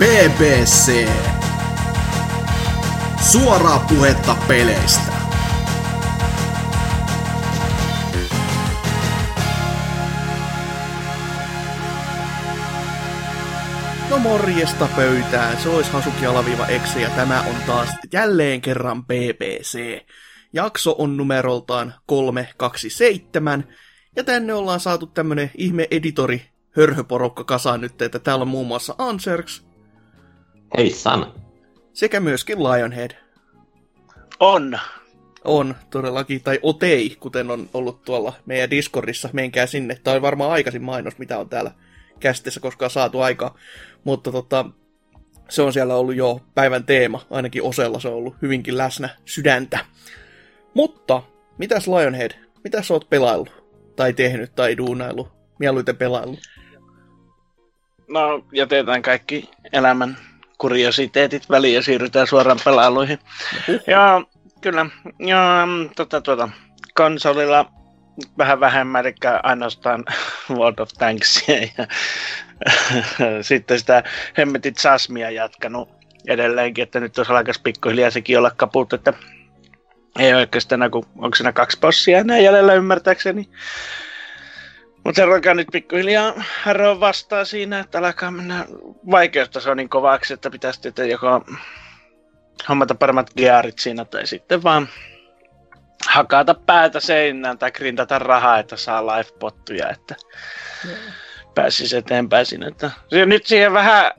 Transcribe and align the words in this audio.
BBC. 0.00 1.08
Suoraa 3.30 3.78
puhetta 3.88 4.36
peleistä. 4.48 5.12
No 14.10 14.18
morjesta 14.18 14.88
pöytään, 14.96 15.56
se 15.62 15.68
olisi 15.68 15.90
Hasuki 15.92 16.26
alaviiva 16.26 16.66
Exe 16.66 17.00
ja 17.00 17.10
tämä 17.10 17.40
on 17.40 17.54
taas 17.66 17.88
jälleen 18.12 18.60
kerran 18.60 19.04
BBC. 19.04 20.00
Jakso 20.52 20.94
on 20.98 21.16
numeroltaan 21.16 21.94
327 22.06 23.64
ja 24.16 24.24
tänne 24.24 24.54
ollaan 24.54 24.80
saatu 24.80 25.06
tämmönen 25.06 25.50
ihme 25.54 25.86
editori 25.90 26.42
hörhöporokka 26.76 27.44
kasaan 27.44 27.80
nyt, 27.80 28.02
että 28.02 28.18
täällä 28.18 28.42
on 28.42 28.48
muun 28.48 28.66
muassa 28.66 28.94
Anserks. 28.98 29.69
Hei 30.76 30.90
San. 30.90 31.32
Sekä 31.92 32.20
myöskin 32.20 32.58
Lionhead. 32.62 33.10
On. 34.40 34.78
On, 35.44 35.74
todellakin. 35.90 36.42
Tai 36.42 36.58
Otei, 36.62 37.16
kuten 37.20 37.50
on 37.50 37.68
ollut 37.74 38.04
tuolla 38.04 38.32
meidän 38.46 38.70
Discordissa. 38.70 39.28
Menkää 39.32 39.66
sinne. 39.66 39.98
Tämä 40.04 40.16
on 40.16 40.22
varmaan 40.22 40.50
aikaisin 40.50 40.82
mainos, 40.82 41.18
mitä 41.18 41.38
on 41.38 41.48
täällä 41.48 41.70
kästessä 42.20 42.60
koskaan 42.60 42.90
saatu 42.90 43.20
aikaa. 43.20 43.58
Mutta 44.04 44.32
tota, 44.32 44.64
se 45.48 45.62
on 45.62 45.72
siellä 45.72 45.94
ollut 45.94 46.14
jo 46.14 46.40
päivän 46.54 46.84
teema. 46.84 47.26
Ainakin 47.30 47.62
osella 47.62 48.00
se 48.00 48.08
on 48.08 48.14
ollut 48.14 48.36
hyvinkin 48.42 48.78
läsnä 48.78 49.08
sydäntä. 49.24 49.78
Mutta, 50.74 51.22
mitäs 51.58 51.88
Lionhead? 51.88 52.30
Mitä 52.64 52.82
sä 52.82 52.94
oot 52.94 53.10
pelaillut? 53.10 53.64
Tai 53.96 54.12
tehnyt 54.12 54.54
tai 54.54 54.76
duunailu? 54.76 55.28
Mieluiten 55.58 55.96
pelaillut? 55.96 56.40
No, 58.08 58.44
jätetään 58.52 59.02
kaikki 59.02 59.50
elämän 59.72 60.16
kuriositeetit 60.60 61.50
väliin 61.50 61.74
ja 61.74 61.82
siirrytään 61.82 62.26
suoraan 62.26 62.58
pelailuihin. 62.64 63.18
Ja 63.86 64.22
kyllä, 64.60 64.86
ja 65.18 65.68
tota, 65.96 66.20
tuota, 66.20 66.48
konsolilla 66.94 67.72
vähän 68.38 68.60
vähemmän, 68.60 69.06
eli 69.06 69.14
ainoastaan 69.42 70.04
World 70.56 70.78
of 70.78 70.88
Tanksia 70.98 71.60
ja 71.78 71.86
sitten 73.42 73.78
sitä 73.78 74.02
hemmetit 74.38 74.78
Sasmia 74.78 75.30
jatkanut 75.30 75.88
edelleenkin, 76.28 76.82
että 76.82 77.00
nyt 77.00 77.18
olisi 77.18 77.32
alkaisi 77.32 77.60
pikkuhiljaa 77.62 78.10
sekin 78.10 78.38
olla 78.38 78.50
kaput, 78.50 78.92
että 78.92 79.12
ei 80.18 80.34
oikeastaan, 80.34 80.90
kun 80.90 81.06
onko 81.18 81.36
siinä 81.36 81.52
kaksi 81.52 81.78
bossia 81.80 82.18
enää 82.18 82.38
jäljellä 82.38 82.74
ymmärtääkseni. 82.74 83.48
Mutta 85.10 85.22
se 85.22 85.32
alkaa 85.32 85.54
nyt 85.54 85.68
pikkuhiljaa 85.72 86.34
harroa 86.62 87.00
vastaa 87.00 87.44
siinä, 87.44 87.78
että 87.78 87.98
alkaa 87.98 88.30
mennä 88.30 88.66
vaikeustaso 89.10 89.74
niin 89.74 89.88
kovaksi, 89.88 90.34
että 90.34 90.50
pitäisi 90.50 90.80
sitten 90.82 91.10
joko 91.10 91.44
hommata 92.68 92.94
paremmat 92.94 93.30
gearit 93.36 93.78
siinä 93.78 94.04
tai 94.04 94.26
sitten 94.26 94.62
vaan 94.62 94.88
hakata 96.08 96.54
päätä 96.54 97.00
seinään 97.00 97.58
tai 97.58 97.72
grindata 97.72 98.18
rahaa, 98.18 98.58
että 98.58 98.76
saa 98.76 99.06
lifebottuja, 99.06 99.90
että 99.90 100.14
yeah. 100.88 100.98
pääsisi 101.54 101.96
eteenpäin 101.96 102.46
siinä. 102.46 102.68
Että... 102.68 102.90
Nyt 103.26 103.46
siihen 103.46 103.72
vähän 103.72 104.10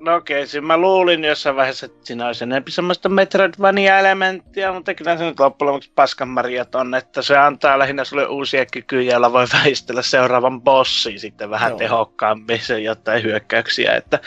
No 0.00 0.14
okei, 0.14 0.44
okay, 0.44 0.60
mä 0.60 0.76
luulin 0.76 1.24
jossain 1.24 1.56
vaiheessa, 1.56 1.86
että 1.86 2.06
siinä 2.06 2.26
olisi 2.26 2.44
enemmän 2.44 2.72
semmoista 2.72 3.08
Metroidvania-elementtiä, 3.08 4.72
mutta 4.72 4.94
kyllä 4.94 5.16
se 5.16 5.24
nyt 5.24 5.40
loppujen 5.40 5.68
lopuksi 5.68 5.92
paskanmarjat 5.94 6.74
on, 6.74 6.94
että 6.94 7.22
se 7.22 7.36
antaa 7.36 7.78
lähinnä 7.78 8.04
sulle 8.04 8.26
uusia 8.26 8.66
kykyjä, 8.66 9.12
joilla 9.12 9.32
voi 9.32 9.46
väistellä 9.52 10.02
seuraavan 10.02 10.62
bossin 10.62 11.20
sitten 11.20 11.50
vähän 11.50 11.70
Joo. 11.70 11.78
tehokkaammin, 11.78 12.60
se 12.60 12.80
jotain 12.80 13.22
hyökkäyksiä, 13.22 13.94
että, 13.94 14.18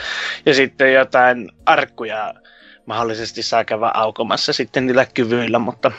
ja 0.45 0.53
sitten 0.53 0.93
jotain 0.93 1.51
arkkuja 1.65 2.33
mahdollisesti 2.85 3.43
saa 3.43 3.63
käydä 3.63 3.91
aukomassa 3.93 4.53
sitten 4.53 4.87
niillä 4.87 5.05
kyvyillä, 5.13 5.59
mutta 5.59 5.91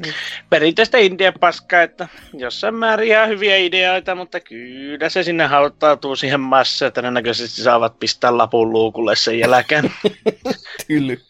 Mm. 0.00 0.12
Perinteistä 0.50 0.98
Indian 0.98 1.34
paskaa, 1.40 1.82
että 1.82 2.08
jossain 2.32 2.74
määrin 2.74 3.08
ihan 3.08 3.28
hyviä 3.28 3.56
ideoita, 3.56 4.14
mutta 4.14 4.40
kyllä 4.40 5.08
se 5.08 5.22
sinne 5.22 5.46
hauttautuu 5.46 6.16
siihen 6.16 6.40
massaan, 6.40 6.88
että 6.88 7.00
todennäköisesti 7.00 7.62
saavat 7.62 7.98
pistää 7.98 8.38
lapun 8.38 8.72
luukulle 8.72 9.16
sen 9.16 9.38
jälkeen. 9.38 9.90
Tyly. 10.86 11.20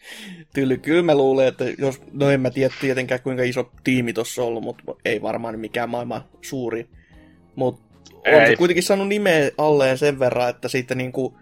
Tyly. 0.53 0.77
Kyllä 0.77 1.03
mä 1.03 1.15
luulen, 1.15 1.47
että 1.47 1.65
jos, 1.77 2.01
no 2.13 2.29
en 2.29 2.41
mä 2.41 2.49
tiedä 2.49 2.73
tietenkään 2.81 3.21
kuinka 3.21 3.43
iso 3.43 3.71
tiimi 3.83 4.13
tuossa 4.13 4.41
on 4.41 4.47
ollut, 4.47 4.63
mutta 4.63 4.83
ei 5.05 5.21
varmaan 5.21 5.59
mikään 5.59 5.89
maailman 5.89 6.25
suuri. 6.41 6.89
Mutta 7.55 7.87
on 8.35 8.47
se 8.47 8.55
kuitenkin 8.55 8.83
saanut 8.83 9.07
nimeä 9.07 9.51
alleen 9.57 9.97
sen 9.97 10.19
verran, 10.19 10.49
että 10.49 10.67
siitä 10.67 10.95
niinku, 10.95 11.37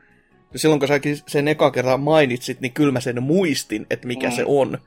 silloin 0.55 0.79
kun 0.79 0.87
säkin 0.87 1.17
sen 1.27 1.47
eka 1.47 1.71
kerran 1.71 1.99
mainitsit, 1.99 2.61
niin 2.61 2.73
kyllä 2.73 2.91
mä 2.91 2.99
sen 2.99 3.23
muistin, 3.23 3.85
että 3.89 4.07
mikä 4.07 4.29
mm. 4.29 4.35
se 4.35 4.43
on. 4.45 4.77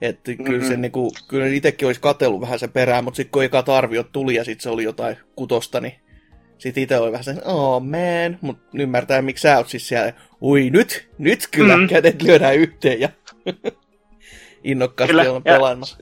Että 0.00 0.34
kyllä, 0.34 0.50
mm-hmm. 0.50 0.68
se, 0.68 0.76
niinku, 0.76 1.12
kyllä 1.28 1.46
itsekin 1.46 1.86
olisi 1.86 2.00
katellut 2.00 2.40
vähän 2.40 2.58
sen 2.58 2.72
perään, 2.72 3.04
mutta 3.04 3.16
sitten 3.16 3.32
kun 3.32 3.44
eka 3.44 3.64
arviot 3.66 4.12
tuli 4.12 4.34
ja 4.34 4.44
sitten 4.44 4.62
se 4.62 4.70
oli 4.70 4.84
jotain 4.84 5.16
kutosta, 5.36 5.80
niin 5.80 5.94
sitten 6.58 6.82
itse 6.82 6.98
oli 6.98 7.12
vähän 7.12 7.24
sen, 7.24 7.42
oh 7.44 7.82
man, 7.82 8.38
mutta 8.40 8.68
ymmärtää, 8.74 9.22
miksi 9.22 9.42
sä 9.42 9.56
oot 9.56 9.68
siis 9.68 9.88
siellä, 9.88 10.12
ui 10.42 10.70
nyt, 10.70 11.08
nyt 11.18 11.48
kyllä 11.50 11.76
mm. 11.76 11.88
kädet 11.88 12.22
lyödään 12.22 12.56
yhteen 12.56 13.00
ja 13.00 13.08
innokkaasti 14.64 15.16
kyllä, 15.16 15.32
on 15.32 15.42
pelaamassa. 15.42 15.96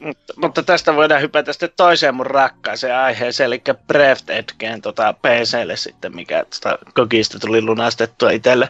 Mutta, 0.00 0.34
mutta 0.36 0.62
tästä 0.62 0.94
voidaan 0.94 1.22
hypätä 1.22 1.52
sitten 1.52 1.70
toiseen 1.76 2.14
mun 2.14 2.26
rakkaaseen 2.26 2.96
aiheeseen, 2.96 3.46
eli 3.46 3.62
Breath 3.86 4.30
Edgeen 4.30 4.82
tota 4.82 5.12
PClle 5.12 5.76
sitten, 5.76 6.14
mikä 6.14 6.44
tota, 6.44 6.78
kokista 6.94 7.38
tuli 7.38 7.62
lunastettua 7.62 8.30
itselle. 8.30 8.68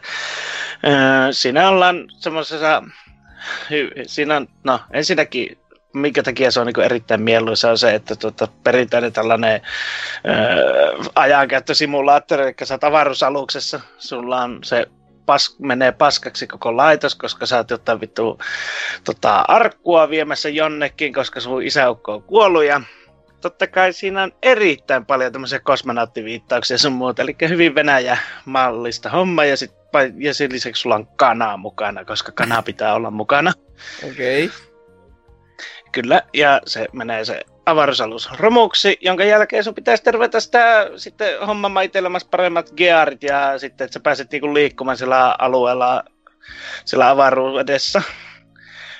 Öö, 0.86 1.32
siinä 1.32 1.68
ollaan 1.68 2.04
semmoisessa 2.18 2.82
siinä 4.06 4.36
on, 4.36 4.48
no 4.64 4.80
ensinnäkin 4.92 5.58
minkä 5.94 6.22
takia 6.22 6.50
se 6.50 6.60
on 6.60 6.66
niin 6.66 6.84
erittäin 6.84 7.22
mieluisa 7.22 7.70
on 7.70 7.78
se, 7.78 7.94
että 7.94 8.16
tuota, 8.16 8.48
perinteinen 8.64 9.12
tällainen 9.12 9.60
öö, 10.28 10.98
ajankäyttösimulaattori, 11.14 12.42
eli 12.42 12.54
sä 12.62 12.78
avaruusaluksessa, 12.82 13.80
sulla 13.98 14.42
on 14.42 14.58
se 14.64 14.86
pas, 15.26 15.56
menee 15.58 15.92
paskaksi 15.92 16.46
koko 16.46 16.76
laitos, 16.76 17.14
koska 17.14 17.46
sä 17.46 17.56
oot 17.56 17.70
jotain 17.70 18.00
vittu 18.00 18.38
tota, 19.04 19.44
arkkua 19.48 20.10
viemässä 20.10 20.48
jonnekin, 20.48 21.12
koska 21.12 21.40
sun 21.40 21.62
isäukko 21.62 22.14
on 22.14 22.22
kuollut 22.22 22.64
ja 22.64 22.80
totta 23.40 23.66
kai 23.66 23.92
siinä 23.92 24.22
on 24.22 24.32
erittäin 24.42 25.06
paljon 25.06 25.32
tämmöisiä 25.32 25.60
kosmonauttiviittauksia 25.60 26.78
sun 26.78 26.92
muuta, 26.92 27.22
eli 27.22 27.36
hyvin 27.48 27.74
Venäjä-mallista 27.74 29.10
homma 29.10 29.44
ja 29.44 29.56
sit 29.56 29.81
ja 30.18 30.34
sen 30.34 30.52
lisäksi 30.52 30.82
sulla 30.82 30.94
on 30.94 31.06
kanaa 31.16 31.56
mukana, 31.56 32.04
koska 32.04 32.32
kana 32.32 32.62
pitää 32.62 32.94
olla 32.94 33.10
mukana. 33.10 33.52
Okei. 34.10 34.44
Okay. 34.44 34.58
Kyllä, 35.92 36.22
ja 36.34 36.60
se 36.66 36.88
menee 36.92 37.24
se 37.24 37.40
avaruusalus 37.66 38.30
romuksi, 38.38 38.98
jonka 39.00 39.24
jälkeen 39.24 39.64
sun 39.64 39.74
pitäisi 39.74 40.02
tervetä 40.02 40.40
sitä 40.40 40.90
sitten 40.96 41.46
homma 41.46 41.82
itsellesi 41.82 42.26
paremmat 42.30 42.72
gearit 42.76 43.22
ja 43.22 43.58
sitten, 43.58 43.84
että 43.84 43.92
sä 43.94 44.00
pääset 44.00 44.32
niinku 44.32 44.54
liikkumaan 44.54 44.96
sillä 44.96 45.36
alueella, 45.38 46.04
sillä 46.84 47.10
avaruudessa. 47.10 48.02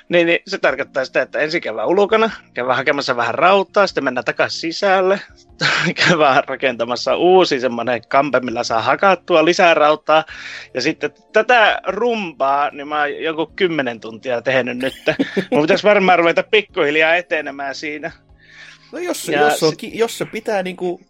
Niin, 0.09 0.27
niin 0.27 0.39
se 0.47 0.57
tarkoittaa 0.57 1.05
sitä, 1.05 1.21
että 1.21 1.39
ensin 1.39 1.61
käydään 1.61 1.87
ulkona, 1.87 2.31
käydään 2.53 2.77
hakemassa 2.77 3.15
vähän 3.15 3.35
rautaa, 3.35 3.87
sitten 3.87 4.03
mennään 4.03 4.25
takaisin 4.25 4.59
sisälle, 4.59 5.19
käydään 6.07 6.43
rakentamassa 6.47 7.15
uusi 7.15 7.59
semmoinen 7.59 8.01
kampe, 8.07 8.39
millä 8.39 8.63
saa 8.63 8.81
hakattua 8.81 9.45
lisää 9.45 9.73
rautaa. 9.73 10.23
Ja 10.73 10.81
sitten 10.81 11.11
tätä 11.33 11.81
rumpaa, 11.87 12.69
niin 12.69 12.87
mä 12.87 12.99
oon 12.99 13.23
joku 13.23 13.51
kymmenen 13.55 13.99
tuntia 13.99 14.41
tehnyt 14.41 14.77
nyt. 14.77 14.95
Mun 15.51 15.61
pitäisi 15.61 15.83
varmaan 15.83 16.19
ruveta 16.19 16.43
pikkuhiljaa 16.43 17.15
etenemään 17.15 17.75
siinä. 17.75 18.11
No 18.91 18.99
jos, 18.99 19.27
ja 19.27 19.41
jos, 19.41 19.63
on, 19.63 19.73
sit... 19.79 19.95
jos 19.95 20.17
se 20.17 20.25
pitää 20.25 20.63
niinku 20.63 21.01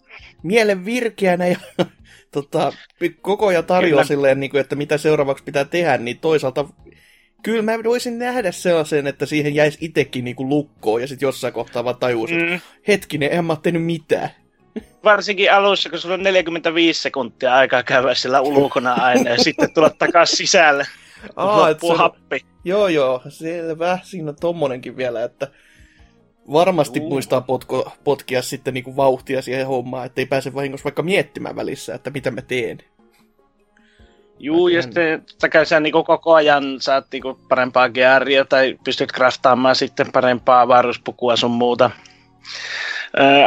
mielen 0.44 0.86
virkeänä 0.86 1.48
ja 1.48 1.58
tota, 2.31 2.74
koko 3.22 3.48
ajan 3.48 3.66
tarjoaa 3.66 4.04
silleen, 4.04 4.39
niin 4.39 4.51
kuin, 4.51 4.62
että 4.62 4.75
mitä 4.75 4.98
seuraavaksi 4.98 5.44
pitää 5.44 5.66
tehdä, 5.66 5.98
niin 5.98 6.19
toisaalta 6.19 6.66
kyllä 7.44 7.62
mä 7.62 7.84
voisin 7.84 8.19
nähdä 8.19 8.51
sellaisen, 8.51 9.07
että 9.07 9.25
siihen 9.25 9.56
jäisi 9.56 9.78
itsekin 9.81 10.24
niinku 10.24 10.50
lukkoon 10.50 11.01
ja 11.01 11.07
sitten 11.07 11.28
jossain 11.28 11.54
kohtaa 11.54 11.84
vaan 11.84 11.98
tajuus, 11.98 12.31
mm. 12.31 12.60
hetkinen, 12.88 13.31
en 13.31 13.45
mä 13.45 13.56
tehnyt 13.63 13.84
mitään. 13.84 14.30
Varsinkin 15.04 15.54
alussa, 15.54 15.90
kun 15.90 16.00
sulla 16.00 16.16
on 16.16 16.24
45 16.24 17.01
sekuntia 17.01 17.56
aikaa 17.56 17.84
käydä 17.84 18.16
sillä 18.16 18.42
ulkona 18.42 18.94
aina 18.94 19.30
ja 19.30 19.44
sitten 19.44 19.74
tulla 19.74 19.90
takaisin 19.90 20.38
sisälle. 20.38 20.88
Aa, 21.36 21.68
se, 21.74 21.94
happi. 21.98 22.45
Joo, 22.66 22.88
joo, 22.88 23.22
selvä. 23.30 24.00
Siinä 24.04 24.30
on 24.30 24.36
tommonenkin 24.36 24.98
vielä, 24.98 25.24
että 25.24 25.48
varmasti 26.51 27.00
uh. 27.00 27.10
muistaa 27.10 27.42
potko, 27.42 27.92
potkia 28.04 28.42
sitten 28.42 28.74
niinku 28.74 28.96
vauhtia 28.96 29.42
siihen 29.42 29.68
hommaan, 29.68 30.06
ettei 30.06 30.25
pääse 30.25 30.54
vahingossa 30.54 30.84
vaikka 30.84 31.04
miettimään 31.04 31.56
välissä, 31.56 31.96
että 31.96 32.10
mitä 32.10 32.31
mä 32.31 32.42
teen. 32.42 32.78
Juu, 34.44 34.68
ja 34.68 34.81
sitten 34.81 35.24
kai 35.51 35.66
sä 35.66 35.80
niin 35.80 35.94
koko 35.94 36.34
ajan 36.34 36.81
saat 36.81 37.07
niin 37.12 37.24
parempaa 37.50 37.90
gearia 37.90 38.45
tai 38.45 38.78
pystyt 38.84 39.12
kraftaamaan 39.12 39.75
sitten 39.75 40.12
parempaa 40.12 40.68
varuspukua 40.68 41.36
sun 41.36 41.51
muuta. 41.51 41.92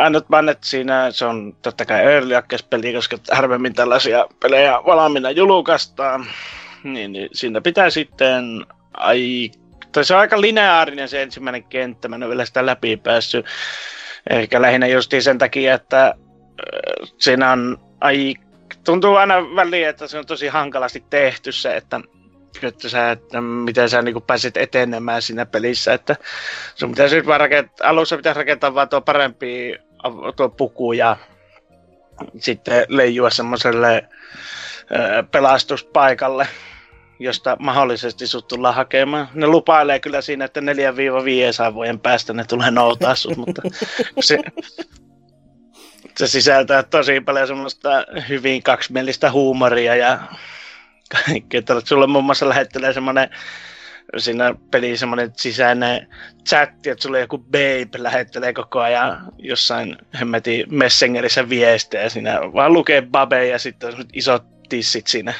Ainut 0.02 0.30
vaan, 0.30 0.48
että 0.48 0.66
siinä 0.66 1.10
se 1.10 1.24
on 1.24 1.56
totta 1.62 1.84
kai 1.84 2.00
early 2.00 2.34
peli, 2.70 2.92
koska 2.92 3.16
harvemmin 3.32 3.74
tällaisia 3.74 4.26
pelejä 4.42 4.72
valmiina 4.86 5.30
julkaistaan. 5.30 6.26
niin, 6.84 7.12
niin 7.12 7.28
siinä 7.32 7.60
pitää 7.60 7.90
sitten 7.90 8.66
ai, 8.94 9.50
tai 9.92 10.04
se 10.04 10.14
on 10.14 10.20
aika 10.20 10.40
lineaarinen 10.40 11.08
se 11.08 11.22
ensimmäinen 11.22 11.64
kenttä, 11.64 12.08
mä 12.08 12.16
en 12.16 12.22
ole 12.22 12.30
vielä 12.30 12.44
sitä 12.44 12.66
läpi 12.66 12.96
päässyt. 12.96 13.46
Ehkä 14.30 14.62
lähinnä 14.62 14.86
justiin 14.86 15.22
sen 15.22 15.38
takia, 15.38 15.74
että 15.74 16.14
siinä 17.18 17.52
on 17.52 17.78
ai, 18.00 18.34
tuntuu 18.84 19.14
aina 19.16 19.34
väliin, 19.56 19.88
että 19.88 20.06
se 20.06 20.18
on 20.18 20.26
tosi 20.26 20.48
hankalasti 20.48 21.04
tehty 21.10 21.52
se, 21.52 21.76
että 21.76 22.00
että, 22.62 22.88
sä, 22.88 23.10
että 23.10 23.40
miten 23.40 23.90
sä 23.90 24.02
niin 24.02 24.22
pääset 24.22 24.56
etenemään 24.56 25.22
siinä 25.22 25.46
pelissä, 25.46 25.92
että 25.92 26.16
sun 26.74 26.90
pitäisi 26.90 27.16
nyt 27.16 27.26
vaan 27.26 27.40
rakentaa, 27.40 27.88
alussa 27.88 28.16
pitäisi 28.16 28.38
rakentaa 28.38 28.74
vaan 28.74 28.88
tuo 28.88 29.00
parempi 29.00 29.78
tuo 30.36 30.48
puku 30.48 30.92
ja 30.92 31.16
sitten 32.38 32.86
leijua 32.88 33.30
semmoiselle 33.30 34.08
pelastuspaikalle, 35.30 36.48
josta 37.18 37.56
mahdollisesti 37.60 38.26
sut 38.26 38.48
tullaan 38.48 38.74
hakemaan. 38.74 39.28
Ne 39.34 39.46
lupailee 39.46 40.00
kyllä 40.00 40.20
siinä, 40.20 40.44
että 40.44 40.60
4-500 40.60 41.74
vuoden 41.74 42.00
päästä 42.00 42.32
ne 42.32 42.44
tulee 42.44 42.70
noutaa 42.70 43.14
sut, 43.14 43.36
mutta 43.36 43.62
se, 44.20 44.38
se 46.18 46.26
sisältää 46.26 46.82
tosi 46.82 47.20
paljon 47.20 47.46
semmoista 47.46 47.90
hyvin 48.28 48.62
kaksimielistä 48.62 49.32
huumoria 49.32 49.94
ja 49.94 50.18
kaikkea. 51.26 51.62
Sulle 51.84 52.06
muun 52.06 52.24
muassa 52.24 52.48
lähettelee 52.48 52.92
semmoinen 52.92 53.30
siinä 54.18 54.54
peli 54.70 54.96
semmoinen 54.96 55.32
sisäinen 55.36 56.08
chatti, 56.48 56.90
että 56.90 57.02
sulle 57.02 57.20
joku 57.20 57.38
babe 57.38 57.88
lähettelee 57.96 58.52
koko 58.52 58.80
ajan 58.80 59.32
jossain 59.38 59.96
hemmetin 60.20 60.66
Messengerissä 60.70 61.48
viestejä. 61.48 62.08
Siinä 62.08 62.40
vaan 62.54 62.72
lukee 62.72 63.02
babe 63.02 63.46
ja 63.46 63.58
sitten 63.58 63.94
on 63.94 64.04
isot 64.12 64.44
tissit 64.68 65.06
siinä. 65.06 65.34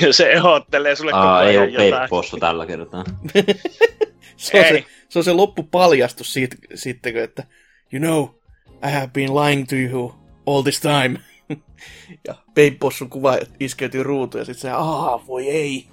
ja 0.00 0.12
se 0.12 0.32
ehdottelee 0.32 0.96
sulle 0.96 1.12
Aa, 1.12 1.22
koko 1.22 1.34
ajan 1.34 1.50
ei 1.50 1.58
ole 1.58 1.86
jotain. 1.86 2.40
tällä 2.40 2.66
kertaa. 2.66 3.04
se, 4.36 4.58
on 4.58 4.64
se, 4.64 4.84
se, 5.08 5.18
on 5.18 5.24
se 5.24 5.32
loppupaljastus 5.32 6.32
siitä, 6.32 6.56
sitten, 6.74 7.16
että 7.16 7.44
you 7.92 8.00
know, 8.00 8.41
I 8.82 8.90
have 8.90 9.12
been 9.12 9.34
lying 9.34 9.66
to 9.68 9.76
you 9.76 10.14
all 10.46 10.62
this 10.62 10.80
time. 10.80 11.18
ja 12.26 12.34
Babe 12.48 12.76
kuva 13.10 13.38
iskeytyy 13.60 14.02
ruutuun 14.02 14.40
ja 14.40 14.44
sitten 14.44 14.60
se, 14.60 14.70
aah, 14.70 15.26
voi 15.26 15.48
ei. 15.48 15.86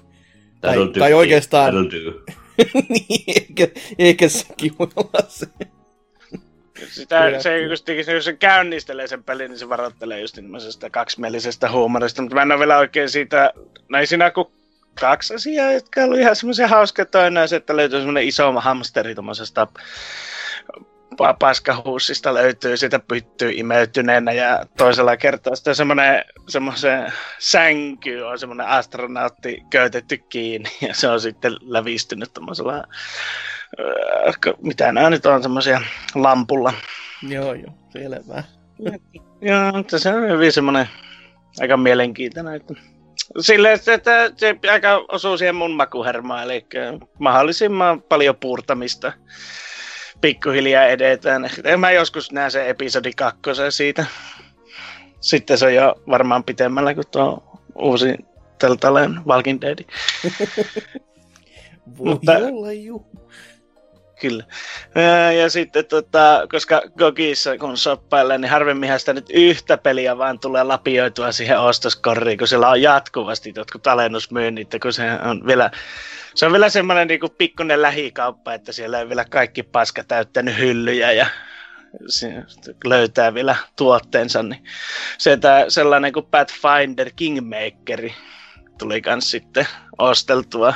Tai, 0.60 0.76
tai 0.98 1.12
oikeastaan... 1.12 1.74
niin, 2.88 3.24
eikä, 3.26 3.68
eikä 3.98 4.28
sekin 4.28 4.78
voi 4.78 4.88
olla 4.96 5.28
se. 5.28 5.46
Sitä, 6.88 7.40
se, 7.40 7.62
just, 7.62 7.88
jos 7.88 8.24
se 8.24 8.32
käynnistelee 8.32 9.06
sen 9.06 9.24
pelin, 9.24 9.50
niin 9.50 9.58
se 9.58 9.68
varoittelee 9.68 10.20
just 10.20 10.34
tämmöisestä 10.34 10.90
kaksimielisestä 10.90 11.70
huumorista, 11.70 12.22
mutta 12.22 12.34
mä 12.34 12.42
en 12.42 12.52
ole 12.52 12.58
vielä 12.58 12.78
oikein 12.78 13.10
siitä, 13.10 13.52
näin 13.88 14.06
siinä 14.06 14.30
kuin 14.30 14.48
kaksi 15.00 15.34
asiaa, 15.34 15.72
jotka 15.72 16.04
oli 16.04 16.20
ihan 16.20 16.36
semmoisia 16.36 16.68
hauskoja. 16.68 17.06
Toinen 17.06 17.48
se, 17.48 17.56
että 17.56 17.76
löytyy 17.76 17.98
semmoinen 17.98 18.24
iso 18.24 18.52
hamsteri 18.52 19.14
tuommoisesta 19.14 19.66
paskahuussista 21.38 22.34
löytyy, 22.34 22.76
sitä 22.76 22.98
pyttyy 22.98 23.52
imeytyneenä 23.54 24.32
ja 24.32 24.64
toisella 24.76 25.16
kertaa 25.16 25.54
sitten 25.54 25.74
semmoinen 25.74 26.24
semmoisen 26.48 27.12
sänky 27.38 28.20
on 28.20 28.38
semmoinen 28.38 28.66
astronautti 28.66 29.62
köytetty 29.70 30.18
kiinni 30.18 30.70
ja 30.80 30.94
se 30.94 31.08
on 31.08 31.20
sitten 31.20 31.52
lävistynyt 31.60 32.34
tuommoisella, 32.34 32.76
äh, 32.76 32.84
mitä 34.62 34.92
nämä 34.92 35.10
nyt 35.10 35.26
on, 35.26 35.42
semmoisia 35.42 35.80
lampulla. 36.14 36.72
Joo, 37.28 37.54
joo, 37.54 37.72
selvä. 37.92 38.44
joo, 39.40 39.72
mutta 39.72 39.98
se 39.98 40.14
on 40.14 40.28
hyvin 40.30 40.52
semmoinen 40.52 40.88
aika 41.60 41.76
mielenkiintoinen, 41.76 42.54
että 42.54 42.74
Silleen, 43.40 43.78
että 43.86 44.32
se 44.36 44.56
aika 44.72 45.04
osuu 45.08 45.38
siihen 45.38 45.54
mun 45.54 45.70
makuhermaan, 45.70 46.44
eli 46.44 46.66
mahdollisimman 47.18 48.02
paljon 48.02 48.36
puurtamista 48.36 49.12
pikkuhiljaa 50.20 50.86
edetään. 50.86 51.50
En 51.64 51.80
mä 51.80 51.90
joskus 51.90 52.32
näe 52.32 52.50
se 52.50 52.68
episodi 52.68 53.12
kakkosen 53.16 53.72
siitä. 53.72 54.06
Sitten 55.20 55.58
se 55.58 55.66
on 55.66 55.74
jo 55.74 56.02
varmaan 56.08 56.44
pitemmällä 56.44 56.94
kuin 56.94 57.06
tuo 57.10 57.60
uusi 57.74 58.14
Teltaleen 58.58 59.20
Walking 59.26 59.60
Dead. 59.60 59.78
Voi 61.98 62.06
Mutta, 62.06 62.32
olla 62.32 62.72
juu. 62.72 63.06
Kyllä. 64.20 64.44
Ja 65.40 65.50
sitten, 65.50 65.84
tota, 65.84 66.46
koska 66.50 66.82
Gogissa 66.98 67.58
kun 67.58 67.76
soppailee, 67.76 68.38
niin 68.38 68.50
harvemminhan 68.50 69.00
sitä 69.00 69.12
nyt 69.12 69.30
yhtä 69.30 69.78
peliä 69.78 70.18
vaan 70.18 70.38
tulee 70.38 70.62
lapioitua 70.62 71.32
siihen 71.32 71.60
ostoskoriin, 71.60 72.38
kun 72.38 72.48
siellä 72.48 72.68
on 72.68 72.82
jatkuvasti 72.82 73.52
jotkut 73.56 73.86
alennusmyynnit, 73.86 74.74
kun 74.82 74.92
se 74.92 75.04
on 75.24 75.46
vielä 75.46 75.70
se 76.34 76.46
on 76.46 76.52
vielä 76.52 76.68
semmoinen 76.68 77.08
niin 77.08 77.20
kuin 77.20 77.32
pikkuinen 77.38 77.82
lähikauppa, 77.82 78.54
että 78.54 78.72
siellä 78.72 78.98
ei 78.98 79.08
vielä 79.08 79.24
kaikki 79.24 79.62
paska 79.62 80.04
täyttänyt 80.04 80.58
hyllyjä 80.58 81.12
ja 81.12 81.26
löytää 82.84 83.34
vielä 83.34 83.56
tuotteensa, 83.76 84.42
niin 84.42 84.64
sieltä 85.18 85.64
sellainen 85.68 86.12
kuin 86.12 86.26
Pathfinder 86.26 87.10
Kingmakeri 87.16 88.14
tuli 88.78 89.02
kans 89.02 89.30
sitten 89.30 89.66
osteltua. 89.98 90.74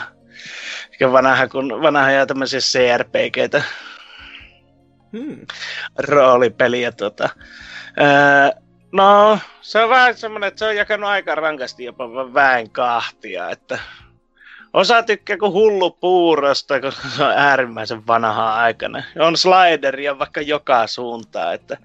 Ja 1.01 1.13
vanha, 1.13 1.49
kun, 1.49 1.83
vanha 1.83 2.11
ja 2.11 2.27
tämmöisiä 2.27 2.61
CRPGtä, 2.61 3.63
hmm. 5.13 5.47
roolipeliä. 5.99 6.93
Tota. 6.93 7.29
Öö, 8.01 8.61
no, 8.93 9.39
se 9.61 9.83
on 9.83 9.89
vähän 9.89 10.17
semmoinen, 10.17 10.49
että 10.49 10.59
se 10.59 10.65
on 10.65 10.77
jakanut 10.77 11.11
aika 11.11 11.35
rankasti 11.35 11.85
jopa 11.85 12.35
väen 12.35 12.71
kahtia, 12.71 13.51
että 13.51 13.79
Osa 14.75 15.03
tykkää 15.03 15.37
kuin 15.37 15.53
hullu 15.53 15.91
puurosta, 15.91 16.81
koska 16.81 17.09
se 17.09 17.25
on 17.25 17.33
äärimmäisen 17.37 18.07
vanha 18.07 18.55
aikana. 18.55 19.03
On 19.19 19.37
slideria 19.37 20.19
vaikka 20.19 20.41
joka 20.41 20.87
suuntaan, 20.87 21.55
että 21.55 21.77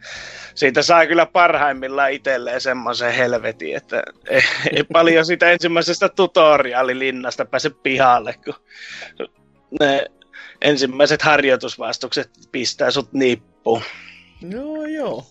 siitä 0.56 0.82
saa 0.82 1.08
kyllä 1.08 1.26
parhaimmillaan 1.26 2.12
itselleen 2.12 2.62
semmoisen 2.62 3.14
helvetin, 3.14 3.76
että 3.76 4.04
ei, 4.30 4.42
ei 4.76 4.84
paljon 4.84 5.26
sitä 5.26 5.52
ensimmäisestä 5.52 6.10
tutoriaalilinnasta 6.10 7.46
pääse 7.46 7.70
pihalle, 7.70 8.36
kun 8.46 8.56
ne 9.80 10.06
ensimmäiset 10.62 11.22
harjoitusvastukset 11.22 12.30
pistää 12.52 12.92
sut 12.92 13.14
nippuun. 13.14 13.82
Joo, 14.50 14.86
joo. 14.86 15.26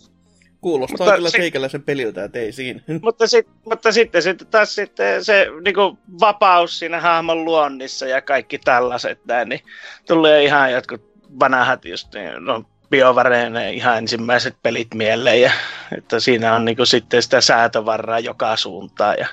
Kuulostaa 0.60 1.06
mutta 1.06 1.16
kyllä 1.16 1.30
sit, 1.30 1.40
teikäläisen 1.40 1.82
peliltä, 1.82 2.24
että 2.24 2.38
ei 2.38 2.52
siinä. 2.52 2.80
Mutta, 3.02 3.26
sit, 3.26 3.48
mutta 3.64 3.92
sitten, 3.92 4.22
sitten 4.22 4.46
taas 4.46 4.74
sitten 4.74 5.24
se 5.24 5.46
niin 5.64 5.74
kuin 5.74 5.98
vapaus 6.20 6.78
siinä 6.78 7.00
hahmon 7.00 7.44
luonnissa 7.44 8.06
ja 8.06 8.22
kaikki 8.22 8.58
tällaiset 8.58 9.20
näin, 9.24 9.48
niin 9.48 9.60
tulee 10.06 10.44
ihan 10.44 10.72
jotkut 10.72 11.02
vanhat 11.40 11.84
just, 11.84 12.08
no, 12.40 12.64
BioVaren 12.90 13.56
ihan 13.56 13.98
ensimmäiset 13.98 14.56
pelit 14.62 14.94
mieleen, 14.94 15.40
ja, 15.40 15.52
että 15.96 16.20
siinä 16.20 16.54
on 16.54 16.64
niin 16.64 16.76
kuin, 16.76 16.86
sitten 16.86 17.22
sitä 17.22 17.40
säätövarraa 17.40 18.18
joka 18.18 18.56
suuntaan 18.56 19.16
ja 19.18 19.26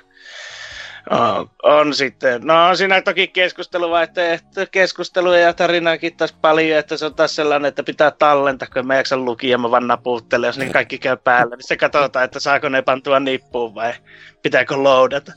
on, 1.09 1.49
on 1.63 1.93
sitten. 1.93 2.41
No 2.43 2.67
on 2.67 2.77
siinä 2.77 3.01
toki 3.01 3.27
keskusteluvaihtoehto, 3.27 4.61
keskusteluja 4.71 5.39
ja 5.39 5.53
tarinaakin 5.53 6.17
taas 6.17 6.33
paljon, 6.33 6.79
että 6.79 6.97
se 6.97 7.05
on 7.05 7.15
taas 7.15 7.35
sellainen, 7.35 7.69
että 7.69 7.83
pitää 7.83 8.11
tallentaa, 8.11 8.67
kun 8.73 8.87
mä 8.87 8.95
jaksan 8.95 9.25
lukia, 9.25 9.57
mä 9.57 9.71
vaan 9.71 9.87
napuuttelen, 9.87 10.47
jos 10.47 10.57
niin 10.57 10.73
kaikki 10.73 10.97
käy 10.97 11.17
päällä, 11.17 11.55
niin 11.55 11.67
se 11.67 11.77
katsotaan, 11.77 12.25
että 12.25 12.39
saako 12.39 12.69
ne 12.69 12.81
pantua 12.81 13.19
nippuun 13.19 13.75
vai 13.75 13.93
pitääkö 14.41 14.75
loadata. 14.75 15.31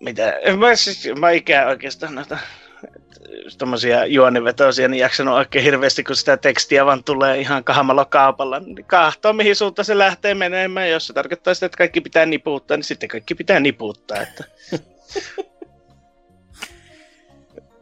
Mitä, 0.00 0.34
mä, 0.58 0.76
siis, 0.76 1.08
mä 1.18 1.30
ikään 1.30 1.68
oikeastaan 1.68 2.14
noita 2.14 2.38
tommosia 3.58 4.06
juonivetoisia, 4.06 4.88
niin 4.88 5.00
jaksanut 5.00 5.34
oikein 5.34 5.64
hirveästi, 5.64 6.04
kun 6.04 6.16
sitä 6.16 6.36
tekstiä 6.36 6.86
vaan 6.86 7.04
tulee 7.04 7.40
ihan 7.40 7.64
kahmalla 7.64 8.04
kaupalla. 8.04 8.60
Niin 8.60 8.84
kahtoo, 8.84 9.32
mihin 9.32 9.56
suuntaan 9.56 9.86
se 9.86 9.98
lähtee 9.98 10.34
menemään. 10.34 10.90
Jos 10.90 11.06
se 11.06 11.12
tarkoittaa 11.12 11.54
sitä, 11.54 11.66
että 11.66 11.78
kaikki 11.78 12.00
pitää 12.00 12.26
niputtaa, 12.26 12.76
niin 12.76 12.84
sitten 12.84 13.08
kaikki 13.08 13.34
pitää 13.34 13.60
niputtaa. 13.60 14.18
Että... 14.20 14.44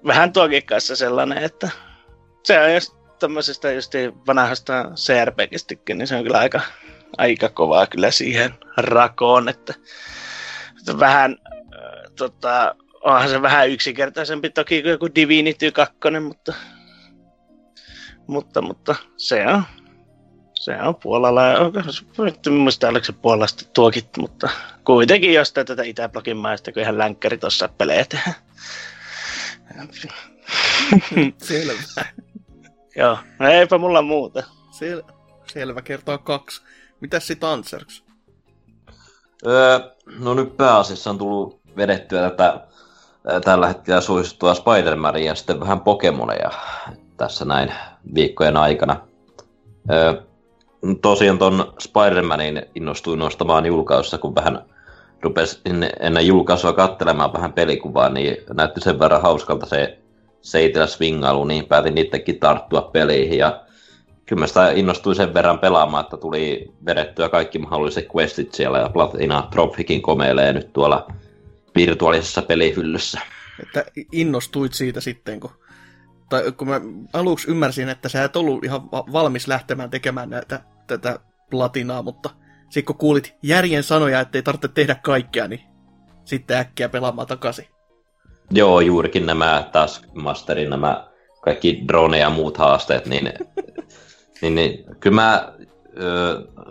Vähän 0.07 0.33
tuokin 0.33 0.67
kanssa 0.67 0.97
sellainen, 0.97 1.39
että 1.39 1.71
se 2.43 2.61
on 2.61 2.75
just 2.75 2.95
tämmöisestä 3.19 3.73
just 3.73 3.93
vanhasta 4.27 4.91
CRPGistikin, 4.95 5.99
niin 5.99 6.07
se 6.07 6.17
on 6.17 6.23
kyllä 6.23 6.39
aika, 6.39 6.61
aika 7.19 7.49
kovaa 7.49 7.87
kyllä 7.87 8.11
siihen 8.11 8.55
rakoon, 8.77 9.49
että, 9.49 9.75
että 10.79 10.99
vähän 10.99 11.37
äh, 11.47 12.13
tota, 12.17 12.75
onhan 13.03 13.29
se 13.29 13.43
vähän 13.43 13.71
yksinkertaisempi 13.71 14.51
toki 14.51 14.83
kuin 14.83 14.91
joku 14.91 15.09
Divinity 15.15 15.73
2, 15.73 15.97
mutta, 16.21 16.55
mutta, 18.27 18.63
mutta 18.63 18.95
se 19.17 19.47
on, 19.47 19.63
se 20.55 20.83
on 20.83 20.95
Puolalla, 20.95 21.43
en 22.47 22.53
muista 22.53 22.89
oliko 22.89 23.05
se 23.05 23.13
Puolasta 23.13 23.65
tuokit, 23.75 24.17
mutta 24.19 24.49
kuitenkin 24.85 25.35
jostain 25.35 25.67
tätä 25.67 25.83
Itäblogin 25.83 26.37
maista, 26.37 26.73
kun 26.73 26.83
ihan 26.83 26.99
länkkäri 26.99 27.39
tuossa 27.39 27.69
pelee 27.69 28.05
tehdään. 28.05 28.37
Selvä. 31.43 31.81
Joo, 32.97 33.19
no 33.39 33.49
eipä 33.49 33.79
mulla 33.79 34.03
muuta. 34.03 34.43
Sel- 34.71 35.13
selvä, 35.53 35.83
kertaa 35.83 36.19
kaksi. 36.19 36.63
Mitäs 37.01 37.27
sit 37.27 37.45
Anserks? 37.45 38.05
Öö, 39.47 39.81
no 40.19 40.35
nyt 40.35 40.57
pääasiassa 40.57 41.11
on 41.11 41.19
tullut 41.19 41.61
vedettyä 41.77 42.31
tätä 42.31 42.67
tällä 43.45 43.69
hetkellä 43.69 44.01
suosittua 44.01 44.55
Spider-Mania 44.55 45.25
ja 45.25 45.35
sitten 45.35 45.61
vähän 45.61 45.81
Pokemoneja 45.81 46.51
tässä 47.17 47.45
näin 47.45 47.73
viikkojen 48.15 48.57
aikana. 48.57 48.97
Tosiaan 51.03 51.39
ton 51.39 51.75
Spider-Manin 51.83 52.67
innostuin 52.75 53.19
nostamaan 53.19 53.67
julkaisussa, 53.67 54.19
kun 54.19 54.35
vähän 54.35 54.65
rupesin 55.23 55.91
ennen 56.01 56.27
julkaisua 56.27 56.73
katselemaan 56.73 57.33
vähän 57.33 57.53
pelikuvaa, 57.53 58.09
niin 58.09 58.37
näytti 58.53 58.81
sen 58.81 58.99
verran 58.99 59.23
hauskalta 59.23 59.67
se 59.67 59.99
seitellä 60.41 60.87
swingailu, 60.87 61.45
niin 61.45 61.65
päätin 61.65 61.99
itsekin 61.99 62.41
tarttua 62.41 62.83
peliin 62.83 63.39
ja 63.39 63.61
kyllä 64.27 64.41
mä 64.41 64.47
sitä 64.47 64.71
innostuin 64.71 65.17
sen 65.17 65.35
verran 65.35 65.59
pelaamaan, 65.59 66.05
että 66.05 66.17
tuli 66.17 66.73
vedettyä 66.87 67.29
kaikki 67.29 67.59
mahdolliset 67.59 68.09
questit 68.17 68.55
siellä 68.55 68.79
ja 68.79 68.89
Platina 68.89 69.49
Trophikin 69.51 70.03
komeilee 70.03 70.53
nyt 70.53 70.73
tuolla 70.73 71.07
virtuaalisessa 71.77 72.43
pelihyllyssä. 72.43 73.21
Että 73.63 73.85
innostuit 74.13 74.75
siitä 74.75 75.01
sitten, 75.01 75.41
kun, 75.41 75.51
tai 76.29 76.53
kun 76.53 76.69
mä 76.69 76.81
aluksi 77.13 77.51
ymmärsin, 77.51 77.89
että 77.89 78.09
sä 78.09 78.25
et 78.25 78.37
ollut 78.37 78.65
ihan 78.65 78.91
valmis 78.91 79.49
lähtemään 79.49 79.91
tekemään 79.91 80.31
näitä, 80.31 80.61
tätä 80.87 81.19
platinaa, 81.51 82.03
mutta 82.03 82.31
sitten 82.63 82.85
kun 82.85 82.97
kuulit 82.97 83.35
järjen 83.43 83.83
sanoja, 83.83 84.21
että 84.21 84.39
ei 84.39 84.43
tarvitse 84.43 84.69
tehdä 84.69 84.95
kaikkea, 84.95 85.49
niin 85.49 85.61
sitten 86.25 86.57
äkkiä 86.57 86.89
pelaamaan 86.89 87.29
takaisin. 87.29 87.67
Joo, 88.51 88.81
juurikin 88.81 89.27
nämä 89.27 89.69
Taskmasterin 89.73 90.71
nämä 90.71 91.09
kaikki 91.41 91.85
drone 91.89 92.19
ja 92.19 92.31
muut 92.31 92.59
haasteet, 92.59 93.07
niin, 93.07 93.33
niin, 94.43 94.55
niin 94.55 94.85
kyllä 95.01 95.15
mä 95.15 95.55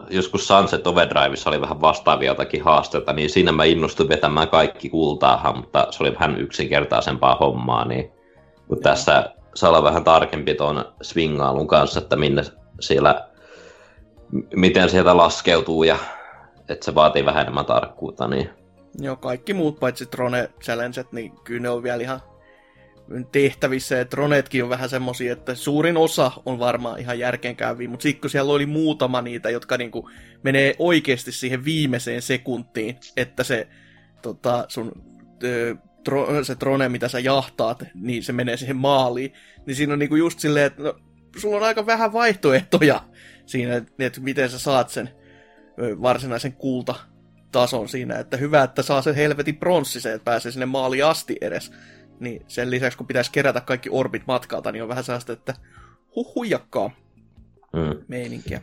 joskus 0.09 0.47
Sunset 0.47 0.87
Overdriveissa 0.87 1.49
oli 1.49 1.61
vähän 1.61 1.81
vastaavia 1.81 2.31
jotakin 2.31 2.63
haasteita, 2.63 3.13
niin 3.13 3.29
siinä 3.29 3.51
mä 3.51 3.63
innostuin 3.63 4.09
vetämään 4.09 4.47
kaikki 4.47 4.89
kultaahan, 4.89 5.57
mutta 5.57 5.87
se 5.89 6.03
oli 6.03 6.13
vähän 6.13 6.37
yksinkertaisempaa 6.37 7.35
hommaa, 7.35 7.85
niin 7.85 8.11
kun 8.67 8.79
tässä 8.79 9.31
saa 9.55 9.69
olla 9.69 9.83
vähän 9.83 10.03
tarkempi 10.03 10.55
tuon 10.55 10.85
swingailun 11.01 11.67
kanssa, 11.67 11.99
että 11.99 12.15
minne 12.15 12.43
siellä, 12.79 13.27
miten 14.55 14.89
sieltä 14.89 15.17
laskeutuu 15.17 15.83
ja 15.83 15.97
että 16.69 16.85
se 16.85 16.95
vaatii 16.95 17.25
vähän 17.25 17.41
enemmän 17.41 17.65
tarkkuutta, 17.65 18.27
niin 18.27 18.49
Joo, 18.99 19.15
kaikki 19.15 19.53
muut 19.53 19.79
paitsi 19.79 20.05
Trone 20.05 20.49
Challenget, 20.63 21.11
niin 21.11 21.31
kyllä 21.43 21.61
ne 21.61 21.69
on 21.69 21.83
vielä 21.83 22.03
ihan 22.03 22.21
tehtävissä, 23.31 24.01
että 24.01 24.15
Ronetkin 24.15 24.63
on 24.63 24.69
vähän 24.69 24.89
semmosia, 24.89 25.33
että 25.33 25.55
suurin 25.55 25.97
osa 25.97 26.31
on 26.45 26.59
varmaan 26.59 26.99
ihan 26.99 27.19
järkeenkäyviä, 27.19 27.89
mutta 27.89 28.03
sitten 28.03 28.21
kun 28.21 28.29
siellä 28.29 28.53
oli 28.53 28.65
muutama 28.65 29.21
niitä, 29.21 29.49
jotka 29.49 29.77
niinku 29.77 30.09
menee 30.43 30.75
oikeasti 30.79 31.31
siihen 31.31 31.65
viimeiseen 31.65 32.21
sekuntiin, 32.21 32.97
että 33.17 33.43
se 33.43 33.67
tota, 34.21 34.65
sun 34.67 34.91
ö, 35.43 35.75
tro, 36.03 36.43
se 36.43 36.55
Trone, 36.55 36.89
mitä 36.89 37.07
sä 37.07 37.19
jahtaat, 37.19 37.83
niin 37.93 38.23
se 38.23 38.33
menee 38.33 38.57
siihen 38.57 38.75
maaliin, 38.75 39.33
niin 39.65 39.75
siinä 39.75 39.93
on 39.93 39.99
niinku 39.99 40.15
just 40.15 40.39
silleen, 40.39 40.65
että 40.65 40.83
no, 40.83 40.99
sulla 41.37 41.57
on 41.57 41.63
aika 41.63 41.85
vähän 41.85 42.13
vaihtoehtoja 42.13 43.03
siinä, 43.45 43.75
että 43.99 44.21
miten 44.21 44.49
sä 44.49 44.59
saat 44.59 44.89
sen 44.89 45.09
varsinaisen 46.01 46.53
kulta 46.53 46.95
tason 47.51 47.89
siinä, 47.89 48.19
että 48.19 48.37
hyvä, 48.37 48.63
että 48.63 48.81
saa 48.81 49.01
sen 49.01 49.15
helvetin 49.15 49.57
pronssisen, 49.57 50.13
että 50.13 50.25
pääsee 50.25 50.51
sinne 50.51 50.65
maaliin 50.65 51.05
asti 51.05 51.37
edes. 51.41 51.71
Niin 52.21 52.45
sen 52.47 52.71
lisäksi, 52.71 52.97
kun 52.97 53.07
pitäisi 53.07 53.31
kerätä 53.31 53.61
kaikki 53.61 53.89
orbit 53.91 54.23
matkalta, 54.27 54.71
niin 54.71 54.83
on 54.83 54.89
vähän 54.89 55.03
sellaista, 55.03 55.33
että 55.33 55.53
huh 56.15 56.35
huijakkaa 56.35 56.91
mm. 57.73 58.03
meininkiä. 58.07 58.61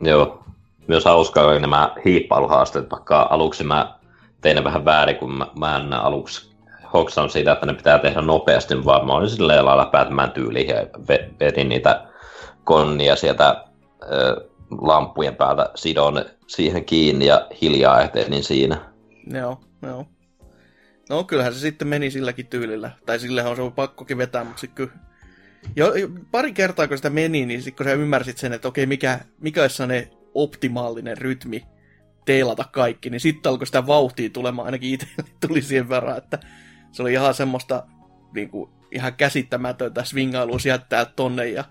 Joo. 0.00 0.44
Myös 0.88 1.04
hauskaa 1.04 1.46
oli 1.46 1.60
nämä 1.60 1.94
hiippailuhaasteet, 2.04 2.90
vaikka 2.90 3.26
aluksi 3.30 3.64
mä 3.64 3.98
tein 4.40 4.56
ne 4.56 4.64
vähän 4.64 4.84
väärin, 4.84 5.16
kun 5.16 5.38
mä, 5.38 5.46
mä 5.58 5.76
en 5.76 5.92
aluksi 5.92 6.56
hoksannut 6.92 7.32
siitä, 7.32 7.52
että 7.52 7.66
ne 7.66 7.74
pitää 7.74 7.98
tehdä 7.98 8.22
nopeasti, 8.22 8.84
vaan 8.84 9.06
mä 9.06 9.12
olin 9.12 9.30
silleen 9.30 9.64
lailla 9.64 9.86
päätämään 9.86 10.30
tyyliin 10.30 10.68
ja 10.68 10.76
vedin 11.40 11.68
niitä 11.68 12.06
konnia 12.64 13.16
sieltä 13.16 13.64
ö, 14.02 14.48
lampujen 14.70 15.36
päältä, 15.36 15.70
sidon 15.74 16.24
siihen 16.46 16.84
kiinni 16.84 17.26
ja 17.26 17.46
hiljaa 17.62 18.02
etenin 18.02 18.44
siinä. 18.44 18.78
Joo, 19.32 19.60
joo. 19.82 20.06
No 21.08 21.24
kyllähän 21.24 21.54
se 21.54 21.60
sitten 21.60 21.88
meni 21.88 22.10
silläkin 22.10 22.46
tyylillä. 22.46 22.90
Tai 23.06 23.18
sillähän 23.18 23.50
on 23.50 23.56
se 23.56 23.62
pakkokin 23.74 24.18
vetää, 24.18 24.44
mutta 24.44 24.60
sitten 24.60 24.86
kyllä... 24.86 25.06
Jo, 25.76 25.92
pari 26.30 26.52
kertaa 26.52 26.88
kun 26.88 26.96
sitä 26.96 27.10
meni, 27.10 27.46
niin 27.46 27.62
sitten 27.62 27.76
kun 27.76 27.86
sä 27.86 28.02
ymmärsit 28.02 28.38
sen, 28.38 28.52
että 28.52 28.68
okei, 28.68 28.86
mikä, 28.86 29.20
mikä 29.40 29.62
olisi 29.62 29.86
ne 29.86 30.10
optimaalinen 30.34 31.18
rytmi 31.18 31.66
teilata 32.24 32.64
kaikki, 32.72 33.10
niin 33.10 33.20
sitten 33.20 33.50
alkoi 33.50 33.66
sitä 33.66 33.86
vauhtia 33.86 34.30
tulemaan, 34.30 34.66
ainakin 34.66 34.90
itselle 34.90 35.30
tuli 35.46 35.62
siihen 35.62 35.88
verran, 35.88 36.18
että 36.18 36.38
se 36.92 37.02
oli 37.02 37.12
ihan 37.12 37.34
semmoista 37.34 37.86
niin 38.34 38.50
kuin, 38.50 38.70
ihan 38.90 39.14
käsittämätöntä 39.14 40.04
swingailua 40.04 40.58
sieltä 40.58 41.06
tonne 41.16 41.48
ja 41.48 41.64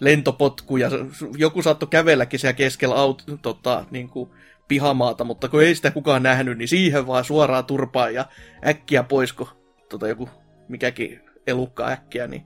lentopotku 0.00 0.76
ja 0.76 0.90
joku 1.36 1.62
saattoi 1.62 1.88
kävelläkin 1.88 2.40
siellä 2.40 2.52
keskellä 2.52 2.94
aut, 2.94 3.24
tota, 3.42 3.84
niin 3.90 4.08
kuin, 4.08 4.30
pihamaata, 4.72 5.24
mutta 5.24 5.48
kun 5.48 5.62
ei 5.62 5.74
sitä 5.74 5.90
kukaan 5.90 6.22
nähnyt, 6.22 6.58
niin 6.58 6.68
siihen 6.68 7.06
vaan 7.06 7.24
suoraan 7.24 7.64
turpaan 7.64 8.14
ja 8.14 8.24
äkkiä 8.66 9.02
pois, 9.02 9.32
kun 9.32 9.48
tota, 9.88 10.08
joku 10.08 10.28
mikäkin 10.68 11.20
elukka 11.46 11.88
äkkiä, 11.88 12.26
niin 12.26 12.42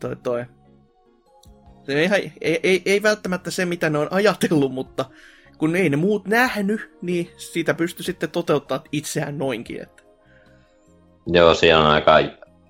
toi 0.00 0.16
toi. 0.16 0.44
Se 1.82 1.92
ei, 1.92 2.32
ei, 2.40 2.60
ei, 2.62 2.82
ei 2.84 3.02
välttämättä 3.02 3.50
se, 3.50 3.64
mitä 3.64 3.90
ne 3.90 3.98
on 3.98 4.08
ajatellut, 4.10 4.72
mutta 4.72 5.04
kun 5.58 5.76
ei 5.76 5.90
ne 5.90 5.96
muut 5.96 6.28
nähnyt, 6.28 6.90
niin 7.02 7.30
siitä 7.36 7.74
pystyi 7.74 8.04
sitten 8.04 8.30
toteuttaa 8.30 8.84
itseään 8.92 9.38
noinkin. 9.38 9.82
Että. 9.82 10.02
Joo, 11.26 11.54
siellä 11.54 11.84
on 11.84 11.90
aika 11.90 12.18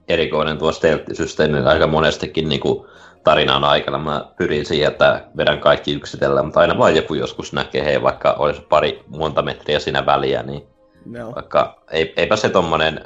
erikoinen 0.09 0.59
tuo 0.59 0.73
stealth-systeemi, 0.73 1.67
aika 1.67 1.87
monestikin 1.87 2.49
niin 2.49 2.61
kuin 2.61 2.87
tarinan 3.25 3.65
aikana 3.65 3.99
mä 3.99 4.31
pyrin 4.37 4.67
siihen, 4.67 4.93
että 4.93 5.25
vedän 5.37 5.61
kaikki 5.61 5.93
yksitellen, 5.93 6.45
mutta 6.45 6.61
aina 6.61 6.79
vaan 6.79 6.97
joku 6.97 7.15
joskus 7.15 7.53
näkee, 7.53 7.85
hei, 7.85 8.03
vaikka 8.03 8.33
olisi 8.33 8.61
pari 8.61 9.05
monta 9.09 9.43
metriä 9.43 9.79
siinä 9.79 10.07
väliä, 10.07 10.43
niin 10.43 10.67
no. 11.05 11.33
vaikka 11.35 11.83
ei, 11.91 12.13
eipä 12.17 12.37
se 12.37 12.49
tommonen 12.49 13.05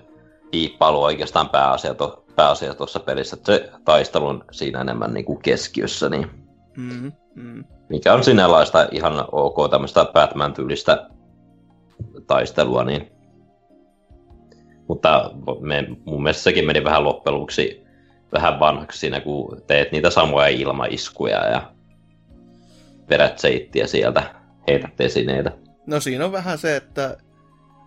hiippailu 0.52 1.02
oikeastaan 1.02 1.48
pääasia, 1.48 1.94
to, 1.94 2.24
pääasia 2.36 2.74
tuossa 2.74 3.00
pelissä, 3.00 3.36
että 3.36 3.52
se 3.52 3.70
taistelu 3.84 4.26
on 4.26 4.44
siinä 4.50 4.80
enemmän 4.80 5.14
niin 5.14 5.24
kuin 5.24 5.42
keskiössä, 5.42 6.08
niin 6.08 6.30
mm-hmm. 6.76 7.12
Mm. 7.34 7.64
mikä 7.88 8.14
on 8.14 8.24
sinälaista 8.24 8.88
ihan 8.90 9.24
ok 9.32 9.70
tämmöistä 9.70 10.04
Batman-tyylistä 10.12 11.06
taistelua, 12.26 12.84
niin 12.84 13.14
mutta 14.88 15.30
me, 15.60 15.86
mun 16.04 16.22
mielestä 16.22 16.42
sekin 16.42 16.66
meni 16.66 16.84
vähän 16.84 17.04
loppujen 17.04 17.38
vähän 18.34 18.60
vanhaksi 18.60 18.98
siinä, 18.98 19.20
kun 19.20 19.62
teet 19.66 19.92
niitä 19.92 20.10
samoja 20.10 20.48
ilmaiskuja 20.48 21.46
ja 21.46 21.72
vedät 23.10 23.38
seittiä 23.38 23.86
sieltä, 23.86 24.34
heität 24.68 25.00
esineitä. 25.00 25.52
No 25.86 26.00
siinä 26.00 26.24
on 26.24 26.32
vähän 26.32 26.58
se, 26.58 26.76
että 26.76 27.16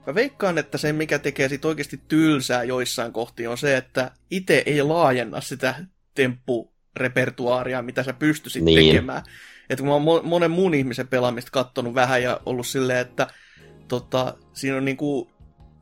mä 0.07 0.15
veikkaan, 0.15 0.57
että 0.57 0.77
se 0.77 0.93
mikä 0.93 1.19
tekee 1.19 1.49
sit 1.49 1.65
oikeasti 1.65 2.01
tylsää 2.07 2.63
joissain 2.63 3.13
kohti 3.13 3.47
on 3.47 3.57
se, 3.57 3.77
että 3.77 4.11
itse 4.31 4.63
ei 4.65 4.81
laajenna 4.81 5.41
sitä 5.41 5.75
temppurepertuaaria, 6.15 7.81
mitä 7.81 8.03
sä 8.03 8.13
pystyisit 8.13 8.63
niin. 8.63 8.91
tekemään. 8.91 9.23
Että 9.69 9.83
kun 9.83 9.87
mä 9.87 10.11
oon 10.11 10.25
monen 10.27 10.51
muun 10.51 10.73
ihmisen 10.73 11.07
pelaamista 11.07 11.51
kattonut 11.51 11.93
vähän 11.93 12.23
ja 12.23 12.39
ollut 12.45 12.67
silleen, 12.67 12.99
että 12.99 13.27
tota, 13.87 14.33
siinä 14.53 14.77
on 14.77 14.85
niinku, 14.85 15.31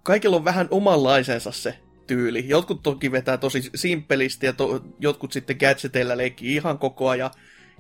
kaikilla 0.04 0.36
on 0.36 0.46
vähän 0.46 0.68
omanlaisensa 0.72 1.52
se 1.52 1.80
tyyli. 2.08 2.50
Jotkut 2.50 2.84
toki 2.84 3.12
vetää 3.12 3.38
tosi 3.38 3.70
simppelisti 3.76 4.46
ja 4.46 4.54
to, 4.54 4.86
jotkut 5.00 5.32
sitten 5.32 5.58
gadgeteilla 5.60 6.18
leikkii 6.18 6.56
ihan 6.56 6.78
koko 6.78 7.10
ajan. 7.10 7.32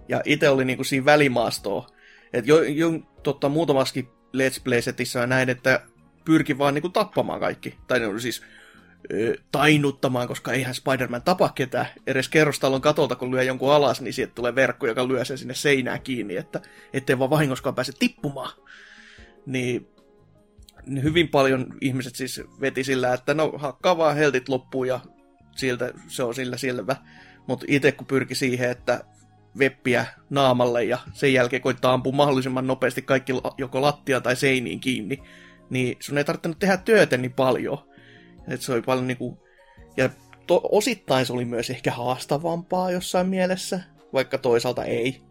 Ja 0.10 0.22
itse 0.25 0.50
oli 0.50 0.65
niinku 0.65 0.84
siinä 0.84 1.05
välimaastoa. 1.05 1.88
Et 2.34 2.48
jo, 2.48 2.63
jo 2.63 2.91
totta, 3.24 3.50
muutamaskin 3.50 4.08
Let's 4.08 4.62
Play-setissä 4.63 5.27
näin, 5.27 5.50
että 5.50 5.82
pyrki 6.25 6.58
vaan 6.58 6.74
niinku 6.74 6.89
tappamaan 6.89 7.39
kaikki. 7.39 7.77
Tai 7.88 8.00
ne 8.00 8.20
siis 8.20 8.41
ö, 9.13 9.36
tainuttamaan, 9.51 10.27
koska 10.27 10.53
eihän 10.53 10.75
Spider-Man 10.75 11.22
tapa 11.22 11.50
ketään. 11.50 11.88
Edes 12.08 12.29
kerrostalon 12.29 12.82
katolta, 12.82 13.15
kun 13.15 13.32
lyö 13.32 13.44
jonkun 13.44 13.72
alas, 13.72 14.01
niin 14.01 14.13
sieltä 14.13 14.36
tulee 14.36 14.55
verkko, 14.55 14.88
joka 14.88 15.08
lyö 15.08 15.25
sen 15.25 15.38
sinne 15.38 15.53
seinään 15.53 16.01
kiinni, 16.01 16.36
että 16.36 16.62
ettei 16.94 17.20
vaan 17.20 17.29
vahingoskaan 17.29 17.75
pääse 17.75 17.91
tippumaan. 18.00 18.51
Niin 19.46 19.88
hyvin 21.03 21.27
paljon 21.27 21.67
ihmiset 21.81 22.15
siis 22.15 22.41
veti 22.61 22.83
sillä, 22.83 23.13
että 23.13 23.33
no 23.33 23.51
hakkaa 23.57 23.97
vaan 23.97 24.15
heltit 24.15 24.49
loppuun 24.49 24.87
ja 24.87 24.99
siltä 25.55 25.93
se 26.07 26.23
on 26.23 26.35
sillä 26.35 26.57
selvä. 26.57 26.95
Mutta 27.47 27.65
itse 27.69 27.91
kun 27.91 28.07
pyrki 28.07 28.35
siihen, 28.35 28.71
että 28.71 29.01
veppiä 29.59 30.05
naamalle 30.29 30.83
ja 30.83 30.97
sen 31.13 31.33
jälkeen 31.33 31.61
koittaa 31.61 31.93
ampua 31.93 32.13
mahdollisimman 32.13 32.67
nopeasti 32.67 33.01
kaikki 33.01 33.33
joko 33.57 33.81
lattia 33.81 34.21
tai 34.21 34.35
seiniin 34.35 34.79
kiinni, 34.79 35.17
niin 35.69 35.97
sun 35.99 36.17
ei 36.17 36.23
tarvinnut 36.23 36.59
tehdä 36.59 36.77
työtä 36.77 37.17
niin 37.17 37.33
paljon. 37.33 37.77
Et 38.47 38.61
se 38.61 38.73
oli 38.73 38.81
paljon 38.81 39.07
niinku... 39.07 39.45
Ja 39.97 40.09
to, 40.47 40.61
osittain 40.71 41.25
se 41.25 41.33
oli 41.33 41.45
myös 41.45 41.69
ehkä 41.69 41.91
haastavampaa 41.91 42.91
jossain 42.91 43.27
mielessä, 43.27 43.79
vaikka 44.13 44.37
toisaalta 44.37 44.83
ei. 44.83 45.21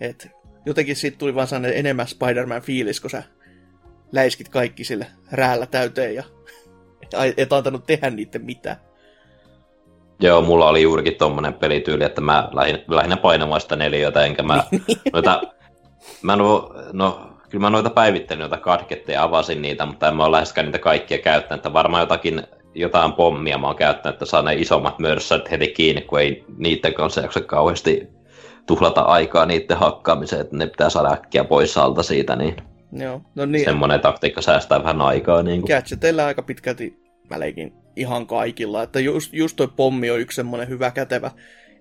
Et 0.00 0.30
jotenkin 0.66 0.96
siitä 0.96 1.18
tuli 1.18 1.34
vaan 1.34 1.48
enemmän 1.74 2.06
Spider-Man 2.06 2.62
fiilis, 2.62 3.00
kun 3.00 3.10
sä 3.10 3.22
läiskit 4.12 4.48
kaikki 4.48 4.84
sille 4.84 5.06
räällä 5.32 5.66
täyteen 5.66 6.14
ja 6.14 6.22
et 7.36 7.52
antanut 7.52 7.86
tehdä 7.86 8.10
niiden 8.10 8.44
mitään. 8.44 8.76
Joo, 10.20 10.42
mulla 10.42 10.68
oli 10.68 10.82
juurikin 10.82 11.14
tommonen 11.14 11.54
pelityyli, 11.54 12.04
että 12.04 12.20
mä 12.20 12.48
lähdin, 12.52 12.84
lähinnä 12.88 13.16
painamaan 13.16 13.60
sitä 13.60 13.76
neliötä, 13.76 14.24
enkä 14.24 14.42
mä 14.42 14.64
noita, 15.12 15.42
mä 16.22 16.36
no, 16.36 16.74
no, 16.92 17.32
kyllä 17.50 17.62
mä 17.62 17.70
noita 17.70 17.90
päivittelin 17.90 18.40
noita 18.40 18.56
kadketteja, 18.56 19.22
avasin 19.22 19.62
niitä, 19.62 19.86
mutta 19.86 20.08
en 20.08 20.16
mä 20.16 20.24
ole 20.24 20.32
läheskään 20.32 20.64
niitä 20.64 20.78
kaikkia 20.78 21.18
käyttänyt, 21.18 21.58
että 21.58 21.72
varmaan 21.72 22.00
jotakin, 22.00 22.42
jotain 22.74 23.12
pommia 23.12 23.58
mä 23.58 23.66
oon 23.66 23.76
käyttänyt, 23.76 24.14
että 24.14 24.24
saa 24.24 24.42
ne 24.42 24.54
isommat 24.54 24.98
mörssät 24.98 25.50
heti 25.50 25.68
kiinni, 25.68 26.02
kun 26.02 26.20
ei 26.20 26.44
niiden 26.56 26.94
kanssa 26.94 27.20
jaksa 27.20 27.40
kauheasti 27.40 28.08
tuhlata 28.66 29.00
aikaa 29.00 29.46
niiden 29.46 29.76
hakkaamiseen, 29.76 30.40
että 30.40 30.56
ne 30.56 30.66
pitää 30.66 30.90
saada 30.90 31.12
äkkiä 31.12 31.44
pois 31.44 31.78
alta 31.78 32.02
siitä, 32.02 32.36
niin 32.36 32.56
Joo, 32.92 33.22
no 33.34 33.46
niin. 33.46 33.64
Semmoinen 33.64 34.00
taktiikka 34.00 34.42
säästää 34.42 34.82
vähän 34.82 35.00
aikaa. 35.00 35.42
Niin 35.42 35.62
Gadgeteilla 35.66 36.26
aika 36.26 36.42
pitkälti 36.42 37.02
väleikin 37.30 37.72
ihan 37.96 38.26
kaikilla. 38.26 38.82
Että 38.82 39.00
just, 39.00 39.32
just 39.32 39.56
toi 39.56 39.68
pommi 39.76 40.10
on 40.10 40.20
yksi 40.20 40.36
semmoinen 40.36 40.68
hyvä 40.68 40.90
kätevä, 40.90 41.30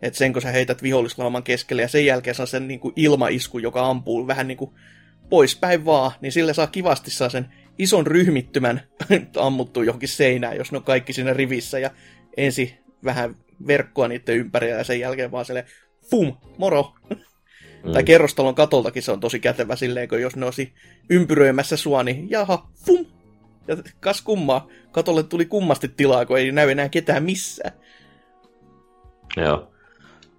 että 0.01 0.17
sen 0.17 0.33
kun 0.33 0.41
sä 0.41 0.51
heität 0.51 0.83
vihollislauman 0.83 1.43
keskelle 1.43 1.81
ja 1.81 1.87
sen 1.87 2.05
jälkeen 2.05 2.35
saa 2.35 2.45
sen 2.45 2.67
niin 2.67 2.79
kuin 2.79 2.93
ilmaisku, 2.95 3.59
joka 3.59 3.89
ampuu 3.89 4.27
vähän 4.27 4.47
niin 4.47 4.57
kuin 4.57 4.71
poispäin 5.29 5.85
vaan, 5.85 6.11
niin 6.21 6.31
sille 6.31 6.53
saa 6.53 6.67
kivasti 6.67 7.11
saa 7.11 7.29
sen 7.29 7.45
ison 7.77 8.07
ryhmittymän 8.07 8.81
ammuttua 9.37 9.83
johonkin 9.83 10.09
seinään, 10.09 10.57
jos 10.57 10.71
ne 10.71 10.77
on 10.77 10.83
kaikki 10.83 11.13
siinä 11.13 11.33
rivissä 11.33 11.79
ja 11.79 11.91
ensi 12.37 12.79
vähän 13.03 13.35
verkkoa 13.67 14.07
niiden 14.07 14.37
ympärillä 14.37 14.77
ja 14.77 14.83
sen 14.83 14.99
jälkeen 14.99 15.31
vaan 15.31 15.45
sille 15.45 15.65
fum, 16.09 16.37
moro. 16.57 16.93
Mm. 17.83 17.91
Tai 17.91 18.03
kerrostalon 18.03 18.55
katoltakin 18.55 19.03
se 19.03 19.11
on 19.11 19.19
tosi 19.19 19.39
kätevä 19.39 19.75
silleen, 19.75 20.09
kun 20.09 20.21
jos 20.21 20.35
ne 20.35 20.45
olisi 20.45 20.73
ympyröimässä 21.09 21.77
sua, 21.77 22.03
niin 22.03 22.29
jaha, 22.29 22.67
fum, 22.85 23.05
ja 23.67 23.77
kas 23.99 24.21
kummaa, 24.21 24.67
katolle 24.91 25.23
tuli 25.23 25.45
kummasti 25.45 25.87
tilaa, 25.87 26.25
kun 26.25 26.37
ei 26.37 26.51
näy 26.51 26.69
enää 26.69 26.89
ketään 26.89 27.23
missään. 27.23 27.73
Joo. 29.37 29.71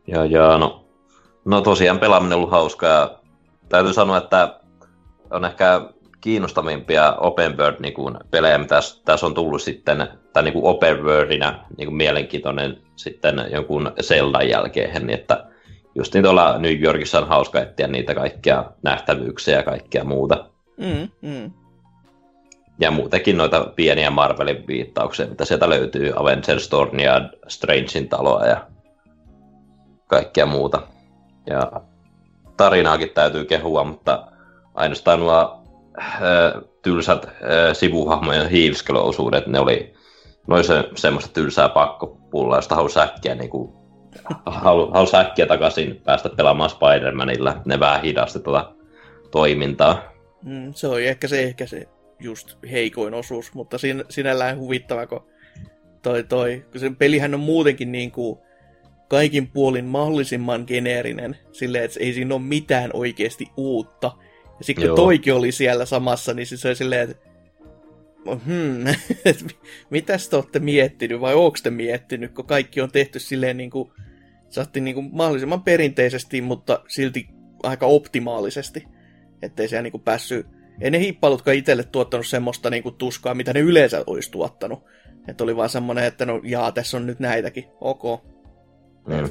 Ja, 0.07 0.25
ja 0.25 0.59
no, 0.59 0.89
no 1.45 1.61
tosiaan 1.61 1.99
pelaaminen 1.99 2.33
on 2.33 2.39
ollut 2.39 2.51
hauska 2.51 2.87
ja 2.87 3.19
täytyy 3.69 3.93
sanoa, 3.93 4.19
että 4.19 4.61
on 5.31 5.45
ehkä 5.45 5.81
kiinnostavimpia 6.21 7.13
open 7.13 7.59
world 7.59 7.77
niin 7.81 7.95
kuin, 7.95 8.19
pelejä, 8.31 8.59
mitä 8.59 8.81
tässä 9.05 9.27
on 9.27 9.35
tullut 9.35 9.63
sitten, 9.63 10.09
tai 10.33 10.43
niin 10.43 10.53
kuin 10.53 10.65
open 10.65 11.05
worldina 11.05 11.65
niin 11.77 11.87
kuin 11.87 11.97
mielenkiintoinen 11.97 12.83
sitten 12.97 13.35
jonkun 13.53 13.93
Zeldan 14.03 14.49
jälkeen, 14.49 15.07
niin 15.07 15.19
että 15.19 15.52
just 15.95 16.15
niin 16.15 16.25
tuolla 16.25 16.59
New 16.59 16.81
Yorkissa 16.81 17.19
on 17.19 17.29
hauska 17.29 17.61
etsiä 17.61 17.87
niitä 17.87 18.15
kaikkia 18.15 18.65
nähtävyyksiä 18.83 19.57
ja 19.57 19.63
kaikkea 19.63 20.05
muuta. 20.05 20.45
Mm, 20.77 21.09
mm. 21.23 21.51
Ja 22.81 22.91
muutenkin 22.91 23.37
noita 23.37 23.73
pieniä 23.77 24.11
Marvelin 24.11 24.67
viittauksia, 24.67 25.27
mitä 25.27 25.45
sieltä 25.45 25.71
löytyy, 25.71 26.13
Avengers 26.17 26.65
Stornia, 26.65 27.21
Strangein 27.49 28.09
taloa 28.09 28.47
ja 28.47 28.67
kaikkea 30.07 30.47
muuta. 30.47 30.83
Ja 31.47 31.73
tarinaakin 32.57 33.11
täytyy 33.11 33.45
kehua, 33.45 33.85
mutta 33.85 34.27
ainoastaan 34.75 35.21
nuo 35.21 35.63
äh, 35.99 36.13
tylsät 36.83 37.25
äh, 37.25 37.33
sivuhahmojen 37.73 38.49
hiiviskelyosuudet, 38.49 39.47
ne 39.47 39.61
oli 39.61 39.95
noin 40.47 40.65
se, 40.65 40.89
semmoista 40.95 41.33
tylsää 41.33 41.69
pakkopullaa, 41.69 42.59
josta 42.59 42.75
halusi 42.75 43.01
äkkiä 43.01 43.35
niin 43.35 43.51
kuin, 43.51 43.82
halu, 44.47 44.91
halusi 44.91 45.17
äkkiä 45.17 45.47
takaisin 45.47 46.01
päästä 46.05 46.29
pelaamaan 46.29 46.71
Spider-Manilla. 46.71 47.63
Ne 47.65 47.81
vähän 47.81 48.03
hidasti 48.03 48.41
tuota 48.41 48.73
toimintaa. 49.31 50.13
Mm, 50.45 50.73
se 50.75 50.87
oli 50.87 51.07
ehkä 51.07 51.29
se, 51.29 51.43
ehkä 51.43 51.67
se 51.67 51.89
just 52.21 52.57
heikoin 52.71 53.15
osuus, 53.15 53.55
mutta 53.55 53.79
sin, 53.79 54.05
sinällään 54.09 54.59
huvittava, 54.59 55.07
kun 55.07 55.27
toi, 56.03 56.25
toi, 56.25 56.65
kun 56.73 56.81
se 56.81 56.91
pelihän 56.99 57.35
on 57.35 57.41
muutenkin 57.41 57.93
niin 57.93 58.11
kuin 58.11 58.39
kaikin 59.09 59.49
puolin 59.49 59.85
mahdollisimman 59.85 60.65
geneerinen, 60.67 61.39
silleen, 61.53 61.85
että 61.85 62.01
ei 62.01 62.13
siinä 62.13 62.35
ole 62.35 62.43
mitään 62.43 62.91
oikeasti 62.93 63.47
uutta. 63.57 64.13
Ja 64.59 64.65
sitten 64.65 64.87
kun 64.87 64.97
toikin 64.97 65.35
oli 65.35 65.53
siellä 65.53 65.85
samassa, 65.85 66.35
niin 66.35 66.47
se 66.47 66.69
oli 66.69 66.77
silleen, 66.77 67.11
että 67.11 67.32
hmm, 68.25 68.85
mitäs 69.91 70.29
te 70.29 70.37
olette 70.37 70.59
miettinyt, 70.59 71.21
vai 71.21 71.35
onko 71.35 71.59
te 71.63 71.71
miettinyt, 71.71 72.33
kun 72.33 72.47
kaikki 72.47 72.81
on 72.81 72.93
tehty 72.93 73.19
silleen 73.19 73.57
niin 73.57 73.71
kuin, 73.71 73.91
saatiin 74.49 74.85
niin 74.85 74.95
kuin 74.95 75.11
mahdollisimman 75.13 75.63
perinteisesti, 75.63 76.41
mutta 76.41 76.85
silti 76.89 77.29
aika 77.63 77.87
optimaalisesti, 77.87 78.85
ettei 79.43 79.69
se 79.69 79.83
niin 79.83 79.93
kuin 79.93 80.03
päässyt 80.03 80.47
ei 80.81 80.91
ne 80.91 80.99
hiippailutkaan 80.99 81.57
itselle 81.57 81.85
tuottanut 81.85 82.27
semmoista 82.27 82.71
niinku 82.71 82.91
tuskaa, 82.91 83.35
mitä 83.35 83.53
ne 83.53 83.61
yleensä 83.61 84.05
olisi 84.07 84.31
tuottanut. 84.31 84.85
Että 85.29 85.45
oli 85.45 85.57
vaan 85.57 85.69
semmoinen, 85.69 86.05
että 86.05 86.27
no 86.27 86.41
jaa, 86.45 86.73
tässä 86.73 86.97
on 86.97 87.07
nyt 87.07 87.21
näitäkin. 87.21 87.65
Ok. 87.81 88.03
Mm. 89.07 89.29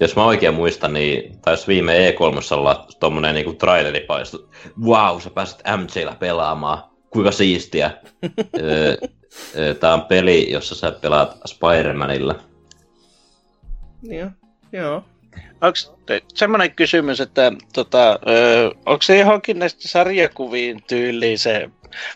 Jos 0.00 0.16
mä 0.16 0.24
oikein 0.24 0.54
muistan, 0.54 0.92
niin 0.92 1.40
taisi 1.40 1.66
viime 1.66 2.10
E3 2.10 2.54
olla 2.58 2.86
tommonen 3.00 3.34
niinku 3.34 3.52
traileri 3.52 4.00
paistu. 4.00 4.50
Wow, 4.82 5.20
sä 5.20 5.30
pääset 5.30 5.62
MJllä 5.76 6.16
pelaamaan. 6.20 6.89
Kuinka 7.10 7.32
siistiä. 7.32 7.90
Tää 9.80 9.94
on 9.94 10.02
peli, 10.02 10.52
jossa 10.52 10.74
sä 10.74 10.90
pelaat 10.90 11.36
Spider-Manilla. 11.48 12.42
Joo, 14.02 14.30
joo. 14.72 15.04
Onko 15.60 15.76
semmoinen 16.34 16.74
kysymys, 16.74 17.20
että 17.20 17.52
tota, 17.72 18.18
ö, 18.28 18.70
onko 18.86 19.02
se 19.02 19.18
johonkin 19.18 19.58
näistä 19.58 19.88
sarjakuviin 19.88 20.82
tyyliin 20.88 21.38
se, 21.38 21.70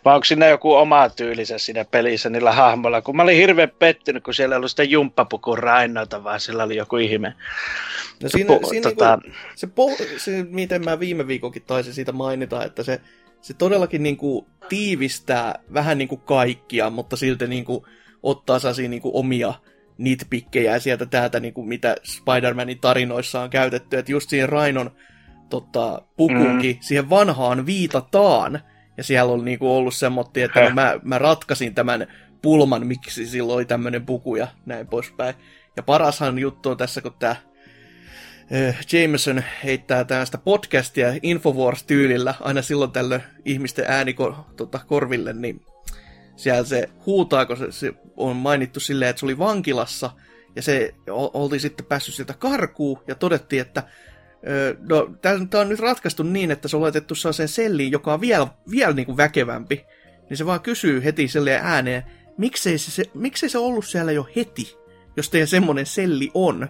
vai 0.04 0.14
onko 0.14 0.24
siinä 0.24 0.46
joku 0.46 0.74
oma 0.74 1.08
tyylisä 1.08 1.58
siinä 1.58 1.84
pelissä 1.84 2.30
niillä 2.30 2.52
hahmoilla? 2.52 3.02
Kun 3.02 3.16
mä 3.16 3.22
olin 3.22 3.36
hirveän 3.36 3.72
pettynyt, 3.78 4.24
kun 4.24 4.34
siellä 4.34 4.56
oli 4.56 4.68
sitä 4.68 4.82
jumppapukun 4.82 5.58
rainnoita, 5.58 6.24
vaan 6.24 6.40
sillä 6.40 6.62
oli 6.64 6.76
joku 6.76 6.96
ihme. 6.96 7.34
No 8.22 8.28
siinä, 8.28 8.46
po, 8.46 8.68
siinä 8.68 8.90
tota... 8.90 9.18
niin 9.22 9.32
kuin, 9.32 9.34
se, 9.54 9.66
po, 9.66 9.90
se, 10.16 10.44
miten 10.50 10.84
mä 10.84 11.00
viime 11.00 11.26
viikonkin 11.26 11.62
taisin 11.66 11.94
siitä 11.94 12.12
mainita, 12.12 12.64
että 12.64 12.82
se, 12.82 13.00
se 13.44 13.54
todellakin 13.54 14.02
niin 14.02 14.16
kuin 14.16 14.46
tiivistää 14.68 15.58
vähän 15.74 15.98
niin 15.98 16.08
kuin 16.08 16.20
kaikkia, 16.20 16.90
mutta 16.90 17.16
silti 17.16 17.46
niin 17.46 17.64
kuin 17.64 17.84
ottaa 18.22 18.58
sellaisia 18.58 18.88
niin 18.88 19.02
kuin 19.02 19.14
omia 19.14 19.54
nitpikkejä 19.98 20.78
sieltä 20.78 21.06
täältä, 21.06 21.40
niin 21.40 21.54
kuin 21.54 21.68
mitä 21.68 21.96
Spider-Manin 22.02 22.78
tarinoissa 22.80 23.40
on 23.40 23.50
käytetty, 23.50 23.98
että 23.98 24.12
just 24.12 24.30
siihen 24.30 24.48
Rainon 24.48 24.90
tota, 25.50 26.02
pukunkin, 26.16 26.76
mm. 26.76 26.80
siihen 26.80 27.10
vanhaan 27.10 27.66
viitataan, 27.66 28.60
ja 28.96 29.04
siellä 29.04 29.32
on 29.32 29.44
niin 29.44 29.58
kuin 29.58 29.70
ollut 29.70 29.94
semmoinen, 29.94 30.44
että 30.44 30.64
no, 30.64 30.70
mä, 30.70 31.00
mä 31.02 31.18
ratkasin 31.18 31.74
tämän 31.74 32.06
pulman, 32.42 32.86
miksi 32.86 33.26
silloin 33.26 33.56
oli 33.56 33.64
tämmöinen 33.64 34.06
puku 34.06 34.36
ja 34.36 34.48
näin 34.66 34.86
poispäin. 34.86 35.34
Ja 35.76 35.82
parashan 35.82 36.38
juttu 36.38 36.70
on 36.70 36.76
tässä, 36.76 37.00
kun 37.00 37.14
tämä 37.18 37.36
Jameson 38.92 39.42
heittää 39.64 40.04
tästä 40.04 40.38
podcastia 40.38 41.08
Infowars-tyylillä 41.22 42.34
aina 42.40 42.62
silloin 42.62 42.90
tällöin 42.90 43.22
ihmisten 43.44 43.84
ääni 43.88 44.16
tota, 44.56 44.80
korville, 44.86 45.32
niin 45.32 45.60
siellä 46.36 46.64
se 46.64 46.88
huutaa, 47.06 47.46
kun 47.46 47.56
se, 47.56 47.72
se 47.72 47.92
on 48.16 48.36
mainittu 48.36 48.80
silleen, 48.80 49.08
että 49.08 49.20
se 49.20 49.26
oli 49.26 49.38
vankilassa, 49.38 50.10
ja 50.56 50.62
se 50.62 50.94
oltiin 51.08 51.60
sitten 51.60 51.86
päässyt 51.86 52.14
sieltä 52.14 52.34
karkuun, 52.34 53.02
ja 53.08 53.14
todettiin, 53.14 53.62
että 53.62 53.82
no, 54.88 55.14
tämä 55.50 55.60
on 55.60 55.68
nyt 55.68 55.80
ratkaistu 55.80 56.22
niin, 56.22 56.50
että 56.50 56.68
se 56.68 56.76
on 56.76 56.82
laitettu 56.82 57.14
sellaiseen 57.14 57.48
selliin, 57.48 57.92
joka 57.92 58.14
on 58.14 58.20
vielä, 58.20 58.46
vielä 58.70 58.92
niin 58.92 59.06
kuin 59.06 59.16
väkevämpi. 59.16 59.84
Niin 60.30 60.36
se 60.36 60.46
vaan 60.46 60.60
kysyy 60.60 61.04
heti 61.04 61.28
silleen 61.28 61.60
ääneen, 61.64 62.02
miksei 62.38 62.78
se, 62.78 62.90
se, 62.90 63.04
miksei 63.14 63.48
se 63.48 63.58
ollut 63.58 63.86
siellä 63.86 64.12
jo 64.12 64.28
heti, 64.36 64.76
jos 65.16 65.30
teidän 65.30 65.48
semmonen 65.48 65.86
selli 65.86 66.30
on. 66.34 66.68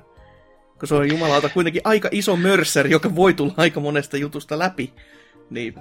Kun 0.84 0.88
se 0.88 0.94
on 0.94 1.08
jumalauta 1.08 1.48
kuitenkin 1.48 1.82
aika 1.84 2.08
iso 2.12 2.36
mörsser, 2.36 2.86
joka 2.86 3.14
voi 3.14 3.34
tulla 3.34 3.54
aika 3.56 3.80
monesta 3.80 4.16
jutusta 4.16 4.58
läpi. 4.58 4.92
Niin 5.50 5.74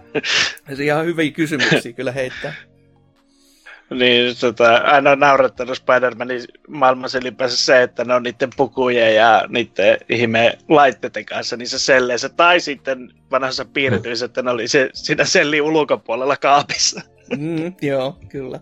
se 0.77 0.83
ihan 0.83 1.05
hyviä 1.05 1.31
kysymyksiä 1.31 1.93
kyllä 1.93 2.11
heittää. 2.11 2.53
Niin, 3.89 4.35
tota, 4.39 4.75
aina 4.75 5.11
on 5.11 5.19
naurattanut 5.19 5.77
Spider-Manin 5.77 6.47
maailmassa 6.67 7.17
ylipäänsä 7.17 7.57
se, 7.57 7.83
että 7.83 8.05
ne 8.05 8.13
on 8.13 8.23
niiden 8.23 8.49
pukujen 8.57 9.15
ja 9.15 9.45
niiden 9.49 9.97
ihme 10.09 10.57
laitteiden 10.69 11.25
kanssa 11.25 11.57
niissä 11.57 11.79
selleissä. 11.79 12.29
Tai 12.29 12.59
sitten 12.59 13.13
vanhassa 13.31 13.65
piirtyissä, 13.65 14.25
että 14.25 14.41
ne 14.41 14.51
oli 14.51 14.67
se, 14.67 14.89
siinä 14.93 15.25
sellin 15.25 15.61
ulkopuolella 15.61 16.37
kaapissa. 16.37 17.01
Mm, 17.37 17.73
joo, 17.81 18.19
kyllä. 18.29 18.59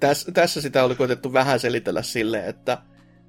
tässä, 0.00 0.32
tässä 0.32 0.60
sitä 0.60 0.84
oli 0.84 0.94
koetettu 0.94 1.32
vähän 1.32 1.60
selitellä 1.60 2.02
silleen, 2.02 2.44
että 2.44 2.78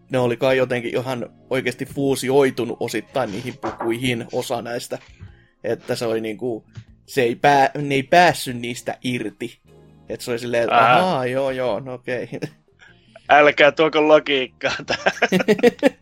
ne 0.09 0.17
oli 0.17 0.37
kai 0.37 0.57
jotenkin 0.57 0.97
ihan 0.97 1.29
oikeasti 1.49 1.85
fuusioitunut 1.85 2.77
osittain 2.79 3.31
niihin 3.31 3.57
pukuihin 3.57 4.25
osa 4.31 4.61
näistä. 4.61 4.99
Että 5.63 5.95
se 5.95 6.05
oli 6.05 6.21
niinku, 6.21 6.65
se 7.05 7.21
ei, 7.21 7.35
pää, 7.35 7.71
ne 7.75 7.95
ei 7.95 8.03
päässyt 8.03 8.57
niistä 8.57 8.97
irti. 9.03 9.59
Että 10.09 10.25
se 10.25 10.31
oli 10.31 10.39
silleen, 10.39 10.63
että 10.63 10.77
ahaa, 10.77 11.25
joo, 11.25 11.51
joo, 11.51 11.79
no 11.79 11.93
okei. 11.93 12.23
Okay. 12.23 12.39
Älkää 13.29 13.71
tuoko 13.71 14.07
logiikkaa 14.07 14.75
tähän. 14.85 15.13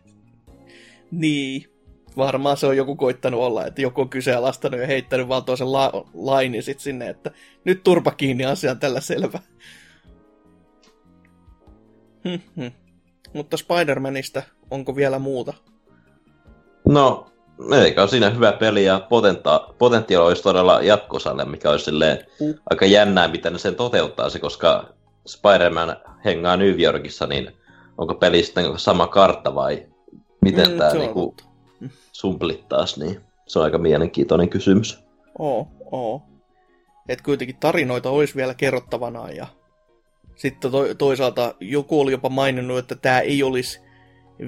niin. 1.10 1.64
varmaan 2.16 2.56
se 2.56 2.66
on 2.66 2.76
joku 2.76 2.96
koittanut 2.96 3.40
olla, 3.40 3.66
että 3.66 3.82
joku 3.82 4.00
on 4.00 4.08
kyseenalaistanut 4.08 4.80
ja 4.80 4.86
heittänyt 4.86 5.28
vaan 5.28 5.44
toisen 5.44 5.72
la- 5.72 6.08
lainin 6.14 6.62
sit 6.62 6.80
sinne, 6.80 7.08
että 7.08 7.30
nyt 7.64 7.82
turpa 7.84 8.10
kiinni 8.10 8.44
asia 8.44 8.74
tällä 8.74 9.00
selvä. 9.00 9.38
Mutta 13.34 13.56
Spider-Manista, 13.56 14.42
onko 14.70 14.96
vielä 14.96 15.18
muuta? 15.18 15.54
No, 16.88 17.26
eikä 17.82 18.00
ole 18.00 18.08
siinä 18.08 18.30
hyvä 18.30 18.52
peli 18.52 18.84
ja 18.84 18.98
potenta- 18.98 19.74
potentiaali 19.78 20.28
olisi 20.28 20.42
todella 20.42 20.82
jatkosalle, 20.82 21.44
mikä 21.44 21.70
olisi 21.70 21.84
silleen 21.84 22.26
uh. 22.40 22.54
aika 22.70 22.86
jännää, 22.86 23.28
miten 23.28 23.52
ne 23.52 23.58
sen 23.58 23.74
toteuttaisi, 23.74 24.38
koska 24.38 24.94
Spider-Man 25.28 25.96
hengaa 26.24 26.56
New 26.56 26.80
Yorkissa, 26.80 27.26
niin 27.26 27.52
onko 27.98 28.14
peli 28.14 28.42
sitten 28.42 28.78
sama 28.78 29.06
kartta 29.06 29.54
vai 29.54 29.86
miten 30.42 30.70
mm, 30.70 30.78
tämä 30.78 30.92
niinku 30.92 31.34
sumplittaisi, 32.12 33.00
niin 33.00 33.20
se 33.46 33.58
on 33.58 33.64
aika 33.64 33.78
mielenkiintoinen 33.78 34.48
kysymys. 34.48 34.98
Oo, 35.38 35.68
oo. 35.92 36.22
Et 37.08 37.22
kuitenkin 37.22 37.56
tarinoita 37.56 38.10
olisi 38.10 38.34
vielä 38.36 38.54
kerrottavana 38.54 39.30
ja 39.30 39.46
sitten 40.36 40.70
to- 40.70 40.94
toisaalta 40.94 41.54
joku 41.60 42.00
oli 42.00 42.12
jopa 42.12 42.28
maininnut, 42.28 42.78
että 42.78 42.94
tämä 42.94 43.20
ei 43.20 43.42
olisi 43.42 43.80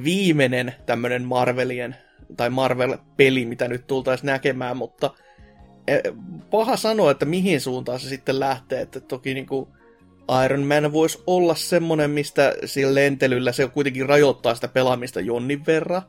viimeinen 0.05 0.75
tämmöinen 0.87 1.23
Marvelien 1.23 1.97
tai 2.37 2.51
Marvel-peli, 2.51 3.47
mitä 3.47 3.69
nyt 3.69 3.87
tultaisiin 3.87 4.27
näkemään, 4.27 4.77
mutta 4.77 5.11
e, 5.87 5.99
paha 6.51 6.77
sanoa, 6.77 7.11
että 7.11 7.25
mihin 7.25 7.61
suuntaan 7.61 8.01
se 8.01 8.09
sitten 8.09 8.41
lähtee, 8.41 8.81
että 8.81 9.01
toki 9.01 9.35
niin 9.35 9.47
kuin 9.47 9.69
Iron 10.45 10.63
Man 10.67 10.93
voisi 10.93 11.23
olla 11.27 11.55
semmonen, 11.55 12.11
mistä 12.11 12.55
sillä 12.65 12.95
lentelyllä 12.95 13.53
se 13.53 13.69
kuitenkin 13.69 14.09
rajoittaa 14.09 14.55
sitä 14.55 14.69
pelaamista 14.69 15.21
jonnin 15.21 15.67
verran, 15.67 16.03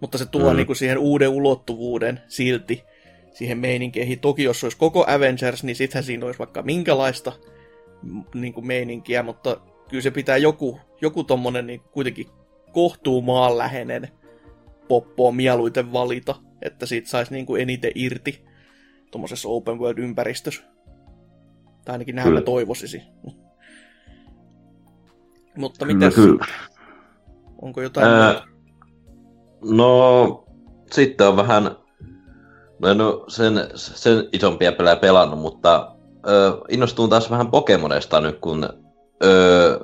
mutta 0.00 0.18
se 0.18 0.26
tuo 0.26 0.50
mm. 0.50 0.56
niin 0.56 0.66
kuin 0.66 0.76
siihen 0.76 0.98
uuden 0.98 1.28
ulottuvuuden 1.28 2.20
silti 2.28 2.84
siihen 3.32 3.58
meininkeihin. 3.58 4.20
Toki 4.20 4.42
jos 4.42 4.64
olisi 4.64 4.76
koko 4.76 5.04
Avengers, 5.08 5.64
niin 5.64 5.76
sittenhän 5.76 6.04
siinä 6.04 6.26
olisi 6.26 6.38
vaikka 6.38 6.62
minkälaista 6.62 7.32
niin 8.34 8.54
kuin 8.54 8.66
meininkiä, 8.66 9.22
mutta 9.22 9.60
kyllä 9.88 10.02
se 10.02 10.10
pitää 10.10 10.36
joku, 10.36 10.80
joku 11.00 11.24
tommonen 11.24 11.66
niin 11.66 11.80
kuitenkin 11.80 12.26
kohtuu 12.72 13.22
maanläheinen 13.22 14.08
poppoa 14.88 15.32
mieluiten 15.32 15.92
valita, 15.92 16.34
että 16.62 16.86
siitä 16.86 17.08
saisi 17.08 17.32
niin 17.32 17.46
kuin 17.46 17.62
eniten 17.62 17.92
irti 17.94 18.44
tuommoisessa 19.10 19.48
open 19.48 19.78
world-ympäristössä. 19.78 20.62
Tai 21.84 21.92
ainakin 21.92 22.16
näin 22.16 22.32
mä 22.32 22.40
toivoisin. 22.40 23.02
Mutta 25.56 25.84
mitä 25.84 26.10
Onko 27.62 27.82
jotain 27.82 28.06
Ää, 28.06 28.42
No, 29.64 30.44
sitten 30.92 31.28
on 31.28 31.36
vähän... 31.36 31.76
Mä 32.78 32.90
en 32.90 33.00
ole 33.00 33.30
sen, 33.30 33.54
sen 33.74 34.28
isompia 34.32 34.72
pelejä 34.72 34.96
pelannut, 34.96 35.40
mutta 35.40 35.93
ö, 36.28 36.58
innostuin 36.68 37.10
taas 37.10 37.30
vähän 37.30 37.50
Pokemonesta 37.50 38.20
nyt, 38.20 38.38
kun 38.40 38.68
ö, 39.24 39.80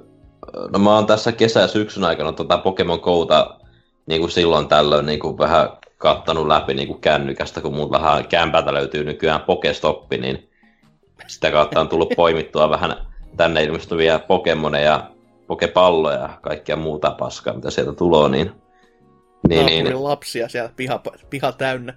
no 0.72 0.78
mä 0.78 0.94
oon 0.94 1.06
tässä 1.06 1.32
kesä-syksyn 1.32 2.04
aikana 2.04 2.32
tota 2.32 2.58
Pokemon 2.58 3.00
Gouta 3.02 3.60
niin 4.06 4.20
kuin 4.20 4.30
silloin 4.30 4.68
tällöin 4.68 5.06
niin 5.06 5.20
kuin 5.20 5.38
vähän 5.38 5.68
kattanut 5.98 6.46
läpi 6.46 6.74
niin 6.74 6.88
kuin 6.88 7.00
kännykästä, 7.00 7.60
kun 7.60 7.74
mulla 7.74 8.00
vähän 8.00 8.28
kämpältä 8.28 8.74
löytyy 8.74 9.04
nykyään 9.04 9.40
Pokestoppi, 9.40 10.18
niin 10.18 10.50
sitä 11.26 11.50
kautta 11.50 11.80
on 11.80 11.88
tullut 11.88 12.12
poimittua 12.16 12.70
vähän 12.76 12.96
tänne 13.36 13.62
ilmestyviä 13.62 14.18
Pokemoneja, 14.18 15.10
Pokepalloja 15.46 16.18
ja 16.18 16.38
kaikkia 16.42 16.76
muuta 16.76 17.10
paskaa, 17.10 17.54
mitä 17.54 17.70
sieltä 17.70 17.92
tulee, 17.92 18.28
niin... 18.28 18.52
niin, 19.48 19.84
niin 19.84 20.04
lapsia 20.04 20.48
siellä 20.48 20.70
piha, 20.76 21.00
piha 21.30 21.52
täynnä. 21.52 21.94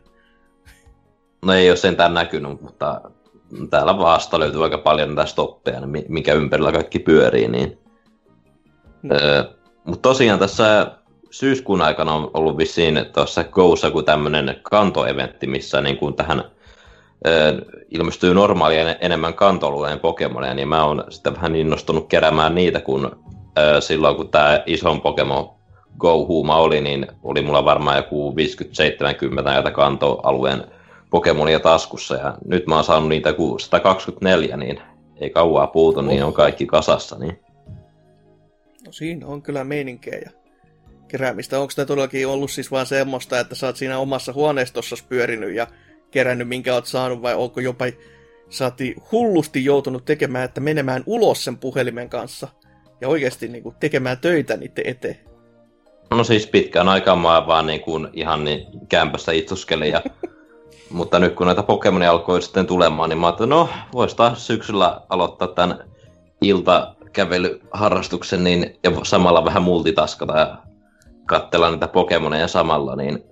No 1.46 1.54
ei 1.54 1.70
ole 1.70 1.78
sentään 1.78 2.14
näkynyt, 2.14 2.62
mutta 2.62 3.02
täällä 3.70 3.98
vasta 3.98 4.40
löytyy 4.40 4.64
aika 4.64 4.78
paljon 4.78 5.16
näitä 5.16 5.26
stoppeja, 5.26 5.82
mikä 6.08 6.34
ympärillä 6.34 6.72
kaikki 6.72 7.00
pyörii, 7.00 7.48
niin... 7.48 7.78
No. 9.04 9.16
Öö, 9.16 9.44
mutta 9.86 10.10
tosiaan 10.10 10.40
tässä 10.40 10.92
syyskuun 11.32 11.82
aikana 11.82 12.14
on 12.14 12.32
ollut 12.34 12.58
vissiin 12.58 13.06
tuossa 13.14 13.44
Goussa 13.44 13.92
kuin 13.92 14.06
tämmöinen 14.06 14.60
kantoeventti, 14.62 15.48
missä 15.48 15.82
niin 15.82 15.98
kuin 15.98 16.14
tähän 16.14 16.44
ö, 17.28 17.62
ilmestyy 17.90 18.34
normaalia 18.34 18.96
enemmän 18.96 19.34
kantolueen 19.34 20.00
Pokemoneja, 20.00 20.54
niin 20.54 20.68
mä 20.68 20.86
oon 20.86 21.04
sitten 21.10 21.36
vähän 21.36 21.56
innostunut 21.56 22.08
keräämään 22.08 22.56
niitä, 22.56 22.82
kun 22.82 23.24
ö, 23.60 23.82
silloin 23.82 24.16
kun 24.16 24.30
tämä 24.30 24.64
ison 24.66 25.02
Pokemon 25.02 25.50
Go-huuma 25.98 26.56
oli, 26.56 26.82
niin 26.82 27.08
oli 27.24 27.42
mulla 27.42 27.66
varmaan 27.66 27.98
joku 27.98 28.36
50-70 29.40 29.44
näitä 29.44 29.72
kantoalueen 29.72 30.64
Pokemonia 31.14 31.60
taskussa, 31.60 32.16
ja 32.16 32.38
nyt 32.46 32.68
mä 32.68 32.76
oon 32.76 32.84
saanut 32.84 33.10
niitä 33.10 33.34
kuin 33.34 33.60
124, 33.60 34.58
niin 34.58 34.82
ei 35.18 35.30
kauaa 35.30 35.68
puutu, 35.68 36.00
oh. 36.00 36.06
niin 36.06 36.24
on 36.24 36.34
kaikki 36.34 36.66
kasassa. 36.66 37.18
Niin. 37.20 37.40
No 38.86 38.92
siinä 38.92 39.28
on 39.28 39.42
kyllä 39.42 39.64
meininkejä 39.64 40.32
keräämistä. 41.08 41.60
Onko 41.60 41.74
tämä 41.76 41.86
todellakin 41.86 42.28
ollut 42.28 42.52
siis 42.52 42.72
vaan 42.72 42.86
semmoista, 42.86 43.40
että 43.40 43.56
sä 43.56 43.68
oot 43.68 43.76
siinä 43.76 43.98
omassa 43.98 44.34
huoneistossa 44.34 44.96
pyörinyt 45.10 45.56
ja 45.56 45.68
kerännyt, 46.12 46.48
minkä 46.48 46.74
oot 46.74 46.86
saanut, 46.86 47.22
vai 47.22 47.36
onko 47.36 47.60
jopa 47.60 47.86
saati 48.50 48.96
hullusti 49.12 49.66
joutunut 49.66 50.06
tekemään, 50.06 50.46
että 50.46 50.62
menemään 50.62 51.04
ulos 51.06 51.44
sen 51.44 51.58
puhelimen 51.58 52.10
kanssa 52.10 52.48
ja 53.02 53.08
oikeasti 53.08 53.48
niin 53.48 53.64
kuin, 53.64 53.76
tekemään 53.80 54.18
töitä 54.18 54.58
niiden 54.58 54.88
eteen? 54.88 55.18
No 56.12 56.24
siis 56.24 56.48
pitkään 56.48 56.90
aikaan 56.90 57.20
mä 57.20 57.48
vaan 57.48 57.68
niin 57.68 57.82
kuin, 57.82 58.08
ihan 58.14 58.44
niin 58.44 58.66
kämpässä 58.90 59.32
itsuskelin 59.32 59.92
ja 59.92 60.02
mutta 60.94 61.20
nyt 61.20 61.36
kun 61.36 61.48
näitä 61.48 61.64
Pokemonia 61.64 62.12
alkoi 62.12 62.42
sitten 62.42 62.68
tulemaan, 62.68 63.10
niin 63.10 63.20
mä 63.20 63.28
ajattelin, 63.28 63.50
no 63.50 63.70
vois 63.94 64.16
taas 64.16 64.48
syksyllä 64.48 65.02
aloittaa 65.10 65.48
tämän 65.48 65.84
iltakävelyharrastuksen 66.42 68.44
niin, 68.44 68.80
ja 68.84 68.92
samalla 69.04 69.46
vähän 69.46 69.64
multitaskata 69.64 70.40
ja 70.40 70.58
katsella 71.26 71.72
niitä 71.72 71.88
Pokemoneja 71.88 72.48
samalla, 72.48 72.96
niin, 72.96 73.24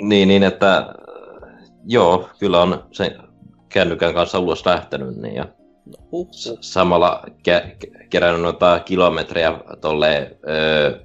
niin, 0.00 0.28
niin 0.28 0.42
että 0.42 0.94
joo, 1.84 2.28
kyllä 2.38 2.62
on 2.62 2.84
se 2.92 3.16
kännykän 3.68 4.14
kanssa 4.14 4.38
ulos 4.38 4.66
lähtenyt, 4.66 5.16
niin 5.16 5.34
ja 5.34 5.46
no, 5.86 5.96
samalla 6.60 7.22
ke- 7.26 7.76
kerännyt 8.10 8.42
noita 8.42 8.80
kilometrejä 8.84 9.58
tolle, 9.80 10.36
öö, 10.48 11.00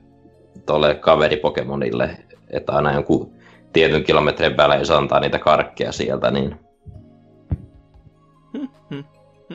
tolle 0.66 0.96
kaveri 0.96 1.38
Pokemonille, 1.38 2.18
että 2.50 2.72
aina 2.72 2.94
jonkun 2.94 3.41
tietyn 3.74 4.04
kilometrin 4.04 4.58
välein 4.58 4.86
se 4.86 4.94
antaa 4.94 5.20
niitä 5.20 5.40
karkkeja 5.40 5.92
sieltä, 5.92 6.32
niin 6.32 6.60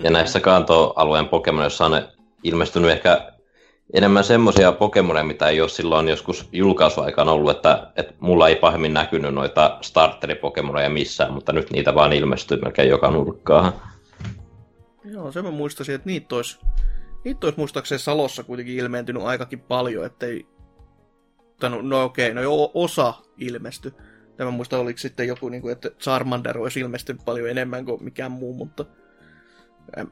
ja 0.03 0.11
näissä 0.11 0.41
kantoalueen 0.41 1.29
Pokemonissa 1.29 1.87
on 1.87 2.03
ilmestynyt 2.43 2.91
ehkä 2.91 3.33
enemmän 3.95 4.25
semmoisia 4.25 4.73
Pokemoneja, 4.73 5.25
mitä 5.25 5.49
ei 5.49 5.61
ole 5.61 5.69
silloin 5.69 6.09
joskus 6.09 6.49
julkaisuaikaan 6.53 7.29
ollut, 7.29 7.51
että, 7.51 7.93
että 7.97 8.15
mulla 8.21 8.49
ei 8.49 8.57
pahemmin 8.57 8.95
näkynyt 8.95 9.35
noita 9.35 9.79
starteri-Pokemoneja 9.81 10.91
missään, 10.91 11.33
mutta 11.33 11.53
nyt 11.53 11.71
niitä 11.71 11.95
vaan 11.95 12.13
ilmestyy 12.13 12.61
melkein 12.61 12.89
joka 12.89 13.11
nurkkaan. 13.11 13.73
Joo, 15.05 15.33
se 15.33 15.43
mä 15.43 15.51
muistasin, 15.51 15.95
että 15.95 16.07
niitä 16.07 16.37
olisi, 16.37 16.59
niitä 17.25 17.47
olisi 17.47 17.59
muistaakseni 17.59 17.99
Salossa 17.99 18.45
kuitenkin 18.45 18.77
ilmeentynyt 18.77 19.23
aikakin 19.23 19.61
paljon, 19.61 20.07
ettei... 20.07 20.47
No, 21.63 21.83
no 21.83 22.05
okei, 22.05 22.35
no 22.35 22.43
jo 22.43 22.71
osa 22.75 23.15
ilmesty. 23.39 23.95
Tämä 24.37 24.51
muista 24.51 24.79
oliko 24.79 24.99
sitten 24.99 25.29
joku, 25.29 25.49
niin 25.49 25.63
kuin, 25.63 25.73
että 25.73 25.91
Charmander 25.91 26.59
olisi 26.59 26.81
ilmestynyt 26.81 27.25
paljon 27.25 27.51
enemmän 27.51 27.85
kuin 27.85 28.05
mikään 28.05 28.33
muu, 28.33 28.55
mutta 28.55 28.85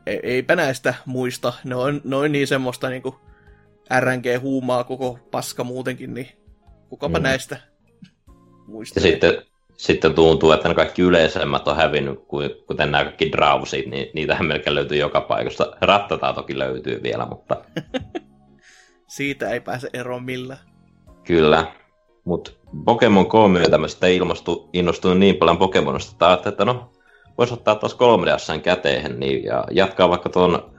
eipä 0.07 0.57
näistä 0.57 0.95
muista. 1.07 1.53
Ne 1.65 1.75
on, 1.75 2.01
ne 2.05 2.17
on 2.17 2.33
niin 2.33 2.47
semmoista 2.47 2.89
niin 2.89 3.03
kuin 3.03 3.15
RNG-huumaa 4.01 4.85
koko 4.85 5.19
paska 5.31 5.65
muutenkin, 5.65 6.15
niin 6.15 6.29
kukapa 6.89 7.19
mm. 7.19 7.23
näistä 7.23 7.57
muistaa. 8.67 9.01
Ja 9.01 9.11
sitten, 9.11 9.43
sitten 9.77 10.15
tuntuu, 10.15 10.53
että 10.53 10.69
ne 10.69 10.75
kaikki 10.75 11.03
yleisemmät 11.03 11.69
on 11.69 11.77
hävinnyt, 11.77 12.19
kuten 12.67 12.91
nämä 12.93 13.05
kaikki 13.05 13.33
drausit, 13.33 13.87
niin 13.87 14.11
niitähän 14.15 14.47
melkein 14.47 14.75
löytyy 14.75 14.99
joka 14.99 15.21
paikasta. 15.21 15.77
Rattataa 15.81 16.33
toki 16.33 16.59
löytyy 16.59 17.03
vielä, 17.03 17.27
mutta... 17.27 17.57
Siitä 19.17 19.51
ei 19.51 19.61
pääse 19.61 19.91
eroon 19.93 20.25
millään. 20.25 20.59
Kyllä. 21.25 21.67
Mutta 22.25 22.51
Pokemon 22.85 23.27
Go 23.27 23.49
myötä 23.49 23.79
mä 23.79 23.89
sitten 23.89 24.13
ilmastu, 24.13 24.69
innostunut 24.73 25.19
niin 25.19 25.37
paljon 25.37 25.59
Pokemonista, 25.59 26.13
että 26.13 26.27
ajattelin, 26.27 26.53
että 26.53 26.65
no, 26.65 26.91
voisi 27.39 27.55
ottaa 27.55 27.75
taas 27.75 27.95
3 27.95 28.27
ds 28.27 28.49
käteen 28.63 29.21
niin, 29.21 29.45
ja 29.45 29.65
jatkaa 29.71 30.09
vaikka 30.09 30.29
tuon 30.29 30.71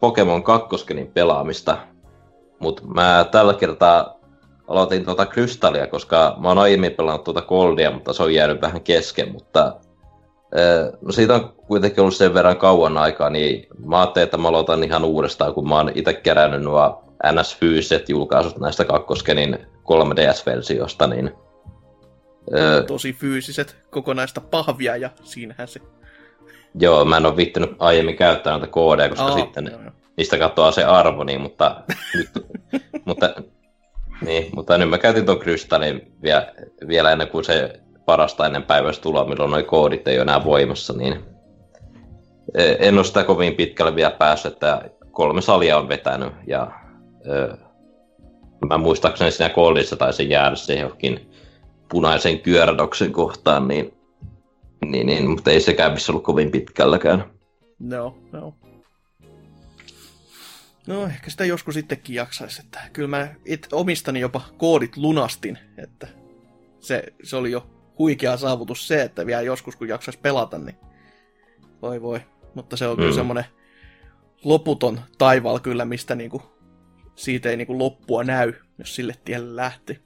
Pokemon 0.00 0.42
2 0.42 0.68
pelaamista. 1.14 1.76
Mutta 2.58 2.82
mä 2.84 3.26
tällä 3.30 3.54
kertaa 3.54 4.20
aloitin 4.68 5.04
tuota 5.04 5.26
Krystallia, 5.26 5.86
koska 5.86 6.36
mä 6.40 6.48
oon 6.48 6.58
aiemmin 6.58 6.92
pelannut 6.92 7.24
tuota 7.24 7.42
Goldia, 7.42 7.90
mutta 7.90 8.12
se 8.12 8.22
on 8.22 8.34
jäänyt 8.34 8.62
vähän 8.62 8.80
kesken, 8.80 9.32
mutta 9.32 9.76
no 11.00 11.12
siitä 11.12 11.34
on 11.34 11.52
kuitenkin 11.66 12.00
ollut 12.00 12.14
sen 12.16 12.34
verran 12.34 12.56
kauan 12.56 12.98
aikaa, 12.98 13.30
niin 13.30 13.66
mä 13.86 14.00
ajattelin, 14.00 14.24
että 14.24 14.36
mä 14.36 14.48
aloitan 14.48 14.84
ihan 14.84 15.04
uudestaan, 15.04 15.54
kun 15.54 15.68
mä 15.68 15.76
oon 15.76 15.92
itse 15.94 16.12
kerännyt 16.12 16.62
nuo 16.62 17.04
NS 17.32 17.56
fyysiset 17.56 18.08
julkaisut 18.08 18.58
näistä 18.58 18.84
kakkoskenin 18.84 19.58
3DS-versiosta, 19.76 21.06
niin 21.06 21.30
öö, 22.54 22.82
tosi 22.82 23.12
fyysiset 23.12 23.76
kokonaista 23.90 24.40
pahvia 24.40 24.96
ja 24.96 25.10
siinähän 25.22 25.68
se... 25.68 25.80
Joo, 26.74 27.04
mä 27.04 27.16
en 27.16 27.26
ole 27.26 27.36
viittynyt 27.36 27.70
aiemmin 27.78 28.16
käyttää 28.16 28.52
noita 28.52 28.66
koodeja, 28.66 29.08
koska 29.08 29.24
oh, 29.24 29.38
sitten 29.38 29.68
joo, 29.72 29.82
joo. 29.82 29.92
niistä 30.16 30.38
katoaa 30.38 30.72
se 30.72 30.84
arvo, 30.84 31.24
niin, 31.24 31.40
mutta, 31.40 31.82
nyt, 32.18 32.30
mutta, 33.04 33.34
niin, 34.24 34.50
mutta 34.54 34.78
nyt 34.78 34.90
mä 34.90 34.98
käytin 34.98 35.26
tuon 35.26 35.38
krystallin 35.38 36.12
vielä, 36.22 36.52
vielä 36.88 37.12
ennen 37.12 37.28
kuin 37.28 37.44
se 37.44 37.80
parasta 38.04 38.46
ennen 38.46 38.62
päivästä 38.62 39.02
tuloa, 39.02 39.24
milloin 39.24 39.50
nuo 39.50 39.62
koodit 39.62 40.08
ei 40.08 40.16
ole 40.16 40.22
enää 40.22 40.44
voimassa, 40.44 40.92
niin 40.92 41.24
e, 42.54 42.76
en 42.78 42.98
ole 42.98 43.04
sitä 43.04 43.24
kovin 43.24 43.54
pitkälle 43.54 43.94
vielä 43.94 44.10
päässyt, 44.10 44.52
että 44.52 44.90
kolme 45.10 45.40
salia 45.40 45.78
on 45.78 45.88
vetänyt 45.88 46.32
ja 46.46 46.70
ö, 47.28 47.56
mä 48.68 48.78
muistaakseni 48.78 49.30
siinä 49.30 49.54
koodissa 49.54 49.96
taisin 49.96 50.30
jäädä 50.30 50.56
se 50.56 50.74
johonkin 50.74 51.30
punaisen 51.88 52.40
kyörädoksen 52.40 53.12
kohtaan, 53.12 53.68
niin, 53.68 53.94
niin, 54.84 55.06
niin, 55.06 55.30
mutta 55.30 55.50
ei 55.50 55.60
sekään 55.60 55.92
missä 55.92 56.12
ollut 56.12 56.24
kovin 56.24 56.50
pitkälläkään. 56.50 57.24
No, 57.78 58.18
no. 58.32 58.54
No, 60.86 61.06
ehkä 61.06 61.30
sitä 61.30 61.44
joskus 61.44 61.74
sittenkin 61.74 62.14
jaksaisi, 62.14 62.62
että 62.64 62.80
kyllä 62.92 63.08
mä 63.08 63.28
it, 63.44 63.68
omistani 63.72 64.20
jopa 64.20 64.40
koodit 64.58 64.96
lunastin, 64.96 65.58
että 65.78 66.08
se, 66.80 67.02
se 67.22 67.36
oli 67.36 67.50
jo 67.50 67.66
huikea 67.98 68.36
saavutus 68.36 68.88
se, 68.88 69.02
että 69.02 69.26
vielä 69.26 69.42
joskus 69.42 69.76
kun 69.76 69.88
jaksaisi 69.88 70.20
pelata, 70.20 70.58
niin 70.58 70.76
voi 71.82 72.02
voi. 72.02 72.20
Mutta 72.54 72.76
se 72.76 72.86
on 72.86 72.96
mm. 72.96 73.00
kyllä 73.00 73.14
semmoinen 73.14 73.44
loputon 74.44 75.00
taival 75.18 75.58
kyllä, 75.58 75.84
mistä 75.84 76.14
niinku, 76.14 76.42
siitä 77.20 77.50
ei 77.50 77.56
niinku 77.56 77.78
loppua 77.78 78.24
näy, 78.24 78.52
jos 78.78 78.94
sille 78.94 79.14
tielle 79.24 79.56
lähti. 79.56 80.00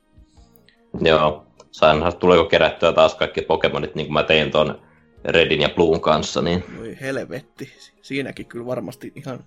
Joo, 1.00 1.46
sainhan 1.70 2.16
tuleeko 2.16 2.44
kerättyä 2.44 2.92
taas 2.92 3.14
kaikki 3.14 3.42
Pokemonit, 3.42 3.94
niin 3.94 4.07
kuin 4.07 4.14
mä 4.14 4.22
tein 4.22 4.50
tuon 4.50 4.83
Redin 5.24 5.61
ja 5.61 5.68
Bluun 5.68 6.00
kanssa. 6.00 6.42
Niin... 6.42 6.64
Voi 6.79 6.96
helvetti, 7.00 7.72
siinäkin 8.03 8.46
kyllä 8.46 8.66
varmasti 8.66 9.12
ihan, 9.14 9.44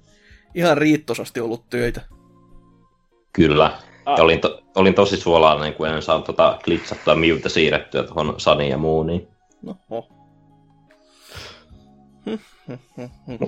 ihan 0.56 0.78
riittosasti 0.78 1.40
ollut 1.40 1.70
töitä. 1.70 2.02
Kyllä, 3.34 3.80
Ah. 4.08 4.18
Ja 4.18 4.24
olin, 4.24 4.40
to, 4.40 4.62
olin 4.76 4.94
tosi 4.94 5.18
suolainen, 5.18 5.74
kun 5.74 5.88
en 5.88 6.02
saanut 6.02 6.26
tota 6.26 6.60
klitsattua 6.64 7.16
miuta 7.16 7.50
siirrettyä 7.50 8.04
tuohon 8.04 8.34
Sani 8.38 8.70
ja 8.70 8.78
muun. 8.78 9.08
Niin. 9.08 9.28
No, 9.62 9.76
oh. 9.90 10.10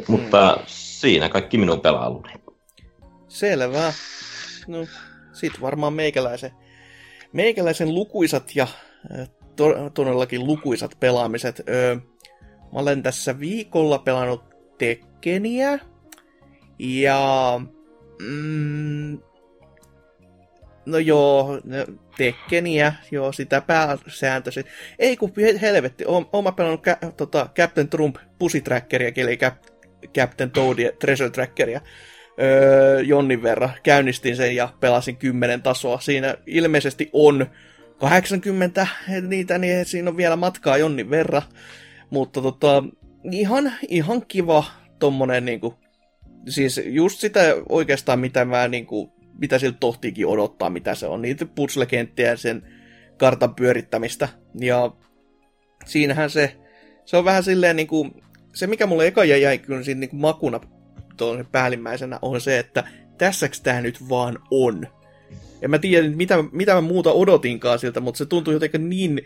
mutta 0.07 0.57
siinä 0.65 1.29
kaikki 1.29 1.57
minun 1.57 1.81
pelailuni. 1.81 2.33
Selvä. 3.29 3.93
No, 4.67 4.77
sit 5.33 5.61
varmaan 5.61 5.93
meikäläisen, 5.93 6.51
meikäläisen 7.33 7.95
lukuisat 7.95 8.55
ja 8.55 8.67
to, 9.55 9.89
todellakin 9.89 10.47
lukuisat 10.47 10.97
pelaamiset. 10.99 11.61
Öö, 11.69 11.95
mä 12.73 12.79
olen 12.79 13.03
tässä 13.03 13.39
viikolla 13.39 13.97
pelannut 13.99 14.43
Tekkeniä 14.77 15.79
ja 16.79 17.61
mm, 18.21 19.19
No 20.85 20.97
joo, 20.97 21.61
Tekkeniä, 22.17 22.93
joo, 23.11 23.31
sitä 23.31 23.61
pääsääntöisesti. 23.61 24.71
Ei 24.99 25.17
kun 25.17 25.33
helvetti, 25.61 26.03
oon, 26.07 26.25
mä 26.43 26.51
pelannut 26.51 26.81
kä, 26.81 26.97
tota, 27.17 27.49
Captain 27.55 27.89
Trump 27.89 28.15
Pussy 28.39 28.61
Trackeria, 28.61 29.11
eli 29.15 29.37
Cap, 29.37 29.55
Captain 30.17 30.51
Toadia 30.51 30.91
Treasure 30.99 31.29
Trackeria 31.29 31.81
öö, 32.41 33.01
jonnin 33.01 33.43
verran. 33.43 33.71
Käynnistin 33.83 34.35
sen 34.35 34.55
ja 34.55 34.69
pelasin 34.79 35.17
10 35.17 35.61
tasoa. 35.61 35.99
Siinä 35.99 36.35
ilmeisesti 36.45 37.09
on 37.13 37.45
80 37.99 38.87
niitä, 39.27 39.57
niin 39.57 39.85
siinä 39.85 40.09
on 40.09 40.17
vielä 40.17 40.35
matkaa 40.35 40.77
jonnin 40.77 41.09
verran. 41.09 41.41
Mutta 42.09 42.41
tota, 42.41 42.83
ihan, 43.31 43.73
ihan 43.87 44.25
kiva 44.27 44.63
tommonen 44.99 45.45
niinku, 45.45 45.73
siis 46.49 46.81
just 46.85 47.19
sitä 47.19 47.39
oikeastaan 47.69 48.19
mitä 48.19 48.45
mä 48.45 48.67
niinku 48.67 49.19
mitä 49.39 49.59
siltä 49.59 49.77
tohtiikin 49.79 50.27
odottaa, 50.27 50.69
mitä 50.69 50.95
se 50.95 51.07
on. 51.07 51.21
Niitä 51.21 51.45
puzzle-kenttiä 51.45 52.27
ja 52.27 52.37
sen 52.37 52.63
kartan 53.17 53.55
pyörittämistä. 53.55 54.29
Ja 54.59 54.91
siinähän 55.85 56.29
se, 56.29 56.55
se 57.05 57.17
on 57.17 57.25
vähän 57.25 57.43
silleen 57.43 57.75
niin 57.75 57.87
kuin, 57.87 58.11
se 58.53 58.67
mikä 58.67 58.85
mulle 58.85 59.07
eka 59.07 59.23
jäi 59.23 59.57
kyllä 59.57 59.83
siinä 59.83 59.99
niin 59.99 60.09
kuin 60.09 60.19
makuna 61.19 61.43
tuon 61.43 61.51
päällimmäisenä 61.51 62.19
on 62.21 62.41
se, 62.41 62.59
että 62.59 62.83
tässäks 63.17 63.61
tämä 63.61 63.81
nyt 63.81 64.09
vaan 64.09 64.39
on. 64.51 64.87
En 65.61 65.69
mä 65.69 65.79
tiedä, 65.79 66.09
mitä, 66.09 66.43
mitä 66.51 66.73
mä 66.73 66.81
muuta 66.81 67.11
odotinkaan 67.11 67.79
siltä, 67.79 67.99
mutta 67.99 68.17
se 68.17 68.25
tuntuu 68.25 68.53
jotenkin 68.53 68.89
niin 68.89 69.21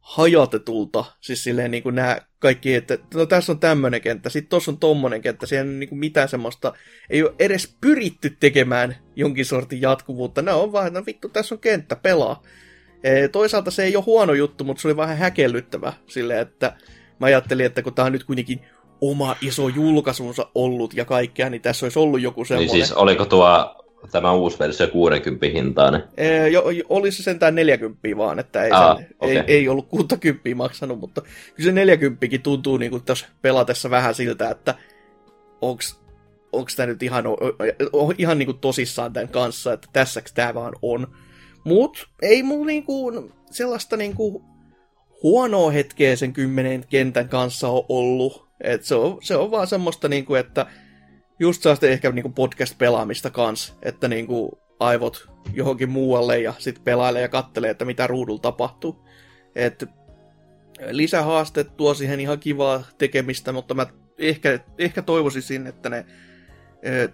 hajotetulta, 0.00 1.04
siis 1.20 1.44
silleen 1.44 1.70
niin 1.70 1.82
kuin 1.82 1.94
nämä 1.94 2.18
kaikki, 2.38 2.74
että 2.74 2.98
no 3.14 3.26
tässä 3.26 3.52
on 3.52 3.58
tämmöinen 3.58 4.00
kenttä, 4.00 4.30
sitten 4.30 4.50
tuossa 4.50 4.70
on 4.70 4.78
tommonen 4.78 5.22
kenttä, 5.22 5.46
siellä 5.46 5.70
ei 5.70 5.78
niin 5.78 5.88
kuin 5.88 5.98
mitään 5.98 6.28
semmoista, 6.28 6.74
ei 7.10 7.22
ole 7.22 7.34
edes 7.38 7.76
pyritty 7.80 8.36
tekemään 8.40 8.96
jonkin 9.16 9.44
sortin 9.44 9.80
jatkuvuutta, 9.80 10.42
ne 10.42 10.52
on 10.52 10.72
vaan, 10.72 10.92
no 10.92 11.02
vittu, 11.06 11.28
tässä 11.28 11.54
on 11.54 11.60
kenttä, 11.60 11.96
pelaa. 11.96 12.42
E, 13.04 13.28
toisaalta 13.28 13.70
se 13.70 13.84
ei 13.84 13.96
ole 13.96 14.04
huono 14.04 14.34
juttu, 14.34 14.64
mutta 14.64 14.80
se 14.80 14.88
oli 14.88 14.96
vähän 14.96 15.16
häkellyttävä 15.16 15.92
silleen, 16.06 16.40
että 16.40 16.76
mä 17.20 17.26
ajattelin, 17.26 17.66
että 17.66 17.82
kun 17.82 17.94
tämä 17.94 18.06
on 18.06 18.12
nyt 18.12 18.24
kuitenkin 18.24 18.60
oma 19.00 19.36
iso 19.40 19.68
julkaisunsa 19.68 20.46
ollut 20.54 20.94
ja 20.94 21.04
kaikkea, 21.04 21.50
niin 21.50 21.62
tässä 21.62 21.86
olisi 21.86 21.98
ollut 21.98 22.20
joku 22.20 22.44
semmoinen. 22.44 22.72
Niin 22.72 22.86
siis 22.86 22.96
oliko 22.96 23.24
tuo 23.24 23.74
tämä 24.12 24.32
uusi 24.32 24.58
versio 24.58 24.88
60 24.88 25.46
hintainen? 25.46 26.04
Ee, 26.16 26.48
jo, 26.48 26.64
oli 26.88 27.12
se 27.12 27.22
sentään 27.22 27.54
40 27.54 28.00
vaan, 28.16 28.38
että 28.38 28.64
ei, 28.64 28.70
Aa, 28.70 28.96
sen, 28.96 29.06
okay. 29.20 29.36
ei, 29.36 29.44
ei 29.46 29.68
ollut 29.68 29.88
60 29.88 30.54
maksanut, 30.54 31.00
mutta 31.00 31.22
kyllä 31.54 31.68
se 31.68 31.72
40 31.72 32.26
tuntuu 32.42 32.76
niin 32.76 32.90
kuin 32.90 33.04
tässä 33.04 33.26
pelatessa 33.42 33.90
vähän 33.90 34.14
siltä, 34.14 34.50
että 34.50 34.74
onks, 35.60 36.00
onks 36.52 36.76
tämä 36.76 36.86
nyt 36.86 37.02
ihan, 37.02 37.24
ihan 38.18 38.38
niin 38.38 38.46
kuin 38.46 38.58
tosissaan 38.58 39.12
tämän 39.12 39.28
kanssa, 39.28 39.72
että 39.72 39.88
tässäks 39.92 40.32
tämä 40.32 40.54
vaan 40.54 40.72
on. 40.82 41.06
Mut 41.64 42.08
ei 42.22 42.42
mulla 42.42 42.66
niinku 42.66 43.12
sellaista 43.50 43.96
niinku 43.96 44.44
huonoa 45.22 45.70
hetkeä 45.70 46.16
sen 46.16 46.32
kymmenen 46.32 46.84
kentän 46.90 47.28
kanssa 47.28 47.68
on 47.68 47.84
ollut. 47.88 48.47
Et 48.60 48.84
se, 48.84 48.94
on, 48.94 49.18
se 49.20 49.36
on 49.36 49.50
vaan 49.50 49.66
semmoista, 49.66 50.08
niinku, 50.08 50.34
että 50.34 50.66
just 51.38 51.62
saa 51.62 51.76
ehkä 51.82 52.10
niinku 52.10 52.28
podcast-pelaamista 52.30 53.30
kans, 53.30 53.76
että 53.82 54.08
niinku 54.08 54.60
aivot 54.80 55.28
johonkin 55.52 55.88
muualle 55.90 56.40
ja 56.40 56.54
sitten 56.58 56.84
pelailee 56.84 57.22
ja 57.22 57.28
kattelee, 57.28 57.70
että 57.70 57.84
mitä 57.84 58.06
ruudulla 58.06 58.40
tapahtuu. 58.40 59.08
Et 59.54 59.84
lisähaasteet 60.90 61.76
tuo 61.76 61.94
siihen 61.94 62.20
ihan 62.20 62.40
kivaa 62.40 62.84
tekemistä, 62.98 63.52
mutta 63.52 63.74
mä 63.74 63.86
ehkä, 64.18 64.60
ehkä 64.78 65.02
toivoisin, 65.02 65.66
että 65.66 65.88
ne 65.88 66.06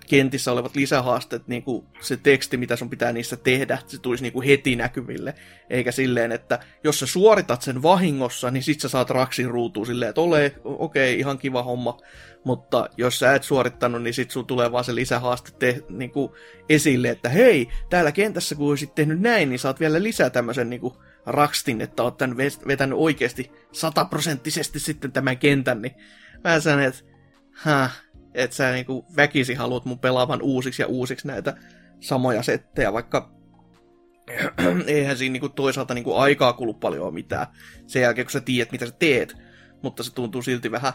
kentissä 0.09 0.53
olevat 0.53 0.77
lisähaasteet, 0.77 1.49
niin 1.49 1.63
kuin 1.63 1.87
se 2.01 2.17
teksti, 2.17 2.57
mitä 2.57 2.77
sun 2.77 2.91
pitää 2.91 3.13
niissä 3.13 3.37
tehdä, 3.37 3.79
se 3.87 3.99
tulisi 4.01 4.23
niin 4.23 4.33
kuin 4.33 4.47
heti 4.47 4.77
näkyville, 4.77 5.35
eikä 5.71 5.93
silleen, 5.93 6.33
että 6.33 6.59
jos 6.85 7.01
sä 7.01 7.07
suoritat 7.07 7.63
sen 7.63 7.83
vahingossa, 7.83 8.51
niin 8.51 8.63
sit 8.63 8.81
sä 8.81 8.89
saat 8.89 9.11
raksin 9.11 9.51
ruutuun 9.51 9.87
silleen, 9.87 10.09
että 10.09 10.21
ole, 10.21 10.55
okei, 10.65 11.13
okay, 11.13 11.21
ihan 11.21 11.39
kiva 11.39 11.63
homma, 11.63 11.99
mutta 12.45 12.89
jos 12.97 13.19
sä 13.19 13.35
et 13.35 13.43
suorittanut, 13.43 14.03
niin 14.03 14.15
sit 14.15 14.31
sun 14.31 14.47
tulee 14.47 14.73
vaan 14.73 14.85
se 14.85 14.95
lisähaaste 14.95 15.51
te, 15.59 15.83
niin 15.89 16.11
kuin 16.11 16.33
esille, 16.69 17.09
että 17.09 17.29
hei, 17.29 17.69
täällä 17.91 18.13
kentässä 18.13 18.55
kun 18.55 18.69
olisit 18.69 18.95
tehnyt 18.95 19.21
näin, 19.21 19.49
niin 19.49 19.59
saat 19.59 19.81
vielä 19.81 20.03
lisää 20.03 20.31
tämmöisen 20.31 20.71
niin 20.71 20.81
kuin 20.81 20.95
rakstin, 21.27 21.81
että 21.81 22.03
oot 22.03 22.17
tän 22.17 22.37
vetänyt 22.67 22.99
oikeasti 22.99 23.51
sataprosenttisesti 23.73 24.81
sitten 24.81 25.13
tämän 25.13 25.39
kentän, 25.39 25.83
niin 25.83 25.95
mä 26.45 26.61
sanon, 26.61 26.85
että 26.85 27.15
Häh, 27.55 28.04
että 28.35 28.57
sä 28.57 28.73
niinku 28.73 29.07
väkisi 29.17 29.55
haluat 29.55 29.85
mun 29.85 29.99
pelaavan 29.99 30.43
uusiksi 30.43 30.83
ja 30.83 30.89
uusiksi 30.89 31.27
näitä 31.27 31.57
samoja 32.01 32.43
settejä, 32.43 32.93
vaikka 32.93 33.35
eihän 34.87 35.17
siinä 35.17 35.33
niinku 35.33 35.49
toisaalta 35.49 35.95
niinku 35.95 36.15
aikaa 36.15 36.53
kulu 36.53 36.75
paljon 36.75 37.15
mitään 37.15 37.47
sen 37.87 38.03
jälkeen, 38.03 38.25
kun 38.25 38.33
sä 38.33 38.41
tiedät, 38.41 38.73
mitä 38.73 38.87
sä 38.87 38.93
teet, 38.99 39.37
mutta 39.83 40.03
se 40.03 40.15
tuntuu 40.15 40.43
silti 40.43 40.71
vähän, 40.71 40.93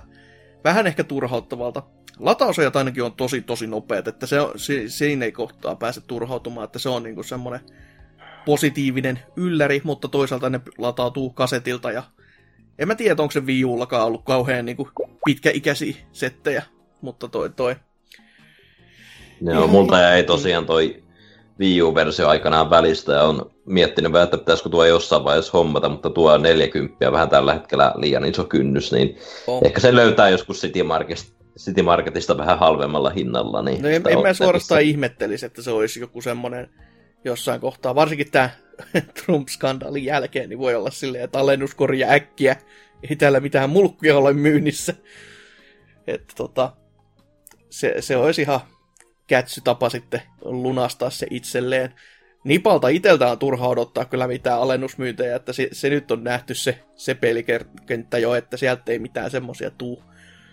vähän 0.64 0.88
ehkä 0.88 1.04
turhauttavalta. 1.04 1.84
Latausajat 2.20 2.76
ainakin 2.76 3.04
on 3.04 3.14
tosi 3.14 3.42
tosi 3.42 3.68
nopeat, 3.68 4.08
että 4.08 4.26
se, 4.26 4.42
on, 4.42 4.52
se, 4.56 4.84
siinä 4.88 5.26
ei 5.26 5.32
kohtaa 5.32 5.76
pääse 5.76 6.02
turhautumaan, 6.02 6.66
että 6.66 6.80
se 6.80 6.90
on 6.90 7.04
niinku 7.04 7.24
semmoinen 7.24 7.62
positiivinen 8.46 9.20
ylläri, 9.36 9.82
mutta 9.84 10.08
toisaalta 10.08 10.50
ne 10.50 10.62
latautuu 10.78 11.30
kasetilta 11.30 11.92
ja 11.92 12.04
en 12.80 12.88
mä 12.88 12.96
tiedä, 12.96 13.22
onko 13.22 13.32
se 13.32 13.46
Wii 13.46 13.64
ollut 13.66 14.24
kauhean 14.26 14.66
niinku 14.66 14.90
pitkäikäisiä 15.26 15.96
settejä, 16.12 16.64
mutta 17.02 17.28
toi 17.28 17.50
toi. 17.50 17.76
Joo, 19.42 19.68
multa 19.68 20.00
jäi 20.00 20.24
tosiaan 20.24 20.66
toi 20.66 21.04
Wii 21.60 21.82
U-versio 21.82 22.28
aikanaan 22.28 22.70
välistä 22.70 23.14
ja 23.14 23.24
on 23.24 23.52
miettinyt 23.66 24.12
vähän, 24.12 24.24
että 24.24 24.38
pitäisikö 24.38 24.70
tuo 24.70 24.86
jossain 24.86 25.24
vaiheessa 25.24 25.52
hommata, 25.58 25.90
mutta 25.90 26.10
tuo 26.10 26.38
40 26.38 27.12
vähän 27.12 27.30
tällä 27.30 27.54
hetkellä 27.54 27.94
liian 27.96 28.26
iso 28.26 28.44
kynnys, 28.44 28.92
niin 28.92 29.18
oh. 29.48 29.62
ehkä 29.66 29.80
se 29.80 29.96
löytää 29.96 30.30
joskus 30.30 30.62
City, 30.62 30.84
Marketista, 30.84 31.40
City 31.60 31.82
Marketista 31.82 32.38
vähän 32.38 32.60
halvemmalla 32.60 33.10
hinnalla. 33.10 33.62
Niin 33.62 33.82
no 33.82 33.90
en, 33.90 34.04
en 34.10 34.22
mä 34.22 34.34
suorastaan 34.34 34.82
ihmettelisi, 34.82 35.46
että 35.46 35.62
se 35.62 35.72
olisi 35.72 36.00
joku 36.00 36.22
semmoinen 36.22 36.70
jossain 37.26 37.62
kohtaa, 37.62 37.96
varsinkin 37.96 38.32
tämä 38.32 38.50
Trump-skandaalin 39.20 40.06
jälkeen, 40.06 40.50
niin 40.50 40.60
voi 40.60 40.76
olla 40.76 40.92
silleen, 40.92 41.24
että 41.24 41.40
alennuskorja 41.40 42.12
äkkiä, 42.12 42.56
ei 43.10 43.16
täällä 43.16 43.40
mitään 43.40 43.70
mulkkuja 43.70 44.18
ole 44.18 44.34
myynnissä. 44.34 44.94
Että 46.08 46.34
tota, 46.38 46.72
se, 47.70 47.96
se 48.00 48.18
olisi 48.18 48.42
ihan 48.42 48.60
kätsy 49.28 49.62
tapa 49.62 49.90
sitten 49.90 50.22
lunastaa 50.42 51.10
se 51.10 51.28
itselleen. 51.30 51.94
Nipalta 52.44 52.88
itseltä 52.88 53.28
on 53.28 53.40
turha 53.40 53.68
odottaa 53.68 54.06
kyllä 54.06 54.28
mitään 54.28 54.60
alennusmyyntejä, 54.60 55.36
että 55.36 55.54
se, 55.54 55.70
se 55.72 55.90
nyt 55.90 56.12
on 56.12 56.24
nähty 56.24 56.54
se, 56.54 56.80
se 56.96 57.16
pelikenttä 57.16 58.18
jo, 58.18 58.36
että 58.36 58.58
sieltä 58.58 58.92
ei 58.92 59.00
mitään 59.00 59.32
semmoisia 59.32 59.72
tuu. 59.72 60.04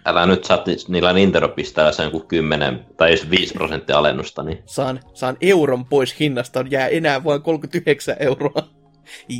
Älä 0.05 0.27
nyt 0.27 0.45
saa 0.45 0.65
niillä 0.89 1.13
Nintendo 1.13 1.49
pistää 1.49 1.93
sen 1.93 2.11
kuin 2.11 2.27
10 2.27 2.87
tai 2.97 3.09
edes 3.09 3.31
5 3.31 3.55
prosenttia 3.55 3.99
alennusta. 3.99 4.43
Niin. 4.43 4.63
Saan, 4.67 5.01
saan 5.15 5.37
euron 5.41 5.85
pois 5.85 6.21
hinnasta, 6.21 6.65
jää 6.71 6.89
enää 6.89 7.25
vain 7.25 7.43
39 7.43 8.17
euroa. 8.21 8.69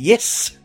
Yes! 0.07 0.59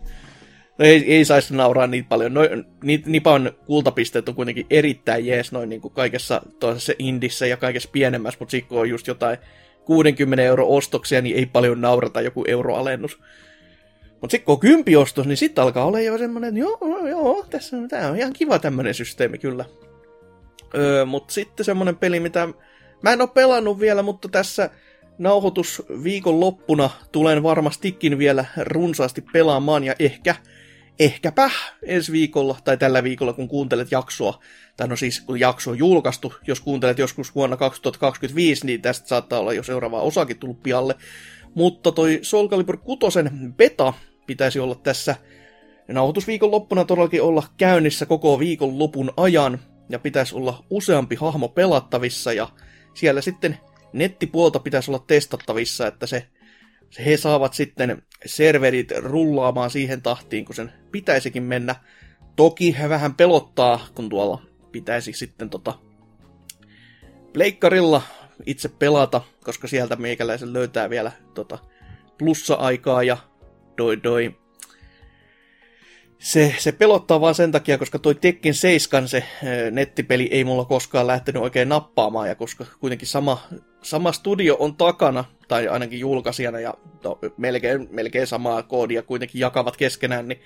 No 0.79 0.85
ei, 0.85 1.15
ei 1.15 1.25
saisi 1.25 1.55
nauraa 1.55 1.87
niin 1.87 2.05
paljon. 2.05 2.35
Noin, 2.35 2.65
Nipan 3.07 3.53
kultapisteet 3.67 4.29
on 4.29 4.35
kuitenkin 4.35 4.67
erittäin 4.71 5.27
jees 5.27 5.53
noin 5.53 5.69
niin 5.69 5.81
kuin 5.81 5.95
kaikessa 5.95 6.43
toisessa 6.61 6.93
indissä 6.99 7.47
ja 7.47 7.57
kaikessa 7.57 7.89
pienemmässä, 7.93 8.39
mutta 8.41 8.51
sitten 8.51 8.69
kun 8.69 8.81
on 8.81 8.89
just 8.89 9.07
jotain 9.07 9.39
60 9.85 10.43
euro 10.43 10.67
ostoksia, 10.69 11.23
niin 11.23 11.37
ei 11.37 11.47
paljon 11.47 11.81
naurata 11.81 12.21
joku 12.21 12.45
euroalennus. 12.49 13.19
Mutta 14.21 14.31
sitten 14.31 14.45
kun 14.45 14.53
on 14.53 14.61
kympiostos, 14.61 15.27
niin 15.27 15.37
sitten 15.37 15.65
alkaa 15.65 15.85
olla 15.85 16.01
jo 16.01 16.19
semmoinen, 16.19 16.49
että 16.49 16.61
joo, 16.61 17.09
joo, 17.09 17.47
tässä 17.51 17.77
tää 17.89 18.11
on 18.11 18.17
ihan 18.17 18.33
kiva 18.33 18.59
tämmöinen 18.59 18.95
systeemi 18.95 19.39
kyllä. 19.39 19.65
Öö, 20.75 21.05
mutta 21.05 21.35
sitten 21.35 21.65
semmoinen 21.65 21.97
peli, 21.97 22.21
mitä 22.21 22.49
mä 23.03 23.13
en 23.13 23.21
ole 23.21 23.29
pelannut 23.35 23.81
vielä, 23.81 24.03
mutta 24.03 24.29
tässä 24.29 24.71
nauhoitus 25.19 25.83
viikon 26.03 26.41
loppuna 26.41 26.91
tulen 27.13 27.43
varmastikin 27.43 28.19
vielä 28.19 28.45
runsaasti 28.57 29.25
pelaamaan 29.33 29.85
ja 29.85 29.95
ehkä 29.99 30.35
ehkäpä 30.99 31.51
ensi 31.87 32.13
viikolla 32.13 32.59
tai 32.65 32.77
tällä 32.77 33.03
viikolla, 33.03 33.33
kun 33.33 33.49
kuuntelet 33.49 33.93
jaksoa, 33.93 34.43
tai 34.77 34.89
no 34.89 34.97
siis 34.97 35.21
kun 35.21 35.41
jakso 35.41 35.71
on 35.71 35.79
julkaistu, 35.79 36.35
jos 36.47 36.61
kuuntelet 36.61 36.99
joskus 36.99 37.35
vuonna 37.35 37.57
2025, 37.57 38.67
niin 38.67 38.83
tästä 38.83 39.09
saattaa 39.09 39.39
olla 39.39 39.53
jo 39.53 39.63
seuraava 39.63 40.01
osakin 40.01 40.39
tullut 40.39 40.63
pialle. 40.63 40.95
Mutta 41.55 41.93
toi 41.93 42.19
Soul 42.23 42.49
Calibur 42.49 42.77
6 42.77 43.19
beta 43.57 43.93
pitäisi 44.27 44.61
olla 44.61 44.75
tässä 44.75 45.17
nauhoitusviikon 45.89 46.51
loppuna 46.51 46.85
todellakin 46.85 47.23
olla 47.23 47.43
käynnissä 47.57 48.07
koko 48.07 48.39
viikon 48.39 48.79
lopun 48.79 49.13
ajan, 49.17 49.59
ja 49.89 49.99
pitäisi 49.99 50.35
olla 50.35 50.65
useampi 50.71 51.17
hahmo 51.17 51.49
pelattavissa, 51.49 52.33
ja 52.33 52.49
siellä 52.95 53.21
sitten 53.21 53.59
nettipuolta 53.93 54.59
pitäisi 54.59 54.91
olla 54.91 55.05
testattavissa, 55.07 55.87
että 55.87 56.07
se 56.07 56.27
he 56.99 57.17
saavat 57.17 57.55
sitten 57.55 58.03
serverit 58.27 58.91
rullaamaan 58.97 59.71
siihen 59.71 60.03
tahtiin, 60.03 60.45
kun 60.45 60.55
sen 60.55 60.73
pitäisikin 60.93 61.43
mennä. 61.43 61.75
Toki 62.37 62.79
he 62.79 62.89
vähän 62.89 63.15
pelottaa, 63.15 63.87
kun 63.95 64.09
tuolla 64.09 64.43
pitäisi 64.73 65.13
sitten 65.13 65.51
tota 65.51 65.79
pleikkarilla 67.33 68.03
itse 68.47 68.69
pelata, 68.69 69.21
koska 69.45 69.69
sieltä 69.69 69.97
meikäläisen 69.97 70.53
löytää 70.53 70.91
vielä 70.91 71.13
tota 71.35 71.59
plussa-aikaa 72.19 73.03
ja 73.03 73.17
doi 73.79 74.03
doi 74.03 74.43
se, 76.23 76.55
se 76.59 76.73
pelottaa 76.73 77.21
vaan 77.21 77.35
sen 77.35 77.53
takia, 77.53 77.79
koska 77.79 77.99
toi 77.99 78.15
Tekken 78.15 78.55
7 78.55 79.09
se 79.09 79.25
nettipeli 79.71 80.29
ei 80.33 80.45
mulla 80.45 80.65
koskaan 80.65 81.07
lähtenyt 81.07 81.43
oikein 81.43 81.69
nappaamaan, 81.69 82.29
ja 82.29 82.35
koska 82.35 82.67
kuitenkin 82.81 83.09
sama, 83.09 83.43
sama 83.83 84.13
studio 84.13 84.57
on 84.59 84.77
takana, 84.77 85.25
tai 85.53 85.69
ainakin 85.69 86.01
julkaisijana, 86.01 86.61
ja 86.61 86.75
to, 87.03 87.19
melkein, 87.37 87.89
melkein 87.91 88.27
samaa 88.27 88.63
koodia 88.63 89.03
kuitenkin 89.03 89.41
jakavat 89.41 89.77
keskenään, 89.77 90.29
niin 90.29 90.41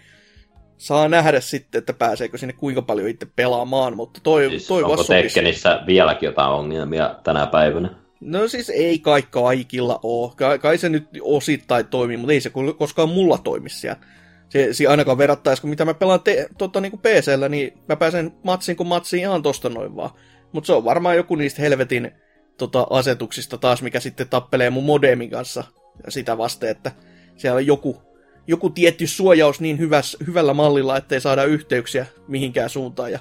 saa 0.77 1.09
nähdä 1.09 1.41
sitten, 1.41 1.79
että 1.79 1.93
pääseekö 1.93 2.39
sinne 2.39 2.53
kuinka 2.53 2.83
paljon 2.83 3.09
itse 3.09 3.27
pelaamaan, 3.37 3.97
mutta 3.97 4.21
toi, 4.23 4.51
siis 4.51 4.67
toi 4.67 4.83
onko 4.83 5.05
Tekkenissä 5.05 5.81
vieläkin 5.87 6.27
jotain 6.27 6.51
ongelmia 6.51 7.15
tänä 7.25 7.47
päivänä? 7.47 7.91
No 8.21 8.49
siis 8.49 8.71
ei 8.71 8.99
kai 8.99 9.23
kaikilla 9.31 10.01
ole. 10.03 10.33
Kai, 10.37 10.59
kai 10.59 10.79
se 10.79 10.89
nyt 10.89 11.09
osittain 11.21 11.87
toimii, 11.87 12.17
mutta 12.17 12.33
ei 12.33 12.41
se 12.41 12.51
koskaan 12.79 13.09
mulla 13.09 13.39
toimi 13.39 13.69
siellä 13.69 14.01
se, 14.49 14.73
se 14.73 14.87
ainakaan 14.87 15.19
verrattaisi, 15.19 15.63
kun 15.63 15.71
mitä 15.71 15.85
mä 15.85 15.95
pelaan 15.95 16.21
te, 16.21 16.47
tota, 16.59 16.81
niin 16.81 16.99
PC-llä, 16.99 17.49
niin 17.49 17.79
mä 17.89 17.97
pääsen 17.97 18.33
matsiin 18.45 18.77
kuin 18.77 18.87
matsiin 18.87 19.21
ihan 19.21 19.43
tosta 19.43 19.69
noin 19.69 19.97
vaan. 19.97 20.11
Mutta 20.53 20.67
se 20.67 20.73
on 20.73 20.85
varmaan 20.85 21.17
joku 21.17 21.35
niistä 21.35 21.63
helvetin 21.63 22.11
tota, 22.59 22.87
asetuksista 22.91 23.59
taas, 23.59 23.83
mikä 23.83 24.01
sitten 24.01 24.29
tappelee 24.29 24.71
mun 24.71 24.85
modemin 24.85 25.31
kanssa 25.31 25.65
sitä 26.09 26.39
vasten, 26.39 26.69
että 26.69 26.93
siellä 27.37 27.57
on 27.57 27.67
joku, 27.67 28.03
joku 28.47 28.71
tietty 28.71 29.07
suojaus 29.07 29.61
niin 29.61 29.79
hyväs, 29.79 30.17
hyvällä 30.27 30.55
mallilla, 30.55 30.97
ettei 30.97 31.21
saada 31.21 31.45
yhteyksiä 31.45 32.07
mihinkään 32.29 32.71
suuntaan. 32.71 33.13
Ja 33.13 33.19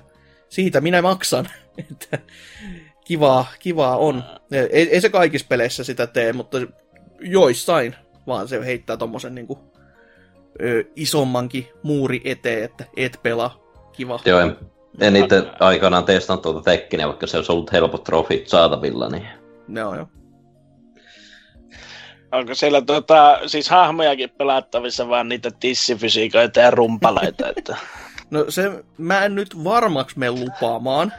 siitä 0.49 0.81
minä 0.81 1.01
maksan. 1.01 1.49
että 1.91 2.19
kivaa, 3.05 3.45
kivaa 3.59 3.97
on. 3.97 4.23
Ei, 4.51 4.89
ei 4.89 5.01
se 5.01 5.09
kaikissa 5.09 5.47
peleissä 5.49 5.83
sitä 5.83 6.07
tee, 6.07 6.33
mutta 6.33 6.57
joissain 7.19 7.95
vaan 8.27 8.47
se 8.47 8.65
heittää 8.65 8.97
tommosen 8.97 9.35
niinku 9.35 9.59
ö, 10.61 10.83
isommankin 10.95 11.67
muuri 11.83 12.21
eteen, 12.25 12.63
että 12.63 12.85
et 12.97 13.19
pelaa. 13.23 13.65
Kiva. 13.93 14.19
Joo, 14.25 14.39
en, 14.39 14.57
en 14.99 15.15
itse 15.15 15.43
aikanaan 15.59 16.03
testannut 16.03 16.41
tuota 16.41 16.61
Tekkeniä, 16.61 17.07
vaikka 17.07 17.27
se 17.27 17.37
olisi 17.37 17.51
ollut 17.51 17.71
helpot 17.71 18.03
trofit 18.03 18.47
saatavilla. 18.47 19.09
Niin... 19.09 19.27
Joo, 19.69 19.95
joo. 19.95 20.07
Onko 22.31 22.55
siellä 22.55 22.81
tota, 22.81 23.39
siis 23.45 23.69
hahmojakin 23.69 24.29
pelattavissa, 24.29 25.09
vaan 25.09 25.29
niitä 25.29 25.51
tissifysiikoita 25.59 26.59
ja 26.59 26.71
rumpaleita? 26.71 27.49
Että... 27.55 27.77
No 28.31 28.45
se, 28.49 28.83
mä 28.97 29.25
en 29.25 29.35
nyt 29.35 29.63
varmaksi 29.63 30.19
mene 30.19 30.31
lupaamaan, 30.31 31.13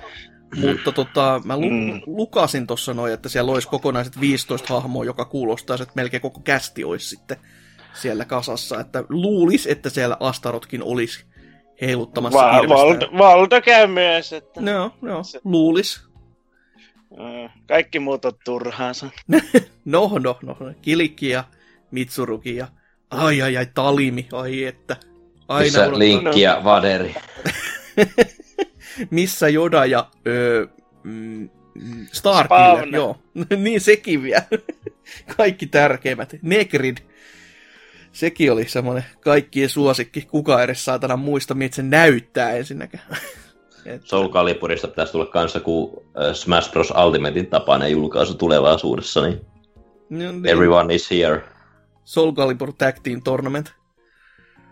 mutta 0.61 0.93
tota, 0.93 1.41
mä 1.45 1.57
lu- 1.57 1.71
mm. 1.71 2.01
lukasin 2.07 2.67
tuossa 2.67 2.95
noin, 2.95 3.13
että 3.13 3.29
siellä 3.29 3.53
olisi 3.53 3.69
kokonaiset 3.69 4.21
15 4.21 4.75
hahmoa, 4.75 5.05
joka 5.05 5.25
kuulostaa, 5.25 5.75
että 5.75 5.93
melkein 5.95 6.21
koko 6.21 6.41
kästi 6.41 6.85
olisi 6.85 7.09
sitten 7.09 7.37
siellä 7.95 8.25
kasassa, 8.25 8.81
että 8.81 9.05
luulis, 9.09 9.67
että 9.67 9.91
siellä 9.91 10.17
Astarotkin 10.21 10.83
olisi 10.83 11.25
heiluttamassa 11.81 12.39
Va- 12.39 12.69
valta, 12.69 13.07
valta 13.19 13.61
käy 13.61 13.87
myös, 13.87 14.33
että... 14.33 14.61
Joo, 14.61 14.91
joo, 15.03 15.23
se... 15.23 15.41
luulis. 15.45 16.07
Kaikki 17.69 17.99
muut 17.99 18.25
on 18.25 18.33
turhaansa. 18.45 19.07
no, 19.85 20.11
no, 20.19 20.39
no, 20.43 20.57
Kilikki 20.83 21.29
ja 21.29 21.45
Mitsuruki 21.91 22.57
ja 22.57 22.67
ai 23.11 23.43
ai 23.43 23.57
ai 23.57 23.67
Talimi, 23.75 24.29
ai 24.33 24.65
että. 24.65 24.97
Aina 25.49 25.65
Missä. 25.65 25.99
Linkki 25.99 26.41
ja 26.41 26.61
Vaderi. 26.65 27.15
Missä 29.11 29.49
Joda 29.49 29.87
ja 29.87 30.11
öö, 30.27 30.67
mm, 31.03 31.49
Starkiller, 32.13 32.89
joo. 32.93 33.19
niin 33.57 33.81
sekin 33.81 34.23
vielä. 34.23 34.43
Kaikki 35.37 35.67
tärkeimmät. 35.67 36.37
Negrid 36.43 36.97
sekin 38.17 38.53
oli 38.53 38.69
semmoinen 38.69 39.05
kaikkien 39.21 39.69
suosikki. 39.69 40.23
Kuka 40.23 40.63
edes 40.63 40.85
saatana 40.85 41.17
muista, 41.17 41.55
miltä 41.55 41.77
se 41.77 41.83
näyttää 41.83 42.51
ensinnäkään. 42.51 43.05
Soul 44.05 44.29
Caliburista 44.29 44.89
pitäisi 44.89 45.13
tulla 45.13 45.27
kanssa 45.27 45.61
kuin 45.61 45.97
Smash 46.33 46.71
Bros. 46.71 46.93
Ultimatein 47.07 47.47
tapainen 47.47 47.93
julkaisu 47.93 48.35
tulevaisuudessa, 48.35 49.23
niin, 49.23 49.41
no, 50.11 50.33
niin. 50.33 50.47
everyone 50.47 50.95
is 50.95 51.11
here. 51.11 51.43
Soul 52.05 52.33
Calibur 52.33 52.73
Tag 52.73 52.97
Team 53.03 53.23
Tournament. 53.23 53.73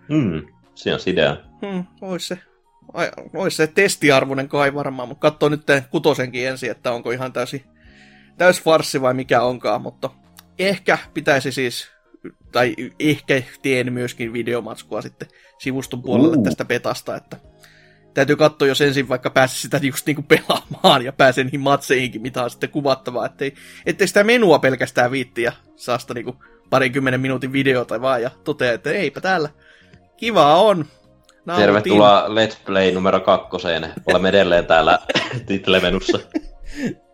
Hmm, 0.08 0.46
se 0.74 0.94
on 0.94 1.00
idea. 1.06 1.36
Hmm, 1.66 1.84
ois 2.00 2.28
se, 2.28 2.38
ai, 2.94 3.10
ois 3.34 3.56
se 3.56 3.66
testiarvoinen 3.66 4.48
kai 4.48 4.74
varmaan, 4.74 5.08
mutta 5.08 5.30
katsoo 5.30 5.48
nyt 5.48 5.62
kutosenkin 5.90 6.48
ensin, 6.48 6.70
että 6.70 6.92
onko 6.92 7.10
ihan 7.10 7.32
täysin 7.32 7.64
täys 8.38 8.62
farssi 8.62 9.00
vai 9.00 9.14
mikä 9.14 9.42
onkaan, 9.42 9.82
mutta 9.82 10.10
ehkä 10.58 10.98
pitäisi 11.14 11.52
siis 11.52 11.93
tai 12.54 12.74
ehkä 12.98 13.42
teen 13.62 13.92
myöskin 13.92 14.32
videomatskua 14.32 15.02
sitten 15.02 15.28
sivuston 15.58 16.02
puolelle 16.02 16.36
uh. 16.36 16.44
tästä 16.44 16.64
petasta, 16.64 17.16
että 17.16 17.36
täytyy 18.14 18.36
katsoa, 18.36 18.68
jos 18.68 18.80
ensin 18.80 19.08
vaikka 19.08 19.30
pääse 19.30 19.56
sitä 19.56 19.80
just 19.82 20.06
niinku 20.06 20.22
pelaamaan 20.22 21.04
ja 21.04 21.12
pääse 21.12 21.44
niihin 21.44 21.60
matseihinkin, 21.60 22.22
mitä 22.22 22.42
on 22.44 22.50
sitten 22.50 22.70
kuvattavaa, 22.70 23.26
ettei, 23.26 23.54
ettei 23.86 24.08
sitä 24.08 24.24
menua 24.24 24.58
pelkästään 24.58 25.10
viittiä 25.10 25.52
saa 25.76 25.98
sitä 25.98 26.14
niinku 26.14 26.36
parinkymmenen 26.70 27.20
minuutin 27.20 27.52
videota 27.52 28.00
vaan 28.00 28.22
ja 28.22 28.30
toteaa, 28.44 28.74
että 28.74 28.90
eipä 28.90 29.20
täällä 29.20 29.48
kivaa 30.16 30.62
on. 30.62 30.84
Nautin. 31.44 31.64
Tervetuloa 31.64 32.28
Let's 32.28 32.56
Play 32.66 32.92
numero 32.92 33.20
kakkoseen. 33.20 33.92
Olemme 34.06 34.28
edelleen 34.28 34.66
täällä 34.66 34.98
titlemenussa. 35.46 36.18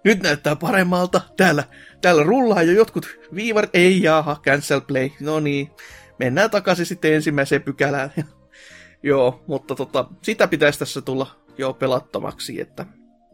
Nyt 0.04 0.22
näyttää 0.22 0.56
paremmalta. 0.56 1.20
Täällä 1.36 1.64
Täällä 2.02 2.22
rullaa 2.22 2.62
jo 2.62 2.72
jotkut 2.72 3.18
viivarit. 3.34 3.70
Ei 3.74 4.02
jaha, 4.02 4.40
cancel 4.44 4.80
play. 4.80 5.10
No 5.20 5.40
niin, 5.40 5.70
mennään 6.18 6.50
takaisin 6.50 6.86
sitten 6.86 7.14
ensimmäiseen 7.14 7.62
pykälään. 7.62 8.10
Joo, 9.02 9.44
mutta 9.46 9.74
tota, 9.74 10.04
sitä 10.22 10.48
pitäisi 10.48 10.78
tässä 10.78 11.00
tulla 11.00 11.26
jo 11.58 11.72
pelattavaksi, 11.72 12.60
että... 12.60 12.86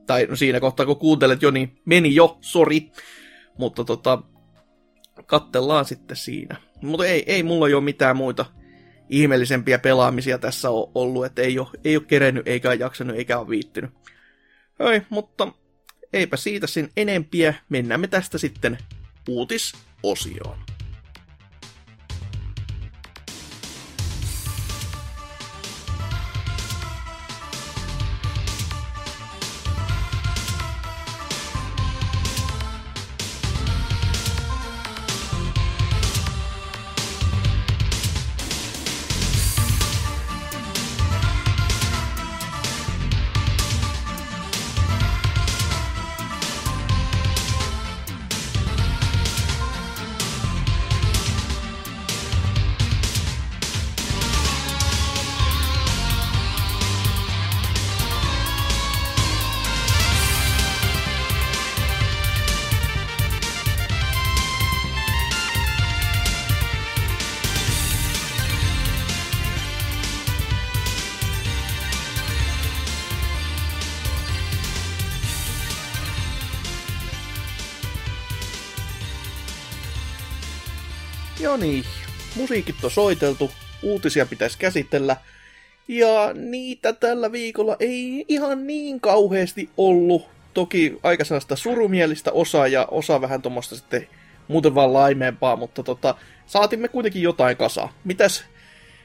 Tai 0.07 0.27
no 0.27 0.37
siinä 0.37 0.61
kohtaa, 0.61 0.87
kun 0.87 0.97
kuuntelet 0.97 1.43
jo, 1.43 1.51
niin 1.51 1.81
meni 1.85 2.15
jo, 2.15 2.39
sori. 2.41 2.91
Mutta 3.59 3.85
tota, 3.85 4.23
kattellaan 5.27 5.85
sitten 5.85 6.17
siinä. 6.17 6.57
Mutta 6.83 7.07
ei, 7.07 7.25
ei 7.27 7.43
mulla 7.43 7.67
ole 7.67 7.81
mitään 7.81 8.17
muita 8.17 8.45
ihmeellisempiä 9.09 9.79
pelaamisia 9.79 10.39
tässä 10.39 10.71
on 10.71 10.91
ollut, 10.95 11.25
että 11.25 11.43
ei 11.43 11.59
ole, 11.59 11.69
ei 11.85 11.97
ole 11.97 12.05
kerennyt, 12.05 12.49
eikä 12.49 12.69
ole 12.69 12.75
jaksanut, 12.75 13.17
eikä 13.17 13.39
ole 13.39 13.49
viittynyt. 13.49 13.91
Oi, 14.79 15.03
mutta 15.11 15.53
eipä 16.17 16.37
siitä 16.37 16.67
sen 16.67 16.91
enempiä, 16.97 17.55
mennään 17.69 18.01
me 18.01 18.07
tästä 18.07 18.39
sitten 18.39 18.79
uutisosioon. 19.29 20.66
Niin, 81.57 81.85
musiikit 82.37 82.85
on 82.85 82.91
soiteltu, 82.91 83.51
uutisia 83.83 84.27
pitäisi 84.27 84.59
käsitellä. 84.59 85.17
Ja 85.89 86.31
niitä 86.35 86.93
tällä 86.93 87.33
viikolla 87.33 87.77
ei 87.81 88.25
ihan 88.29 88.67
niin 88.67 89.01
kauheasti 89.01 89.71
ollut. 89.77 90.29
Toki 90.55 90.99
aika 91.03 91.25
sellaista 91.25 91.57
surumielistä 91.57 92.33
osaa 92.33 92.67
ja 92.67 92.89
osa 92.91 93.21
vähän 93.21 93.43
tuommoista 93.43 93.77
sitten 93.77 94.09
muuten 94.49 94.75
vaan 94.75 94.93
laimeempaa, 94.93 95.57
mutta 95.57 95.83
tota, 95.83 96.15
saatimme 96.47 96.89
kuitenkin 96.89 97.23
jotain 97.23 97.57
kasaa. 97.57 97.93
Mitäs, 98.05 98.45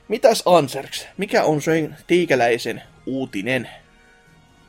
mitäs 0.07 0.43
Anserks, 0.45 1.07
mikä 1.17 1.43
on 1.43 1.61
sen 1.61 1.97
tiikäläisen 2.07 2.81
uutinen? 3.05 3.69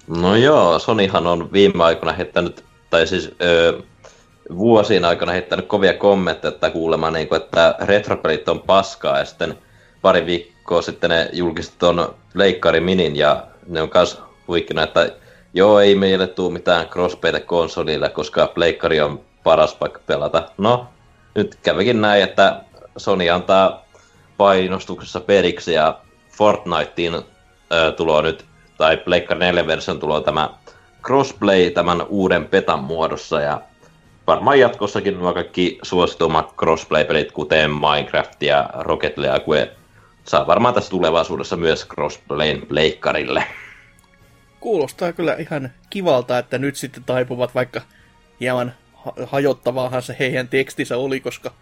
No 0.07 0.37
joo, 0.37 0.78
Sonihan 0.78 1.26
on 1.26 1.53
viime 1.53 1.85
aikoina 1.85 2.12
heittänyt, 2.12 2.64
tai 2.91 3.07
siis 3.07 3.30
öö, 3.43 3.80
vuosien 4.59 5.05
aikana 5.05 5.32
heittänyt 5.32 5.66
kovia 5.66 5.94
kommentteja, 5.94 6.53
että 6.53 6.70
kuulemma, 6.70 7.11
niin 7.11 7.28
kuin, 7.28 7.42
että 7.42 7.74
retropelit 7.80 8.48
on 8.48 8.61
paskaa, 8.61 9.18
ja 9.18 9.24
sitten 9.24 9.59
pari 10.03 10.26
viikkoa 10.26 10.82
sitten 10.82 11.11
ne 11.11 11.28
julkisti 11.32 11.74
tuon 11.78 12.14
Leikkari 12.34 12.80
Minin, 12.80 13.16
ja 13.16 13.46
ne 13.66 13.82
on 13.82 13.90
myös 13.94 14.22
huikkina, 14.48 14.82
että 14.82 15.11
joo, 15.55 15.80
ei 15.80 15.94
meille 15.94 16.26
tule 16.26 16.53
mitään 16.53 16.88
crosspeita 16.88 17.40
konsolille, 17.40 18.09
koska 18.09 18.46
Pleikkari 18.46 19.00
on 19.00 19.20
paras 19.44 19.74
paikka 19.74 20.00
pelata. 20.07 20.48
No, 20.59 20.86
nyt 21.34 21.59
kävikin 21.62 22.00
näin, 22.00 22.22
että 22.22 22.61
Sony 22.96 23.30
antaa 23.30 23.84
painostuksessa 24.36 25.20
periksi, 25.20 25.72
ja 25.72 25.98
Fortniteen 26.36 27.14
äh, 27.14 27.22
tulo 27.96 28.22
nyt, 28.22 28.44
tai 28.78 28.96
Pleikkari 28.96 29.40
4 29.40 29.66
version 29.66 30.00
tulo 30.00 30.20
tämä 30.20 30.50
crossplay 31.03 31.70
tämän 31.70 32.07
uuden 32.09 32.46
petan 32.46 32.84
muodossa, 32.84 33.40
ja 33.40 33.61
varmaan 34.27 34.61
jatkossakin 34.61 35.18
nuo 35.18 35.35
kaikki 35.35 35.79
suositummat 35.83 36.55
crossplay-pelit, 36.57 37.33
kuten 37.33 37.70
Minecraft 37.70 38.43
ja 38.43 38.70
Rocket 38.75 39.18
League, 39.18 39.70
saa 40.25 40.47
varmaan 40.47 40.75
tässä 40.75 40.91
tulevaisuudessa 40.91 41.57
myös 41.57 41.87
crossplayn 41.89 42.66
pleikkarille. 42.66 43.45
Kuulostaa 44.61 45.12
kyllä 45.12 45.37
ihan 45.39 45.73
kivalta, 45.91 46.39
että 46.39 46.59
nyt 46.59 46.77
sitten 46.77 47.05
taipuvat, 47.05 47.55
vaikka 47.55 47.83
hieman 48.41 48.75
hajottavaahan 49.27 50.03
se 50.03 50.16
heidän 50.18 50.49
tekstissä 50.49 50.97
oli, 50.97 51.20
koska 51.20 51.53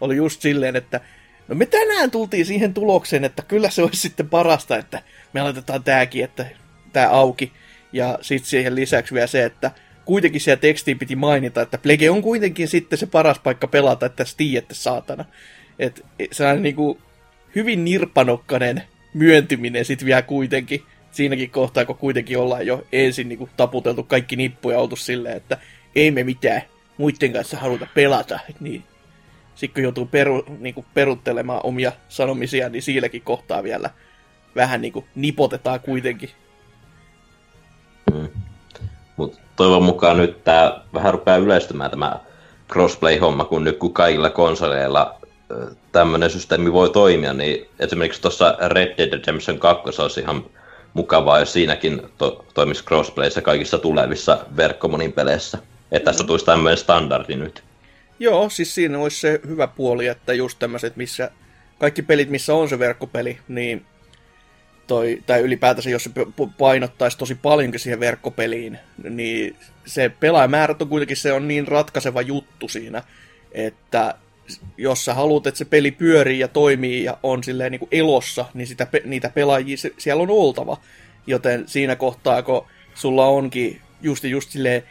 oli 0.00 0.16
just 0.16 0.40
silleen, 0.40 0.76
että 0.76 1.00
no 1.48 1.54
me 1.54 1.66
tänään 1.66 2.10
tultiin 2.10 2.46
siihen 2.46 2.74
tulokseen, 2.74 3.24
että 3.24 3.42
kyllä 3.42 3.70
se 3.70 3.82
olisi 3.82 4.00
sitten 4.00 4.28
parasta, 4.28 4.76
että 4.76 5.02
me 5.32 5.40
aloitetaan 5.40 5.84
tääkin, 5.84 6.24
että 6.24 6.46
tää 6.92 7.10
auki. 7.10 7.52
Ja 7.92 8.18
sitten 8.20 8.50
siihen 8.50 8.74
lisäksi 8.74 9.14
vielä 9.14 9.26
se, 9.26 9.44
että 9.44 9.70
kuitenkin 10.10 10.40
siellä 10.40 10.60
tekstiin 10.60 10.98
piti 10.98 11.16
mainita, 11.16 11.62
että 11.62 11.78
Plege 11.78 12.10
on 12.10 12.22
kuitenkin 12.22 12.68
sitten 12.68 12.98
se 12.98 13.06
paras 13.06 13.38
paikka 13.38 13.66
pelata, 13.66 14.06
että 14.06 14.24
tiedätte 14.36 14.74
saatana. 14.74 15.24
Et 15.78 16.04
sellainen 16.32 16.62
niinku 16.62 16.98
hyvin 17.54 17.84
nirpanokkanen 17.84 18.82
myöntyminen 19.14 19.84
sitten 19.84 20.06
vielä 20.06 20.22
kuitenkin 20.22 20.82
siinäkin 21.10 21.50
kohtaa, 21.50 21.84
kun 21.84 21.96
kuitenkin 21.96 22.38
ollaan 22.38 22.66
jo 22.66 22.86
ensin 22.92 23.28
niinku 23.28 23.48
taputeltu 23.56 24.02
kaikki 24.02 24.36
nippuja 24.36 24.78
oltu 24.78 24.96
silleen, 24.96 25.36
että 25.36 25.58
ei 25.94 26.10
me 26.10 26.24
mitään 26.24 26.62
muiden 26.98 27.32
kanssa 27.32 27.56
haluta 27.56 27.86
pelata, 27.94 28.38
niin 28.60 28.84
sitten 29.54 29.74
kun 29.74 29.82
joutuu 29.82 30.06
peru, 30.06 30.44
niinku 30.58 30.84
peruttelemaan 30.94 31.60
omia 31.64 31.92
sanomisia, 32.08 32.68
niin 32.68 32.82
siinäkin 32.82 33.22
kohtaa 33.22 33.62
vielä 33.62 33.90
vähän 34.56 34.80
niinku 34.80 35.04
nipotetaan 35.14 35.80
kuitenkin. 35.80 36.30
Mm. 38.14 38.49
Mutta 39.20 39.38
toivon 39.56 39.82
mukaan 39.82 40.16
nyt 40.16 40.44
tämä 40.44 40.80
vähän 40.94 41.12
rupeaa 41.12 41.36
yleistymään 41.36 41.90
tämä 41.90 42.20
crossplay-homma, 42.72 43.44
kun 43.44 43.64
nyt 43.64 43.78
kun 43.78 43.92
kaikilla 43.92 44.30
konsoleilla 44.30 45.20
tämmöinen 45.92 46.30
systeemi 46.30 46.72
voi 46.72 46.90
toimia, 46.90 47.32
niin 47.32 47.68
esimerkiksi 47.78 48.22
tuossa 48.22 48.56
Red 48.66 48.94
Dead 48.98 49.12
Redemption 49.12 49.58
2 49.58 50.02
olisi 50.02 50.20
ihan 50.20 50.44
mukavaa, 50.94 51.38
jos 51.38 51.52
siinäkin 51.52 52.02
to- 52.18 52.44
toimisi 52.54 52.84
crossplayissa 52.84 53.42
kaikissa 53.42 53.78
tulevissa 53.78 54.38
verkkomonin 54.56 55.12
peleissä. 55.12 55.58
Että 55.92 56.10
tästä 56.10 56.24
tulisi 56.24 56.44
tämmöinen 56.44 56.78
standardi 56.78 57.36
nyt. 57.36 57.62
Joo, 58.18 58.50
siis 58.50 58.74
siinä 58.74 58.98
olisi 58.98 59.20
se 59.20 59.40
hyvä 59.46 59.66
puoli, 59.66 60.06
että 60.06 60.32
just 60.32 60.58
tämmöiset, 60.58 60.96
missä 60.96 61.30
kaikki 61.78 62.02
pelit, 62.02 62.30
missä 62.30 62.54
on 62.54 62.68
se 62.68 62.78
verkkopeli, 62.78 63.38
niin 63.48 63.86
toi, 64.90 65.22
tai 65.26 65.40
ylipäätänsä 65.40 65.90
jos 65.90 66.04
se 66.04 66.10
painottaisi 66.58 67.18
tosi 67.18 67.34
paljonkin 67.34 67.80
siihen 67.80 68.00
verkkopeliin, 68.00 68.78
niin 69.10 69.56
se 69.86 70.08
pelaajamäärät 70.20 70.82
on 70.82 70.88
kuitenkin 70.88 71.16
se 71.16 71.32
on 71.32 71.48
niin 71.48 71.68
ratkaiseva 71.68 72.22
juttu 72.22 72.68
siinä, 72.68 73.02
että 73.52 74.14
jos 74.76 75.04
sä 75.04 75.14
haluat, 75.14 75.46
että 75.46 75.58
se 75.58 75.64
peli 75.64 75.90
pyörii 75.90 76.38
ja 76.38 76.48
toimii 76.48 77.04
ja 77.04 77.18
on 77.22 77.44
silleen 77.44 77.72
niin 77.72 77.78
kuin 77.78 77.88
elossa, 77.92 78.44
niin 78.54 78.66
sitä, 78.66 78.86
niitä 79.04 79.30
pelaajia 79.34 79.76
siellä 79.98 80.22
on 80.22 80.30
oltava. 80.30 80.76
Joten 81.26 81.68
siinä 81.68 81.96
kohtaa, 81.96 82.42
kun 82.42 82.66
sulla 82.94 83.26
onkin 83.26 83.80
just, 84.02 84.24
just 84.24 84.50
silleen 84.50 84.82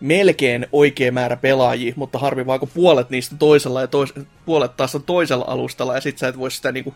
melkein 0.00 0.66
oikea 0.72 1.12
määrä 1.12 1.36
pelaajia, 1.36 1.92
mutta 1.96 2.18
harvi 2.18 2.46
vaan 2.46 2.60
kun 2.60 2.70
puolet 2.74 3.10
niistä 3.10 3.36
toisella 3.38 3.80
ja 3.80 3.86
tois, 3.86 4.14
puolet 4.44 4.76
taas 4.76 4.94
on 4.94 5.02
toisella 5.02 5.44
alustalla, 5.48 5.94
ja 5.94 6.00
sit 6.00 6.18
sä 6.18 6.28
et 6.28 6.38
voi 6.38 6.50
sitä 6.50 6.72
niinku 6.72 6.94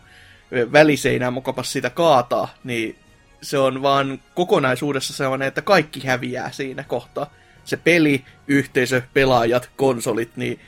väliseinää 0.51 1.31
mukapas 1.31 1.71
sitä 1.71 1.89
kaataa, 1.89 2.53
niin 2.63 2.95
se 3.41 3.57
on 3.57 3.81
vaan 3.81 4.19
kokonaisuudessa 4.35 5.13
sellainen, 5.13 5.47
että 5.47 5.61
kaikki 5.61 6.05
häviää 6.05 6.51
siinä 6.51 6.83
kohtaa. 6.83 7.33
Se 7.63 7.77
peli, 7.77 8.25
yhteisö, 8.47 9.01
pelaajat, 9.13 9.69
konsolit, 9.75 10.37
niin 10.37 10.59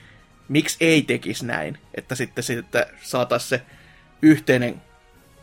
miksi 0.48 0.78
ei 0.80 1.02
tekisi 1.02 1.46
näin? 1.46 1.78
Että 1.96 2.16
sitten, 2.16 2.44
sitten 2.44 2.86
saataisiin 3.02 3.50
se 3.50 3.62
yhteinen 4.22 4.82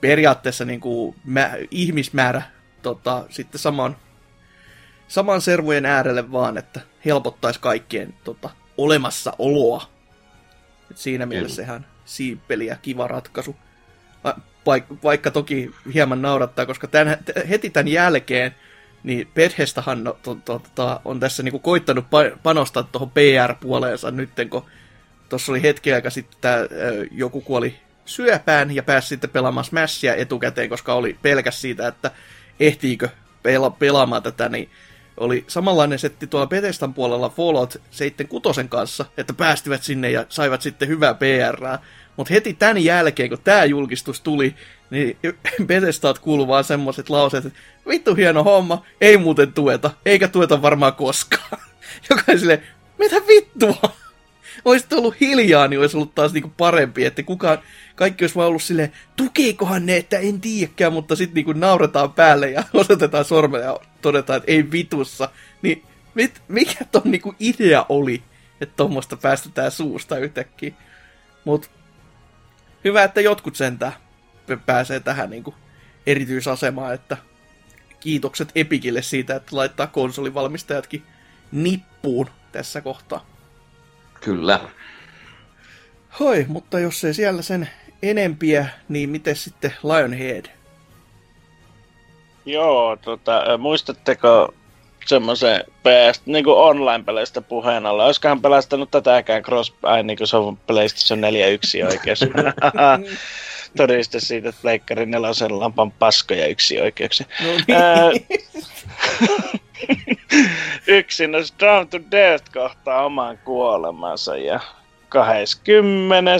periaatteessa 0.01 0.64
niin 0.64 0.80
kuin 0.80 1.16
mä, 1.24 1.51
ihmismäärä 1.70 2.43
tota, 2.82 3.24
sitten 3.30 3.59
saman, 3.59 3.97
saman 5.09 5.41
servujen 5.41 5.87
äärelle 5.87 6.32
vaan, 6.32 6.59
että 6.59 6.80
helpottaisi 7.05 7.61
kaikkien 7.61 8.14
tota, 8.24 8.51
olemassaoloa. 8.78 9.89
Et 10.91 10.99
siinä 10.99 11.26
mielessä 11.26 11.62
ihan 11.62 11.87
siippeli 12.05 12.66
ja 12.66 12.76
kiva 12.76 13.09
ratkaisu 13.09 13.57
vaikka 15.05 15.31
toki 15.31 15.70
hieman 15.95 16.22
naurattaa, 16.22 16.66
koska 16.66 16.87
tämän, 16.87 17.18
heti 17.49 17.70
tämän 17.70 17.89
jälkeen 17.89 18.55
niin 19.03 19.29
Bethesdahan 19.35 20.05
no, 20.05 20.18
to, 20.22 20.35
to, 20.35 20.62
to, 20.74 21.01
on 21.05 21.20
tässä 21.20 21.43
niinku 21.43 21.59
koittanut 21.59 22.05
panostaa 22.43 22.83
tuohon 22.83 23.11
PR-puoleensa 23.11 24.11
nyt, 24.11 24.31
kun 24.51 24.64
tuossa 25.29 25.53
oli 25.53 25.62
hetki 25.62 25.93
aika 25.93 26.11
sitten 26.11 26.39
tää, 26.41 26.59
joku 27.11 27.41
kuoli 27.41 27.77
syöpään 28.05 28.74
ja 28.74 28.83
pääsi 28.83 29.09
sitten 29.09 29.31
pelaamaan 29.31 29.64
Smashia 29.64 30.14
etukäteen, 30.14 30.68
koska 30.68 30.95
oli 30.95 31.16
pelkäs 31.22 31.61
siitä, 31.61 31.89
että 31.89 32.11
ehtiikö 32.61 33.09
pela- 33.43 33.77
pelaamaan 33.79 34.22
tätä, 34.22 34.49
niin 34.49 34.70
oli 35.16 35.45
samanlainen 35.49 35.99
setti 35.99 36.27
tuolla 36.27 36.47
Bethesdan 36.47 36.95
puolella 36.95 37.29
Fallout 37.29 37.81
76 37.91 38.64
kanssa, 38.68 39.05
että 39.16 39.33
päästivät 39.33 39.83
sinne 39.83 40.11
ja 40.11 40.27
saivat 40.29 40.62
sitten 40.62 40.89
hyvää 40.89 41.14
PRää, 41.14 41.79
Mutta 42.16 42.34
heti 42.34 42.54
tämän 42.54 42.84
jälkeen, 42.84 43.28
kun 43.28 43.38
tämä 43.44 43.64
julkistus 43.64 44.20
tuli, 44.20 44.54
niin 44.90 45.18
Bethesdaat 45.66 46.18
kuuluu 46.18 46.48
vaan 46.48 46.64
semmoiset 46.64 47.10
lauseet, 47.10 47.46
että 47.46 47.58
vittu 47.88 48.14
hieno 48.14 48.44
homma, 48.44 48.82
ei 49.00 49.16
muuten 49.16 49.52
tueta, 49.52 49.90
eikä 50.06 50.28
tueta 50.28 50.62
varmaan 50.62 50.94
koskaan. 50.94 51.60
Joka 52.10 52.22
sille, 52.38 52.62
mitä 52.98 53.16
vittua? 53.28 53.76
Olisit 54.64 54.92
ollut 54.92 55.20
hiljaa, 55.20 55.68
niin 55.68 55.80
olisi 55.80 55.96
ollut 55.96 56.14
taas 56.14 56.32
niinku 56.32 56.52
parempi, 56.56 57.04
että 57.04 57.22
kukaan, 57.22 57.58
kaikki 57.94 58.24
olisi 58.24 58.34
vaan 58.34 58.48
ollut 58.48 58.62
silleen, 58.62 58.92
tukeekohan 59.16 59.86
ne, 59.86 59.96
että 59.96 60.18
en 60.18 60.40
tiedäkään, 60.40 60.92
mutta 60.92 61.16
sitten 61.16 61.34
niinku 61.34 61.52
nauretaan 61.52 62.12
päälle 62.12 62.50
ja 62.50 62.62
osoitetaan 62.72 63.24
sormella 63.24 63.64
ja 63.64 63.80
todetaan, 64.02 64.36
että 64.36 64.52
ei 64.52 64.70
vitussa. 64.70 65.28
Niin 65.62 65.82
mit, 66.14 66.42
mikä 66.48 66.84
ton 66.92 67.02
niinku 67.04 67.34
idea 67.40 67.86
oli, 67.88 68.22
että 68.60 68.74
tuommoista 68.76 69.16
päästetään 69.16 69.70
suusta 69.70 70.18
yhtäkkiä. 70.18 70.72
Mut 71.44 71.70
hyvä, 72.87 73.05
että 73.05 73.20
jotkut 73.20 73.57
sentään 73.57 73.93
pääsee 74.66 75.01
tähän 75.01 75.30
niinku 75.30 75.55
erityisasemaan, 76.07 76.95
että 76.95 77.16
kiitokset 78.01 78.49
Epikille 78.55 79.03
siitä, 79.03 79.37
että 79.37 79.57
laittaa 79.57 79.87
konsolivalmistajatkin 79.87 81.03
nippuun 81.53 82.30
tässä 82.53 82.80
kohtaa. 82.80 83.26
Kyllä. 84.20 84.61
Hoi, 86.20 86.45
mutta 86.49 86.78
jos 86.80 87.05
ei 87.05 87.14
siellä 87.14 87.43
sen 87.43 87.68
enempiä, 88.03 88.66
niin 88.89 89.11
miten 89.11 89.37
sitten 89.37 89.74
Lionhead? 89.82 90.47
Joo, 92.47 92.97
tota, 92.97 93.59
muistatteko 93.59 94.55
semmoisen 95.07 95.64
PS, 95.66 96.22
niin 96.26 96.44
kuin 96.44 96.57
online-peleistä 96.57 97.40
puheen 97.40 97.86
alla. 97.86 98.04
Olisikohan 98.04 98.42
pelastanut 98.42 98.90
tätäkään 98.90 99.42
cross, 99.42 99.72
ai 99.82 100.02
niin 100.02 100.18
kuin 100.18 100.26
se 100.26 100.36
on 100.36 100.57
PlayStation 100.57 101.20
4 101.20 101.46
yksi 101.46 101.82
oikeus. 101.82 102.20
Todiste 103.76 104.20
siitä, 104.20 104.48
että 104.48 104.62
Pleikkari 104.62 105.07
nelosella 105.07 105.72
on 105.76 105.92
paskoja 105.92 106.46
yksi 106.46 106.80
oikeuksia. 106.80 107.26
No 107.40 107.48
niin. 107.48 108.26
Yksin 110.86 111.34
olisi 111.34 111.54
Down 111.61 111.88
to 111.88 111.98
Death 112.11 112.44
kohtaa 112.52 113.04
oman 113.04 113.38
kuolemansa 113.38 114.36
ja 114.36 114.61
20. 115.09 116.30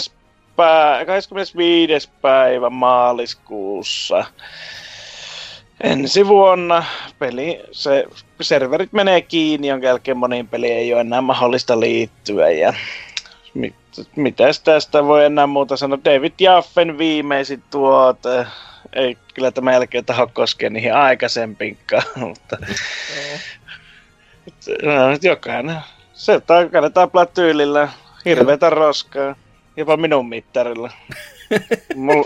Pää, 0.57 1.05
25. 1.05 2.11
päivä 2.23 2.71
maaliskuussa 2.71 4.25
ensi 5.81 6.27
vuonna 6.27 6.85
peli, 7.19 7.61
se 7.73 8.05
serverit 8.41 8.93
menee 8.93 9.21
kiinni, 9.21 9.69
jonka 9.69 9.87
jälkeen 9.87 10.17
moniin 10.17 10.49
peliin 10.49 10.77
ei 10.77 10.93
ole 10.93 11.01
enää 11.01 11.21
mahdollista 11.21 11.81
liittyä. 11.81 12.51
Ja 12.51 12.75
mit, 13.55 13.75
mitäs 14.17 14.61
tästä 14.61 15.05
voi 15.05 15.25
enää 15.25 15.47
muuta 15.47 15.77
sanoa? 15.77 15.99
David 16.05 16.33
Jaffen 16.41 16.99
viimeisin 16.99 17.63
tuote. 17.71 18.47
Ei 18.93 19.19
kyllä 19.35 19.51
tämä 19.51 19.73
jälkeen 19.73 20.05
taho 20.05 20.27
koskea 20.27 20.71
niihin 20.71 20.95
aikaisempiinkaan, 20.95 22.03
mutta 22.17 22.57
no, 24.83 25.19
jokainen. 25.23 25.77
Se 26.13 26.43
kannetaan 26.73 27.11
tyylillä. 27.35 27.89
Hirveetä 28.25 28.71
roskaa. 28.71 29.37
Jopa 29.77 29.97
minun 29.97 30.29
mittarilla. 30.29 30.91
Mul... 31.95 32.25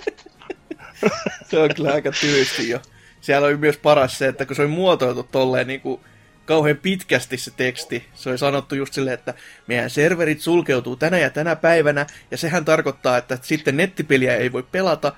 se 1.51 1.59
on 1.59 1.71
kyllä 1.77 1.93
aika 1.93 2.11
tyysti 2.21 2.69
jo 2.69 2.79
siellä 3.21 3.47
oli 3.47 3.57
myös 3.57 3.77
paras 3.77 4.19
se, 4.19 4.29
että 4.29 4.47
kun 4.47 4.57
se 4.57 4.63
oli 4.63 4.71
muotoiltu 4.71 5.23
tolleen 5.23 5.67
niin 5.67 5.81
kuin 5.81 6.01
kauhean 6.45 6.77
pitkästi 6.77 7.37
se 7.37 7.51
teksti. 7.57 8.07
Se 8.15 8.31
oli 8.31 8.39
sanottu 8.39 8.75
just 8.75 8.93
silleen, 8.93 9.15
että 9.15 9.35
meidän 9.67 9.91
serverit 9.91 10.41
sulkeutuu 10.41 10.97
tänä 10.97 11.19
ja 11.19 11.31
tänä 11.31 11.57
päivänä, 11.57 12.07
ja 12.31 12.37
sehän 12.37 12.65
tarkoittaa, 12.65 13.17
että 13.17 13.39
sitten 13.43 13.77
nettipeliä 13.77 14.37
ei 14.37 14.53
voi 14.53 14.63
pelata, 14.63 15.13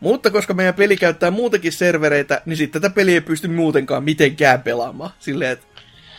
mutta 0.00 0.30
koska 0.30 0.54
meidän 0.54 0.74
peli 0.74 0.96
käyttää 0.96 1.30
muutenkin 1.30 1.72
servereitä, 1.72 2.42
niin 2.46 2.56
sitten 2.56 2.82
tätä 2.82 2.94
peliä 2.94 3.14
ei 3.14 3.20
pysty 3.20 3.48
muutenkaan 3.48 4.04
mitenkään 4.04 4.62
pelaamaan. 4.62 5.10
Silleen, 5.18 5.50
että 5.50 5.66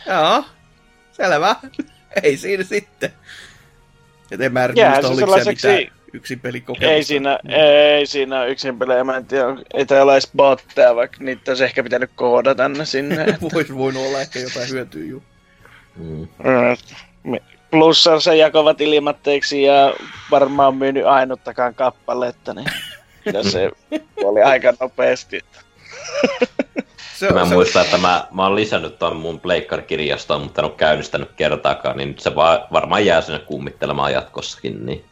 joo, 0.06 0.44
selvä, 1.12 1.56
ei 2.22 2.36
siinä 2.36 2.64
sitten. 2.64 3.12
Et 4.30 4.40
en 4.40 4.52
mä 4.52 4.68
muista, 4.68 5.08
oliko 5.08 5.44
se 5.44 5.50
mitään 5.50 5.95
yksin 6.16 6.40
pelikokemusta. 6.40 6.94
Ei 6.94 7.04
siinä, 7.04 7.38
ei 7.48 8.06
siinä 8.06 8.44
yksin 8.44 8.78
pelejä, 8.78 9.04
mä 9.04 9.16
en 9.16 9.26
tiedä, 9.26 9.44
ei 9.74 9.86
täällä 9.86 10.12
edes 10.12 10.30
botteja, 10.36 10.96
vaikka 10.96 11.16
niitä 11.20 11.50
olisi 11.50 11.64
ehkä 11.64 11.82
pitänyt 11.82 12.10
koodata 12.14 12.54
tänne 12.54 12.84
sinne. 12.84 13.26
Voisi 13.54 13.76
voinut 13.76 14.06
olla 14.06 14.20
ehkä 14.20 14.38
jotain 14.38 14.70
hyötyä, 14.70 15.04
juu. 15.04 15.22
Mm. 15.96 16.28
Plussa 17.70 18.20
se 18.20 18.36
jakovat 18.36 18.80
ilmatteeksi 18.80 19.62
ja 19.62 19.94
varmaan 20.30 20.76
myynyt 20.76 21.06
ainuttakaan 21.06 21.74
kappaletta, 21.74 22.54
niin 22.54 22.66
kyllä 23.24 23.42
se 23.42 23.70
oli 24.24 24.42
aika 24.42 24.74
nopeasti. 24.80 25.40
Se 27.14 27.28
on, 27.28 27.34
mä 27.34 27.44
se 27.48 27.54
muistan, 27.54 27.84
että 27.84 27.98
mä, 27.98 28.26
mä 28.30 28.42
oon 28.42 28.54
lisännyt 28.54 28.98
ton 28.98 29.16
mun 29.16 29.40
Pleikkar-kirjastoon, 29.40 30.42
mutta 30.42 30.60
en 30.60 30.64
ole 30.64 30.74
käynnistänyt 30.76 31.30
kertaakaan, 31.36 31.96
niin 31.96 32.14
se 32.18 32.34
va- 32.34 32.66
varmaan 32.72 33.06
jää 33.06 33.20
sinne 33.20 33.38
kummittelemaan 33.38 34.12
jatkossakin. 34.12 34.86
Niin. 34.86 35.04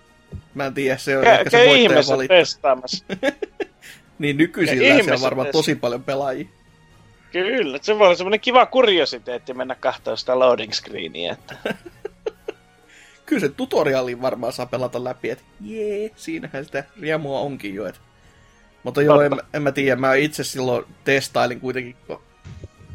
Mä 0.55 0.66
en 0.66 0.74
tiedä, 0.74 0.97
se 0.97 1.18
on 1.18 1.24
Kä- 1.24 1.28
ehkä 1.28 1.51
se 1.51 1.66
voittaja 1.66 2.28
testaamassa. 2.28 3.05
niin 4.18 4.37
nykyisillä 4.37 5.14
on 5.14 5.20
varmaan 5.20 5.49
tosi 5.53 5.74
paljon 5.74 6.03
pelaajia. 6.03 6.47
Kyllä, 7.32 7.78
se 7.82 7.99
voi 7.99 8.07
olla 8.07 8.16
semmoinen 8.16 8.41
kiva 8.41 8.66
kuriositeetti 8.66 9.55
mennä 9.55 9.74
katsomaan 9.74 10.18
sitä 10.18 10.39
loading 10.39 10.72
screeniä. 10.72 11.32
Että... 11.32 11.74
Kyllä 13.26 13.41
se 13.41 13.49
tutorialin 13.49 14.22
varmaan 14.22 14.53
saa 14.53 14.66
pelata 14.66 15.05
läpi, 15.05 15.30
että 15.30 15.45
jee, 15.61 16.11
siinähän 16.16 16.64
sitä 16.64 16.85
riemua 17.01 17.41
onkin 17.41 17.74
jo. 17.74 17.87
Että... 17.87 18.01
Mutta 18.82 19.03
joo, 19.03 19.20
en, 19.20 19.32
en 19.55 19.62
mä 19.62 19.72
tiedä, 19.72 19.97
mä 19.97 20.14
itse 20.14 20.45
silloin 20.45 20.85
testailin 21.05 21.61
kuitenkin, 21.61 21.97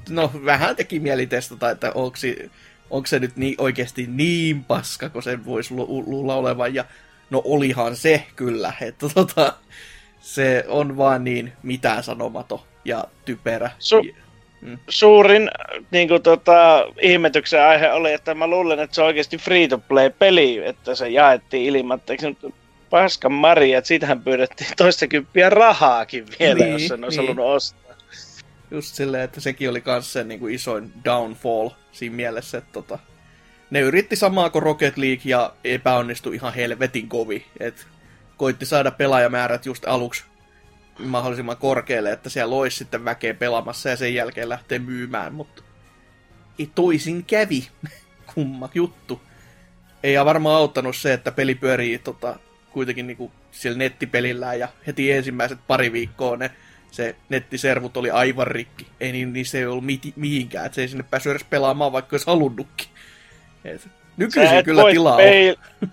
no 0.10 0.32
vähän 0.46 0.76
teki 0.76 1.00
mieli 1.00 1.28
testata, 1.28 1.70
että 1.70 1.92
onko 1.96 2.18
se, 2.18 2.50
onko 2.90 3.08
se 3.08 3.20
nyt 3.20 3.36
niin, 3.36 3.56
oikeasti 3.58 4.08
niin 4.08 4.64
paska, 4.64 5.10
kun 5.10 5.24
se 5.24 5.46
voisi 5.46 5.74
lu- 5.74 6.04
luulla 6.08 6.36
olevan. 6.36 6.74
Ja 6.74 6.86
No 7.30 7.42
olihan 7.46 7.96
se 7.96 8.24
kyllä, 8.36 8.74
että 8.82 9.10
tota, 9.14 9.54
se 10.20 10.66
on 10.68 10.98
vaan 10.98 11.24
niin 11.24 11.54
mitään 11.64 12.04
sanomato 12.04 12.68
ja 12.86 13.04
typerä. 13.26 13.72
Su- 13.80 14.16
mm. 14.62 14.78
Suurin 14.90 15.50
niin 15.92 16.08
kuin, 16.08 16.22
tota, 16.22 16.86
ihmetyksen 17.02 17.64
aihe 17.64 17.92
oli, 17.92 18.14
että 18.14 18.34
mä 18.34 18.48
luulen, 18.48 18.80
että 18.80 18.96
se 18.96 19.02
on 19.02 19.08
oikeasti 19.08 19.38
free-to-play-peli, 19.38 20.66
että 20.66 20.96
se 20.96 21.10
jaettiin 21.10 21.76
ilmatteeksi. 21.76 22.38
Paskan 22.90 23.32
Maria, 23.32 23.78
että 23.78 23.88
siitähän 23.88 24.24
pyydettiin 24.24 24.70
toista 24.78 25.08
kymppiä 25.08 25.50
rahaakin 25.50 26.26
vielä, 26.40 26.60
niin, 26.60 26.72
jos 26.72 26.88
sen 26.88 27.04
olisi 27.04 27.18
niin. 27.18 27.28
halunnut 27.28 27.56
ostaa. 27.56 27.94
Just 28.72 28.96
silleen, 28.96 29.24
että 29.24 29.42
sekin 29.42 29.70
oli 29.70 29.84
myös 29.86 30.14
se 30.14 30.24
niin 30.24 30.40
kuin 30.40 30.54
isoin 30.54 30.92
downfall 31.06 31.70
siinä 31.92 32.16
mielessä, 32.16 32.58
että 32.58 32.72
tota, 32.74 33.00
ne 33.70 33.80
yritti 33.80 34.16
samaa 34.16 34.50
kuin 34.50 34.64
Rocket 34.64 34.98
League 34.98 35.22
ja 35.26 35.54
epäonnistui 35.64 36.36
ihan 36.36 36.54
helvetin 36.54 37.10
kovi. 37.10 37.46
Et 37.60 37.88
koitti 38.38 38.66
saada 38.66 38.92
pelaajamäärät 38.92 39.66
just 39.66 39.88
aluksi 39.88 40.24
mahdollisimman 41.00 41.58
korkealle, 41.58 42.12
että 42.12 42.30
siellä 42.30 42.56
olisi 42.56 42.78
sitten 42.78 43.06
väkeä 43.06 43.34
pelaamassa 43.34 43.90
ja 43.90 43.98
sen 43.98 44.14
jälkeen 44.14 44.50
lähtee 44.50 44.80
myymään, 44.80 45.34
mutta 45.34 45.64
ei 46.60 46.70
toisin 46.76 47.26
kävi. 47.26 47.68
Kumma 48.36 48.70
juttu. 48.74 49.22
Ei 50.04 50.26
varmaan 50.26 50.56
auttanut 50.56 50.96
se, 50.96 51.14
että 51.14 51.32
peli 51.32 51.56
pyörii 51.56 52.00
tota, 52.00 52.40
kuitenkin 52.72 53.08
niinku 53.08 53.32
siellä 53.52 53.78
nettipelillä 53.78 54.54
ja 54.54 54.68
heti 54.88 55.12
ensimmäiset 55.12 55.60
pari 55.68 55.92
viikkoa 55.94 56.38
ne 56.38 56.52
se 56.92 57.16
nettiservut 57.30 57.98
oli 57.98 58.12
aivan 58.12 58.48
rikki. 58.48 58.88
Ei 59.00 59.12
niin, 59.12 59.34
niin 59.34 59.46
se 59.46 59.58
ei 59.58 59.66
ollut 59.66 59.84
mihinkään, 60.16 60.66
että 60.66 60.76
se 60.76 60.82
ei 60.82 60.88
sinne 60.88 61.04
päässyt 61.04 61.32
edes 61.32 61.44
pelaamaan, 61.44 61.92
vaikka 61.92 62.14
olisi 62.14 62.28
halunnutkin. 62.28 62.88
Et 63.66 63.88
nykyisin 64.18 64.64
kyllä 64.64 64.92
tilaa 64.92 65.18
peil- 65.18 65.56
on. 65.82 65.90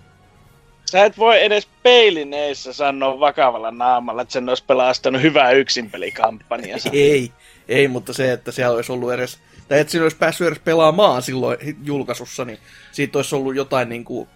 Sä 0.91 1.05
et 1.05 1.17
voi 1.17 1.43
edes 1.43 1.67
peilineissä 1.83 2.73
sanoa 2.73 3.19
vakavalla 3.19 3.71
naamalla, 3.71 4.21
että 4.21 4.31
sen 4.31 4.49
olisi 4.49 4.63
pelastanut 4.67 5.21
hyvää 5.21 5.51
yksinpelikampanja. 5.51 6.77
ei, 6.93 7.31
ei, 7.67 7.87
mutta 7.87 8.13
se, 8.13 8.31
että 8.31 8.51
siellä 8.51 8.75
olisi 8.75 8.91
ollut 8.91 9.13
edes, 9.13 9.39
tai 9.67 9.79
että 9.79 9.91
siinä 9.91 10.03
olisi 10.03 10.17
päässyt 10.17 10.47
edes 10.47 10.59
pelaamaan 10.59 11.21
silloin 11.21 11.57
julkaisussa, 11.83 12.45
niin 12.45 12.57
siitä 12.91 13.17
olisi 13.17 13.35
ollut 13.35 13.55
jotain 13.55 13.89
niin 13.89 14.05
kuin, 14.05 14.29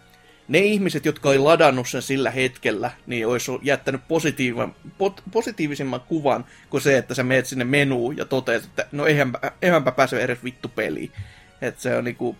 ne 0.47 0.59
ihmiset, 0.59 1.05
jotka 1.05 1.29
oli 1.29 1.37
ladannut 1.37 1.89
sen 1.89 2.01
sillä 2.01 2.31
hetkellä, 2.31 2.91
niin 3.07 3.27
olisi 3.27 3.51
jättänyt 3.61 4.01
positiivan, 4.07 4.75
pot, 4.97 5.23
positiivisimman 5.31 6.01
kuvan 6.01 6.45
kuin 6.69 6.81
se, 6.81 6.97
että 6.97 7.13
sä 7.13 7.23
meet 7.23 7.45
sinne 7.45 7.65
menuun 7.65 8.17
ja 8.17 8.25
toteat, 8.25 8.63
että 8.63 8.85
no 8.91 9.05
eihän, 9.05 9.33
eihänpä 9.61 9.91
pääse 9.91 10.21
edes 10.23 10.43
vittu 10.43 10.67
peliin. 10.67 11.11
Että 11.61 11.81
se 11.81 11.95
on 11.95 12.03
niinku, 12.03 12.35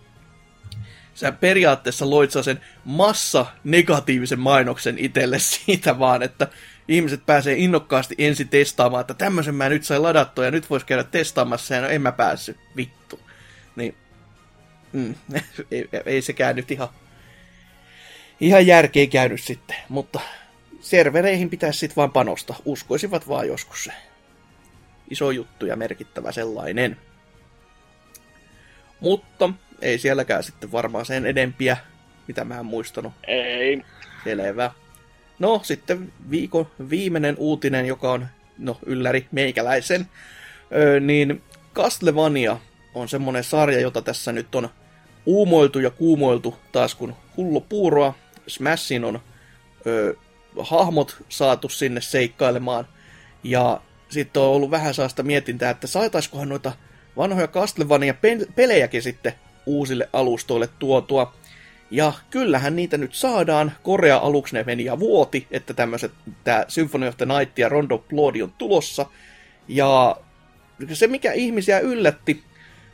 sä 1.14 1.32
periaatteessa 1.32 2.10
loit 2.10 2.30
sen 2.30 2.60
massa 2.84 3.46
negatiivisen 3.64 4.40
mainoksen 4.40 4.98
itselle 4.98 5.38
siitä 5.52 5.98
vaan, 5.98 6.22
että 6.22 6.48
ihmiset 6.88 7.26
pääsee 7.26 7.54
innokkaasti 7.56 8.14
ensin 8.18 8.48
testaamaan, 8.48 9.00
että 9.00 9.14
tämmöisen 9.14 9.54
mä 9.54 9.68
nyt 9.68 9.84
sain 9.84 10.02
ladattua 10.02 10.44
ja 10.44 10.50
nyt 10.50 10.70
vois 10.70 10.84
käydä 10.84 11.04
testaamassa 11.04 11.74
ja 11.74 11.80
no 11.80 11.88
en 11.88 12.02
mä 12.02 12.12
päässyt, 12.12 12.56
vittu. 12.76 13.20
Niin, 13.76 13.94
mm, 14.92 15.14
ei, 15.70 15.88
ei 16.06 16.22
sekään 16.22 16.56
nyt 16.56 16.70
ihan, 16.70 16.88
ihan 18.40 18.66
järkeä 18.66 19.06
käynyt 19.06 19.40
sitten, 19.40 19.76
mutta 19.88 20.20
servereihin 20.80 21.50
pitäisi 21.50 21.78
sitten 21.78 21.96
vaan 21.96 22.12
panosta. 22.12 22.54
Uskoisivat 22.64 23.28
vaan 23.28 23.48
joskus 23.48 23.84
se. 23.84 23.92
Iso 25.10 25.30
juttu 25.30 25.66
ja 25.66 25.76
merkittävä 25.76 26.32
sellainen. 26.32 26.96
Mutta 29.00 29.50
ei 29.82 29.98
sielläkään 29.98 30.42
sitten 30.42 30.72
varmaan 30.72 31.06
sen 31.06 31.26
edempiä, 31.26 31.76
mitä 32.28 32.44
mä 32.44 32.58
en 32.58 32.66
muistanut. 32.66 33.12
Ei. 33.26 33.82
Selvä. 34.24 34.70
No, 35.38 35.60
sitten 35.64 36.12
viikon 36.30 36.66
viimeinen 36.90 37.36
uutinen, 37.38 37.86
joka 37.86 38.12
on, 38.12 38.26
no, 38.58 38.78
ylläri 38.86 39.26
meikäläisen, 39.32 40.08
öö, 40.74 41.00
niin 41.00 41.42
Castlevania 41.74 42.56
on 42.94 43.08
semmonen 43.08 43.44
sarja, 43.44 43.80
jota 43.80 44.02
tässä 44.02 44.32
nyt 44.32 44.54
on 44.54 44.68
uumoiltu 45.26 45.78
ja 45.78 45.90
kuumoiltu 45.90 46.56
taas 46.72 46.94
kun 46.94 47.14
hullu 47.36 47.60
puuroa. 47.60 48.14
Smashin 48.46 49.04
on 49.04 49.20
öö, 49.86 50.14
hahmot 50.58 51.24
saatu 51.28 51.68
sinne 51.68 52.00
seikkailemaan. 52.00 52.88
Ja 53.44 53.80
sitten 54.08 54.42
on 54.42 54.48
ollut 54.48 54.70
vähän 54.70 54.94
saasta 54.94 55.22
mietintää, 55.22 55.70
että 55.70 55.86
saataisikohan 55.86 56.48
noita 56.48 56.72
vanhoja 57.16 57.48
Castlevania-pelejäkin 57.48 59.02
sitten 59.02 59.32
uusille 59.66 60.08
alustoille 60.12 60.68
tuotua. 60.78 61.34
Ja 61.90 62.12
kyllähän 62.30 62.76
niitä 62.76 62.98
nyt 62.98 63.14
saadaan. 63.14 63.72
Korea 63.82 64.16
aluksi 64.16 64.56
ne 64.56 64.64
meni 64.64 64.84
ja 64.84 64.98
vuoti, 64.98 65.46
että 65.50 65.74
tämmöiset, 65.74 66.12
tämä 66.44 66.64
Symphony 66.68 67.08
of 67.08 67.16
the 67.16 67.26
Night 67.26 67.58
ja 67.58 67.68
Rondo 67.68 67.98
Blood 67.98 68.40
on 68.40 68.52
tulossa. 68.58 69.06
Ja 69.68 70.16
se, 70.92 71.06
mikä 71.06 71.32
ihmisiä 71.32 71.80
yllätti, 71.80 72.42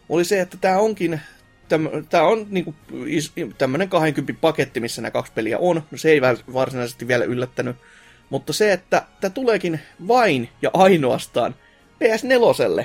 oli 0.08 0.24
se, 0.24 0.40
että 0.40 0.56
tämä 0.60 0.78
onkin 0.78 1.20
tämä 2.10 2.24
on 2.24 2.46
niinku 2.50 2.74
tämmöinen 3.58 3.88
20 3.88 4.40
paketti, 4.40 4.80
missä 4.80 5.02
nämä 5.02 5.10
kaksi 5.10 5.32
peliä 5.34 5.58
on. 5.58 5.82
No 5.90 5.98
se 5.98 6.10
ei 6.10 6.20
varsinaisesti 6.52 7.08
vielä 7.08 7.24
yllättänyt. 7.24 7.76
Mutta 8.30 8.52
se, 8.52 8.72
että 8.72 9.02
tämä 9.20 9.30
tuleekin 9.30 9.80
vain 10.08 10.48
ja 10.62 10.70
ainoastaan 10.74 11.54
PS4, 12.04 12.84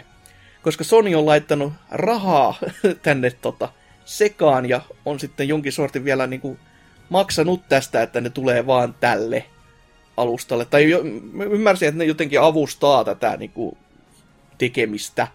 koska 0.64 0.84
Sony 0.84 1.16
on 1.16 1.26
laittanut 1.26 1.74
rahaa 1.92 2.56
tänne 3.04 3.32
tota, 3.32 3.70
sekaan 4.06 4.70
ja 4.70 4.82
on 5.06 5.20
sitten 5.20 5.48
jonkin 5.48 5.72
sortin 5.72 6.06
vielä 6.06 6.28
niinku 6.28 6.58
maksanut 7.10 7.70
tästä, 7.70 8.02
että 8.02 8.22
ne 8.22 8.30
tulee 8.30 8.66
vaan 8.68 8.96
tälle 9.00 9.46
alustalle. 10.18 10.66
Tai 10.66 10.90
jo, 10.90 11.04
ymmärsin, 11.52 11.88
että 11.88 11.98
ne 11.98 12.06
jotenkin 12.06 12.42
avustaa 12.42 13.04
tätä 13.04 13.38
niinku, 13.38 13.78
tekemistä 14.58 15.28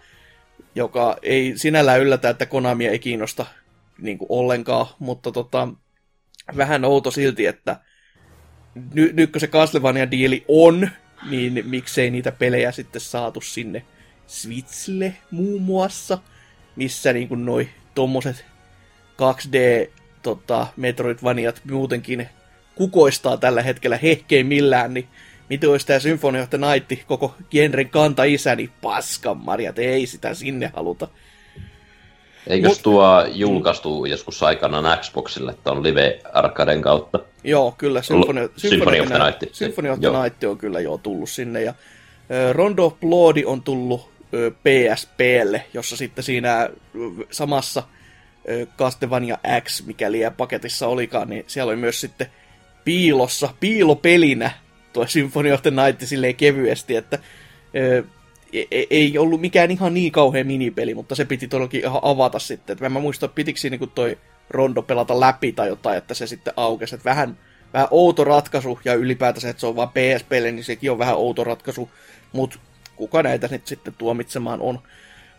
joka 0.74 1.16
ei 1.22 1.52
sinällään 1.56 2.00
yllätä, 2.00 2.30
että 2.30 2.46
Konami 2.46 2.86
ei 2.86 2.98
kiinnosta 2.98 3.46
niin 3.98 4.18
kuin 4.18 4.26
ollenkaan, 4.30 4.86
mutta 4.98 5.32
tota, 5.32 5.68
vähän 6.56 6.84
outo 6.84 7.10
silti, 7.10 7.46
että 7.46 7.76
ny, 8.94 9.12
nyt 9.12 9.32
kun 9.32 9.40
se 9.40 9.46
Castlevania-diili 9.46 10.44
on, 10.48 10.90
niin 11.30 11.64
miksei 11.66 12.10
niitä 12.10 12.32
pelejä 12.32 12.72
sitten 12.72 13.00
saatu 13.00 13.40
sinne 13.40 13.82
Switchille 14.28 15.14
muun 15.30 15.62
muassa, 15.62 16.18
missä 16.76 17.12
niin 17.12 17.28
kuin 17.28 17.46
noi 17.46 17.68
tommoset 17.94 18.44
2D 19.22 19.90
tota, 20.22 20.66
Metroidvaniat 20.76 21.60
muutenkin 21.70 22.28
kukoistaa 22.74 23.36
tällä 23.36 23.62
hetkellä 23.62 23.98
hehkeimmillään, 24.02 24.94
niin 24.94 25.08
miten 25.50 25.70
olisi 25.70 25.86
tämä 25.86 25.98
Symphony 25.98 26.40
of 26.40 26.50
the 26.50 26.58
Night, 26.58 27.06
koko 27.06 27.34
genren 27.50 27.90
kanta-isä, 27.90 28.56
niin 28.56 28.70
paskan 28.82 29.36
marjat, 29.36 29.78
ei 29.78 30.06
sitä 30.06 30.34
sinne 30.34 30.70
haluta. 30.74 31.08
Eikös 32.46 32.68
Mut, 32.68 32.82
tuo 32.82 33.24
julkaistu 33.32 34.04
joskus 34.04 34.42
aikanaan 34.42 34.98
Xboxille 34.98 35.54
on 35.64 35.82
Live 35.82 36.20
Arcaden 36.32 36.82
kautta? 36.82 37.18
Joo, 37.44 37.74
kyllä. 37.78 38.02
Symphony, 38.02 38.50
Symphony, 38.56 39.00
of 39.00 39.08
the 39.08 39.18
Night. 39.18 39.54
Symphony 39.54 39.88
of 39.88 40.00
the 40.00 40.22
Night 40.22 40.44
on 40.44 40.58
kyllä 40.58 40.80
jo 40.80 40.98
tullut 40.98 41.30
sinne. 41.30 41.62
Ja 41.62 41.74
Rondo 42.52 42.84
of 42.84 43.00
Blood 43.00 43.36
on 43.44 43.62
tullut 43.62 44.17
PSPlle, 44.64 45.64
jossa 45.74 45.96
sitten 45.96 46.24
siinä 46.24 46.70
samassa 47.30 47.82
Castlevania 48.78 49.38
X, 49.64 49.86
mikä 49.86 50.12
liian 50.12 50.34
paketissa 50.34 50.86
olikaan, 50.86 51.28
niin 51.28 51.44
siellä 51.46 51.70
oli 51.70 51.76
myös 51.76 52.00
sitten 52.00 52.26
piilossa, 52.84 53.54
piilopelinä 53.60 54.50
tuo 54.92 55.06
Symphony 55.06 55.52
of 55.52 55.62
the 55.62 55.70
Night 55.70 56.00
silleen 56.06 56.34
kevyesti, 56.34 56.96
että 56.96 57.18
e, 57.74 57.98
e, 58.70 58.86
ei 58.90 59.18
ollut 59.18 59.40
mikään 59.40 59.70
ihan 59.70 59.94
niin 59.94 60.12
kauhean 60.12 60.46
minipeli, 60.46 60.94
mutta 60.94 61.14
se 61.14 61.24
piti 61.24 61.48
todellakin 61.48 61.80
ihan 61.80 62.00
avata 62.02 62.38
sitten. 62.38 62.74
Että 62.74 62.88
mä 62.88 63.00
muistan, 63.00 63.30
pitikö 63.30 63.60
siinä 63.60 63.76
niin 63.76 63.90
toi 63.94 64.18
rondo 64.50 64.82
pelata 64.82 65.20
läpi 65.20 65.52
tai 65.52 65.68
jotain, 65.68 65.98
että 65.98 66.14
se 66.14 66.26
sitten 66.26 66.52
aukesi. 66.56 66.94
Että 66.94 67.10
vähän, 67.10 67.38
vähän 67.72 67.88
outo 67.90 68.24
ratkaisu, 68.24 68.80
ja 68.84 68.94
ylipäätänsä, 68.94 69.50
että 69.50 69.60
se 69.60 69.66
on 69.66 69.76
vaan 69.76 69.88
PSPlle, 69.88 70.52
niin 70.52 70.64
sekin 70.64 70.90
on 70.90 70.98
vähän 70.98 71.16
outo 71.16 71.44
ratkaisu, 71.44 71.90
mutta 72.32 72.58
kuka 72.99 73.22
näitä 73.22 73.49
nyt 73.51 73.66
sitten 73.66 73.94
tuomitsemaan 73.99 74.61
on. 74.61 74.78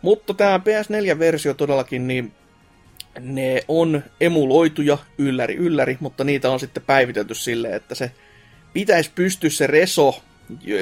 Mutta 0.02 0.34
tämä 0.34 0.58
PS4-versio 0.58 1.54
todellakin, 1.54 2.06
niin 2.06 2.32
ne 3.20 3.64
on 3.68 4.02
emuloituja 4.20 4.98
ylläri 5.18 5.54
ylläri, 5.54 5.96
mutta 6.00 6.24
niitä 6.24 6.50
on 6.50 6.60
sitten 6.60 6.82
päivitetty 6.82 7.34
silleen, 7.34 7.74
että 7.74 7.94
se 7.94 8.10
pitäisi 8.72 9.10
pystyä 9.14 9.50
se 9.50 9.66
reso, 9.66 10.22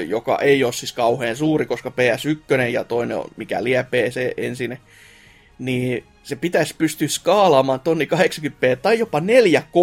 joka 0.09 0.39
ei 0.39 0.65
ole 0.65 0.73
siis 0.73 0.93
kauhean 0.93 1.37
suuri, 1.37 1.67
koska 1.67 1.91
PS1 1.91 2.61
ja 2.73 2.85
toinen 2.85 3.17
on 3.17 3.31
mikä 3.37 3.65
lie 3.65 3.83
PC 3.91 4.33
ensin, 4.37 4.79
niin 5.59 6.05
se 6.23 6.37
pitäisi 6.37 6.75
pystyä 6.79 7.09
skaalaamaan 7.09 7.81
tonni 7.81 8.09
80p 8.15 8.77
tai 8.83 8.99
jopa 8.99 9.21
4 9.21 9.63
k 9.63 9.75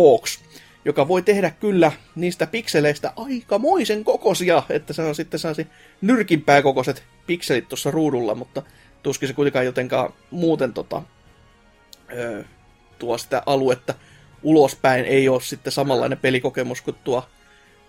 joka 0.86 1.08
voi 1.08 1.22
tehdä 1.22 1.50
kyllä 1.50 1.92
niistä 2.16 2.48
pikseleistä 2.48 3.14
aikamoisen 3.16 4.04
kokoisia, 4.04 4.64
että 4.70 4.94
se 4.94 5.02
on 5.02 5.16
sitten 5.16 5.40
saisi 5.40 5.68
nyrkinpää 6.02 6.62
kokoiset 6.62 7.04
pikselit 7.28 7.70
tuossa 7.70 7.92
ruudulla, 7.92 8.36
mutta 8.36 8.62
tuskin 9.04 9.28
se 9.28 9.34
kuitenkaan 9.34 9.66
jotenkaan 9.66 10.14
muuten 10.32 10.74
tota, 10.74 11.02
öö, 12.14 12.44
tuo 13.00 13.18
sitä 13.18 13.44
aluetta 13.46 13.94
ulospäin. 14.44 15.06
Ei 15.06 15.30
ole 15.30 15.42
sitten 15.42 15.74
samanlainen 15.74 16.18
pelikokemus 16.18 16.82
kuin 16.82 16.98
tuo 17.04 17.26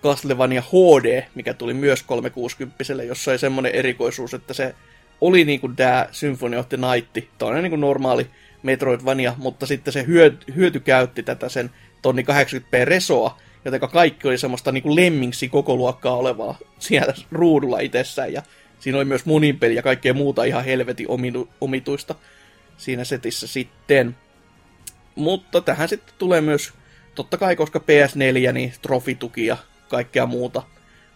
Castlevania 0.03 0.63
HD, 0.63 1.23
mikä 1.35 1.55
tuli 1.55 1.75
myös 1.75 2.03
360 2.03 2.85
jossa 3.07 3.31
oli 3.31 3.39
semmoinen 3.39 3.75
erikoisuus, 3.75 4.35
että 4.35 4.55
se 4.55 4.75
oli 5.21 5.45
niin 5.45 5.61
kuin 5.61 5.77
tämä 5.77 6.09
Symphony 6.13 6.57
of 6.57 6.69
the 6.69 6.77
Night, 6.77 7.29
toinen 7.39 7.63
niin 7.63 7.71
kuin 7.71 7.81
normaali 7.81 8.27
Metroidvania, 8.63 9.35
mutta 9.37 9.67
sitten 9.67 9.93
se 9.93 10.07
hyöty, 10.07 10.55
hyöty 10.55 10.81
käytti 10.81 11.23
tätä 11.23 11.49
sen 11.49 11.71
tonni 12.03 12.23
80p 12.23 12.85
resoa, 12.85 13.39
joten 13.65 13.81
kaikki 13.81 14.29
oli 14.29 14.39
semmoista 14.39 14.73
niin 14.73 14.83
kuin 14.83 14.97
lemmingsi 14.97 15.49
koko 15.49 15.77
luokkaa 15.77 16.17
olevaa 16.17 16.59
siellä 16.79 17.15
ruudulla 17.33 17.81
itsessään, 17.81 18.33
ja 18.33 18.43
siinä 18.81 18.99
oli 18.99 19.05
myös 19.05 19.27
moninpeli 19.27 19.75
ja 19.75 19.83
kaikkea 19.83 20.15
muuta 20.15 20.45
ihan 20.45 20.65
helvetin 20.65 21.07
omituista 21.61 22.15
siinä 22.77 23.05
setissä 23.05 23.47
sitten. 23.47 24.17
Mutta 25.15 25.61
tähän 25.61 25.89
sitten 25.89 26.15
tulee 26.19 26.41
myös, 26.41 26.73
totta 27.15 27.39
kai 27.39 27.57
koska 27.57 27.79
PS4, 27.79 28.53
niin 28.53 28.73
trofituki 28.83 29.47
ja 29.47 29.57
kaikkea 29.89 30.27
muuta. 30.27 30.63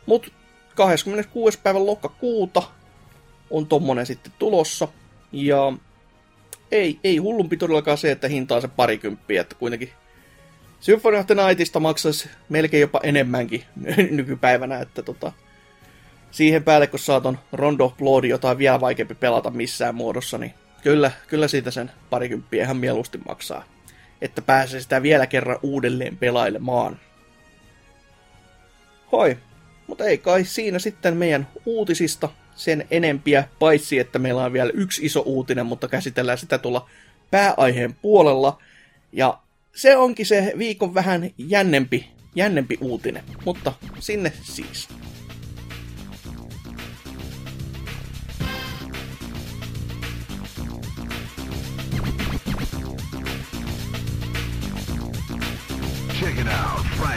Mut 0.06 0.32
26. 0.74 1.58
päivän 1.62 1.86
lokakuuta 1.86 2.62
on 3.50 3.66
tommonen 3.66 4.06
sitten 4.06 4.32
tulossa. 4.38 4.88
Ja 5.32 5.72
ei, 6.72 6.98
ei 7.04 7.16
hullumpi 7.16 7.56
todellakaan 7.56 7.98
se, 7.98 8.10
että 8.10 8.28
hinta 8.28 8.54
on 8.56 8.62
se 8.62 8.68
parikymppiä, 8.68 9.40
että 9.40 9.54
kuitenkin 9.54 9.92
Symphony 10.80 11.16
of 11.16 11.26
the 11.26 11.34
Nightista 11.34 11.80
maksaisi 11.80 12.28
melkein 12.48 12.80
jopa 12.80 13.00
enemmänkin 13.02 13.64
nykypäivänä, 14.10 14.78
että 14.78 15.02
tota, 15.02 15.32
siihen 16.30 16.64
päälle 16.64 16.86
kun 16.86 16.98
saat 16.98 17.26
on 17.26 17.38
Rondo 17.52 17.84
of 17.84 17.96
Blood, 17.96 18.24
jota 18.24 18.50
on 18.50 18.58
vielä 18.58 18.80
vaikeampi 18.80 19.14
pelata 19.14 19.50
missään 19.50 19.94
muodossa, 19.94 20.38
niin 20.38 20.54
kyllä, 20.82 21.10
kyllä 21.26 21.48
siitä 21.48 21.70
sen 21.70 21.90
parikymppiä 22.10 22.64
ihan 22.64 22.76
mieluusti 22.76 23.18
maksaa, 23.28 23.64
että 24.20 24.42
pääsee 24.42 24.80
sitä 24.80 25.02
vielä 25.02 25.26
kerran 25.26 25.58
uudelleen 25.62 26.16
pelailemaan. 26.16 27.00
Hoi, 29.12 29.38
mutta 29.86 30.04
ei 30.04 30.18
kai 30.18 30.44
siinä 30.44 30.78
sitten 30.78 31.16
meidän 31.16 31.48
uutisista 31.66 32.28
sen 32.54 32.86
enempiä, 32.90 33.44
paitsi 33.58 33.98
että 33.98 34.18
meillä 34.18 34.44
on 34.44 34.52
vielä 34.52 34.70
yksi 34.74 35.06
iso 35.06 35.20
uutinen, 35.20 35.66
mutta 35.66 35.88
käsitellään 35.88 36.38
sitä 36.38 36.58
tuolla 36.58 36.90
pääaiheen 37.30 37.94
puolella. 37.94 38.62
Ja 39.12 39.38
se 39.76 39.96
onkin 39.96 40.26
se 40.26 40.52
viikon 40.58 40.94
vähän 40.94 41.30
jännempi, 41.38 42.06
jännempi 42.34 42.78
uutinen, 42.80 43.24
mutta 43.44 43.72
sinne 43.98 44.32
siis. 44.42 44.88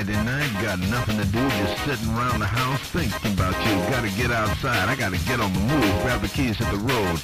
Friday 0.03 0.21
night, 0.25 0.51
got 0.61 0.79
nothing 0.79 1.17
to 1.17 1.25
do, 1.27 1.39
just 1.39 1.77
sitting 1.85 2.09
around 2.09 2.41
the 2.41 2.45
house 2.45 2.81
thinking 2.89 3.31
about 3.31 3.55
you. 3.65 3.71
Gotta 3.89 4.09
get 4.09 4.31
outside. 4.31 4.89
I 4.89 4.95
gotta 4.95 5.17
get 5.19 5.39
on 5.39 5.53
the 5.53 5.59
move, 5.59 6.01
grab 6.03 6.19
the 6.19 6.27
keys, 6.27 6.57
hit 6.57 6.69
the 6.71 6.77
road. 6.77 7.19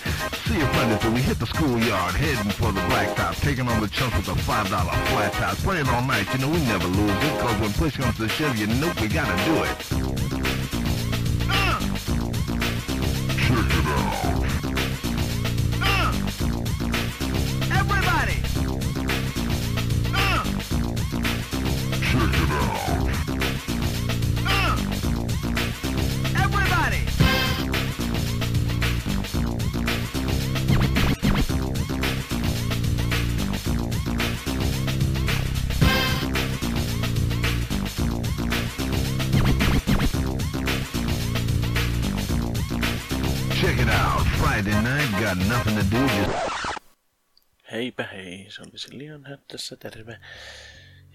See 0.48 0.56
a 0.62 0.68
friend 0.68 0.90
until 0.94 1.12
we 1.12 1.20
hit 1.20 1.40
the 1.40 1.48
schoolyard, 1.48 2.16
heading 2.16 2.52
for 2.54 2.72
the 2.72 2.80
blacktop, 2.88 3.36
taking 3.42 3.68
on 3.68 3.82
the 3.82 3.90
chunks 3.90 4.16
with 4.16 4.30
a 4.30 4.40
$5 4.50 4.68
flat 5.12 5.34
top. 5.34 5.58
Playing 5.58 5.90
all 5.90 6.04
night, 6.04 6.32
you 6.32 6.40
know 6.40 6.48
we 6.48 6.60
never 6.72 6.88
lose 6.88 7.12
it, 7.12 7.42
cause 7.42 7.60
when 7.60 7.74
push 7.74 7.98
comes 7.98 8.16
to 8.16 8.30
shove, 8.30 8.56
you 8.56 8.68
know 8.68 8.94
we 9.02 9.10
gotta 9.10 9.36
do 9.44 9.64
it. 9.64 10.29
Heipä 47.80 48.04
hei, 48.04 48.46
se 48.50 48.62
olisi 48.62 48.98
liian 48.98 49.26
tässä 49.48 49.76
terve. 49.76 50.20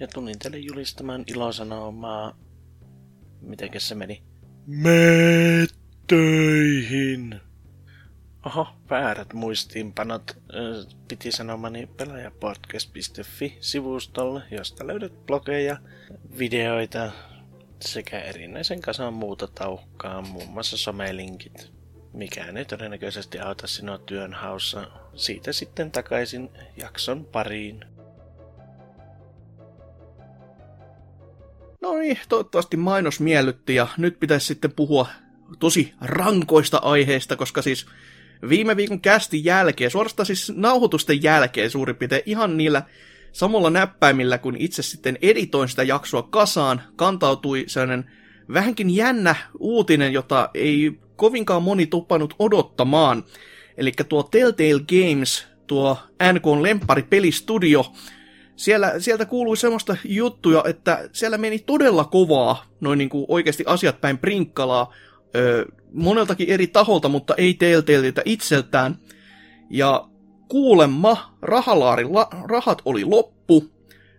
Ja 0.00 0.08
tulin 0.08 0.38
teille 0.38 0.58
julistamaan 0.58 1.24
ilosanomaa. 1.26 2.38
Mitenkäs 3.40 3.88
se 3.88 3.94
meni? 3.94 4.22
Me 4.66 5.66
töihin! 6.06 7.40
Oho, 8.46 8.68
väärät 8.90 9.32
muistiinpanot. 9.32 10.36
Piti 11.08 11.32
sanomani 11.32 11.86
pelaajapodcast.fi-sivustolle, 11.86 14.42
josta 14.50 14.86
löydät 14.86 15.26
blogeja, 15.26 15.76
videoita 16.38 17.12
sekä 17.80 18.20
erinäisen 18.20 18.80
kasan 18.80 19.14
muuta 19.14 19.46
taukkaa, 19.46 20.22
muun 20.22 20.48
muassa 20.48 20.76
somelinkit. 20.76 21.72
Mikään 22.12 22.56
ei 22.56 22.64
todennäköisesti 22.64 23.40
auta 23.40 23.66
sinua 23.66 23.98
työnhaussa. 23.98 25.03
Siitä 25.14 25.52
sitten 25.52 25.90
takaisin 25.90 26.50
jakson 26.76 27.24
pariin. 27.24 27.84
No 31.82 31.98
niin, 31.98 32.18
toivottavasti 32.28 32.76
mainos 32.76 33.20
miellytti 33.20 33.74
ja 33.74 33.88
nyt 33.98 34.20
pitäisi 34.20 34.46
sitten 34.46 34.72
puhua 34.72 35.06
tosi 35.58 35.94
rankoista 36.00 36.78
aiheista, 36.78 37.36
koska 37.36 37.62
siis 37.62 37.86
viime 38.48 38.76
viikon 38.76 39.00
kästin 39.00 39.44
jälkeen, 39.44 39.90
suorastaan 39.90 40.26
siis 40.26 40.52
nauhoitusten 40.56 41.22
jälkeen 41.22 41.70
suurin 41.70 41.96
piirtein 41.96 42.22
ihan 42.26 42.56
niillä 42.56 42.82
samalla 43.32 43.70
näppäimillä, 43.70 44.38
kun 44.38 44.56
itse 44.58 44.82
sitten 44.82 45.18
editoin 45.22 45.68
sitä 45.68 45.82
jaksoa 45.82 46.22
kasaan, 46.22 46.82
kantautui 46.96 47.64
sellainen 47.66 48.10
vähänkin 48.52 48.96
jännä 48.96 49.34
uutinen, 49.58 50.12
jota 50.12 50.50
ei 50.54 51.00
kovinkaan 51.16 51.62
moni 51.62 51.86
tuppanut 51.86 52.34
odottamaan. 52.38 53.24
Eli 53.77 53.93
tuo 54.09 54.22
Telltale 54.22 54.85
Games, 54.89 55.47
tuo 55.66 55.99
NKn 56.33 56.62
lemppari 56.62 57.03
pelistudio, 57.03 57.93
siellä, 58.57 58.93
sieltä 58.99 59.25
kuului 59.25 59.57
semmoista 59.57 59.97
juttuja, 60.05 60.64
että 60.66 61.09
siellä 61.12 61.39
meni 61.39 61.59
todella 61.59 62.05
kovaa, 62.05 62.64
noin 62.81 62.99
niin 62.99 63.09
kuin 63.09 63.27
oikeasti 63.29 63.64
asiat 63.66 64.01
päin 64.01 64.18
prinkkalaa, 64.18 64.93
öö, 65.37 65.64
moneltakin 65.93 66.49
eri 66.49 66.66
taholta, 66.66 67.09
mutta 67.09 67.35
ei 67.37 67.55
Telltaleiltä 67.55 68.22
itseltään. 68.25 68.99
Ja 69.70 70.09
kuulemma 70.49 71.37
rahalaarin 71.43 72.14
la- 72.14 72.29
rahat 72.45 72.83
oli 72.85 73.05
loppu, 73.05 73.64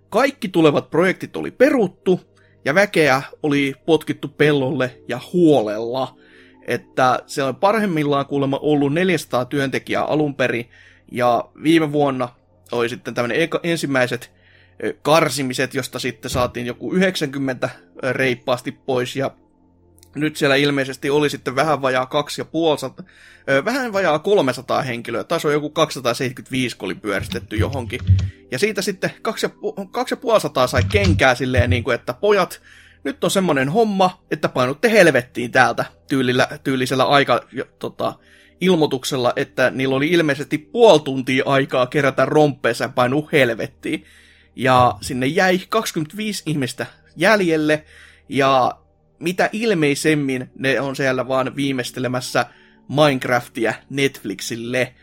kaikki 0.09 0.47
tulevat 0.47 0.89
projektit 0.89 1.35
oli 1.35 1.51
peruttu, 1.51 2.19
ja 2.65 2.75
väkeä 2.75 3.21
oli 3.43 3.73
potkittu 3.85 4.27
pellolle 4.27 5.01
ja 5.07 5.19
huolella. 5.33 6.17
Että 6.65 7.19
se 7.27 7.43
on 7.43 7.55
parhaimmillaan 7.55 8.25
kuulemma 8.25 8.59
ollut 8.61 8.93
400 8.93 9.45
työntekijää 9.45 10.03
alun 10.03 10.35
perin, 10.35 10.69
ja 11.11 11.49
viime 11.63 11.91
vuonna 11.91 12.29
oli 12.71 12.89
sitten 12.89 13.13
tämmöinen 13.13 13.49
ensimmäiset 13.63 14.31
karsimiset, 15.01 15.73
josta 15.73 15.99
sitten 15.99 16.31
saatiin 16.31 16.65
joku 16.65 16.93
90 16.93 17.69
reippaasti 18.11 18.71
pois, 18.71 19.15
ja 19.15 19.31
nyt 20.15 20.37
siellä 20.37 20.55
ilmeisesti 20.55 21.09
oli 21.09 21.29
sitten 21.29 21.55
vähän 21.55 21.81
vajaa 21.81 22.07
2,5, 22.99 23.05
vähän 23.65 23.93
vajaa 23.93 24.19
300 24.19 24.81
henkilöä, 24.81 25.23
taisi 25.23 25.47
joku 25.47 25.69
275, 25.69 26.77
kun 26.77 26.87
oli 26.87 26.95
pyöristetty 26.95 27.55
johonkin. 27.55 27.99
Ja 28.51 28.59
siitä 28.59 28.81
sitten 28.81 29.11
2,5 29.27 30.67
sai 30.67 30.81
kenkää 30.91 31.35
silleen, 31.35 31.69
niin 31.69 31.83
kuin, 31.83 31.95
että 31.95 32.13
pojat, 32.13 32.61
nyt 33.05 33.23
on 33.23 33.31
semmonen 33.31 33.69
homma, 33.69 34.23
että 34.31 34.49
painutte 34.49 34.91
helvettiin 34.91 35.51
täältä 35.51 35.85
tyylillä, 36.07 36.47
tyylisellä 36.63 37.03
aika, 37.03 37.47
tota, 37.79 38.13
ilmoituksella, 38.61 39.33
että 39.35 39.69
niillä 39.69 39.95
oli 39.95 40.07
ilmeisesti 40.07 40.57
puoli 40.57 40.99
tuntia 40.99 41.43
aikaa 41.45 41.87
kerätä 41.87 42.25
romppeessa 42.25 42.89
painu 42.89 43.29
helvettiin. 43.31 44.05
Ja 44.55 44.97
sinne 45.01 45.25
jäi 45.25 45.59
25 45.69 46.43
ihmistä 46.45 46.85
jäljelle, 47.15 47.85
ja 48.29 48.77
mitä 49.19 49.49
ilmeisemmin 49.51 50.49
ne 50.59 50.79
on 50.81 50.95
siellä 50.95 51.27
vaan 51.27 51.55
viimeistelemässä 51.55 52.45
Minecraftia 52.89 53.73
Netflixille. 53.89 54.93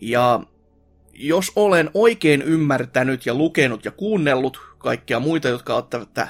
Ja 0.00 0.40
jos 1.14 1.52
olen 1.56 1.90
oikein 1.94 2.42
ymmärtänyt 2.42 3.26
ja 3.26 3.34
lukenut 3.34 3.84
ja 3.84 3.90
kuunnellut 3.90 4.60
kaikkia 4.78 5.20
muita, 5.20 5.48
jotka 5.48 5.74
ovat 5.74 5.90
tätä 5.90 6.28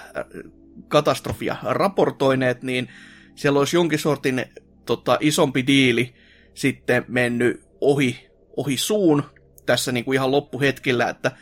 katastrofia 0.89 1.57
raportoineet, 1.62 2.62
niin 2.62 2.89
siellä 3.35 3.59
olisi 3.59 3.77
jonkin 3.77 3.99
sortin 3.99 4.45
tota, 4.87 5.18
isompi 5.20 5.66
diili 5.66 6.14
sitten 6.55 7.05
mennyt 7.09 7.62
ohi, 7.81 8.29
ohi 8.57 8.77
suun 8.77 9.22
tässä 9.66 9.93
niin 9.93 10.05
kuin 10.05 10.16
ihan 10.16 10.31
loppuhetkillä, 10.31 11.09
että 11.09 11.33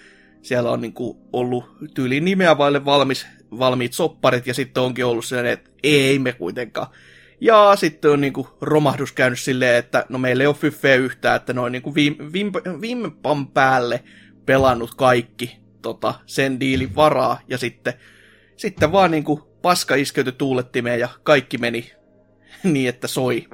siellä 0.43 0.71
on 0.71 0.81
niin 0.81 0.93
kuin 0.93 1.19
ollut 1.33 1.65
tyyliin 1.95 2.25
nimeä 2.25 2.59
vaille 2.59 2.85
valmis, 2.85 3.27
valmiit 3.59 3.93
sopparit, 3.93 4.47
ja 4.47 4.55
sitten 4.55 4.83
onkin 4.83 5.05
ollut 5.05 5.25
sellainen, 5.25 5.53
että 5.53 5.71
ei 5.83 6.19
me 6.19 6.33
kuitenkaan. 6.33 6.87
Ja 7.41 7.77
sitten 7.77 8.11
on 8.11 8.21
niinku 8.21 8.49
romahdus 8.61 9.13
käynyt 9.13 9.41
silleen, 9.41 9.77
että 9.77 10.07
no 10.09 10.19
meillä 10.19 10.43
ei 10.43 10.47
ole 10.47 10.55
fyffeä 10.55 10.95
yhtään, 10.95 11.37
että 11.37 11.53
noin 11.53 11.73
niinku 11.73 11.95
viime, 11.95 12.33
viime, 12.33 12.53
viime 12.81 13.11
päälle 13.55 14.05
pelannut 14.47 14.95
kaikki 14.95 15.57
tota, 15.83 16.15
sen 16.27 16.61
diilin 16.61 16.95
varaa, 16.95 17.41
ja 17.49 17.59
sitten, 17.59 17.95
sitten 18.57 18.93
vaan 18.93 19.11
niinku 19.11 19.59
paska 19.63 19.95
iskeytyi 19.95 20.33
tuulettimeen 20.33 21.01
ja 21.01 21.09
kaikki 21.23 21.59
meni 21.59 21.93
niin, 22.63 22.89
että 22.89 23.07
soi. 23.07 23.49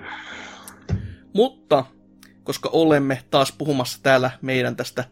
Mutta, 1.35 1.85
koska 2.45 2.71
olemme 2.73 3.23
taas 3.31 3.53
puhumassa 3.53 3.99
täällä 4.03 4.31
meidän 4.43 4.77
tästä 4.77 5.05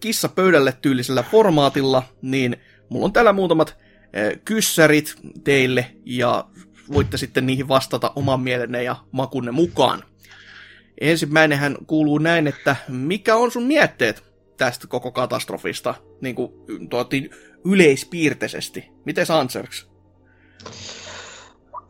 kissa 0.00 0.28
pöydälle 0.28 0.74
tyylisellä 0.82 1.22
formaatilla, 1.22 2.02
niin 2.22 2.56
mulla 2.88 3.04
on 3.04 3.12
täällä 3.12 3.32
muutamat 3.32 3.76
eh, 4.12 4.38
kyssärit 4.44 5.14
teille 5.44 5.86
ja 6.04 6.44
voitte 6.92 7.16
sitten 7.16 7.46
niihin 7.46 7.68
vastata 7.68 8.12
oman 8.16 8.40
mielenne 8.40 8.82
ja 8.82 8.96
makunne 9.12 9.50
mukaan. 9.50 10.04
Ensimmäinenhän 11.00 11.76
kuuluu 11.86 12.18
näin, 12.18 12.46
että 12.46 12.76
mikä 12.88 13.36
on 13.36 13.50
sun 13.50 13.62
mietteet 13.62 14.24
tästä 14.56 14.86
koko 14.86 15.12
katastrofista, 15.12 15.94
niin 16.20 16.34
kuin 16.34 16.52
yleispiirteisesti. 17.64 18.90
Miten 19.04 19.26
Sanserks? 19.26 19.88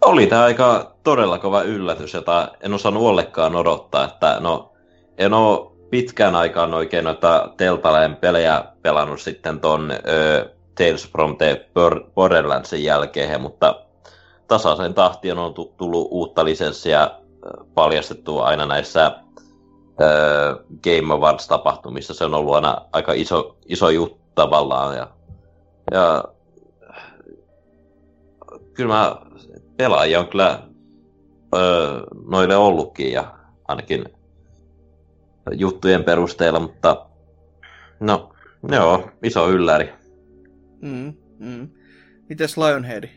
Oli 0.05 0.27
tämä 0.27 0.43
aika 0.43 0.95
todella 1.05 1.39
kova 1.39 1.63
yllätys, 1.63 2.15
jota 2.15 2.49
en 2.61 2.75
osannut 2.75 3.03
ollenkaan 3.03 3.57
odottaa, 3.57 4.05
että 4.05 4.37
no, 4.41 4.73
en 5.19 5.35
ole 5.35 5.71
pitkään 5.91 6.35
aikaan 6.35 6.75
oikein 6.75 7.05
noita 7.05 7.53
Teltaleen 7.57 8.17
pelejä 8.17 8.65
pelannut 8.83 9.21
sitten 9.21 9.61
ton 9.61 9.91
ö, 9.91 10.51
Tales 10.75 11.11
from 11.13 11.37
the 11.37 11.69
Borderlandsin 12.15 12.85
jälkeen, 12.85 13.41
mutta 13.41 13.81
tasaisen 14.49 14.95
tahtiin 14.95 15.39
on 15.39 15.55
tullut 15.55 16.09
uutta 16.11 16.45
lisenssiä 16.45 17.11
paljastettu 17.75 18.39
aina 18.39 18.67
näissä 18.67 19.13
ö, 20.01 20.65
Game 20.85 21.15
Awards-tapahtumissa. 21.15 22.15
Se 22.15 22.25
on 22.25 22.35
ollut 22.35 22.55
aina 22.55 22.77
aika 22.93 23.13
iso, 23.13 23.57
iso 23.67 23.91
juttu 23.91 24.19
tavallaan. 24.35 24.97
Ja, 24.97 25.09
ja 25.91 26.25
kyllä 28.75 28.95
mä 28.95 29.17
pelaajia 29.77 30.21
on 30.21 30.29
kyllä 30.29 30.63
ö, 31.57 31.59
noille 32.31 32.57
ollutkin 32.57 33.13
ja 33.13 33.39
ainakin 33.69 34.05
juttujen 35.53 36.05
perusteella, 36.05 36.61
mutta 36.61 37.07
no, 38.01 38.33
joo, 38.73 39.11
iso 39.23 39.51
ylläri. 39.51 39.93
Mm, 40.83 41.15
mm. 41.39 41.69
Mites 42.29 42.59
Lionhead? 42.59 43.09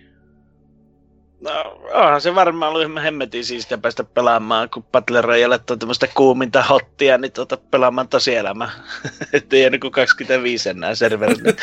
No, 1.41 1.81
onhan 1.93 2.21
se 2.21 2.35
varmaan 2.35 2.69
ollut 2.69 2.91
ihan 2.91 3.03
hemmetin 3.03 3.45
siistiä 3.45 3.77
päästä 3.77 4.03
pelaamaan, 4.03 4.69
kun 4.69 4.83
Battle 4.83 5.21
Royale 5.21 5.59
on 5.69 5.79
tämmöistä 5.79 6.07
kuuminta 6.07 6.63
hottia, 6.63 7.17
niin 7.17 7.31
tuota, 7.31 7.57
pelaamaan 7.57 8.07
tosielämä. 8.07 8.69
Että 9.33 9.55
ei 9.55 9.79
kuin 9.79 9.91
25 9.91 10.69
enää 10.69 10.95
serverille 10.95 11.55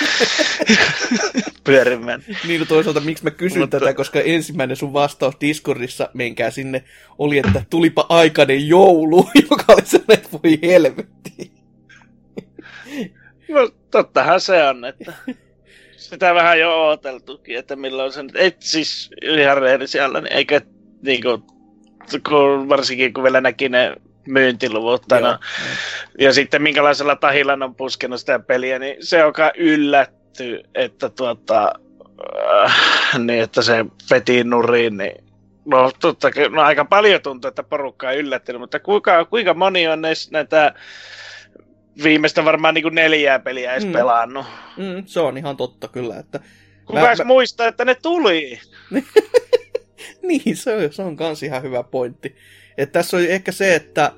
pyörimään. 1.65 2.25
Niin 2.47 2.61
no 2.61 2.67
toisaalta 2.67 3.01
miksi 3.01 3.25
mä 3.25 3.31
kysyn 3.31 3.61
Mutta... 3.61 3.81
tätä, 3.81 3.95
koska 3.95 4.21
ensimmäinen 4.21 4.77
sun 4.77 4.93
vastaus 4.93 5.35
Discordissa, 5.41 6.09
menkää 6.15 6.51
sinne, 6.51 6.85
oli, 7.19 7.39
että 7.39 7.63
tulipa 7.71 8.07
aikainen 8.09 8.69
joulu, 8.69 9.29
joka 9.51 9.65
oli 9.69 9.87
sellainen, 9.87 10.25
että 10.25 10.39
voi 10.45 10.59
helvetti. 10.63 11.53
No 13.49 13.71
tottahan 13.91 14.41
se 14.41 14.65
on, 14.65 14.85
että 14.85 15.13
sitä 15.99 16.35
vähän 16.35 16.61
jo 16.61 16.71
ooteltukin, 16.71 17.59
että 17.59 17.77
milloin 17.77 18.13
se 18.13 18.23
nyt, 18.23 18.37
ei 18.37 18.57
siis 18.61 19.11
ihan 19.23 19.59
rehellisiellä, 19.59 20.21
niin 20.21 20.33
eikä 20.33 20.61
niinku, 21.03 21.39
kun, 22.29 22.69
varsinkin 22.69 23.13
kun 23.13 23.25
vielä 23.25 23.41
näki 23.41 23.69
ne 23.69 23.95
myyntiluvut 24.29 25.03
no, 25.11 25.39
ja 26.19 26.33
sitten 26.33 26.63
minkälaisella 26.63 27.17
tahilla 27.17 27.53
on 27.53 27.75
puskenut 27.75 28.21
sitä 28.21 28.39
peliä, 28.39 28.79
niin 28.79 28.97
se 29.01 29.19
joka 29.19 29.53
yllätty, 29.57 30.63
että 30.75 31.09
tuota, 31.09 31.73
äh, 32.65 33.19
niin 33.19 33.43
että 33.43 33.63
se 33.63 33.85
veti 34.11 34.45
nuriin, 34.45 34.97
niin 34.97 35.29
No 35.65 35.91
totta, 36.01 36.31
no 36.51 36.63
aika 36.63 36.85
paljon 36.85 37.23
tuntuu, 37.23 37.49
että 37.49 37.63
porukka 37.63 38.09
on 38.09 38.17
yllättynyt, 38.17 38.61
mutta 38.61 38.81
kuinka, 38.81 39.25
kuinka 39.25 39.55
moni 39.55 39.89
on 39.89 40.01
näistä, 40.01 40.33
näitä 40.33 40.75
viimeistä 42.03 42.45
varmaan 42.45 42.75
niin 42.75 42.83
kuin 42.83 42.95
neljää 42.95 43.39
peliä 43.39 43.73
edes 43.73 43.87
mm. 43.87 43.93
pelannut? 43.93 44.47
Mm, 44.77 45.03
se 45.07 45.21
on 45.21 45.39
ihan 45.39 45.57
totta 45.57 45.89
kyllä. 45.89 46.19
Että 46.19 46.41
Kuka 46.85 47.01
mä, 47.01 47.25
muistaa, 47.25 47.69
että 47.69 47.85
ne 47.85 47.95
tuli? 47.95 48.61
niin, 50.29 50.57
se 50.57 50.77
on, 50.77 50.93
se 50.93 51.03
on 51.03 51.17
kans 51.17 51.43
ihan 51.43 51.63
hyvä 51.63 51.83
pointti. 51.83 52.37
Että 52.79 52.93
tässä 52.93 53.17
oli 53.17 53.31
ehkä 53.31 53.53
se, 53.53 53.75
että 53.75 54.13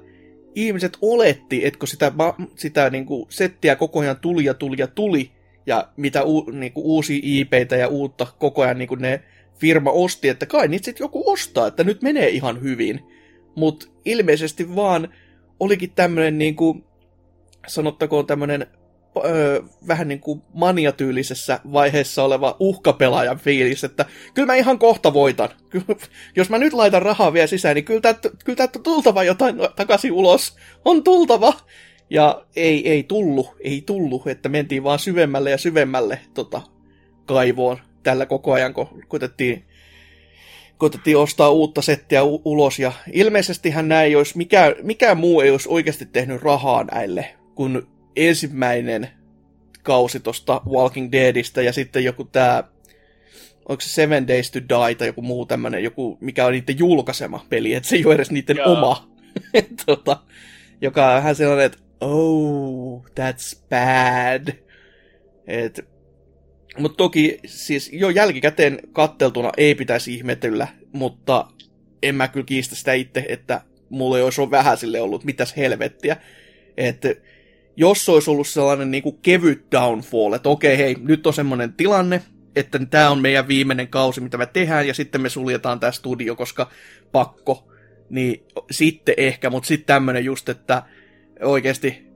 ihmiset 0.55 0.99
oletti, 1.03 1.67
että 1.67 1.79
kun 1.79 1.89
sitä, 1.89 2.13
sitä 2.57 2.91
niin 2.91 3.07
kuin 3.07 3.27
settiä 3.29 3.77
koko 3.77 4.01
ajan 4.01 4.17
tuli 4.17 4.45
ja 4.45 4.55
tuli 4.55 4.77
ja 4.79 4.87
tuli, 4.87 5.31
ja 5.67 5.89
mitä 5.97 6.25
u, 6.25 6.51
niin 6.51 6.73
kuin 6.73 6.87
uusia 6.87 7.21
IPitä 7.23 7.77
ja 7.77 7.89
uutta 7.89 8.27
koko 8.39 8.63
ajan 8.63 8.79
niin 8.79 8.89
kuin 8.89 9.03
ne 9.03 9.23
firma 9.59 9.91
osti, 9.91 10.29
että 10.29 10.47
kai 10.47 10.69
niitä 10.69 10.85
sitten 10.85 11.05
joku 11.05 11.31
ostaa, 11.33 11.67
että 11.67 11.85
nyt 11.85 12.03
menee 12.03 12.29
ihan 12.29 12.63
hyvin. 12.63 13.01
Mutta 13.55 13.87
ilmeisesti 14.05 14.77
vaan 14.77 15.09
olikin 15.61 15.91
tämmöinen 15.91 16.39
niin 16.39 16.57
kuin, 16.57 16.85
sanottakoon 17.67 18.27
tämmöinen 18.27 18.67
öö, 19.25 19.63
vähän 19.89 20.09
niin 20.09 20.21
kuin 20.21 20.43
maniatyylisessä 20.55 21.61
vaiheessa 21.73 22.25
oleva 22.25 22.57
uhkapelaajan 22.61 23.39
fiilis, 23.39 23.85
että 23.85 24.07
kyllä 24.35 24.47
mä 24.47 24.55
ihan 24.55 24.79
kohta 24.79 25.15
voitan. 25.15 25.49
Jos 26.37 26.51
mä 26.51 26.59
nyt 26.59 26.73
laitan 26.73 27.03
rahaa 27.03 27.33
vielä 27.33 27.47
sisään, 27.47 27.75
niin 27.75 27.85
kyllä 27.85 28.01
täältä, 28.01 28.31
kyllä 28.45 28.69
tultava 28.83 29.25
jotain 29.25 29.57
takaisin 29.77 30.13
ulos. 30.13 30.57
On 30.85 31.05
tultava. 31.05 31.53
Ja 32.11 32.45
ei, 32.57 32.89
ei 32.89 33.03
tullu, 33.03 33.55
ei 33.61 33.83
tullu, 33.87 34.23
että 34.27 34.49
mentiin 34.49 34.85
vaan 34.85 34.99
syvemmälle 34.99 35.51
ja 35.51 35.59
syvemmälle 35.59 36.21
tota, 36.35 36.63
kaivoon 37.27 37.79
tällä 38.03 38.27
koko 38.27 38.53
ajan, 38.53 38.75
kun 38.75 39.03
koitettiin, 39.09 39.65
koitettiin 40.79 41.17
ostaa 41.17 41.51
uutta 41.51 41.83
settiä 41.83 42.25
u- 42.25 42.43
ulos. 42.45 42.79
Ja 42.79 42.93
ilmeisestihän 43.13 43.89
näin 43.89 44.07
ei 44.07 44.17
olisi, 44.17 44.37
mikään, 44.37 44.75
mikään 44.83 45.19
muu 45.19 45.41
ei 45.41 45.51
olisi 45.51 45.69
oikeasti 45.69 46.07
tehnyt 46.07 46.43
rahaa 46.43 46.85
näille, 46.85 47.35
kun 47.61 47.89
ensimmäinen 48.17 49.09
kausi 49.83 50.21
tosta 50.21 50.63
Walking 50.71 51.13
Deadistä 51.13 51.63
ja 51.63 51.73
sitten 51.73 52.05
joku 52.05 52.25
tää, 52.25 52.65
onko 53.69 53.81
se 53.81 53.89
Seven 53.89 54.29
Days 54.29 54.51
to 54.51 54.59
Die 54.59 54.95
tai 54.95 55.07
joku 55.07 55.23
muu 55.23 55.47
tämmönen, 55.47 55.85
joku, 55.85 56.19
mikä 56.21 56.47
on 56.47 56.53
niiden 56.53 56.79
julkaisema 56.79 57.47
peli, 57.49 57.75
että 57.75 57.89
se 57.89 57.97
ei 57.97 58.05
ole 58.05 58.15
edes 58.15 58.31
niiden 58.31 58.57
Jaa. 58.57 58.67
oma. 58.67 59.11
tota, 59.87 60.17
joka 60.81 61.09
on 61.09 61.15
vähän 61.15 61.35
sellainen, 61.35 61.67
että 61.67 61.79
oh, 62.01 63.05
that's 63.05 63.61
bad. 63.71 64.55
Et, 65.47 65.85
mutta 66.79 66.97
toki 66.97 67.39
siis 67.47 67.91
jo 67.93 68.11
jälkikäteen 68.11 68.79
katteltuna 68.93 69.51
ei 69.57 69.75
pitäisi 69.75 70.15
ihmetellä, 70.15 70.69
mutta 70.93 71.47
en 72.03 72.15
mä 72.15 72.29
kyllä 72.29 72.47
kiistä 72.47 72.75
sitä 72.75 72.93
itse, 72.93 73.25
että 73.29 73.61
mulla 73.89 74.19
ei 74.19 74.25
olisi 74.25 74.51
vähän 74.51 74.77
sille 74.77 75.01
ollut 75.01 75.25
mitäs 75.25 75.57
helvettiä. 75.57 76.17
Että 76.77 77.15
jos 77.81 78.09
olisi 78.09 78.31
ollut 78.31 78.49
sellainen 78.49 78.91
niin 78.91 79.03
kuin 79.03 79.19
kevyt 79.23 79.65
downfall, 79.73 80.33
että 80.33 80.49
okei, 80.49 80.79
hei, 80.79 80.97
nyt 81.01 81.27
on 81.27 81.33
semmoinen 81.33 81.73
tilanne, 81.73 82.23
että 82.57 82.79
tämä 82.91 83.11
on 83.11 83.21
meidän 83.21 83.49
viimeinen 83.49 83.89
kausi, 83.89 84.21
mitä 84.21 84.39
me 84.39 84.47
tehdään, 84.47 84.87
ja 84.87 84.95
sitten 84.95 85.21
me 85.21 85.29
suljetaan 85.29 85.81
tämä 85.81 85.93
studio, 85.93 86.37
koska 86.37 86.71
pakko, 87.13 87.73
niin 88.11 88.47
sitten 88.71 89.15
ehkä, 89.17 89.51
mutta 89.51 89.67
sitten 89.67 89.87
tämmöinen 89.87 90.25
just, 90.25 90.49
että 90.49 90.83
oikeasti 91.43 92.07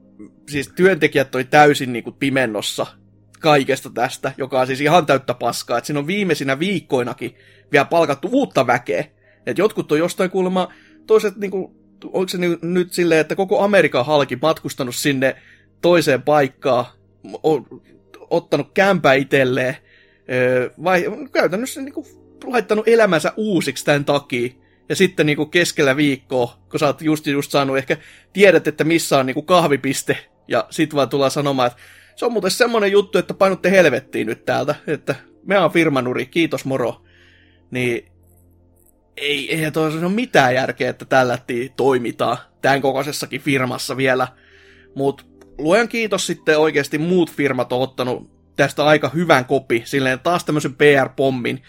siis 0.49 0.67
työntekijät 0.75 1.35
oli 1.35 1.43
täysin 1.43 1.93
niin 1.93 2.03
kuin 2.03 2.15
pimennossa 2.19 2.85
kaikesta 3.39 3.89
tästä, 3.89 4.31
joka 4.37 4.59
on 4.61 4.67
siis 4.67 4.81
ihan 4.81 5.05
täyttä 5.05 5.33
paskaa, 5.33 5.77
että 5.77 5.85
siinä 5.85 5.99
on 5.99 6.07
viimeisinä 6.07 6.59
viikkoinakin 6.59 7.35
vielä 7.71 7.85
palkattu 7.85 8.29
uutta 8.31 8.67
väkeä, 8.67 9.05
että 9.45 9.61
jotkut 9.61 9.91
on 9.91 9.99
jostain 9.99 10.29
kuulemma, 10.29 10.73
toiset 11.07 11.35
niin 11.35 11.51
kuin, 11.51 11.75
onko 12.03 12.27
se 12.27 12.37
nyt 12.61 12.93
silleen, 12.93 13.21
että 13.21 13.35
koko 13.35 13.61
Amerikan 13.61 14.05
halki 14.05 14.37
matkustanut 14.41 14.95
sinne 14.95 15.35
toiseen 15.85 16.21
paikkaan, 16.21 16.85
ottanut 18.29 18.71
kämpä 18.73 19.13
itselleen, 19.13 19.77
vai 20.83 21.05
käytännössä 21.31 21.81
niin 21.81 21.93
kuin, 21.93 22.05
laittanut 22.43 22.87
elämänsä 22.87 23.33
uusiksi 23.37 23.85
tämän 23.85 24.05
takia. 24.05 24.49
Ja 24.89 24.95
sitten 24.95 25.25
niin 25.25 25.37
kuin 25.37 25.49
keskellä 25.49 25.97
viikkoa, 25.97 26.57
kun 26.71 26.79
sä 26.79 26.85
oot 26.85 27.01
just, 27.01 27.27
just 27.27 27.51
saanut 27.51 27.77
ehkä, 27.77 27.97
tiedät, 28.33 28.67
että 28.67 28.83
missä 28.83 29.17
on 29.17 29.25
niin 29.25 29.33
kuin 29.33 29.45
kahvipiste, 29.45 30.17
ja 30.47 30.67
sit 30.69 30.95
vaan 30.95 31.09
tullaan 31.09 31.31
sanomaan, 31.31 31.67
että 31.67 31.79
se 32.15 32.25
on 32.25 32.31
muuten 32.31 32.51
semmonen 32.51 32.91
juttu, 32.91 33.17
että 33.17 33.33
painutte 33.33 33.71
helvettiin 33.71 34.27
nyt 34.27 34.45
täältä, 34.45 34.75
että 34.87 35.15
me 35.43 35.59
on 35.59 35.71
firmanuri, 35.71 36.25
kiitos 36.25 36.65
moro. 36.65 37.01
Niin 37.71 38.11
ei, 39.17 39.55
ei 39.55 39.71
ole 40.01 40.11
mitään 40.11 40.55
järkeä, 40.55 40.89
että 40.89 41.05
tällä 41.05 41.39
toimitaan 41.77 42.37
tämän 42.61 42.81
kokoisessakin 42.81 43.41
firmassa 43.41 43.97
vielä. 43.97 44.27
Mutta 44.95 45.23
luojan 45.57 45.87
kiitos 45.87 46.27
sitten 46.27 46.59
oikeasti 46.59 46.97
muut 46.97 47.31
firmat 47.31 47.73
on 47.73 47.81
ottanut 47.81 48.35
tästä 48.55 48.85
aika 48.85 49.09
hyvän 49.09 49.45
kopi, 49.45 49.81
silleen 49.85 50.19
taas 50.19 50.43
tämmöisen 50.43 50.75
PR-pommin 50.75 51.63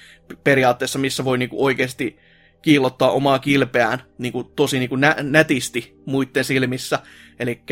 periaatteessa, 0.44 0.98
missä 0.98 1.24
voi 1.24 1.38
niinku 1.38 1.64
oikeasti 1.64 2.18
kiillottaa 2.62 3.10
omaa 3.10 3.38
kilpeään 3.38 4.02
niinku 4.18 4.44
tosi 4.44 4.78
niinku 4.78 4.96
nä- 4.96 5.16
nätisti 5.22 6.00
muiden 6.06 6.44
silmissä. 6.44 6.98
Eli 7.38 7.62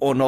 on, 0.00 0.18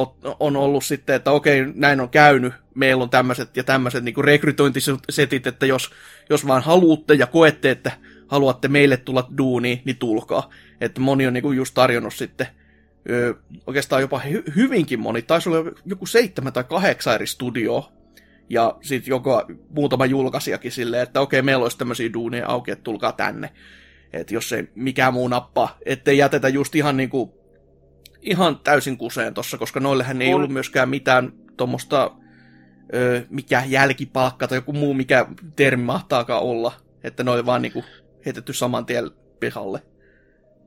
on 0.40 0.56
ollut 0.56 0.84
sitten, 0.84 1.16
että 1.16 1.30
okei, 1.30 1.64
näin 1.74 2.00
on 2.00 2.08
käynyt, 2.08 2.52
meillä 2.74 3.02
on 3.02 3.10
tämmöiset 3.10 3.56
ja 3.56 3.64
tämmöiset 3.64 4.04
niinku 4.04 4.22
rekrytointisetit, 4.22 5.46
että 5.46 5.66
jos, 5.66 5.90
jos 6.30 6.46
vaan 6.46 6.62
haluatte 6.62 7.14
ja 7.14 7.26
koette, 7.26 7.70
että 7.70 7.92
haluatte 8.26 8.68
meille 8.68 8.96
tulla 8.96 9.28
duuniin, 9.38 9.82
niin 9.84 9.96
tulkaa. 9.96 10.50
Että 10.80 11.00
moni 11.00 11.26
on 11.26 11.32
niinku 11.32 11.52
just 11.52 11.74
tarjonnut 11.74 12.14
sitten 12.14 12.46
ö, 13.10 13.34
oikeastaan 13.66 14.02
jopa 14.02 14.20
hy- 14.24 14.52
hyvinkin 14.56 15.00
moni, 15.00 15.22
taisi 15.22 15.48
olla 15.48 15.70
joku 15.84 16.06
seitsemän 16.06 16.52
tai 16.52 16.64
kahdeksan 16.64 17.14
eri 17.14 17.26
studioa, 17.26 17.92
ja 18.48 18.76
sitten 18.82 19.10
joka 19.10 19.46
muutama 19.68 20.06
julkaisijakin 20.06 20.72
silleen, 20.72 21.02
että 21.02 21.20
okei, 21.20 21.42
meillä 21.42 21.62
olisi 21.62 21.78
tämmöisiä 21.78 22.12
duuneja 22.12 22.48
auki, 22.48 22.70
että 22.70 22.84
tulkaa 22.84 23.12
tänne. 23.12 23.50
Että 24.12 24.34
jos 24.34 24.52
ei 24.52 24.68
mikään 24.74 25.14
muu 25.14 25.28
nappaa, 25.28 25.78
ettei 25.86 26.18
jätetä 26.18 26.48
just 26.48 26.74
ihan 26.74 26.96
niinku, 26.96 27.34
ihan 28.20 28.58
täysin 28.58 28.98
kuseen 28.98 29.34
tossa, 29.34 29.58
koska 29.58 29.80
noillehän 29.80 30.22
ei 30.22 30.34
ollut 30.34 30.50
myöskään 30.50 30.88
mitään 30.88 31.32
tuommoista, 31.56 32.16
mikä 33.30 33.62
jälkipalkka 33.66 34.48
tai 34.48 34.58
joku 34.58 34.72
muu, 34.72 34.94
mikä 34.94 35.26
termi 35.56 35.84
mahtaakaan 35.84 36.42
olla. 36.42 36.72
Että 37.04 37.24
ne 37.24 37.30
oli 37.30 37.46
vaan 37.46 37.62
niinku 37.62 37.84
heitetty 38.26 38.52
saman 38.52 38.86
tien 38.86 39.10
pihalle. 39.40 39.82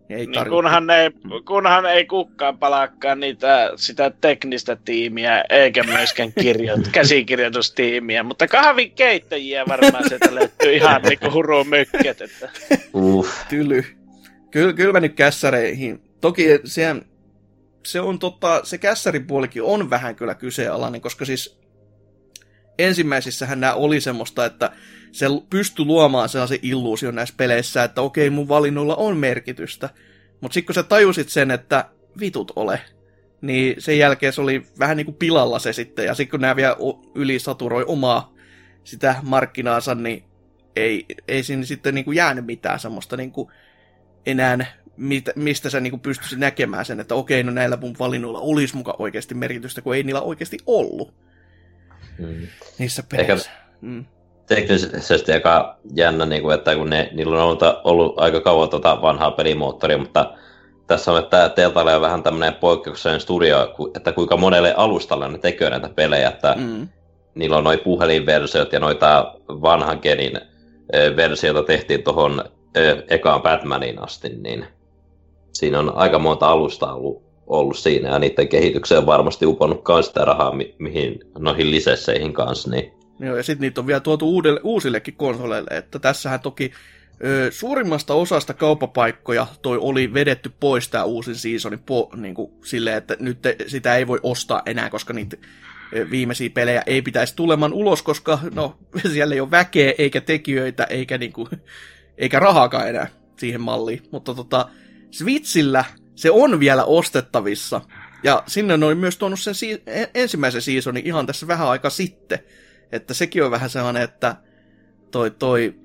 Ei 0.10 0.26
niin 0.26 0.49
kunhan, 0.49 0.89
ei, 0.89 1.12
kunhan 1.45 1.86
ei 1.86 2.06
kukaan 2.06 2.58
palakkaa 2.58 3.16
niitä, 3.16 3.72
sitä 3.76 4.12
teknistä 4.22 4.76
tiimiä, 4.76 5.43
eikä 5.49 5.84
myöskään 5.84 6.34
kirjoit, 6.41 6.88
käsikirjoitustiimiä, 6.91 8.24
mutta 8.24 8.47
kahvikeittäjiä 8.47 9.66
varmaan 9.68 10.08
sieltä 10.08 10.36
löytyy 10.36 10.74
ihan 10.74 11.01
niinku 11.10 11.32
hurumykket. 11.32 12.22
Että. 12.22 12.49
Uh. 12.93 13.28
Tyly. 13.49 13.86
Kyllä, 14.51 14.74
kyllä 14.74 14.93
mä 14.93 14.99
nyt 14.99 15.14
kässäreihin. 15.16 16.01
Toki 16.22 16.45
se, 16.66 16.95
se 17.86 18.01
on 18.01 18.20
tota, 18.20 18.62
se 18.64 18.78
kässäripuolikin 18.78 19.64
on 19.64 19.89
vähän 19.89 20.16
kyllä 20.16 20.36
kyseenalainen, 20.36 21.01
koska 21.01 21.26
siis 21.26 21.60
ensimmäisissähän 22.80 23.60
nämä 23.60 23.74
oli 23.74 24.01
semmoista, 24.01 24.45
että 24.45 24.72
se 25.16 25.26
pystyi 25.49 25.86
luomaan 25.86 26.30
sellaisen 26.30 26.59
illuusion 26.61 27.16
näissä 27.16 27.36
peleissä, 27.38 27.84
että 27.84 28.01
okei, 28.01 28.30
mun 28.30 28.47
valinnoilla 28.47 28.95
on 28.95 29.18
merkitystä. 29.18 29.89
Mutta 30.41 30.53
sitten 30.53 30.66
kun 30.66 30.76
sä 30.76 30.84
tajusit 30.84 31.30
sen, 31.30 31.51
että 31.51 31.89
vitut 32.20 32.51
ole, 32.55 32.82
niin 33.41 33.76
sen 33.82 33.97
jälkeen 33.97 34.34
se 34.34 34.41
oli 34.41 34.66
vähän 34.80 34.97
niin 34.97 35.05
kuin 35.05 35.16
pilalla 35.16 35.59
se 35.59 35.74
sitten. 35.74 36.05
Ja 36.05 36.13
sitten 36.13 36.32
kun 36.32 36.41
nämä 36.41 36.55
vielä 36.55 36.76
ylisaturoi 37.16 37.86
omaa 37.88 38.34
sitä 38.84 39.16
markkinaansa, 39.24 39.95
niin 39.95 40.24
ei, 40.76 41.05
ei 41.28 41.43
siinä 41.43 41.66
sitten 41.66 41.95
niin 41.95 42.05
kuin 42.05 42.16
jäänyt 42.16 42.45
mitään 42.45 42.80
semmoista 42.80 43.18
niin 43.18 43.32
kuin 43.32 43.51
enää, 44.26 44.66
mit, 44.97 45.26
mistä 45.36 45.70
sä 45.70 45.80
niin 45.80 45.91
kuin 45.91 46.01
pystyisit 46.01 46.39
näkemään 46.39 46.86
sen, 46.86 46.99
että 46.99 47.16
okei, 47.16 47.43
no 47.43 47.51
näillä 47.51 47.78
mun 47.78 47.95
valinnoilla 47.99 48.39
olisi 48.39 48.76
muka 48.76 48.95
oikeasti 48.99 49.36
merkitystä, 49.36 49.82
kun 49.82 49.95
ei 49.95 50.03
niillä 50.03 50.22
oikeasti 50.22 50.57
ollut. 50.66 51.13
Hmm. 52.18 52.47
Niissä 52.80 53.03
peleissä. 53.03 53.51
Ehkä, 53.51 53.66
mm 53.82 54.05
teknisesti 54.48 55.32
aika 55.34 55.78
jännä, 55.96 56.26
niin 56.26 56.41
kuin, 56.41 56.56
että 56.56 56.76
kun 56.76 56.89
ne, 56.89 57.10
niillä 57.14 57.36
on 57.36 57.43
ollut, 57.43 57.64
ollut 57.84 58.20
aika 58.20 58.41
kauan 58.41 58.70
tuota 58.70 59.02
vanhaa 59.02 59.32
pelimoottoria, 59.32 59.98
mutta 59.98 60.34
tässä 60.88 61.12
on, 61.12 61.20
että 61.20 61.50
Teltailla 61.50 61.96
on 61.96 62.02
vähän 62.02 62.24
tämmöinen 62.24 62.54
poikkeuksellinen 62.54 63.22
studio, 63.22 63.76
että 63.96 64.12
kuinka 64.12 64.38
monelle 64.38 64.74
alustalle 64.78 65.28
ne 65.28 65.38
tekee 65.38 65.70
näitä 65.70 65.89
pelejä, 65.89 66.30
että 66.30 66.56
mm. 66.58 66.88
niillä 67.36 67.58
on 67.58 67.64
noin 67.64 67.80
puhelinversiot 67.80 68.74
ja 68.74 68.80
noita 68.80 69.34
vanhan 69.50 70.00
genin 70.02 70.39
versioita 71.16 71.64
tehtiin 71.64 72.04
tuohon 72.04 72.43
ekaan 73.10 73.41
Batmanin 73.41 74.04
asti, 74.04 74.30
niin 74.30 74.66
siinä 75.54 75.80
on 75.80 75.96
aika 75.96 76.20
monta 76.20 76.48
alusta 76.48 76.93
ollut, 76.93 77.24
ollut 77.48 77.78
siinä, 77.78 78.10
ja 78.10 78.20
niiden 78.20 78.48
kehitykseen 78.48 79.00
on 79.00 79.06
varmasti 79.06 79.46
uponnut 79.46 79.82
myös 79.88 80.06
sitä 80.06 80.26
rahaa, 80.26 80.56
mi- 80.56 80.76
mihin 80.80 81.20
noihin 81.38 81.72
lisesseihin 81.72 82.34
kanssa, 82.34 82.70
niin 82.70 82.93
Joo, 83.20 83.38
ja 83.38 83.43
sitten 83.43 83.61
niitä 83.61 83.82
on 83.82 83.88
vielä 83.88 83.99
tuotu 83.99 84.30
uudelle, 84.30 84.59
uusillekin 84.63 85.16
konsoleille, 85.16 85.78
että 85.78 85.99
tässähän 85.99 86.39
toki 86.39 86.72
ö, 87.24 87.51
suurimmasta 87.51 88.13
osasta 88.13 88.53
kauppapaikkoja 88.53 89.47
toi 89.61 89.78
oli 89.82 90.13
vedetty 90.13 90.51
pois 90.59 90.89
tämä 90.89 91.03
uusin 91.03 91.36
seasoni 91.36 91.78
po, 91.78 92.09
niin 92.16 92.36
kuin, 92.36 92.51
silleen, 92.63 92.97
että 92.97 93.18
nyt 93.20 93.41
te, 93.41 93.55
sitä 93.68 93.95
ei 93.95 94.07
voi 94.07 94.20
ostaa 94.24 94.61
enää, 94.66 94.89
koska 94.89 95.13
niitä 95.13 95.38
viimeisiä 96.11 96.49
pelejä 96.49 96.84
ei 96.86 97.01
pitäisi 97.01 97.36
tulemaan 97.36 97.74
ulos, 97.74 98.01
koska 98.01 98.39
no, 98.53 98.78
siellä 99.13 99.36
ei 99.36 99.41
ole 99.41 99.51
väkeä, 99.51 99.93
eikä 99.97 100.22
tekijöitä, 100.22 100.84
eikä, 100.84 101.18
niin 101.18 101.34
kuin, 101.34 101.47
eikä 102.18 102.39
rahaakaan 102.39 102.89
enää 102.89 103.07
siihen 103.38 103.61
malliin. 103.61 104.01
Mutta 104.11 104.34
tota, 104.34 104.70
Switchillä 105.11 105.86
se 106.16 106.32
on 106.32 106.59
vielä 106.59 106.84
ostettavissa. 106.84 107.82
Ja 108.24 108.43
sinne 108.47 108.78
ne 108.78 108.86
oli 108.86 108.95
myös 108.95 109.18
tuonut 109.18 109.39
sen 109.39 109.55
si- 109.55 109.84
ensimmäisen 110.13 110.61
seasonin 110.61 111.07
ihan 111.07 111.26
tässä 111.26 111.47
vähän 111.47 111.68
aika 111.68 111.89
sitten. 111.89 112.39
Että 112.92 113.14
sekin 113.14 113.44
on 113.44 113.52
vähän 113.52 113.70
sellainen, 113.70 114.04
että 114.04 114.36
toi, 115.12 115.32
toi, 115.32 115.76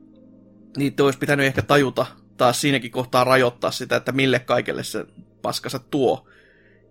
niitä 0.76 1.05
olisi 1.05 1.18
pitänyt 1.18 1.46
ehkä 1.46 1.62
tajuta 1.62 2.07
taas 2.36 2.61
siinäkin 2.61 2.90
kohtaa 2.90 3.24
rajoittaa 3.24 3.70
sitä, 3.70 3.96
että 3.96 4.12
mille 4.12 4.38
kaikelle 4.38 4.84
se 4.84 5.05
paskansa 5.42 5.78
tuo. 5.78 6.28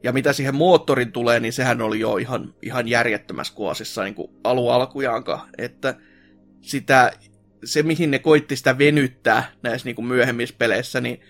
Ja 0.04 0.12
mitä 0.12 0.34
siihen 0.34 0.56
moottorin 0.56 1.12
tulee, 1.12 1.40
niin 1.40 1.54
sehän 1.54 1.82
oli 1.82 2.00
jo 2.00 2.18
ihan, 2.18 2.54
ihan 2.62 2.88
järjettömässä 2.88 3.54
kuosissa 3.54 4.04
niin 4.04 4.16
alu 4.44 4.70
alkujaankaan. 4.70 5.50
Että 5.58 5.96
sitä, 6.62 7.12
se 7.64 7.84
mihin 7.84 8.12
ne 8.12 8.20
koitti 8.20 8.56
sitä 8.56 8.78
venyttää 8.78 9.52
näissä 9.62 9.86
niin 9.86 9.96
kuin 9.96 10.06
myöhemmissä 10.06 10.56
peleissä, 10.58 11.02
niin 11.02 11.22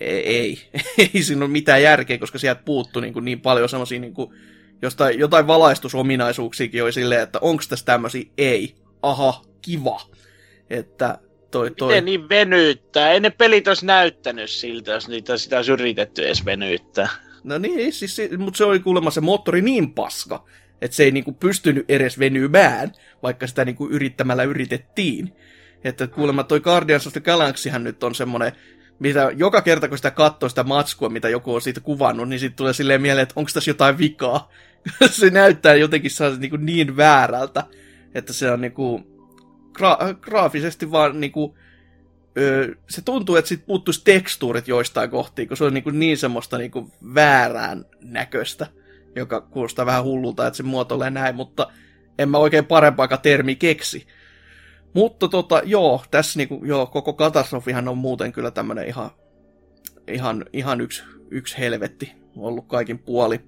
ei, 0.00 0.70
ei 1.14 1.22
siinä 1.22 1.44
ole 1.44 1.52
mitään 1.52 1.82
järkeä, 1.82 2.18
koska 2.18 2.38
sieltä 2.38 2.62
puuttuu 2.64 3.02
niin, 3.02 3.12
kuin 3.12 3.24
niin 3.24 3.40
paljon 3.40 3.68
semmoisia 3.68 4.00
niin 4.00 4.14
kuin, 4.14 4.34
jostain, 4.82 5.18
jotain 5.18 5.46
valaistusominaisuuksiakin 5.46 6.82
oli 6.82 6.92
silleen, 6.92 7.22
että 7.22 7.38
onko 7.42 7.62
tässä 7.68 7.84
tämmöisiä, 7.84 8.24
ei, 8.38 8.74
aha, 9.02 9.42
kiva. 9.62 10.00
Että 10.70 11.18
toi, 11.50 11.70
toi... 11.70 11.88
Miten 11.88 12.04
niin 12.04 12.28
venyttää? 12.28 13.10
Ei 13.10 13.20
ne 13.20 13.30
pelit 13.30 13.68
olisi 13.68 13.86
näyttänyt 13.86 14.50
siltä, 14.50 14.92
jos 14.92 15.08
niitä 15.08 15.36
sitä 15.36 15.56
olisi 15.56 15.72
yritetty 15.72 16.26
edes 16.26 16.44
venyttää. 16.44 17.08
No 17.44 17.58
niin, 17.58 17.92
siis, 17.92 18.20
mutta 18.38 18.58
se 18.58 18.64
oli 18.64 18.80
kuulemma 18.80 19.10
se 19.10 19.20
moottori 19.20 19.62
niin 19.62 19.94
paska, 19.94 20.44
että 20.80 20.96
se 20.96 21.04
ei 21.04 21.10
niinku 21.10 21.32
pystynyt 21.32 21.84
edes 21.88 22.18
venymään, 22.18 22.92
vaikka 23.22 23.46
sitä 23.46 23.64
niinku 23.64 23.88
yrittämällä 23.88 24.42
yritettiin. 24.42 25.32
Että 25.84 26.06
kuulemma 26.06 26.44
toi 26.44 26.60
Guardians 26.60 27.06
of 27.06 27.12
the 27.12 27.20
Galaxyhän 27.20 27.84
nyt 27.84 28.04
on 28.04 28.14
semmonen, 28.14 28.52
mitä 28.98 29.30
joka 29.36 29.62
kerta 29.62 29.88
kun 29.88 29.98
sitä 29.98 30.10
katsoo 30.10 30.48
sitä 30.48 30.64
matskua, 30.64 31.08
mitä 31.08 31.28
joku 31.28 31.54
on 31.54 31.62
siitä 31.62 31.80
kuvannut, 31.80 32.28
niin 32.28 32.40
sitten 32.40 32.56
tulee 32.56 32.72
silleen 32.72 33.02
mieleen, 33.02 33.22
että 33.22 33.32
onko 33.36 33.50
tässä 33.54 33.70
jotain 33.70 33.98
vikaa. 33.98 34.50
se 35.10 35.30
näyttää 35.30 35.74
jotenkin 35.74 36.10
niinku 36.38 36.56
niin 36.56 36.96
väärältä, 36.96 37.64
että 38.14 38.32
se 38.32 38.50
on 38.50 38.60
niinku 38.60 39.06
gra- 39.78 40.14
graafisesti 40.20 40.90
vaan 40.90 41.20
niinku, 41.20 41.56
öö, 42.38 42.74
se 42.88 43.02
tuntuu, 43.02 43.36
että 43.36 43.48
sit 43.48 43.66
puuttuisi 43.66 44.04
tekstuurit 44.04 44.68
joistain 44.68 45.10
kohtiin, 45.10 45.48
kun 45.48 45.56
se 45.56 45.64
on 45.64 45.74
niinku 45.74 45.90
niin 45.90 46.18
semmoista 46.18 46.58
niinku 46.58 46.90
väärään 47.14 47.84
näköistä, 48.00 48.66
joka 49.16 49.40
kuulostaa 49.40 49.86
vähän 49.86 50.04
hullulta, 50.04 50.46
että 50.46 50.56
se 50.56 50.62
muotoilee 50.62 51.10
näin, 51.10 51.34
mutta 51.34 51.68
en 52.18 52.28
mä 52.28 52.38
oikein 52.38 52.64
parempaa 52.64 53.16
termi 53.22 53.56
keksi. 53.56 54.06
Mutta 54.94 55.28
tota, 55.28 55.62
joo, 55.64 56.04
tässä 56.10 56.38
niinku, 56.38 56.64
joo, 56.64 56.86
koko 56.86 57.12
katastrofihan 57.12 57.88
on 57.88 57.98
muuten 57.98 58.32
kyllä 58.32 58.50
tämmönen 58.50 58.88
ihan, 58.88 59.10
ihan, 60.08 60.44
ihan 60.52 60.80
yksi, 60.80 61.02
yksi 61.30 61.58
helvetti 61.58 62.12
ollut 62.36 62.66
kaikin 62.68 62.98
puoli. 62.98 63.40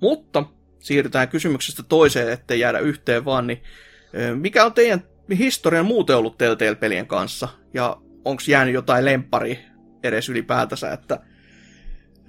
Mutta 0.00 0.44
siirrytään 0.80 1.28
kysymyksestä 1.28 1.82
toiseen, 1.82 2.32
ettei 2.32 2.60
jäädä 2.60 2.78
yhteen 2.78 3.24
vaan, 3.24 3.46
niin 3.46 3.62
mikä 4.34 4.64
on 4.64 4.72
teidän 4.72 5.02
historian 5.38 5.86
muuten 5.86 6.16
ollut 6.16 6.38
Telltale-pelien 6.38 7.06
kanssa? 7.06 7.48
Ja 7.74 7.96
onko 8.24 8.42
jäänyt 8.48 8.74
jotain 8.74 9.04
lempari 9.04 9.58
edes 10.02 10.28
ylipäätänsä, 10.28 10.92
että 10.92 11.20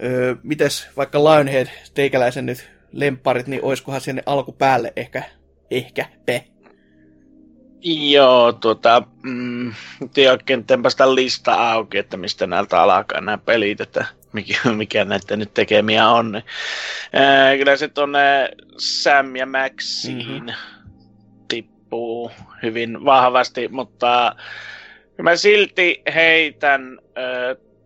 öö, 0.04 0.36
mites 0.44 0.88
vaikka 0.98 1.24
Lionhead 1.24 1.68
teikäläisen 1.94 2.46
nyt 2.46 2.72
lemparit, 2.92 3.48
niin 3.48 3.64
oiskohan 3.64 4.02
sinne 4.02 4.24
alkupäälle 4.26 4.94
ehkä, 4.96 5.24
ehkä 5.72 6.06
pe? 6.26 6.48
Joo, 7.82 8.54
tuota, 8.54 9.04
mm, 9.24 9.74
ei 10.18 10.28
oikein 10.28 10.66
tempaista 10.66 11.16
lista 11.16 11.54
auki, 11.54 11.98
että 11.98 12.18
mistä 12.18 12.48
näiltä 12.48 12.82
alkaa 12.82 13.22
nämä 13.22 13.38
pelit, 13.38 13.82
että 13.82 14.06
mikä, 14.34 14.60
mikä 14.74 15.06
näiden 15.06 15.40
nyt 15.40 15.54
tekemiä 15.54 16.10
on. 16.10 16.42
Ää, 17.14 17.58
kyllä 17.58 17.78
se 17.78 17.88
tuonne 17.88 18.50
Sam 18.78 19.36
ja 19.36 19.46
Maxiin 19.46 20.28
mm-hmm. 20.28 20.54
tippuu 21.48 22.32
hyvin 22.64 23.06
vahvasti, 23.06 23.68
mutta 23.68 24.36
mä 25.22 25.36
silti 25.36 26.02
heitän, 26.14 27.00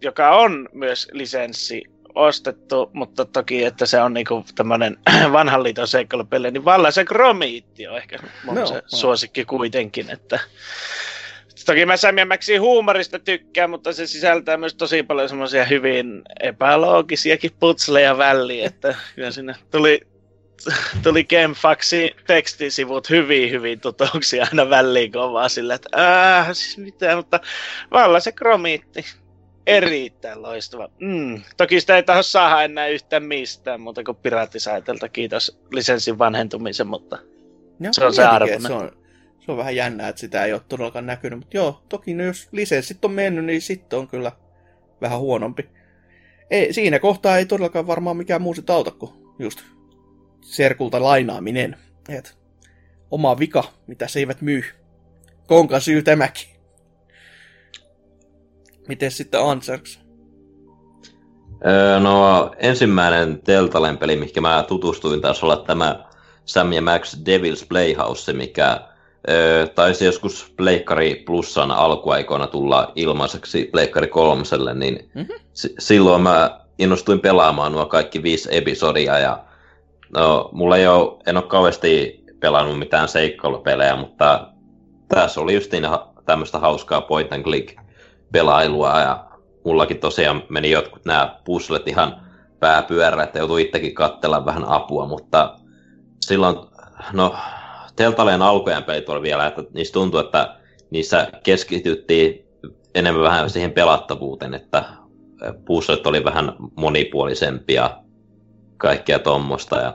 joka 0.02 0.30
on 0.30 0.70
myös 0.74 1.08
lisenssi 1.12 1.91
ostettu, 2.16 2.90
mutta 2.94 3.26
toki, 3.26 3.64
että 3.64 3.86
se 3.86 4.02
on 4.02 4.14
niinku 4.14 4.46
tämmönen 4.56 4.98
vanhan 5.32 5.64
liiton 5.64 5.88
seikkailupeli, 5.88 6.52
niin 6.52 6.66
Valla 6.66 6.92
se 6.92 7.06
Gromiitti 7.06 7.88
on 7.88 7.98
ehkä 7.98 8.18
mun 8.44 8.56
no, 8.56 8.66
se 8.66 8.74
no. 8.74 8.82
suosikki 8.88 9.46
kuitenkin, 9.46 10.10
että 10.10 10.40
Toki 11.66 11.86
mä 11.86 11.98
Sam 11.98 12.16
huumorista 12.60 13.20
tykkään, 13.20 13.70
mutta 13.70 13.94
se 13.94 14.08
sisältää 14.08 14.58
myös 14.58 14.76
tosi 14.76 15.04
paljon 15.04 15.30
semmoisia 15.30 15.66
hyvin 15.66 16.22
epäloogisiakin 16.40 17.52
putsleja 17.60 18.18
väliin, 18.18 18.66
että 18.66 18.96
kyllä 19.16 19.32
sinne 19.32 19.56
tuli 19.72 20.02
tuli 21.04 21.24
Genfaxi 21.24 22.16
tekstisivut 22.28 23.10
hyvin, 23.10 23.52
hyvin 23.52 23.80
tutuksia 23.80 24.48
aina 24.52 24.70
väliin, 24.70 25.12
kun 25.12 25.34
vaan 25.34 25.50
sillä, 25.50 25.74
että 25.74 25.90
äh, 26.40 26.48
siis 26.48 26.78
mitä, 26.78 27.16
mutta 27.16 27.40
valla 27.92 28.20
se 28.20 28.32
kromiitti. 28.32 29.06
Erittäin 29.72 30.42
loistava. 30.42 30.90
Mm. 31.00 31.42
Toki 31.58 31.82
sitä 31.82 31.96
ei 31.96 32.04
taho 32.04 32.24
saada 32.24 32.64
enää 32.64 32.88
yhtään 32.88 33.24
mistään 33.24 33.82
muuta 33.82 34.04
kuin 34.04 34.18
piraattisaitelta. 34.18 35.10
Kiitos 35.10 35.60
lisenssin 35.72 36.18
vanhentumisen, 36.18 36.88
mutta 36.88 37.18
no, 37.80 37.90
se 37.92 38.06
on 38.06 38.14
se 38.14 38.24
arvo. 38.24 38.48
Se 38.68 38.74
on, 38.74 38.92
se 39.46 39.52
on 39.52 39.58
vähän 39.58 39.76
jännää, 39.76 40.10
että 40.10 40.20
sitä 40.20 40.46
ei 40.46 40.54
ole 40.54 40.62
todellakaan 40.70 41.06
näkynyt. 41.06 41.40
Mutta 41.40 41.58
joo, 41.58 41.84
toki 41.90 42.14
no 42.14 42.24
jos 42.24 42.48
lisenssit 42.52 43.06
on 43.06 43.12
mennyt, 43.12 43.46
niin 43.46 43.62
sitten 43.62 44.00
on 44.00 44.08
kyllä 44.08 44.32
vähän 45.02 45.20
huonompi. 45.20 45.70
Ei, 46.50 46.74
siinä 46.74 47.00
kohtaa 47.00 47.38
ei 47.38 47.46
todellakaan 47.46 47.88
varmaan 47.88 48.18
mikään 48.18 48.42
muu 48.42 48.54
sitä 48.54 48.74
auta 48.74 48.92
kuin 48.92 49.12
just 49.40 49.60
serkulta 50.42 51.04
lainaaminen. 51.04 51.78
Et 52.10 52.38
oma 53.12 53.40
vika, 53.40 53.64
mitä 53.88 54.08
se 54.08 54.20
eivät 54.20 54.42
myy. 54.42 54.64
Konka 55.48 55.80
syy 55.80 56.02
tämäkin. 56.04 56.51
Miten 58.88 59.12
sitten 59.12 59.42
Ansarks? 59.42 60.00
Öö, 61.68 62.00
no 62.00 62.52
ensimmäinen 62.58 63.42
Teltalen 63.44 63.98
peli, 63.98 64.16
mikä 64.16 64.42
mä 64.42 64.66
tutustuin, 64.68 65.22
taisi 65.22 65.46
olla 65.46 65.58
tämä 65.58 66.06
Sam 66.46 66.74
ja 66.74 66.82
Max 66.82 67.18
Devil's 67.18 67.66
Playhouse, 67.70 68.34
mikä 68.34 68.80
öö, 69.30 69.68
taisi 69.68 70.06
joskus 70.06 70.54
Pleikkari 70.58 71.24
Plussan 71.26 71.72
alkuaikoina 71.72 72.48
tulla 72.48 72.92
ilmaiseksi 72.96 73.70
Pleikkari 73.72 74.08
kolmoselle, 74.08 74.74
niin 74.74 75.10
mm-hmm. 75.16 75.36
s- 75.54 75.74
silloin 75.80 76.22
mä 76.22 76.60
innostuin 76.80 77.20
pelaamaan 77.20 77.72
nuo 77.72 77.86
kaikki 77.86 78.24
viisi 78.24 78.50
episodia 78.52 79.20
ja 79.20 79.44
No, 80.18 80.50
mulla 80.52 80.78
ei 80.78 80.88
ole, 80.88 81.18
en 81.28 81.38
ole 81.38 81.46
kauheasti 81.46 82.24
pelannut 82.40 82.80
mitään 82.80 83.08
seikkailupelejä, 83.08 83.96
mutta 83.96 84.48
tässä 85.08 85.42
oli 85.42 85.54
just 85.54 85.72
niin 85.72 85.88
tämmöistä 86.26 86.60
hauskaa 86.60 87.02
point 87.02 87.34
and 87.34 87.44
click 87.44 87.78
pelailua 88.32 89.00
ja 89.00 89.26
mullakin 89.66 90.00
tosiaan 90.00 90.44
meni 90.50 90.72
jotkut 90.72 91.06
nämä 91.06 91.40
puzzlet 91.46 91.88
ihan 91.88 92.22
pääpyörä, 92.60 93.24
että 93.24 93.40
joutui 93.40 93.62
itsekin 93.62 93.96
katsella 93.96 94.46
vähän 94.46 94.66
apua, 94.66 95.06
mutta 95.06 95.56
silloin, 96.22 96.56
no, 97.14 97.36
Teltaleen 97.96 98.42
alkujen 98.42 98.84
pelit 98.84 99.10
oli 99.10 99.22
vielä, 99.22 99.48
että 99.48 99.64
niistä 99.74 99.94
tuntui, 99.94 100.22
että 100.22 100.56
niissä 100.90 101.28
keskityttiin 101.44 102.46
enemmän 102.96 103.24
vähän 103.24 103.50
siihen 103.50 103.72
pelattavuuteen, 103.72 104.54
että 104.54 104.84
puzzlet 105.66 106.08
oli 106.08 106.24
vähän 106.24 106.56
monipuolisempia 106.76 107.98
kaikkea 108.78 109.20
tuommoista. 109.20 109.80
Ja, 109.80 109.94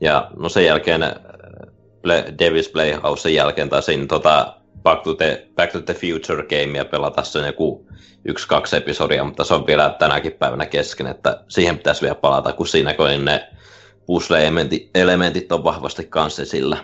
ja 0.00 0.30
no 0.36 0.48
sen 0.48 0.64
jälkeen 0.64 1.00
Davis 2.38 2.68
Playhousen 2.68 3.34
jälkeen 3.34 3.68
taisin 3.68 4.08
tota 4.08 4.54
Back 4.84 5.02
to, 5.02 5.14
the, 5.14 5.48
Back 5.54 5.72
to 5.72 5.80
the 5.80 5.94
Future 5.94 6.42
Gamea 6.42 6.84
pelata 6.84 7.22
sen 7.22 7.46
joku 7.46 7.86
yksi-kaksi 8.24 8.76
episodia, 8.76 9.24
mutta 9.24 9.44
se 9.44 9.54
on 9.54 9.66
vielä 9.66 9.96
tänäkin 9.98 10.32
päivänä 10.32 10.66
kesken, 10.66 11.06
että 11.06 11.44
siihen 11.48 11.76
pitäisi 11.76 12.02
vielä 12.02 12.14
palata, 12.14 12.52
kun 12.52 12.68
siinä 12.68 12.94
kun 12.94 13.24
ne 13.24 13.48
puzzle-elementit 14.06 15.52
on 15.52 15.64
vahvasti 15.64 16.06
kanssa 16.06 16.44
sillä. 16.44 16.76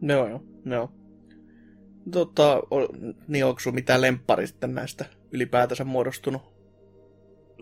No 0.00 0.28
joo, 0.28 0.40
no. 0.64 0.90
Tota, 2.12 2.60
niin 3.28 3.44
onko 3.44 3.60
sinulla 3.60 3.74
mitään 3.74 4.00
lemppari 4.00 4.46
sitten 4.46 4.74
näistä 4.74 5.04
ylipäätänsä 5.32 5.84
muodostunut? 5.84 6.42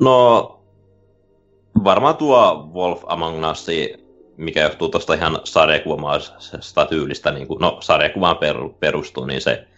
No, 0.01 0.65
varmaan 1.85 2.17
tuo 2.17 2.71
Wolf 2.75 3.03
Among 3.07 3.51
Us, 3.51 3.67
mikä 4.37 4.63
johtuu 4.63 4.89
tuosta 4.89 5.15
ihan 5.15 5.41
sarjakuvaisesta 5.45 6.87
tyylistä, 6.87 7.31
niin 7.31 7.47
kuin, 7.49 7.61
no 7.61 7.79
sarjakuvaan 7.81 8.39
perustuu, 8.81 9.25
niin 9.25 9.41
se 9.41 9.69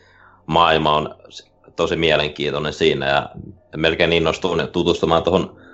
maailma 0.46 0.96
on 0.96 1.14
tosi 1.76 1.96
mielenkiintoinen 1.96 2.72
siinä 2.72 3.08
ja 3.08 3.30
melkein 3.76 4.12
innostuin 4.12 4.68
tutustumaan 4.68 5.22
tuohon 5.22 5.64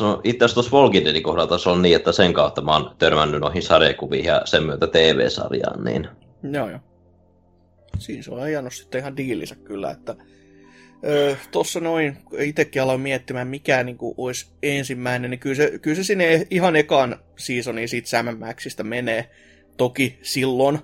on, 0.00 0.20
itse 0.24 0.44
asiassa 0.44 0.54
tuossa 0.54 0.76
Walking 0.76 1.04
Deadin 1.04 1.22
kohdalla 1.22 1.72
on 1.72 1.82
niin, 1.82 1.96
että 1.96 2.12
sen 2.12 2.32
kautta 2.32 2.60
mä 2.60 2.72
oon 2.72 2.94
törmännyt 2.98 3.40
noihin 3.40 3.62
sarjakuviin 3.62 4.24
ja 4.24 4.42
sen 4.44 4.62
myötä 4.62 4.86
TV-sarjaan. 4.86 5.84
Niin... 5.84 6.08
Joo, 6.52 6.70
joo. 6.70 6.78
Siis 7.98 8.28
on 8.28 8.42
ajanut 8.42 8.72
sitten 8.72 8.98
ihan 8.98 9.16
diilissä 9.16 9.54
kyllä, 9.54 9.90
että 9.90 10.16
öö, 11.04 11.36
tuossa 11.50 11.80
noin, 11.80 12.18
itsekin 12.38 12.82
aloin 12.82 13.00
miettimään, 13.00 13.48
mikä 13.48 13.82
niin 13.82 13.98
kuin, 13.98 14.14
olisi 14.16 14.46
ensimmäinen, 14.62 15.30
niin 15.30 15.38
kyllä 15.38 15.56
se, 15.56 15.78
kyllä 15.82 15.96
se 15.96 16.04
sinne 16.04 16.46
ihan 16.50 16.76
ekaan 16.76 17.16
seasoniin 17.36 17.88
siitä 17.88 18.08
Sam 18.08 18.38
Maxista 18.38 18.84
menee. 18.84 19.30
Toki 19.76 20.18
silloin 20.22 20.78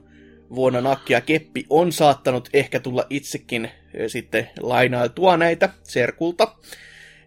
vuonna 0.55 0.81
Nakkia 0.81 1.21
Keppi 1.21 1.67
on 1.71 1.93
saattanut 1.93 2.49
ehkä 2.53 2.81
tulla 2.81 3.07
itsekin 3.11 3.71
sitten 4.07 4.51
lainailtua 4.61 5.37
näitä 5.37 5.69
Serkulta 5.83 6.57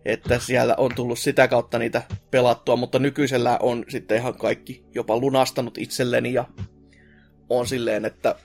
että 0.06 0.40
siellä 0.40 0.76
on 0.78 0.96
tullut 0.96 1.20
sitä 1.20 1.48
kautta 1.48 1.80
niitä 1.80 2.02
pelattua, 2.32 2.76
mutta 2.76 3.00
nykyisellä 3.00 3.58
on 3.62 3.86
sitten 3.90 4.18
ihan 4.18 4.38
kaikki 4.38 4.84
jopa 4.96 5.18
lunastanut 5.18 5.78
itselleni 5.78 6.34
ja 6.34 6.46
on 7.50 7.68
silleen, 7.68 8.06
että 8.06 8.36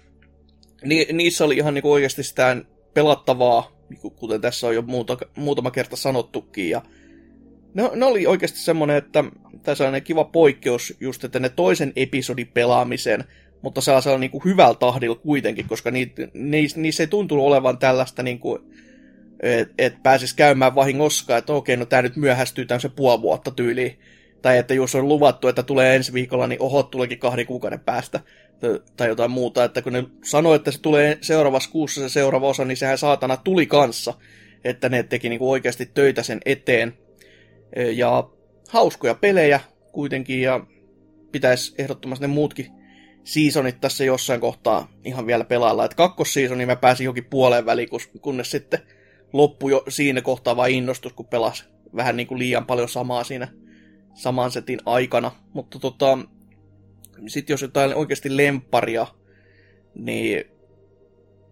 ni, 0.85 1.07
niissä 1.12 1.45
oli 1.45 1.57
ihan 1.57 1.74
niinku 1.74 1.93
oikeasti 1.93 2.22
sitä 2.22 2.57
pelattavaa, 2.95 3.72
niinku 3.89 4.11
kuten 4.11 4.41
tässä 4.41 4.66
on 4.66 4.74
jo 4.74 4.83
muuta, 4.83 5.18
muutama 5.37 5.70
kerta 5.70 5.97
sanottukin, 5.97 6.70
ja 6.70 6.83
ne, 7.74 7.91
ne 7.95 8.07
oli 8.07 8.27
oikeasti 8.27 8.59
semmoinen, 8.59 8.97
että 8.97 9.24
tässä 9.62 9.89
on 9.89 10.03
kiva 10.03 10.24
poikkeus 10.24 10.95
just, 11.01 11.24
että 11.24 11.39
ne 11.39 11.49
toisen 11.49 11.93
episodin 11.97 12.49
pelaamisen, 12.49 13.24
mutta 13.62 13.80
saa 13.80 14.02
olla 14.07 14.18
niinku 14.18 14.42
hyvällä 14.44 14.74
tahdilla 14.74 15.16
kuitenkin, 15.16 15.68
koska 15.68 15.90
niissä, 16.34 16.80
niissä 16.80 17.02
ei 17.02 17.07
tuntunut 17.07 17.44
olevan 17.44 17.78
tällaista 17.78 18.22
niinku, 18.22 18.59
että 19.40 19.74
et 19.78 20.02
pääsis 20.02 20.34
käymään 20.34 20.74
vahingossa, 20.74 21.36
että 21.36 21.52
okei, 21.52 21.76
no 21.76 21.86
tämä 21.86 22.02
nyt 22.02 22.16
myöhästyy 22.16 22.66
tämmöisen 22.66 22.90
puoli 22.90 23.22
vuotta 23.22 23.50
tyyliin. 23.50 23.98
Tai 24.42 24.59
että 24.59 24.74
jos 24.74 24.94
on 24.94 25.09
luvattu, 25.09 25.48
että 25.48 25.62
tulee 25.62 25.96
ensi 25.96 26.12
viikolla, 26.12 26.46
niin 26.46 26.62
oho, 26.62 26.82
tuleekin 26.82 27.18
kahden 27.18 27.46
kuukauden 27.46 27.80
päästä. 27.80 28.20
Tai 28.96 29.09
jotain 29.09 29.30
muuta, 29.30 29.64
että 29.64 29.82
kun 29.82 29.92
ne 29.92 30.04
sanoi, 30.24 30.57
että 30.57 30.70
se 30.70 30.80
tulee 30.80 31.18
seuraavassa 31.20 31.70
kuussa 31.70 32.00
se 32.00 32.09
seuraava 32.09 32.48
osa, 32.48 32.64
niin 32.64 32.76
sehän 32.76 32.98
saatana 32.98 33.36
tuli 33.36 33.66
kanssa. 33.66 34.14
Että 34.64 34.88
ne 34.88 35.02
teki 35.02 35.28
niinku 35.28 35.50
oikeasti 35.50 35.86
töitä 35.86 36.22
sen 36.22 36.40
eteen. 36.44 36.94
Ja 37.94 38.30
hauskoja 38.68 39.14
pelejä 39.14 39.61
kuitenkin, 39.92 40.40
ja 40.40 40.66
pitäisi 41.32 41.74
ehdottomasti 41.78 42.22
ne 42.22 42.28
muutkin 42.34 42.66
seasonit 43.27 43.81
tässä 43.81 44.05
jossain 44.05 44.41
kohtaa 44.41 44.89
ihan 45.05 45.27
vielä 45.27 45.45
pelailla. 45.45 45.85
Että 45.85 45.97
kakkossiisoni 45.97 46.66
mä 46.66 46.77
pääsin 46.77 47.05
jokin 47.05 47.24
puoleen 47.24 47.66
väliin, 47.66 47.89
kunnes 48.20 48.51
sitten 48.51 48.81
loppu 49.33 49.68
jo 49.68 49.85
siinä 49.89 50.22
kohtaa 50.22 50.57
vain 50.57 50.74
innostus, 50.74 51.12
kun 51.12 51.27
pelasi 51.27 51.64
vähän 51.97 52.16
niin 52.16 52.27
kuin 52.27 52.39
liian 52.39 52.66
paljon 52.66 52.89
samaa 52.89 53.24
siinä 53.24 53.49
saman 54.14 54.51
setin 54.51 54.81
aikana. 54.87 55.31
Mutta 55.53 55.79
tota, 55.79 56.18
sitten 57.27 57.55
jos 57.55 57.62
jotain 57.62 57.95
oikeasti 57.95 58.37
lemparia, 58.37 59.07
niin 59.95 60.45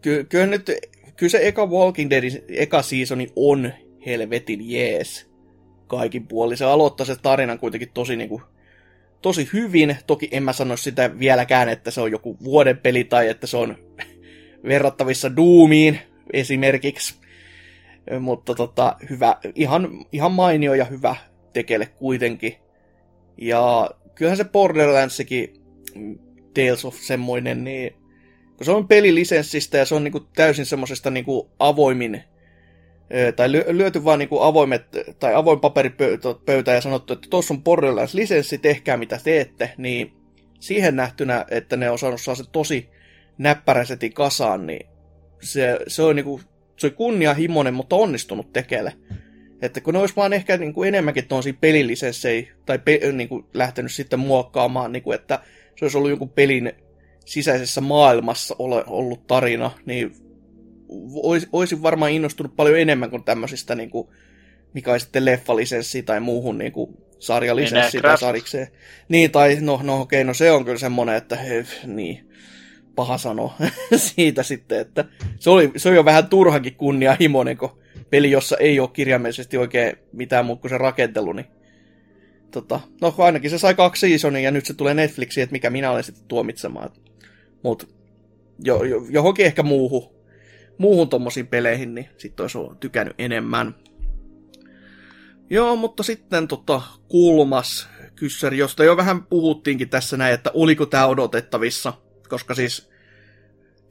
ky- 0.00 0.24
kyllä 0.24 0.46
nyt, 0.46 0.70
kyllä 1.16 1.30
se 1.30 1.48
eka 1.48 1.66
Walking 1.66 2.10
Deadin 2.10 2.44
eka 2.48 2.82
seasoni 2.82 3.32
on 3.36 3.72
helvetin 4.06 4.70
jees 4.70 5.30
kaikin 5.86 6.28
puolin. 6.28 6.56
Se 6.56 6.64
aloittaa 6.64 7.06
se 7.06 7.16
tarinan 7.16 7.58
kuitenkin 7.58 7.90
tosi 7.94 8.16
niin 8.16 8.28
kuin, 8.28 8.42
tosi 9.24 9.48
hyvin. 9.52 9.96
Toki 10.06 10.28
en 10.32 10.42
mä 10.42 10.52
sano 10.52 10.76
sitä 10.76 11.18
vieläkään, 11.18 11.68
että 11.68 11.90
se 11.90 12.00
on 12.00 12.10
joku 12.10 12.36
vuoden 12.44 12.78
peli 12.78 13.04
tai 13.04 13.28
että 13.28 13.46
se 13.46 13.56
on 13.56 13.76
verrattavissa 14.68 15.36
Doomiin 15.36 15.98
esimerkiksi. 16.32 17.14
Mutta 18.20 18.54
tota, 18.54 18.96
hyvä, 19.10 19.36
ihan, 19.54 20.04
ihan 20.12 20.32
mainio 20.32 20.74
ja 20.74 20.84
hyvä 20.84 21.16
tekele 21.52 21.86
kuitenkin. 21.86 22.56
Ja 23.36 23.90
kyllähän 24.14 24.36
se 24.36 24.44
Borderlandsikin, 24.44 25.54
mm, 25.94 26.18
Tales 26.54 26.84
of 26.84 26.96
semmoinen, 26.96 27.64
niin 27.64 27.92
kun 28.56 28.64
se 28.64 28.70
on 28.70 28.88
pelilisenssistä 28.88 29.78
ja 29.78 29.84
se 29.84 29.94
on 29.94 30.04
niinku 30.04 30.20
täysin 30.20 30.66
semmoisesta 30.66 31.10
niinku 31.10 31.50
avoimin, 31.58 32.22
tai 33.36 33.52
lyöty 33.52 34.04
vaan 34.04 34.18
niinku 34.18 34.40
avoimet, 34.40 34.84
tai 35.18 35.34
avoin 35.34 35.60
paperipöytä 35.60 36.72
ja 36.74 36.80
sanottu, 36.80 37.12
että 37.12 37.28
tuossa 37.30 37.54
on 37.54 37.62
Borderlands-lisenssi, 37.62 38.58
tehkää 38.58 38.96
mitä 38.96 39.20
teette, 39.24 39.72
niin 39.78 40.12
siihen 40.60 40.96
nähtynä, 40.96 41.44
että 41.50 41.76
ne 41.76 41.90
on 41.90 41.98
saanut 41.98 42.20
saa 42.20 42.34
se 42.34 42.44
tosi 42.52 42.88
näppäräsetin 43.38 44.12
kasaan, 44.12 44.66
niin 44.66 44.86
se, 45.40 45.78
se 45.86 46.02
on 46.02 46.16
niinku 46.16 46.40
se 46.76 46.86
oli 46.86 46.94
kunnianhimoinen, 46.94 47.74
mutta 47.74 47.96
onnistunut 47.96 48.52
tekele. 48.52 48.92
Että 49.62 49.80
kun 49.80 49.94
ne 49.94 50.00
olisi 50.00 50.16
vaan 50.16 50.32
ehkä 50.32 50.56
niin 50.56 50.74
kuin 50.74 50.88
enemmänkin 50.88 51.28
tuollaisia 51.28 51.54
pelillisessei, 51.60 52.48
tai 52.66 52.78
pe, 52.78 53.00
niin 53.12 53.28
kuin 53.28 53.44
lähtenyt 53.54 53.92
sitten 53.92 54.18
muokkaamaan, 54.18 54.92
niin 54.92 55.02
kuin, 55.02 55.14
että 55.14 55.38
se 55.76 55.84
olisi 55.84 55.98
ollut 55.98 56.10
jonkun 56.10 56.28
pelin 56.28 56.72
sisäisessä 57.24 57.80
maailmassa 57.80 58.56
ole, 58.58 58.84
ollut 58.86 59.26
tarina, 59.26 59.70
niin 59.86 60.16
olisi, 61.14 61.48
olisin 61.52 61.82
varmaan 61.82 62.10
innostunut 62.10 62.56
paljon 62.56 62.78
enemmän 62.78 63.10
kuin 63.10 63.24
tämmöisistä, 63.24 63.74
niin 63.74 63.90
kuin, 63.90 64.08
mikä 64.74 64.92
olisi 64.92 65.04
sitten 65.04 65.24
leffalisenssi 65.24 66.02
tai 66.02 66.20
muuhun 66.20 66.58
niin 66.58 66.72
kuin 66.72 66.96
sarjalisenssi 67.18 68.00
tai 68.00 68.18
sarikseen. 68.18 68.68
Niin, 69.08 69.30
tai 69.30 69.58
no, 69.60 69.80
no 69.82 70.00
okei, 70.00 70.20
okay, 70.20 70.26
no 70.26 70.34
se 70.34 70.52
on 70.52 70.64
kyllä 70.64 70.78
semmoinen, 70.78 71.14
että 71.14 71.36
he, 71.36 71.66
niin 71.86 72.28
paha 72.94 73.18
sanoa 73.18 73.54
siitä 73.96 74.42
sitten, 74.42 74.80
että 74.80 75.04
se, 75.38 75.50
oli, 75.50 75.72
se 75.76 75.88
on 75.88 75.94
jo 75.94 76.04
vähän 76.04 76.28
turhankin 76.28 76.74
kunnianhimoinen, 76.74 77.56
kun 77.56 77.78
peli, 78.10 78.30
jossa 78.30 78.56
ei 78.56 78.80
ole 78.80 78.90
kirjaimellisesti 78.92 79.56
oikein 79.56 79.96
mitään 80.12 80.46
muuta 80.46 80.60
kuin 80.60 80.70
se 80.70 80.78
rakentelu, 80.78 81.32
niin 81.32 81.46
tota, 82.50 82.80
no 83.00 83.14
ainakin 83.18 83.50
se 83.50 83.58
sai 83.58 83.74
kaksi 83.74 84.00
seasonia 84.08 84.42
ja 84.42 84.50
nyt 84.50 84.66
se 84.66 84.74
tulee 84.74 84.94
Netflixiin, 84.94 85.42
että 85.42 85.52
mikä 85.52 85.70
minä 85.70 85.90
olen 85.90 86.04
sitten 86.04 86.24
tuomitsemaan. 86.28 86.90
Mutta 87.62 87.86
jo, 88.64 88.84
jo, 88.84 89.06
johonkin 89.10 89.46
ehkä 89.46 89.62
muuhun, 89.62 90.13
muuhun 90.78 91.08
tommosiin 91.08 91.46
peleihin, 91.46 91.94
niin 91.94 92.08
sitten 92.18 92.44
olisi 92.44 92.58
tykännyt 92.80 93.14
enemmän. 93.18 93.74
Joo, 95.50 95.76
mutta 95.76 96.02
sitten 96.02 96.48
tota, 96.48 96.82
kulmas 97.08 97.88
kyssäri, 98.14 98.58
josta 98.58 98.84
jo 98.84 98.96
vähän 98.96 99.22
puhuttiinkin 99.22 99.88
tässä 99.88 100.16
näin, 100.16 100.34
että 100.34 100.50
oliko 100.54 100.86
tämä 100.86 101.06
odotettavissa– 101.06 101.92
koska 102.28 102.54
siis 102.54 102.90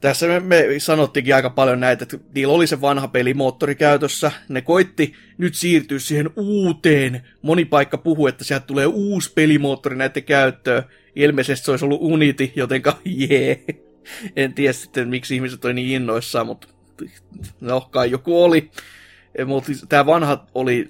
tässä 0.00 0.26
me, 0.26 0.40
me 0.40 0.64
sanottiinkin 0.78 1.34
aika 1.34 1.50
paljon 1.50 1.80
näitä, 1.80 2.02
että 2.02 2.18
niillä 2.34 2.54
oli 2.54 2.66
se 2.66 2.80
vanha 2.80 3.08
pelimoottori 3.08 3.74
käytössä, 3.74 4.32
ne 4.48 4.60
koitti 4.60 5.14
nyt 5.38 5.54
siirtyä 5.54 5.98
siihen 5.98 6.30
uuteen, 6.36 7.22
moni 7.42 7.64
paikka 7.64 7.98
puhuu, 7.98 8.26
että 8.26 8.44
sieltä 8.44 8.66
tulee 8.66 8.86
uusi 8.86 9.32
pelimoottori 9.32 9.96
näiden 9.96 10.24
käyttöön, 10.24 10.82
ilmeisesti 11.16 11.64
se 11.64 11.70
olisi 11.70 11.84
ollut 11.84 12.02
Unity, 12.02 12.50
jotenka 12.56 12.98
jee, 13.28 13.64
en 14.36 14.54
tiedä 14.54 14.72
sitten 14.72 15.08
miksi 15.08 15.34
ihmiset 15.34 15.64
oli 15.64 15.74
niin 15.74 16.02
innoissaan, 16.02 16.46
mutta 16.46 16.68
no 17.60 17.80
kai 17.80 18.10
joku 18.10 18.42
oli, 18.44 18.70
mutta 19.46 19.72
tämä 19.88 20.06
vanha 20.06 20.46
oli 20.54 20.88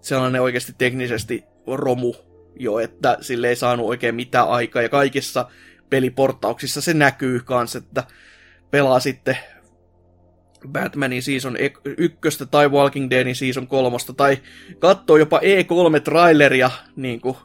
sellainen 0.00 0.42
oikeasti 0.42 0.72
teknisesti 0.78 1.44
romu 1.66 2.14
jo, 2.58 2.78
että 2.78 3.18
sille 3.20 3.48
ei 3.48 3.56
saanut 3.56 3.86
oikein 3.86 4.14
mitään 4.14 4.48
aikaa, 4.48 4.82
ja 4.82 4.88
kaikissa 4.88 5.48
peliporttauksissa 5.90 6.80
se 6.80 6.94
näkyy 6.94 7.40
kans, 7.40 7.76
että 7.76 8.04
pelaa 8.70 9.00
sitten 9.00 9.38
Batmanin 10.68 11.22
season 11.22 11.56
ykköstä 11.84 12.46
tai 12.46 12.68
Walking 12.68 13.10
Deadin 13.10 13.36
season 13.36 13.66
kolmosta, 13.66 14.12
tai 14.12 14.38
katsoo 14.78 15.16
jopa 15.16 15.38
E3-traileria, 15.38 16.70
niin 16.96 17.20
kuin 17.20 17.36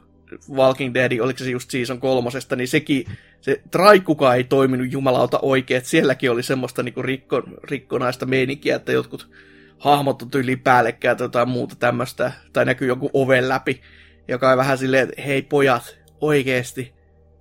Walking 0.51 0.93
Dead, 0.93 1.19
oliko 1.19 1.39
se 1.39 1.49
just 1.49 1.69
season 1.71 1.99
kolmosesta, 1.99 2.55
niin 2.55 2.67
sekin, 2.67 3.05
se 3.41 3.61
traikkukaan 3.71 4.37
ei 4.37 4.43
toiminut 4.43 4.91
jumalauta 4.91 5.39
oikein, 5.41 5.77
että 5.77 5.89
sielläkin 5.89 6.31
oli 6.31 6.43
semmoista 6.43 6.83
niin 6.83 6.93
rikko, 6.97 7.43
rikkonaista 7.63 8.25
meininkiä, 8.25 8.75
että 8.75 8.91
jotkut 8.91 9.29
hahmot 9.77 10.21
on 10.21 10.29
yli 10.35 10.55
päällekkäin 10.55 11.17
tai 11.17 11.25
jotain 11.25 11.49
muuta 11.49 11.75
tämmöistä, 11.75 12.31
tai 12.53 12.65
näkyy 12.65 12.87
joku 12.87 13.09
oven 13.13 13.49
läpi, 13.49 13.81
joka 14.27 14.51
on 14.51 14.57
vähän 14.57 14.77
silleen, 14.77 15.09
että 15.09 15.21
hei 15.21 15.41
pojat, 15.41 15.97
oikeesti, 16.21 16.93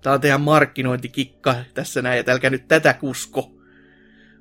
Tää 0.02 0.12
on 0.12 0.20
teidän 0.20 0.40
markkinointikikka 0.40 1.54
tässä 1.74 2.02
näin, 2.02 2.20
että 2.20 2.32
älkää 2.32 2.50
nyt 2.50 2.68
tätä 2.68 2.94
kusko. 2.94 3.52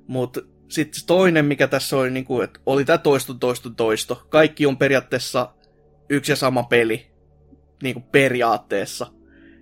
Mutta 0.08 0.42
sitten 0.68 1.06
toinen, 1.08 1.46
mikä 1.46 1.68
tässä 1.68 1.98
oli, 1.98 2.12
niin 2.12 2.26
kuin, 2.26 2.44
että 2.44 2.60
oli 2.66 2.86
tämä 2.86 2.98
toisto, 2.98 3.34
toisto, 3.34 3.70
toisto. 3.70 4.26
Kaikki 4.30 4.66
on 4.66 4.78
periaatteessa 4.78 5.54
yksi 6.10 6.32
ja 6.32 6.36
sama 6.36 6.64
peli. 6.64 7.09
Niin 7.84 7.94
kuin 7.94 8.06
periaatteessa. 8.12 9.08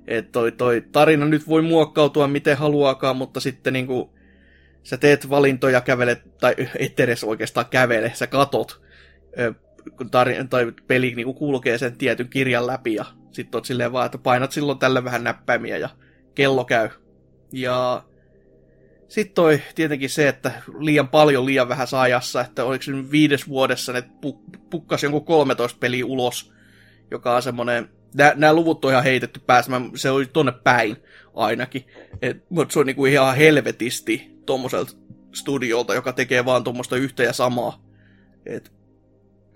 Että 0.07 0.31
toi, 0.31 0.51
toi 0.51 0.83
tarina 0.91 1.25
nyt 1.25 1.47
voi 1.47 1.61
muokkautua 1.61 2.27
miten 2.27 2.57
haluaakaan, 2.57 3.15
mutta 3.15 3.39
sitten 3.39 3.73
niin 3.73 3.87
kuin, 3.87 4.09
sä 4.83 4.97
teet 4.97 5.29
valintoja, 5.29 5.81
kävelet, 5.81 6.37
tai 6.39 6.55
et 6.79 6.99
edes 6.99 7.23
oikeastaan 7.23 7.65
kävele, 7.65 8.11
sä 8.15 8.27
katot, 8.27 8.81
kun 9.97 10.11
tarina, 10.11 10.45
tai 10.45 10.73
peli 10.87 11.15
niin 11.15 11.25
kuin 11.25 11.37
kulkee 11.37 11.77
sen 11.77 11.97
tietyn 11.97 12.29
kirjan 12.29 12.67
läpi 12.67 12.93
ja 12.95 13.05
sitten 13.31 13.57
oot 13.57 13.65
silleen 13.65 13.91
vaan, 13.91 14.05
että 14.05 14.17
painat 14.17 14.51
silloin 14.51 14.79
tällä 14.79 15.03
vähän 15.03 15.23
näppäimiä 15.23 15.77
ja 15.77 15.89
kello 16.35 16.65
käy. 16.65 16.89
Ja 17.53 18.03
sitten 19.07 19.35
toi 19.35 19.61
tietenkin 19.75 20.09
se, 20.09 20.27
että 20.27 20.51
liian 20.79 21.07
paljon 21.07 21.45
liian 21.45 21.69
vähän 21.69 21.87
ajassa, 21.91 22.41
että 22.41 22.65
oliko 22.65 22.83
se 22.83 22.91
nyt 22.91 23.11
viides 23.11 23.47
vuodessa 23.47 23.93
pu- 23.99 24.59
pukkasi 24.69 25.05
jonkun 25.05 25.25
13 25.25 25.77
peliä 25.79 26.05
ulos, 26.05 26.53
joka 27.11 27.35
on 27.35 27.41
semmoinen, 27.41 27.89
nämä 28.35 28.53
luvut 28.53 28.85
on 28.85 28.91
ihan 28.91 29.03
heitetty 29.03 29.41
pääsemään, 29.45 29.91
se 29.95 30.09
oli 30.09 30.25
tonne 30.25 30.51
päin 30.63 30.97
ainakin, 31.33 31.85
mutta 32.49 32.73
se 32.73 32.79
on 32.79 32.85
niinku 32.85 33.05
ihan 33.05 33.35
helvetisti 33.35 34.31
tuommoiselta 34.45 34.93
studiolta, 35.33 35.95
joka 35.95 36.13
tekee 36.13 36.45
vaan 36.45 36.63
tuommoista 36.63 36.95
yhtä 36.95 37.23
ja 37.23 37.33
samaa. 37.33 37.83
Et 38.45 38.71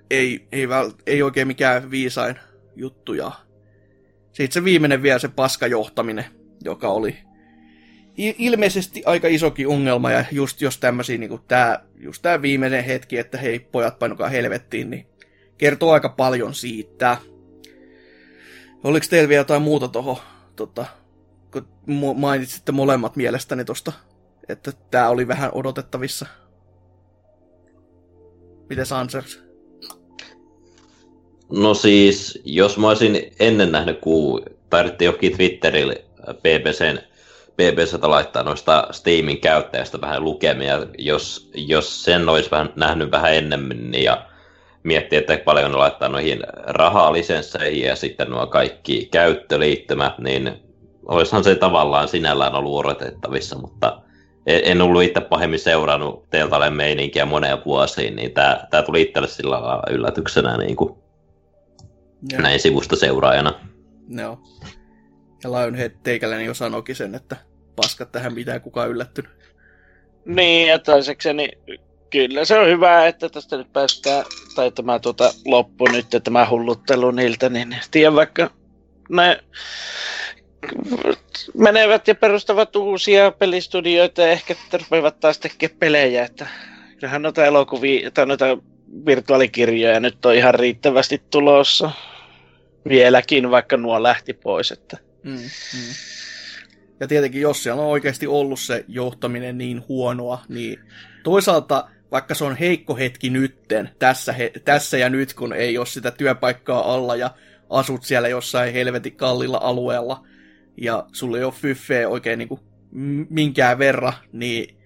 ei, 0.10 0.48
ei, 0.52 0.70
väl, 0.70 0.92
ei 1.08 1.22
oikein 1.22 1.48
mikään 1.48 1.92
viisain 1.92 2.36
juttu. 2.76 3.14
Ja 3.14 3.32
sitten 4.32 4.52
se 4.52 4.64
viimeinen 4.64 5.04
vielä 5.04 5.20
se 5.20 5.28
paskajohtaminen, 5.28 6.26
joka 6.64 6.88
oli 6.88 7.18
ilmeisesti 8.18 9.04
aika 9.06 9.28
isokin 9.28 9.68
ongelma, 9.68 10.12
ja 10.12 10.26
just 10.32 10.62
jos 10.62 10.78
tämmöisiä, 10.78 11.18
niin 11.18 11.30
kuin 11.30 11.42
tää, 11.48 11.86
just 11.98 12.22
tää 12.22 12.42
viimeinen 12.42 12.84
hetki, 12.84 13.18
että 13.18 13.38
hei, 13.38 13.60
pojat 13.60 14.00
painukaa 14.00 14.30
helvettiin, 14.30 14.90
niin 14.90 15.08
kertoo 15.58 15.92
aika 15.92 16.10
paljon 16.10 16.54
siitä. 16.54 17.18
Oliko 18.84 19.06
teillä 19.10 19.30
vielä 19.30 19.40
jotain 19.40 19.62
muuta 19.62 19.88
tuohon, 19.88 20.18
tota, 20.56 20.86
kun 21.52 21.68
mainitsitte 22.16 22.72
molemmat 22.72 23.16
mielestäni 23.16 23.66
tosta, 23.66 23.92
että 24.50 24.72
tämä 24.92 25.10
oli 25.10 25.28
vähän 25.28 25.52
odotettavissa? 25.54 26.26
Miten 28.70 28.86
Ansers? 28.92 29.44
No 31.52 31.74
siis, 31.74 32.42
jos 32.46 32.78
mä 32.78 32.88
olisin 32.88 33.34
ennen 33.40 33.72
nähnyt, 33.72 34.00
kun 34.00 34.42
tarvittiin 34.70 35.06
jokin 35.06 35.38
Twitterille 35.38 36.06
BBCn 36.34 37.00
BBCtä 37.58 38.10
laittaa 38.10 38.44
noista 38.44 38.88
Steamin 38.92 39.42
käyttäjistä 39.42 40.02
vähän 40.02 40.24
lukemia, 40.24 40.86
jos, 40.98 41.52
jos 41.54 42.04
sen 42.04 42.30
olisi 42.30 42.52
vähän 42.52 42.74
nähnyt 42.76 43.12
vähän 43.12 43.34
ennemmin 43.34 43.92
niin 43.92 44.04
ja 44.04 44.26
miettii, 44.84 45.20
että 45.20 45.38
paljon 45.38 45.72
ne 45.72 45.78
laittaa 45.78 46.10
noihin 46.10 46.40
rahalisensseihin 46.64 47.88
ja 47.88 47.96
sitten 47.96 48.30
nuo 48.30 48.48
kaikki 48.48 49.06
käyttöliittymät, 49.12 50.20
niin 50.20 50.52
olisihan 51.06 51.44
se 51.44 51.56
tavallaan 51.56 52.08
sinällään 52.08 52.56
ollut 52.56 52.80
odotettavissa, 52.80 53.58
mutta 53.58 54.02
en 54.46 54.82
ollut 54.82 55.04
itse 55.04 55.22
pahemmin 55.22 55.60
seurannut 55.60 56.30
teiltä 56.30 56.70
meininkiä 56.70 57.26
moneen 57.26 57.58
vuosiin, 57.66 58.16
niin 58.16 58.34
tämä, 58.34 58.68
tämä 58.70 58.84
tuli 58.84 59.02
itselle 59.02 59.28
sillä 59.28 59.58
yllätyksenä 59.90 60.58
niin 60.58 60.76
kuin 60.76 60.96
näin 62.38 62.60
sivusta 62.60 62.96
seuraajana. 62.96 63.54
Joo. 64.10 64.40
Ja 65.44 65.52
Lionhead 65.52 65.92
teikäläinen 66.04 66.46
jo 66.46 66.54
sanoikin 66.54 66.96
sen, 66.96 67.16
että 67.16 67.36
paskat 67.76 68.12
tähän 68.12 68.34
mitään 68.34 68.62
kukaan 68.62 68.90
yllättynyt. 68.90 69.32
Niin, 70.26 70.68
ja 70.68 70.80
toiseksi 70.80 71.34
niin 71.34 71.52
kyllä 72.12 72.46
se 72.46 72.60
on 72.60 72.68
hyvä, 72.68 73.08
että 73.08 73.30
tästä 73.30 73.58
nyt 73.58 73.74
päästään, 73.74 74.26
tai 74.56 74.72
tämä 74.72 75.00
tuota, 75.00 75.34
loppu 75.46 75.88
nyt, 75.88 76.08
tämä 76.24 76.50
hulluttelu 76.50 77.12
niiltä, 77.12 77.50
niin 77.50 77.76
tiedän 77.92 78.16
vaikka 78.16 78.52
ne 79.10 79.44
menevät 81.58 82.08
ja 82.08 82.16
perustavat 82.16 82.76
uusia 82.76 83.32
pelistudioita 83.32 84.22
ja 84.22 84.32
ehkä 84.32 84.56
rupeavat 84.74 85.20
taas 85.20 85.40
tekemään 85.40 85.78
pelejä, 85.80 86.26
että 86.26 86.48
kyllähän 87.00 87.22
noita 87.22 87.46
elokuvia 87.46 88.12
tai 88.12 88.26
noita 88.26 88.58
virtuaalikirjoja 89.06 90.00
nyt 90.00 90.26
on 90.26 90.36
ihan 90.36 90.56
riittävästi 90.56 91.22
tulossa 91.32 91.92
vieläkin, 92.90 93.52
vaikka 93.52 93.78
nuo 93.78 94.04
lähti 94.04 94.34
pois, 94.34 94.72
että 94.72 94.98
mm, 95.24 95.32
mm. 95.32 95.94
Ja 97.00 97.08
tietenkin, 97.08 97.42
jos 97.42 97.64
siellä 97.64 97.82
on 97.82 97.88
oikeasti 97.88 98.28
ollut 98.28 98.60
se 98.60 98.86
johtaminen 98.88 99.58
niin 99.58 99.84
huonoa, 99.88 100.42
niin 100.50 100.80
toisaalta 101.24 101.90
vaikka 102.12 102.36
se 102.36 102.44
on 102.44 102.56
heikko 102.56 102.96
hetki 102.96 103.30
nytten, 103.30 103.90
tässä, 104.00 104.34
he, 104.34 104.52
tässä 104.66 104.98
ja 104.98 105.10
nyt, 105.10 105.34
kun 105.34 105.54
ei 105.54 105.78
ole 105.78 105.86
sitä 105.86 106.12
työpaikkaa 106.12 106.94
alla 106.94 107.16
ja 107.16 107.32
asut 107.70 108.04
siellä 108.04 108.28
jossain 108.28 108.74
helvetin 108.74 109.16
kallilla 109.16 109.60
alueella, 109.64 110.28
ja 110.78 111.08
sulla 111.12 111.38
ei 111.38 111.44
ole 111.44 111.54
fyffeä 111.54 112.10
oikein 112.10 112.40
niin 112.40 112.50
kuin 112.50 112.62
minkään 113.30 113.80
verran, 113.80 114.14
niin 114.32 114.78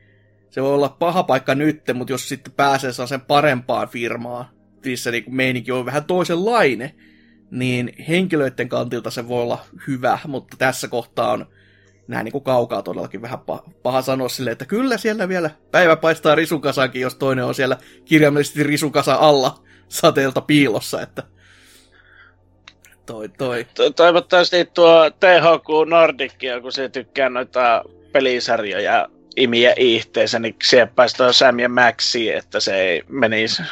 se 0.50 0.62
voi 0.62 0.74
olla 0.74 0.90
paha 0.90 1.24
paikka 1.24 1.56
nyt, 1.56 1.82
mutta 1.94 2.14
jos 2.14 2.30
sitten 2.30 2.54
pääsee 2.54 2.92
sen 2.92 3.22
parempaan 3.22 3.88
firmaan, 3.88 4.46
missä 4.86 5.12
niin 5.12 5.24
kuin 5.24 5.36
meininki 5.36 5.72
on 5.72 5.86
vähän 5.86 6.06
toisenlainen, 6.06 6.92
niin 7.52 7.94
henkilöiden 8.08 8.70
kantilta 8.70 9.12
se 9.12 9.28
voi 9.28 9.42
olla 9.42 9.66
hyvä, 9.88 10.20
mutta 10.28 10.58
tässä 10.58 10.88
kohtaa 10.88 11.32
on 11.32 11.46
näin 12.08 12.26
niin 12.26 12.32
kuin 12.32 12.44
kaukaa 12.44 12.82
todellakin 12.82 13.22
vähän 13.22 13.40
paha, 13.40 13.64
paha 13.84 14.02
sanoa 14.02 14.30
sille, 14.30 14.52
että 14.52 14.66
kyllä 14.66 14.98
siellä 14.98 15.30
vielä 15.30 15.50
päivä 15.72 15.96
paistaa 15.96 16.36
risukasakin, 16.36 17.02
jos 17.02 17.16
toinen 17.16 17.46
on 17.46 17.56
siellä 17.56 17.78
kirjaimellisesti 18.06 18.64
risukasa 18.64 19.16
alla 19.16 19.60
sateelta 19.90 20.42
piilossa, 20.42 21.02
että 21.02 21.24
toi 23.06 23.30
toi. 23.30 23.66
Toivottavasti 23.96 24.66
tuo 24.66 25.10
THQ 25.10 25.90
Nordicia, 25.90 26.62
kun 26.62 26.72
se 26.72 26.90
tykkää 26.90 27.30
noita 27.30 27.84
pelisarjoja 28.12 29.10
imiä 29.38 29.74
ihteensä, 29.78 30.40
niin 30.40 30.56
sieppaisi 30.64 31.16
tuo 31.16 31.34
Sam 31.34 31.60
ja 31.60 31.70
Maxi, 31.70 32.32
että 32.32 32.60
se 32.60 32.76
ei 32.76 33.04
menisi 33.10 33.64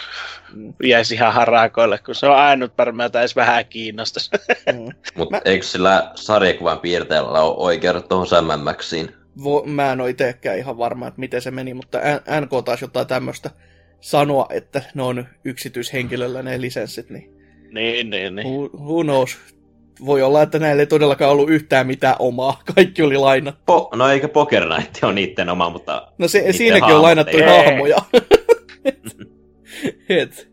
jäisi 0.83 1.15
ihan 1.15 1.33
harakoille, 1.33 1.99
kun 2.05 2.15
se 2.15 2.25
on 2.25 2.35
ainut 2.35 2.77
varmaan, 2.77 3.05
että 3.07 3.19
edes 3.19 3.35
vähän 3.35 3.65
kiinnostaisi. 3.65 4.31
Mm. 4.73 4.89
Mutta 5.15 5.35
Mä... 5.35 5.41
eikö 5.45 5.65
sillä 5.65 6.11
sarjakuvan 6.15 6.79
piirteellä 6.79 7.41
ole 7.41 7.55
oikeudet 7.57 8.07
tuohon 8.07 8.27
Sam 8.27 8.59
Maxiin? 8.59 9.09
Vo, 9.43 9.63
mä 9.65 9.91
en 9.91 10.01
ole 10.01 10.09
itsekään 10.09 10.57
ihan 10.57 10.77
varma, 10.77 11.07
että 11.07 11.19
miten 11.19 11.41
se 11.41 11.51
meni, 11.51 11.73
mutta 11.73 11.99
NK 12.41 12.65
taisi 12.65 12.83
jotain 12.83 13.07
tämmöistä 13.07 13.49
sanoa, 14.01 14.47
että 14.49 14.81
ne 14.93 15.03
on 15.03 15.25
yksityishenkilöllä 15.45 16.41
ne 16.41 16.61
lisenssit, 16.61 17.09
niin... 17.09 17.33
Niin, 17.71 18.09
niin, 18.09 18.35
niin. 18.35 18.47
Who, 18.47 18.69
who 18.73 19.03
knows? 19.03 19.37
Voi 20.05 20.21
olla, 20.21 20.41
että 20.41 20.59
näillä 20.59 20.81
ei 20.81 20.87
todellakaan 20.87 21.31
ollut 21.31 21.49
yhtään 21.49 21.87
mitään 21.87 22.15
omaa. 22.19 22.61
Kaikki 22.75 23.01
oli 23.01 23.17
lainattu. 23.17 23.61
Po- 23.71 23.97
no 23.97 24.09
eikä 24.09 24.27
Poker 24.27 24.69
Night 24.77 25.03
ole 25.03 25.13
niiden 25.13 25.49
oma, 25.49 25.69
mutta... 25.69 26.11
No 26.17 26.27
se, 26.27 26.53
siinäkin 26.53 26.95
on 26.95 27.01
lainattu 27.01 27.37
hahmoja. 27.37 27.97
Et, 30.09 30.51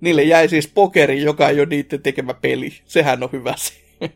niille 0.00 0.22
jäi 0.22 0.48
siis 0.48 0.68
pokeri, 0.68 1.22
joka 1.22 1.48
ei 1.48 1.60
ole 1.60 1.66
niiden 1.66 2.02
tekemä 2.02 2.34
peli. 2.34 2.72
Sehän 2.84 3.22
on 3.22 3.28
hyvä 3.32 3.54
se. 3.56 3.72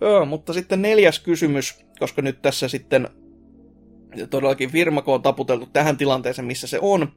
Joo, 0.00 0.24
mutta 0.26 0.52
sitten 0.52 0.82
neljäs 0.82 1.18
kysymys, 1.18 1.84
koska 1.98 2.22
nyt 2.22 2.42
tässä 2.42 2.68
sitten 2.68 3.08
todellakin 4.30 4.70
firma, 4.70 5.02
kun 5.02 5.14
on 5.14 5.22
taputeltu 5.22 5.66
tähän 5.66 5.96
tilanteeseen, 5.96 6.46
missä 6.46 6.66
se 6.66 6.78
on, 6.82 7.12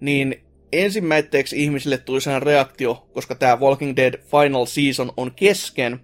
niin 0.00 0.47
ensimmäiseksi 0.72 1.62
ihmisille 1.62 1.98
tuli 1.98 2.20
sehän 2.20 2.42
reaktio, 2.42 3.08
koska 3.12 3.34
tämä 3.34 3.56
Walking 3.56 3.96
Dead 3.96 4.14
Final 4.30 4.66
Season 4.66 5.12
on 5.16 5.34
kesken, 5.34 6.00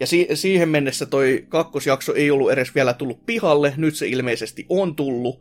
ja 0.00 0.06
si- 0.06 0.28
siihen 0.34 0.68
mennessä 0.68 1.06
toi 1.06 1.46
kakkosjakso 1.48 2.14
ei 2.14 2.30
ollut 2.30 2.52
edes 2.52 2.74
vielä 2.74 2.92
tullut 2.92 3.26
pihalle, 3.26 3.74
nyt 3.76 3.94
se 3.94 4.08
ilmeisesti 4.08 4.66
on 4.68 4.96
tullut, 4.96 5.40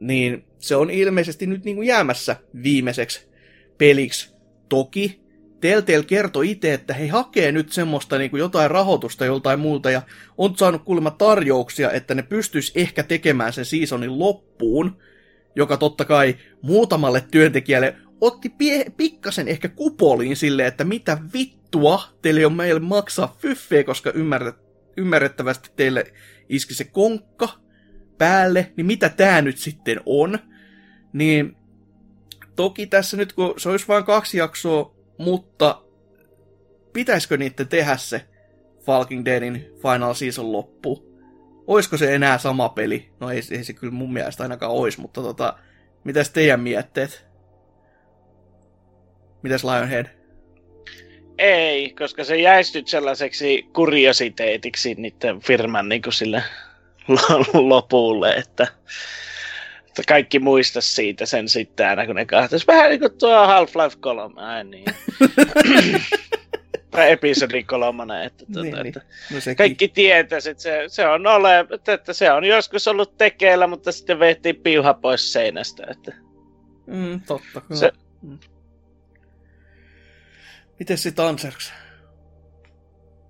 niin 0.00 0.44
se 0.58 0.76
on 0.76 0.90
ilmeisesti 0.90 1.46
nyt 1.46 1.64
niin 1.64 1.84
jäämässä 1.84 2.36
viimeiseksi 2.62 3.26
peliksi. 3.78 4.36
Toki 4.68 5.26
Telltale 5.60 6.04
kertoi 6.04 6.50
itse, 6.50 6.74
että 6.74 6.94
he 6.94 7.06
hakee 7.08 7.52
nyt 7.52 7.72
semmoista 7.72 8.18
niin 8.18 8.30
kuin 8.30 8.40
jotain 8.40 8.70
rahoitusta 8.70 9.24
joltain 9.24 9.60
muulta 9.60 9.90
ja 9.90 10.02
on 10.38 10.56
saanut 10.56 10.84
kuulemma 10.84 11.10
tarjouksia, 11.10 11.90
että 11.90 12.14
ne 12.14 12.22
pystyisi 12.22 12.72
ehkä 12.74 13.02
tekemään 13.02 13.52
sen 13.52 13.64
seasonin 13.64 14.18
loppuun, 14.18 14.96
joka 15.56 15.76
totta 15.76 16.04
kai 16.04 16.36
muutamalle 16.62 17.24
työntekijälle 17.30 17.96
otti 18.20 18.48
pie- 18.48 18.90
pikkasen 18.96 19.48
ehkä 19.48 19.68
kupoliin 19.68 20.36
silleen, 20.36 20.68
että 20.68 20.84
mitä 20.84 21.18
vittua 21.32 22.02
teille 22.22 22.46
on 22.46 22.52
meille 22.52 22.80
maksaa 22.80 23.36
fyffeä, 23.38 23.84
koska 23.84 24.10
ymmärret, 24.10 24.56
ymmärrettävästi 24.96 25.70
teille 25.76 26.04
iski 26.48 26.74
se 26.74 26.84
konkka 26.84 27.48
päälle, 28.18 28.72
niin 28.76 28.86
mitä 28.86 29.08
tämä 29.08 29.42
nyt 29.42 29.58
sitten 29.58 30.00
on? 30.06 30.38
Niin 31.12 31.56
toki 32.56 32.86
tässä 32.86 33.16
nyt, 33.16 33.32
kun 33.32 33.54
se 33.56 33.68
olisi 33.68 33.88
vain 33.88 34.04
kaksi 34.04 34.38
jaksoa, 34.38 34.94
mutta 35.18 35.82
pitäisikö 36.92 37.36
niiden 37.36 37.68
tehdä 37.68 37.96
se 37.96 38.22
Falking 38.84 39.24
Deadin 39.24 39.66
Final 39.82 40.14
Season 40.14 40.52
loppu? 40.52 41.15
Oisko 41.66 41.96
se 41.96 42.14
enää 42.14 42.38
sama 42.38 42.68
peli? 42.68 43.10
No 43.20 43.30
ei, 43.30 43.40
ei 43.50 43.64
se 43.64 43.72
kyllä 43.72 43.92
mun 43.92 44.12
mielestä 44.12 44.42
ainakaan 44.42 44.72
ois, 44.72 44.98
mutta 44.98 45.22
tota, 45.22 45.54
mitäs 46.04 46.30
teidän 46.30 46.60
mietteet? 46.60 47.26
Mitäs 49.42 49.64
Lionhead? 49.64 50.06
Ei, 51.38 51.90
koska 51.90 52.24
se 52.24 52.36
jäisi 52.36 52.78
nyt 52.78 52.88
sellaiseksi 52.88 53.62
kuriositeetiksi 53.72 54.94
niiden 54.94 55.40
firman 55.40 55.88
niin 55.88 56.02
kuin 56.02 56.12
sille 56.12 56.42
lopulle, 57.52 58.34
että, 58.34 58.66
että 59.86 60.02
kaikki 60.08 60.38
muista 60.38 60.80
siitä 60.80 61.26
sen 61.26 61.48
sitten 61.48 61.88
aina, 61.88 62.06
kun 62.06 62.14
ne 62.14 62.26
kahtaisi. 62.26 62.66
Vähän 62.66 62.90
niin 62.90 63.00
kuin 63.00 63.18
tuo 63.18 63.46
Half-Life 63.46 63.98
3, 64.00 64.42
ai 64.42 64.64
niin. 64.64 64.84
tai 66.90 67.10
episodi 67.12 67.62
kolmonen, 67.64 68.22
että, 68.22 68.44
tuota, 68.46 68.62
Niin, 68.62 68.74
niin. 68.74 68.86
että 68.86 69.00
No 69.34 69.40
sekin. 69.40 69.56
kaikki 69.56 69.88
tietäisi, 69.88 70.50
että 70.50 70.62
se, 70.62 70.84
se 70.88 71.06
on 71.08 71.26
ole, 71.26 71.66
että 71.94 72.12
se 72.12 72.32
on 72.32 72.44
joskus 72.44 72.88
ollut 72.88 73.16
tekeillä, 73.18 73.66
mutta 73.66 73.92
sitten 73.92 74.18
vehtiin 74.18 74.56
piuha 74.56 74.94
pois 74.94 75.32
seinästä. 75.32 75.86
Että. 75.90 76.12
Mm, 76.86 77.20
totta, 77.20 77.60
kyllä. 77.60 77.80
Se- 77.80 77.92
Mm. 78.22 78.38
Miten 80.78 80.98
sit 80.98 81.20
Anserks? 81.20 81.72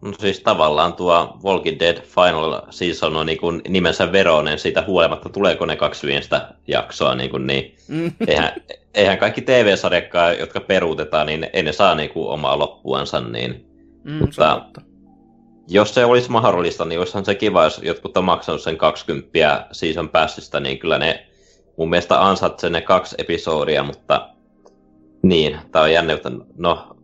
No 0.06 0.12
siis 0.20 0.40
tavallaan 0.40 0.92
tuo 0.92 1.38
Walking 1.44 1.80
Dead 1.80 2.00
Final 2.02 2.60
Season 2.70 3.16
on 3.16 3.26
niin 3.26 3.38
kuin 3.38 3.62
nimensä 3.68 4.12
veronen 4.12 4.58
siitä 4.58 4.84
huolimatta, 4.86 5.28
tuleeko 5.28 5.66
ne 5.66 5.76
kaksi 5.76 6.06
viimeistä 6.06 6.48
jaksoa, 6.68 7.14
niin, 7.14 7.30
kuin 7.30 7.46
niin 7.46 7.74
Mm. 7.88 8.12
eihän, 8.26 8.52
eihän 8.94 9.18
kaikki 9.18 9.40
TV-sarjakkaan, 9.42 10.38
jotka 10.38 10.60
peruutetaan, 10.60 11.26
niin 11.26 11.46
ei 11.52 11.62
ne 11.62 11.72
saa 11.72 11.94
niin 11.94 12.10
kuin 12.10 12.28
omaa 12.28 12.58
loppuansa, 12.58 13.20
niin 13.20 13.66
Mm, 14.04 14.18
se 14.18 14.24
Mutta- 14.24 14.60
totta. 14.60 14.80
jos 15.68 15.94
se 15.94 16.04
olisi 16.04 16.30
mahdollista, 16.30 16.84
niin 16.84 16.98
olisihan 16.98 17.24
se 17.24 17.34
kiva, 17.34 17.64
jos 17.64 17.80
jotkut 17.82 18.16
on 18.16 18.24
maksanut 18.24 18.60
sen 18.62 18.76
20 18.76 19.66
season 19.72 20.08
passista, 20.08 20.60
niin 20.60 20.78
kyllä 20.78 20.98
ne 20.98 21.26
mun 21.76 21.90
mielestä 21.90 22.26
ansaitsee 22.26 22.70
ne 22.70 22.80
kaksi 22.80 23.14
episodia, 23.18 23.82
mutta 23.82 24.28
niin, 25.22 25.56
tää 25.72 25.82
on 25.82 25.92
jännä, 25.92 26.18
no, 26.56 26.95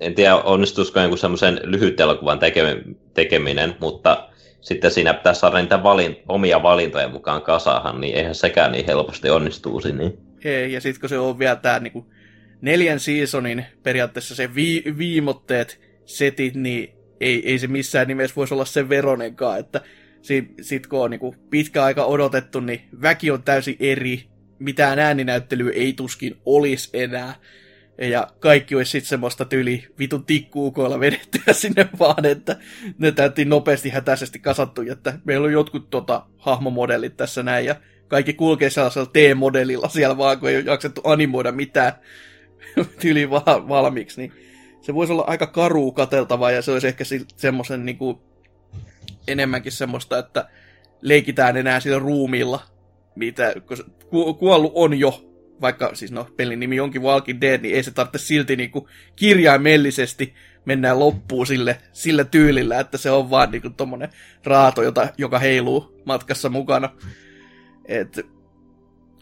en 0.00 0.14
tiedä 0.14 0.36
onnistuisiko 0.36 1.00
jonkun 1.00 1.18
semmoisen 1.18 1.60
lyhyt 1.62 2.00
elokuvan 2.00 2.38
tekemi- 2.38 2.96
tekeminen, 3.14 3.74
mutta 3.80 4.28
sitten 4.60 4.90
siinä 4.90 5.14
pitäisi 5.14 5.40
saada 5.40 5.60
niitä 5.60 5.82
valin- 5.82 6.16
omia 6.28 6.62
valintoja 6.62 7.08
mukaan 7.08 7.42
kasaahan, 7.42 8.00
niin 8.00 8.14
eihän 8.14 8.34
sekään 8.34 8.72
niin 8.72 8.86
helposti 8.86 9.30
onnistuisi. 9.30 9.92
Niin. 9.92 10.18
Ei, 10.44 10.72
ja 10.72 10.80
sitten 10.80 11.00
kun 11.00 11.08
se 11.08 11.18
on 11.18 11.38
vielä 11.38 11.56
tää 11.56 11.80
niinku 11.80 12.06
neljän 12.60 13.00
seasonin 13.00 13.64
periaatteessa 13.82 14.34
se 14.34 14.54
vi- 14.54 14.84
viimotteet 14.98 15.80
setit, 16.04 16.54
niin 16.54 16.94
ei, 17.20 17.50
ei 17.50 17.58
se 17.58 17.66
missään 17.66 18.08
nimessä 18.08 18.36
voisi 18.36 18.54
olla 18.54 18.64
sen 18.64 18.88
veronenkaan, 18.88 19.58
että 19.58 19.80
sit, 20.22 20.44
sit 20.60 20.86
kun 20.86 21.04
on 21.04 21.10
niinku 21.10 21.34
pitkä 21.50 21.84
aika 21.84 22.04
odotettu, 22.04 22.60
niin 22.60 22.80
väki 23.02 23.30
on 23.30 23.42
täysin 23.42 23.76
eri, 23.80 24.24
mitään 24.58 24.98
ääninäyttelyä 24.98 25.72
ei 25.74 25.92
tuskin 25.92 26.36
olisi 26.46 26.90
enää, 26.92 27.34
ja 28.08 28.28
kaikki 28.38 28.74
olisi 28.74 28.90
sitten 28.90 29.08
semmoista 29.08 29.44
tyli 29.44 29.86
vitun 29.98 30.24
tikkuukoilla 30.24 31.00
vedettyä 31.00 31.52
sinne 31.52 31.88
vaan, 31.98 32.26
että 32.26 32.56
ne 32.98 33.12
täytiin 33.12 33.48
nopeasti 33.48 33.90
hätäisesti 33.90 34.38
kasattu, 34.38 34.82
että 34.92 35.18
meillä 35.24 35.46
on 35.46 35.52
jotkut 35.52 35.90
tota, 35.90 36.26
hahmomodellit 36.36 37.16
tässä 37.16 37.42
näin, 37.42 37.66
ja 37.66 37.76
kaikki 38.08 38.32
kulkee 38.32 38.70
sellaisella 38.70 39.10
T-modellilla 39.12 39.88
siellä 39.88 40.18
vaan, 40.18 40.38
kun 40.38 40.48
ei 40.48 40.56
ole 40.56 40.64
jaksettu 40.64 41.00
animoida 41.04 41.52
mitään 41.52 41.92
tyli 43.00 43.30
va- 43.30 43.64
valmiiksi, 43.68 44.20
niin 44.20 44.32
se 44.80 44.94
voisi 44.94 45.12
olla 45.12 45.24
aika 45.26 45.46
karu 45.46 45.92
kateltavaa, 45.92 46.50
ja 46.50 46.62
se 46.62 46.72
olisi 46.72 46.88
ehkä 46.88 47.04
semmoisen 47.36 47.86
niinku, 47.86 48.22
enemmänkin 49.28 49.72
semmoista, 49.72 50.18
että 50.18 50.48
leikitään 51.00 51.56
enää 51.56 51.80
sillä 51.80 51.98
ruumiilla, 51.98 52.60
mitä, 53.14 53.54
kun 54.10 54.34
kuollut 54.34 54.72
on 54.74 54.98
jo, 54.98 55.29
vaikka 55.60 55.94
siis 55.94 56.12
no, 56.12 56.28
pelin 56.36 56.60
nimi 56.60 56.80
onkin 56.80 57.02
Walking 57.02 57.40
Dead, 57.40 57.60
niin 57.60 57.74
ei 57.74 57.82
se 57.82 57.90
tarvitse 57.90 58.18
silti 58.18 58.56
niinku 58.56 58.88
kirjaimellisesti 59.16 60.34
mennään 60.64 60.98
loppuun 60.98 61.46
sille, 61.46 61.80
sillä 61.92 62.24
tyylillä, 62.24 62.80
että 62.80 62.98
se 62.98 63.10
on 63.10 63.30
vaan 63.30 63.50
niinku 63.50 63.70
tommonen 63.70 64.10
raato, 64.44 64.82
jota, 64.82 65.08
joka 65.18 65.38
heiluu 65.38 66.02
matkassa 66.04 66.48
mukana. 66.48 66.90
Et, 67.84 68.20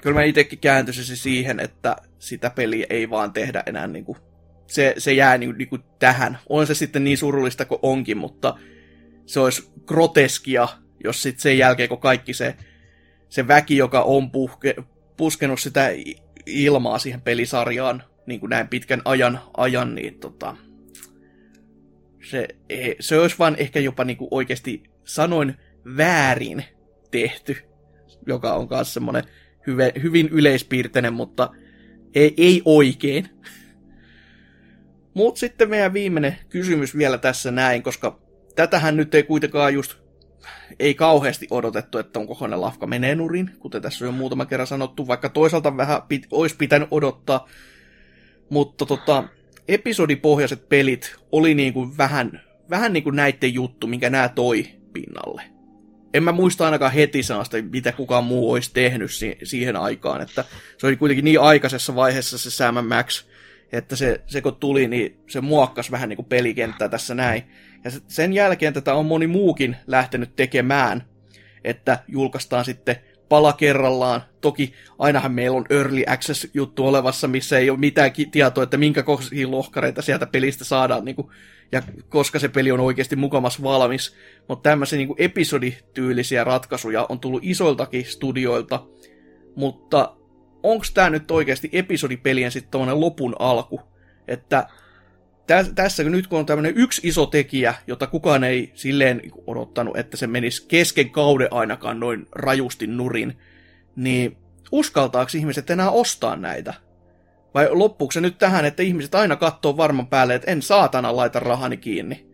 kyllä 0.03 0.15
mä 0.15 0.23
itsekin 0.23 0.59
kääntyisin 0.59 1.17
siihen, 1.17 1.61
että 1.61 1.97
sitä 2.19 2.51
peliä 2.51 2.87
ei 2.91 3.11
vaan 3.11 3.33
tehdä 3.33 3.63
enää 3.67 3.87
niinku, 3.87 4.17
se, 4.67 4.95
se 4.99 5.13
jää 5.13 5.39
niinku, 5.39 5.57
niinku 5.59 5.79
tähän. 5.99 6.39
On 6.49 6.67
se 6.67 6.75
sitten 6.75 7.05
niin 7.05 7.19
surullista 7.19 7.65
kuin 7.65 7.79
onkin, 7.83 8.17
mutta 8.17 8.55
se 9.27 9.41
olisi 9.41 9.71
groteskia, 9.87 10.69
jos 11.05 11.23
sitten 11.23 11.43
sen 11.43 11.59
jälkeen, 11.59 11.89
kun 11.89 12.01
kaikki 12.01 12.35
se, 12.35 12.57
se 13.29 13.49
väki, 13.49 13.77
joka 13.77 14.03
on 14.03 14.31
puhke, 14.31 14.75
puskenut 15.17 15.61
sitä 15.61 15.91
ilmaa 16.49 16.99
siihen 16.99 17.21
pelisarjaan 17.21 18.03
niin 18.27 18.41
kuin 18.41 18.51
näin 18.51 18.69
pitkän 18.69 19.03
ajan, 19.05 19.41
ajan 19.57 19.95
niin 19.95 20.21
tota, 20.21 20.57
se, 22.31 22.49
e- 22.69 22.95
se 23.01 23.19
olisi 23.19 23.37
vaan 23.39 23.57
ehkä 23.59 23.81
jopa 23.81 24.05
niin 24.05 24.17
kuin 24.17 24.29
oikeasti 24.31 24.83
sanoin 25.05 25.55
väärin 25.97 26.65
tehty, 27.11 27.57
joka 28.27 28.55
on 28.55 28.69
myös 28.71 28.95
semmoinen 28.95 29.25
hyve, 29.67 29.93
hyvin 30.03 30.29
yleispiirteinen, 30.29 31.13
mutta 31.13 31.51
ei, 32.15 32.35
ei 32.37 32.63
oikein. 32.65 33.29
Mutta 35.15 35.39
sitten 35.39 35.71
meidän 35.71 35.93
viimeinen 35.93 36.37
kysymys 36.49 36.97
vielä 36.97 37.19
tässä 37.19 37.51
näin, 37.51 37.83
koska 37.83 38.21
tätähän 38.55 38.97
nyt 38.97 39.15
ei 39.15 39.23
kuitenkaan 39.23 39.75
just 39.75 40.08
ei 40.79 40.95
kauheasti 40.95 41.47
odotettu, 41.51 41.99
että 41.99 42.19
onko 42.19 42.35
kokoinen 42.35 42.61
lafka 42.61 42.87
menee 42.87 43.15
nurin, 43.15 43.51
kuten 43.59 43.83
tässä 43.83 44.05
on 44.05 44.09
jo 44.09 44.13
muutama 44.13 44.47
kerran 44.47 44.67
sanottu, 44.67 45.07
vaikka 45.07 45.29
toisaalta 45.29 45.77
vähän 45.77 46.03
pit, 46.03 46.27
olisi 46.31 46.57
pitänyt 46.57 46.89
odottaa. 46.91 47.49
Mutta 48.51 48.87
tota, 48.87 49.25
episodipohjaiset 49.69 50.69
pelit 50.69 51.17
oli 51.33 51.55
niin 51.55 51.73
kuin 51.73 51.99
vähän, 51.99 52.41
vähän 52.71 52.93
niin 52.93 53.05
kuin 53.05 53.17
näiden 53.17 53.55
juttu, 53.55 53.87
minkä 53.87 54.11
nämä 54.11 54.29
toi 54.29 54.67
pinnalle. 54.93 55.43
En 56.15 56.23
mä 56.23 56.33
muista 56.33 56.65
ainakaan 56.65 56.93
heti 56.93 57.23
sellaista, 57.23 57.57
mitä 57.71 57.93
kukaan 57.93 58.25
muu 58.25 58.53
olisi 58.53 58.71
tehnyt 58.75 59.13
si- 59.13 59.39
siihen 59.43 59.77
aikaan, 59.77 60.21
että 60.21 60.45
se 60.79 60.87
oli 60.87 60.97
kuitenkin 60.97 61.25
niin 61.25 61.41
aikaisessa 61.41 61.95
vaiheessa 61.95 62.39
se 62.39 62.51
Sam 62.51 62.85
Max, 62.85 63.25
että 63.73 63.97
se, 63.97 64.21
se 64.27 64.41
kun 64.41 64.57
tuli, 64.57 64.89
niin 64.89 65.21
se 65.29 65.41
muokkas 65.41 65.91
vähän 65.91 66.09
niin 66.09 66.17
kuin 66.17 66.27
pelikenttää 66.27 66.89
tässä 66.89 67.15
näin. 67.15 67.43
Ja 67.85 67.91
se- 67.91 68.01
sen 68.09 68.33
jälkeen 68.33 68.73
tätä 68.73 68.95
on 68.95 69.07
moni 69.07 69.27
muukin 69.27 69.77
lähtenyt 69.87 70.37
tekemään, 70.37 71.05
että 71.65 71.99
julkaistaan 72.09 72.65
sitten 72.65 72.97
pala 73.29 73.53
kerrallaan. 73.53 74.23
Toki 74.41 74.73
ainahan 74.99 75.33
meillä 75.33 75.57
on 75.57 75.67
Early 75.71 76.03
Access-juttu 76.07 76.87
olevassa, 76.87 77.29
missä 77.29 77.59
ei 77.59 77.71
ole 77.71 77.79
mitään 77.79 78.13
tietoa, 78.31 78.65
että 78.65 78.77
minkä 78.77 79.03
kokoisia 79.03 79.51
lohkareita 79.51 80.03
sieltä 80.03 80.27
pelistä 80.27 80.65
saadaan, 80.65 81.05
niin 81.05 81.17
kuin, 81.17 81.29
ja 81.73 81.83
koska 82.09 82.39
se 82.39 82.49
peli 82.49 82.73
on 82.73 82.81
oikeasti 82.81 83.17
mukamas 83.17 83.63
valmis. 83.63 84.17
Mutta 84.49 84.71
tämmöisiä 84.71 84.97
niin 84.97 85.15
episodityylisiä 85.19 86.45
ratkaisuja 86.45 87.07
on 87.09 87.21
tullut 87.21 87.43
isoiltakin 87.45 88.05
studioilta, 88.05 88.87
mutta 89.57 90.17
onko 90.63 90.85
tämä 90.95 91.11
nyt 91.11 91.31
oikeasti 91.31 91.69
episodipelien 91.73 92.51
sitten 92.51 93.01
lopun 93.01 93.37
alku? 93.39 93.81
Että 94.29 94.67
tä, 95.47 95.65
tässä 95.75 96.05
nyt 96.05 96.27
kun 96.27 96.39
on 96.39 96.47
tämmöinen 96.47 96.77
yksi 96.77 97.09
iso 97.09 97.27
tekijä, 97.27 97.75
jota 97.87 98.07
kukaan 98.07 98.45
ei 98.45 98.73
silleen 98.75 99.23
odottanut, 99.47 99.97
että 99.97 100.17
se 100.17 100.27
menisi 100.27 100.67
kesken 100.69 101.11
kauden 101.11 101.49
ainakaan 101.51 102.01
noin 102.01 102.27
rajusti 102.33 102.87
nurin, 102.87 103.39
niin 103.97 104.37
uskaltaako 104.73 105.31
ihmiset 105.37 105.71
enää 105.71 105.91
ostaa 105.91 106.37
näitä? 106.37 106.75
Vai 107.55 107.69
loppuuko 107.71 108.13
se 108.13 108.21
nyt 108.21 108.39
tähän, 108.39 108.65
että 108.65 108.83
ihmiset 108.83 109.15
aina 109.15 109.37
katsoo 109.37 109.77
varman 109.77 110.07
päälle, 110.07 110.35
että 110.35 110.51
en 110.51 110.63
saatana 110.63 111.17
laita 111.17 111.41
rahani 111.41 111.77
kiinni? 111.77 112.27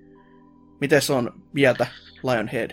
Miten 0.80 1.02
se 1.02 1.12
on 1.12 1.32
mieltä 1.52 1.86
Lionhead? 2.22 2.70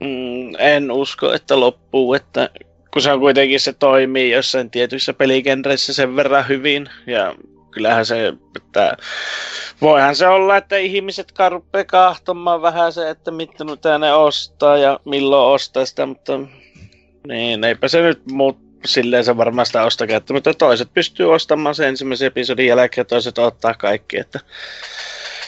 Mm, 0.00 0.54
en 0.58 0.90
usko, 0.90 1.32
että 1.32 1.60
loppuu, 1.60 2.14
että 2.14 2.50
kun 2.92 3.02
se 3.02 3.12
on 3.12 3.20
kuitenkin 3.20 3.60
se 3.60 3.72
toimii 3.72 4.30
jossain 4.30 4.70
tietyissä 4.70 5.12
peligenreissä 5.12 5.92
sen 5.92 6.16
verran 6.16 6.48
hyvin, 6.48 6.88
ja 7.06 7.34
kyllähän 7.70 8.06
se, 8.06 8.32
että 8.56 8.96
voihan 9.80 10.16
se 10.16 10.28
olla, 10.28 10.56
että 10.56 10.76
ihmiset 10.76 11.32
rupeaa 11.48 11.84
kahtomaan 11.84 12.62
vähän 12.62 12.92
se, 12.92 13.10
että 13.10 13.30
mitä 13.30 13.64
mitä 13.64 13.98
ne 13.98 14.12
ostaa 14.12 14.76
ja 14.76 15.00
milloin 15.04 15.54
ostaa 15.54 15.86
sitä, 15.86 16.06
mutta 16.06 16.40
niin, 17.28 17.64
eipä 17.64 17.88
se 17.88 18.02
nyt 18.02 18.22
muut 18.30 18.58
silleen 18.84 19.24
se 19.24 19.36
varmaan 19.36 19.66
sitä 19.66 19.82
ostakaan, 19.82 20.16
että, 20.16 20.34
mutta 20.34 20.54
toiset 20.54 20.94
pystyy 20.94 21.32
ostamaan 21.32 21.74
sen 21.74 21.88
ensimmäisen 21.88 22.26
episodin 22.26 22.66
jälkeen 22.66 23.02
ja 23.02 23.04
toiset 23.04 23.38
ottaa 23.38 23.74
kaikki, 23.74 24.18
että 24.18 24.40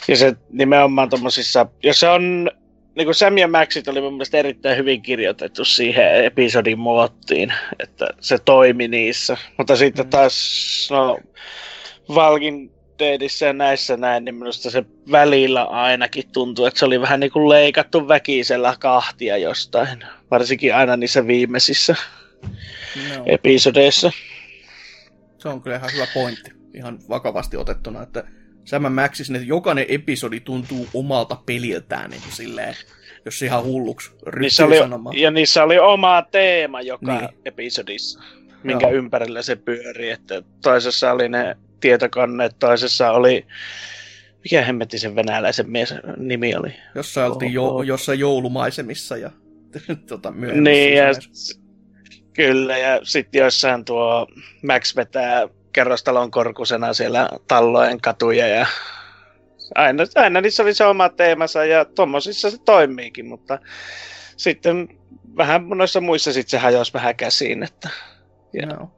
ja 0.09 0.17
se 0.17 0.37
nimenomaan 0.53 1.09
tommosissa, 1.09 1.67
jos 1.83 2.01
se 2.01 2.09
on 2.09 2.51
niin 2.97 3.07
kuin 3.07 3.15
Sam 3.15 3.39
ja 3.39 3.49
Maxit 3.49 3.89
oli 3.89 4.01
mun 4.01 4.13
mielestä 4.13 4.39
erittäin 4.39 4.79
hyvin 4.79 5.03
kirjoitettu 5.03 5.65
siihen 5.65 6.25
episodin 6.25 6.79
muottiin, 6.79 7.53
että 7.79 8.09
se 8.21 8.39
toimi 8.39 8.89
niissä. 8.89 9.37
Mutta 9.59 9.77
sitten 9.77 10.09
taas, 10.09 10.89
no, 10.91 11.19
Valkin 12.15 12.71
ja 13.47 13.53
näissä 13.53 13.97
näin, 13.97 14.25
niin 14.25 14.35
minusta 14.35 14.71
se 14.71 14.85
välillä 15.11 15.65
ainakin 15.65 16.25
tuntuu, 16.33 16.67
että 16.67 16.79
se 16.79 16.85
oli 16.85 17.01
vähän 17.01 17.21
niin 17.21 17.33
kuin 17.33 17.49
leikattu 17.49 18.09
väkisellä 18.09 18.77
kahtia 18.81 19.37
jostain. 19.37 20.05
Varsinkin 20.31 20.75
aina 20.75 20.97
niissä 20.97 21.27
viimeisissä 21.27 21.97
No, 23.17 23.23
episodeissa. 23.27 24.13
se 25.39 25.49
on 25.49 25.63
kyllä 25.63 25.77
ihan 25.77 25.91
hyvä 25.95 26.07
pointti, 26.15 26.51
ihan 26.75 26.99
vakavasti 27.09 27.57
otettuna, 27.57 28.03
että 28.03 28.25
Sam 28.65 28.93
Maxis, 28.93 29.31
että 29.31 29.43
jokainen 29.47 29.85
episodi 29.89 30.41
tuntuu 30.41 30.89
omalta 30.95 31.37
peliltään 31.47 32.11
niin 32.11 32.23
kuin 32.23 32.33
silleen, 32.33 32.75
jos 33.25 33.43
ihan 33.43 33.65
hulluksi 33.65 34.11
Niissä 34.41 34.67
oli, 34.67 34.79
sanomaan. 34.79 35.19
ja 35.19 35.31
niissä 35.31 35.65
oli 35.65 35.79
oma 35.79 36.23
teema 36.23 36.81
joka 36.81 37.19
Niin. 37.19 37.29
episodissa, 37.45 38.23
minkä 38.63 38.87
Joo. 38.87 38.97
ympärillä 38.97 39.43
se 39.43 39.57
pyöri. 39.57 40.11
Että 40.11 40.43
toisessa 40.63 41.13
oli 41.13 41.29
ne 41.29 41.57
tietokoneet, 41.81 42.57
toisessa 42.59 43.11
oli 43.13 43.47
mikä 44.45 44.63
hemmetti 44.63 44.99
sen 44.99 45.17
venäläisen 45.17 45.71
mies 45.71 45.95
nimi 46.17 46.55
oli? 46.57 46.75
Jossa 46.95 47.27
oltiin 47.27 47.53
jo, 47.53 47.83
jossain 47.83 48.19
joulumaisemissa 48.19 49.17
ja 49.17 49.31
tota, 50.09 50.31
Niin, 50.61 50.95
ja, 50.97 51.07
kyllä, 52.33 52.79
ja 52.79 53.01
sitten 53.03 53.39
jossain 53.39 53.85
tuo 53.85 54.27
Max 54.67 54.97
vetää 54.97 55.49
kerrostalon 55.75 56.31
korkusena 56.31 56.93
siellä 56.93 57.29
tallojen 57.49 58.01
katuja 58.01 58.49
ja 58.49 58.67
aina, 59.75 60.05
aina 60.15 60.41
niissä 60.41 60.63
oli 60.63 60.75
se 60.75 60.85
oma 60.85 61.09
teemansa 61.09 61.65
ja 61.65 61.85
tuommoisissa 61.85 62.51
se 62.51 62.59
toimiikin, 62.65 63.27
mutta 63.27 63.59
sitten 64.37 64.89
vähän 65.37 65.69
noissa 65.69 66.01
muissa 66.01 66.33
sitten 66.33 66.51
se 66.51 66.59
hajosi 66.59 66.93
vähän 66.93 67.17
käsiin, 67.17 67.63
että 67.63 67.89
ja 68.53 68.67
no. 68.67 68.91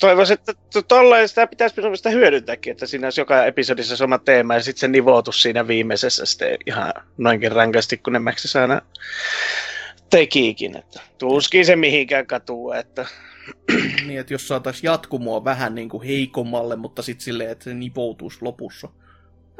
toivoisin, 0.00 0.34
että 0.34 0.82
tolleen 0.88 1.28
sitä 1.28 1.46
pitäisi 1.46 1.74
sitä 1.94 2.10
hyödyntääkin, 2.10 2.70
että 2.70 2.86
siinä 2.86 3.06
olisi 3.06 3.20
joka 3.20 3.44
episodissa 3.44 3.96
sama 3.96 4.18
teema 4.18 4.54
ja 4.54 4.62
sitten 4.62 4.80
se 4.80 4.88
nivoutus 4.88 5.42
siinä 5.42 5.66
viimeisessä 5.68 6.26
sitten 6.26 6.58
ihan 6.66 6.92
noinkin 7.18 7.52
rankasti, 7.52 7.96
kun 7.98 8.12
ne 8.12 8.20
aina 8.60 8.82
tekiikin, 10.10 10.76
että 10.76 11.00
tuskin 11.18 11.66
se 11.66 11.76
mihinkään 11.76 12.26
katuu, 12.26 12.72
että 12.72 13.06
niin, 14.06 14.20
että 14.20 14.34
jos 14.34 14.48
saataisiin 14.48 14.88
jatkumoa 14.88 15.44
vähän 15.44 15.74
niin 15.74 15.88
kuin 15.88 16.02
heikommalle, 16.02 16.76
mutta 16.76 17.02
sitten 17.02 17.24
silleen, 17.24 17.50
että 17.50 17.64
se 17.64 17.74
nipoutuisi 17.74 18.38
lopussa. 18.40 18.88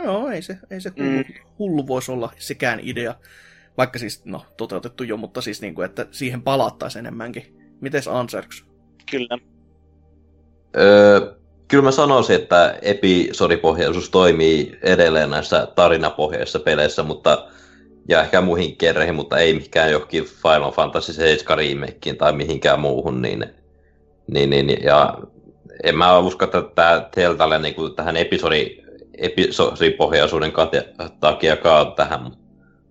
Joo, 0.04 0.28
ei 0.28 0.42
se, 0.42 0.58
ei 0.70 0.80
se 0.80 0.92
hullu, 0.98 1.10
mm. 1.10 1.24
hullu 1.58 1.86
voisi 1.86 2.12
olla 2.12 2.32
sekään 2.38 2.80
idea. 2.82 3.14
Vaikka 3.76 3.98
siis, 3.98 4.24
no, 4.24 4.46
toteutettu 4.56 5.04
jo, 5.04 5.16
mutta 5.16 5.40
siis 5.40 5.60
niin 5.60 5.74
kuin, 5.74 5.84
että 5.84 6.06
siihen 6.10 6.42
palattaisiin 6.42 7.00
enemmänkin. 7.06 7.56
Mites 7.80 8.08
Anserks? 8.08 8.64
Kyllä. 9.10 9.38
Öö, 10.76 11.34
kyllä 11.68 11.84
mä 11.84 11.90
sanoisin, 11.90 12.36
että 12.36 12.78
episodipohjaisuus 12.82 14.10
toimii 14.10 14.78
edelleen 14.82 15.30
näissä 15.30 15.68
tarinapohjaisissa 15.74 16.58
peleissä, 16.58 17.02
mutta 17.02 17.48
ja 18.10 18.22
ehkä 18.22 18.40
muihin 18.40 18.76
kerreihin, 18.76 19.14
mutta 19.14 19.38
ei 19.38 19.54
mikään 19.54 19.92
johonkin 19.92 20.24
Final 20.24 20.72
Fantasy 20.72 21.12
7 21.12 21.58
remakeen 21.58 22.16
tai 22.16 22.32
mihinkään 22.32 22.80
muuhun, 22.80 23.22
niin, 23.22 23.44
niin, 24.26 24.50
niin 24.50 24.76
ja 24.82 25.18
en 25.84 25.96
mä 25.96 26.18
usko, 26.18 26.44
että 26.44 26.62
tämä 26.74 27.08
Teltalle 27.14 27.58
niin 27.58 27.74
kuin 27.74 27.94
tähän 27.94 28.16
episodi, 28.16 28.84
episodipohjaisuuden 29.18 30.52
takia 31.20 31.56
kaadu 31.56 31.90
tähän, 31.90 32.30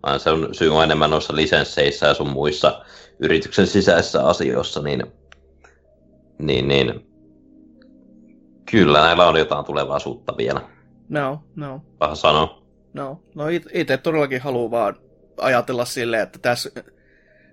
vaan 0.03 0.19
se 0.19 0.29
on 0.29 0.49
syy 0.51 0.75
on 0.75 0.83
enemmän 0.83 1.09
noissa 1.09 1.35
lisensseissä 1.35 2.07
ja 2.07 2.13
sun 2.13 2.29
muissa 2.29 2.81
yrityksen 3.19 3.67
sisäisissä 3.67 4.27
asioissa, 4.27 4.81
niin, 4.81 5.03
niin, 6.37 6.67
niin 6.67 7.07
kyllä 8.71 9.01
näillä 9.01 9.27
on 9.27 9.39
jotain 9.39 9.65
tulevaisuutta 9.65 10.37
vielä. 10.37 10.61
No, 11.09 11.43
no. 11.55 11.81
Vähän 11.99 12.15
sanoa. 12.15 12.61
No, 12.93 13.19
no 13.35 13.47
itse 13.73 13.97
todellakin 13.97 14.41
haluan 14.41 14.71
vaan 14.71 14.95
ajatella 15.41 15.85
silleen, 15.85 16.23
että 16.23 16.39
tässä, 16.39 16.71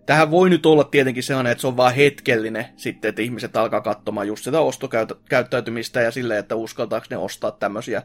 tähän 0.06 0.30
voi 0.30 0.50
nyt 0.50 0.66
olla 0.66 0.84
tietenkin 0.84 1.22
sellainen, 1.22 1.50
että 1.50 1.60
se 1.60 1.66
on 1.66 1.76
vaan 1.76 1.94
hetkellinen 1.94 2.66
sitten, 2.76 3.08
että 3.08 3.22
ihmiset 3.22 3.56
alkaa 3.56 3.80
katsomaan 3.80 4.26
just 4.26 4.44
sitä 4.44 4.60
ostokäyttäytymistä 4.60 6.00
ja 6.00 6.10
silleen, 6.10 6.40
että 6.40 6.54
uskaltaako 6.54 7.06
ne 7.10 7.16
ostaa 7.16 7.50
tämmöisiä 7.50 8.02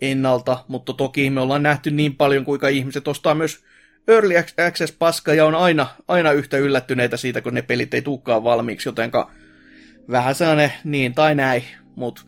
ennalta, 0.00 0.64
mutta 0.68 0.92
toki 0.92 1.30
me 1.30 1.40
ollaan 1.40 1.62
nähty 1.62 1.90
niin 1.90 2.16
paljon, 2.16 2.44
kuinka 2.44 2.68
ihmiset 2.68 3.08
ostaa 3.08 3.34
myös 3.34 3.64
Early 4.08 4.34
Access 4.66 4.92
paska 4.98 5.34
ja 5.34 5.46
on 5.46 5.54
aina, 5.54 5.86
aina 6.08 6.32
yhtä 6.32 6.56
yllättyneitä 6.56 7.16
siitä, 7.16 7.40
kun 7.40 7.54
ne 7.54 7.62
pelit 7.62 7.94
ei 7.94 8.02
tulekaan 8.02 8.44
valmiiksi, 8.44 8.88
jotenka 8.88 9.30
vähän 10.10 10.34
sellainen 10.34 10.72
niin 10.84 11.14
tai 11.14 11.34
näin, 11.34 11.64
mutta 11.96 12.22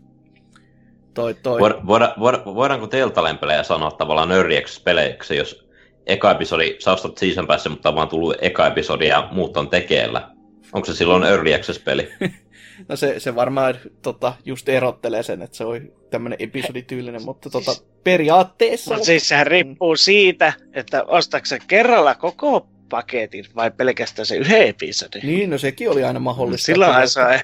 toi 1.15 1.35
toi. 1.35 1.61
Voida, 1.61 2.15
voida, 2.19 2.43
voidaanko 2.45 2.87
Teltalen 2.87 3.39
pelejä 3.39 3.63
sanoa 3.63 3.91
tavallaan 3.91 4.33
Early 4.33 4.57
Access-peleiksi, 4.57 5.37
jos 5.37 5.64
eka 6.07 6.31
episodi, 6.31 6.77
sä 6.79 6.93
ostat 6.93 7.19
season 7.19 7.47
päässä, 7.47 7.69
mutta 7.71 7.89
on 7.89 7.95
vaan 7.95 8.09
tullut 8.09 8.37
eka 8.41 8.67
episodi 8.67 9.07
ja 9.07 9.29
muut 9.33 9.57
on 9.57 9.71
tekeellä? 9.71 10.31
Onko 10.73 10.87
se 10.87 10.95
silloin 10.95 11.23
Early 11.23 11.55
Access-peli? 11.55 12.09
no 12.89 12.97
se, 12.97 13.21
se 13.21 13.35
varmaan 13.35 13.75
tota, 14.03 14.35
just 14.45 14.69
erottelee 14.69 15.23
sen, 15.23 15.43
että 15.43 15.57
se 15.57 15.65
on 15.65 15.93
tämmöinen 16.11 16.37
episodityylinen, 16.41 17.25
mutta 17.25 17.51
tota, 17.51 17.73
periaatteessa... 18.05 18.97
No 18.97 19.05
siis 19.05 19.29
sehän 19.29 19.47
riippuu 19.47 19.97
siitä, 19.97 20.53
että 20.73 21.05
ostatko 21.05 21.49
kerralla 21.69 22.15
koko 22.15 22.69
paketin 22.89 23.45
vai 23.57 23.71
pelkästään 23.71 24.27
se 24.27 24.37
yhden 24.37 24.63
episodin. 24.63 25.21
Niin, 25.23 25.51
no 25.51 25.59
sekin 25.59 25.91
oli 25.91 26.05
aina 26.05 26.21
mahdollista. 26.21 26.67
Silloin 26.67 27.09
sai. 27.09 27.41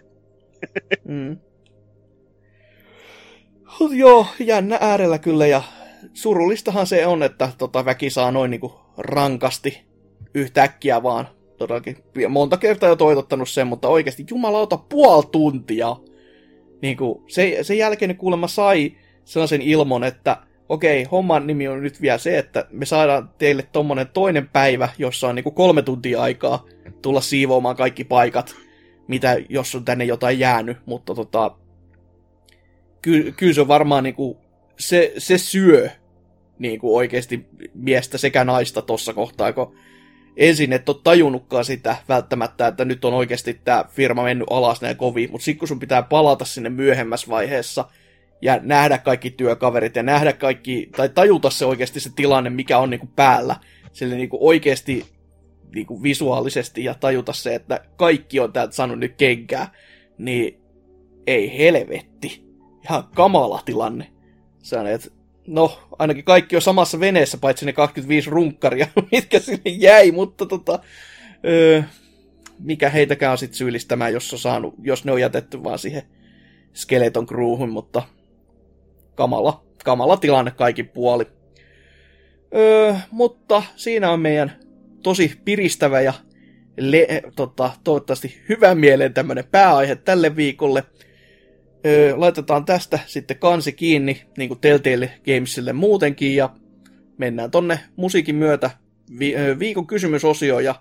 mm. 1.04 1.38
Joo, 3.90 4.26
jännä 4.38 4.78
äärellä 4.80 5.18
kyllä 5.18 5.46
ja 5.46 5.62
surullistahan 6.14 6.86
se 6.86 7.06
on, 7.06 7.22
että 7.22 7.52
tota, 7.58 7.84
väki 7.84 8.10
saa 8.10 8.30
noin 8.30 8.50
niinku 8.50 8.72
rankasti 8.98 9.82
yhtäkkiä 10.34 11.02
vaan 11.02 11.28
todellakin 11.58 11.96
monta 12.28 12.56
kertaa 12.56 12.88
jo 12.88 12.96
toitottanut 12.96 13.48
sen, 13.48 13.66
mutta 13.66 13.88
oikeasti 13.88 14.24
jumalauta 14.30 14.76
puoli 14.76 15.24
tuntia. 15.32 15.96
Niin 16.82 16.96
kuin, 16.96 17.22
se, 17.26 17.58
sen 17.62 17.78
jälkeen 17.78 18.16
kuulemma 18.16 18.48
sai 18.48 18.96
sellaisen 19.24 19.62
ilmon, 19.62 20.04
että 20.04 20.36
okei, 20.68 21.04
homman 21.04 21.46
nimi 21.46 21.68
on 21.68 21.82
nyt 21.82 22.00
vielä 22.00 22.18
se, 22.18 22.38
että 22.38 22.66
me 22.70 22.86
saadaan 22.86 23.30
teille 23.38 23.62
tommonen 23.72 24.08
toinen 24.08 24.48
päivä, 24.48 24.88
jossa 24.98 25.28
on 25.28 25.34
niinku 25.34 25.50
kolme 25.50 25.82
tuntia 25.82 26.22
aikaa 26.22 26.66
tulla 27.02 27.20
siivoamaan 27.20 27.76
kaikki 27.76 28.04
paikat, 28.04 28.54
mitä 29.08 29.36
jos 29.48 29.74
on 29.74 29.84
tänne 29.84 30.04
jotain 30.04 30.38
jäänyt, 30.38 30.76
mutta 30.86 31.14
tota, 31.14 31.56
ky, 33.02 33.34
kyllä 33.36 33.54
se 33.54 33.60
on 33.60 33.68
varmaan 33.68 34.04
niinku, 34.04 34.39
se, 34.80 35.12
se 35.18 35.38
syö 35.38 35.90
niinku 36.58 36.96
oikeasti 36.96 37.46
miestä 37.74 38.18
sekä 38.18 38.44
naista 38.44 38.82
tossa 38.82 39.14
kohtaa, 39.14 39.52
kun 39.52 39.76
ensin 40.36 40.72
et 40.72 40.88
ole 40.88 40.96
tajunnutkaan 41.04 41.64
sitä 41.64 41.96
välttämättä, 42.08 42.66
että 42.66 42.84
nyt 42.84 43.04
on 43.04 43.14
oikeasti 43.14 43.60
tämä 43.64 43.84
firma 43.88 44.22
mennyt 44.22 44.48
alas 44.50 44.80
näin 44.80 44.96
kovin, 44.96 45.30
mutta 45.30 45.44
sitten 45.44 45.58
kun 45.58 45.68
sun 45.68 45.80
pitää 45.80 46.02
palata 46.02 46.44
sinne 46.44 46.70
myöhemmässä 46.70 47.28
vaiheessa 47.28 47.84
ja 48.42 48.60
nähdä 48.62 48.98
kaikki 48.98 49.30
työkaverit 49.30 49.96
ja 49.96 50.02
nähdä 50.02 50.32
kaikki, 50.32 50.88
tai 50.96 51.08
tajuta 51.08 51.50
se 51.50 51.64
oikeasti 51.64 52.00
se 52.00 52.10
tilanne, 52.16 52.50
mikä 52.50 52.78
on 52.78 52.90
niinku 52.90 53.08
päällä, 53.16 53.56
sille 53.92 54.14
niinku 54.14 54.38
oikeasti 54.40 55.06
niinku 55.74 56.02
visuaalisesti 56.02 56.84
ja 56.84 56.94
tajuta 56.94 57.32
se, 57.32 57.54
että 57.54 57.84
kaikki 57.96 58.40
on 58.40 58.52
täältä 58.52 58.74
saanut 58.74 58.98
nyt 58.98 59.14
kenkää, 59.16 59.72
niin 60.18 60.60
ei 61.26 61.58
helvetti. 61.58 62.44
Ihan 62.84 63.04
kamala 63.14 63.62
tilanne. 63.64 64.19
Että 64.94 65.08
no, 65.46 65.78
ainakin 65.98 66.24
kaikki 66.24 66.56
on 66.56 66.62
samassa 66.62 67.00
veneessä, 67.00 67.38
paitsi 67.38 67.66
ne 67.66 67.72
25 67.72 68.30
runkkaria, 68.30 68.86
mitkä 69.12 69.38
sinne 69.38 69.70
jäi, 69.70 70.12
mutta 70.12 70.46
tota, 70.46 70.78
öö, 71.46 71.82
mikä 72.58 72.90
heitäkään 72.90 73.38
sitten 73.38 73.58
syyllistämään, 73.58 74.12
jos, 74.12 74.32
on 74.32 74.38
saanut, 74.38 74.74
jos 74.82 75.04
ne 75.04 75.12
on 75.12 75.20
jätetty 75.20 75.64
vaan 75.64 75.78
siihen 75.78 76.02
Skeleton 76.74 77.26
Crewhun, 77.26 77.70
mutta 77.70 78.02
kamala, 79.14 79.64
kamala 79.84 80.16
tilanne 80.16 80.50
kaikki 80.50 80.82
puoli. 80.82 81.26
Öö, 82.54 82.94
mutta 83.10 83.62
siinä 83.76 84.10
on 84.10 84.20
meidän 84.20 84.52
tosi 85.02 85.32
piristävä 85.44 86.00
ja 86.00 86.12
le, 86.76 87.22
tota, 87.36 87.70
toivottavasti 87.84 88.42
hyvän 88.48 88.78
mieleen 88.78 89.14
tämmönen 89.14 89.44
pääaihe 89.50 89.96
tälle 89.96 90.36
viikolle– 90.36 90.84
öö, 91.86 92.14
laitetaan 92.16 92.64
tästä 92.64 92.98
sitten 93.06 93.38
kansi 93.38 93.72
kiinni, 93.72 94.22
niin 94.36 94.48
kuin 94.48 94.60
Telltale 94.60 95.10
Gamesille 95.24 95.72
muutenkin, 95.72 96.36
ja 96.36 96.50
mennään 97.18 97.50
tonne 97.50 97.80
musiikin 97.96 98.34
myötä 98.34 98.70
vi- 99.18 99.36
öö, 99.36 99.58
viikon 99.58 99.86
kysymysosioon, 99.86 100.64
ja 100.64 100.74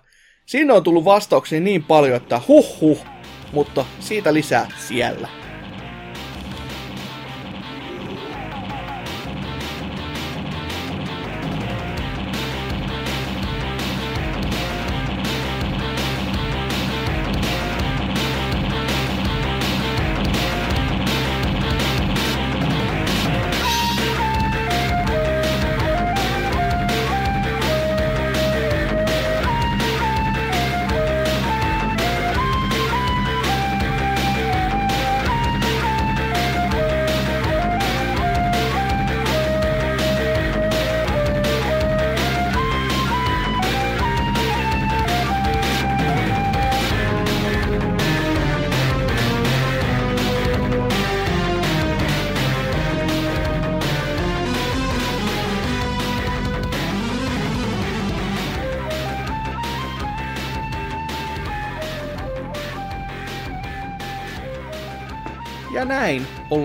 siinä 0.46 0.74
on 0.74 0.82
tullut 0.82 1.04
vastauksia 1.04 1.60
niin 1.60 1.82
paljon, 1.82 2.16
että 2.16 2.40
huh 2.48 2.80
huh, 2.80 3.06
mutta 3.52 3.84
siitä 4.00 4.34
lisää 4.34 4.70
siellä. 4.88 5.49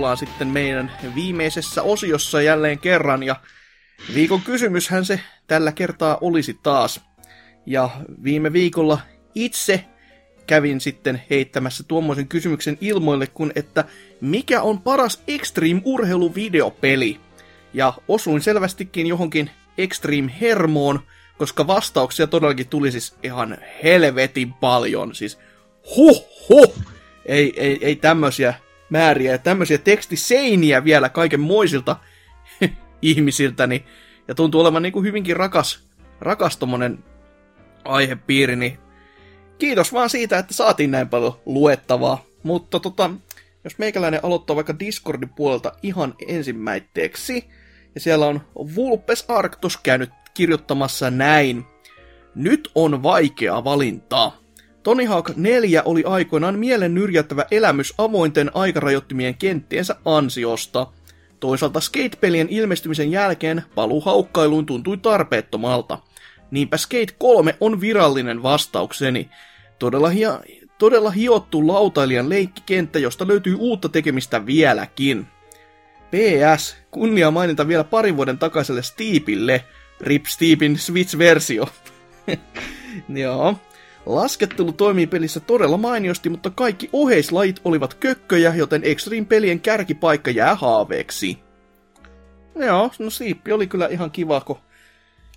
Ollaan 0.05 0.17
sitten 0.17 0.47
meidän 0.47 0.91
viimeisessä 1.15 1.83
osiossa 1.83 2.41
jälleen 2.41 2.79
kerran. 2.79 3.23
Ja 3.23 3.35
viikon 4.13 4.41
kysymyshän 4.41 5.05
se 5.05 5.19
tällä 5.47 5.71
kertaa 5.71 6.17
olisi 6.21 6.59
taas. 6.63 7.01
Ja 7.65 7.89
viime 8.23 8.53
viikolla 8.53 8.99
itse 9.35 9.85
kävin 10.47 10.81
sitten 10.81 11.21
heittämässä 11.29 11.83
tuommoisen 11.87 12.27
kysymyksen 12.27 12.77
ilmoille, 12.81 13.27
kun 13.27 13.51
että 13.55 13.83
mikä 14.21 14.61
on 14.61 14.81
paras 14.81 15.23
Extreme-urheiluvideopeli? 15.27 17.19
Ja 17.73 17.93
osuin 18.07 18.41
selvästikin 18.41 19.07
johonkin 19.07 19.49
Extreme 19.77 20.31
Hermoon, 20.41 20.99
koska 21.37 21.67
vastauksia 21.67 22.27
todellakin 22.27 22.67
tuli 22.67 22.91
siis 22.91 23.15
ihan 23.23 23.57
helvetin 23.83 24.53
paljon. 24.53 25.15
Siis 25.15 25.39
huh 25.95 26.25
huh! 26.49 26.75
Ei, 27.25 27.53
ei, 27.57 27.79
ei 27.81 27.95
tämmöisiä 27.95 28.53
määriä 28.89 29.31
ja 29.31 29.37
tämmöisiä 29.37 29.77
tekstiseiniä 29.77 30.83
vielä 30.83 31.09
kaiken 31.09 31.39
moisilta 31.39 31.95
ihmisiltä, 33.01 33.67
ja 34.27 34.35
tuntuu 34.35 34.61
olevan 34.61 34.81
niin 34.81 34.93
kuin 34.93 35.05
hyvinkin 35.05 35.37
rakas, 35.37 35.87
rakas 36.21 36.57
tommonen 36.57 37.03
aihepiiri, 37.85 38.55
niin 38.55 38.77
kiitos 39.57 39.93
vaan 39.93 40.09
siitä, 40.09 40.37
että 40.37 40.53
saatiin 40.53 40.91
näin 40.91 41.09
paljon 41.09 41.39
luettavaa. 41.45 42.23
Mutta 42.43 42.79
tota, 42.79 43.09
jos 43.63 43.77
meikäläinen 43.77 44.25
aloittaa 44.25 44.55
vaikka 44.55 44.79
Discordin 44.79 45.29
puolelta 45.29 45.71
ihan 45.83 46.15
ensimmäitteeksi, 46.27 47.49
ja 47.95 48.01
siellä 48.01 48.25
on 48.25 48.41
Vulpes 48.75 49.25
Arctos 49.27 49.77
käynyt 49.77 50.09
kirjoittamassa 50.33 51.11
näin. 51.11 51.65
Nyt 52.35 52.71
on 52.75 53.03
vaikea 53.03 53.63
valintaa. 53.63 54.37
Tony 54.85 55.05
Hawk 55.05 55.29
4 55.35 55.83
oli 55.85 56.03
aikoinaan 56.05 56.59
mielen 56.59 56.93
nyrjättävä 56.93 57.45
elämys 57.51 57.93
avointen 57.97 58.51
aikarajoittimien 58.53 59.35
kenttiensä 59.35 59.95
ansiosta. 60.05 60.87
Toisaalta 61.39 61.79
skate-pelien 61.79 62.47
ilmestymisen 62.49 63.11
jälkeen 63.11 63.63
paluu 63.75 64.01
haukkailuun 64.01 64.65
tuntui 64.65 64.97
tarpeettomalta. 64.97 65.99
Niinpä 66.51 66.77
Skate 66.77 67.15
3 67.17 67.55
on 67.59 67.81
virallinen 67.81 68.43
vastaukseni. 68.43 69.29
Todella, 69.79 70.09
hia, 70.09 70.39
todella 70.77 71.11
hiottu 71.11 71.67
lautailijan 71.67 72.29
leikkikenttä, 72.29 72.99
josta 72.99 73.27
löytyy 73.27 73.55
uutta 73.59 73.89
tekemistä 73.89 74.45
vieläkin. 74.45 75.27
PS, 76.11 76.77
kunnia 76.91 77.31
mainita 77.31 77.67
vielä 77.67 77.83
parin 77.83 78.17
vuoden 78.17 78.37
takaiselle 78.37 78.81
Steepille, 78.81 79.65
Rip 80.01 80.25
Steepin 80.25 80.77
Switch-versio. 80.77 81.67
Joo. 83.23 83.55
Laskettelu 84.05 84.71
toimii 84.71 85.07
pelissä 85.07 85.39
todella 85.39 85.77
mainiosti, 85.77 86.29
mutta 86.29 86.49
kaikki 86.49 86.89
oheislajit 86.93 87.61
olivat 87.65 87.93
kökköjä, 87.93 88.53
joten 88.55 88.81
Extreme-pelien 88.83 89.59
kärkipaikka 89.59 90.31
jää 90.31 90.55
haaveeksi. 90.55 91.39
Joo, 92.55 92.91
no 92.99 93.09
Siippi 93.09 93.51
oli 93.51 93.67
kyllä 93.67 93.87
ihan 93.87 94.11
kiva, 94.11 94.41
kun 94.41 94.57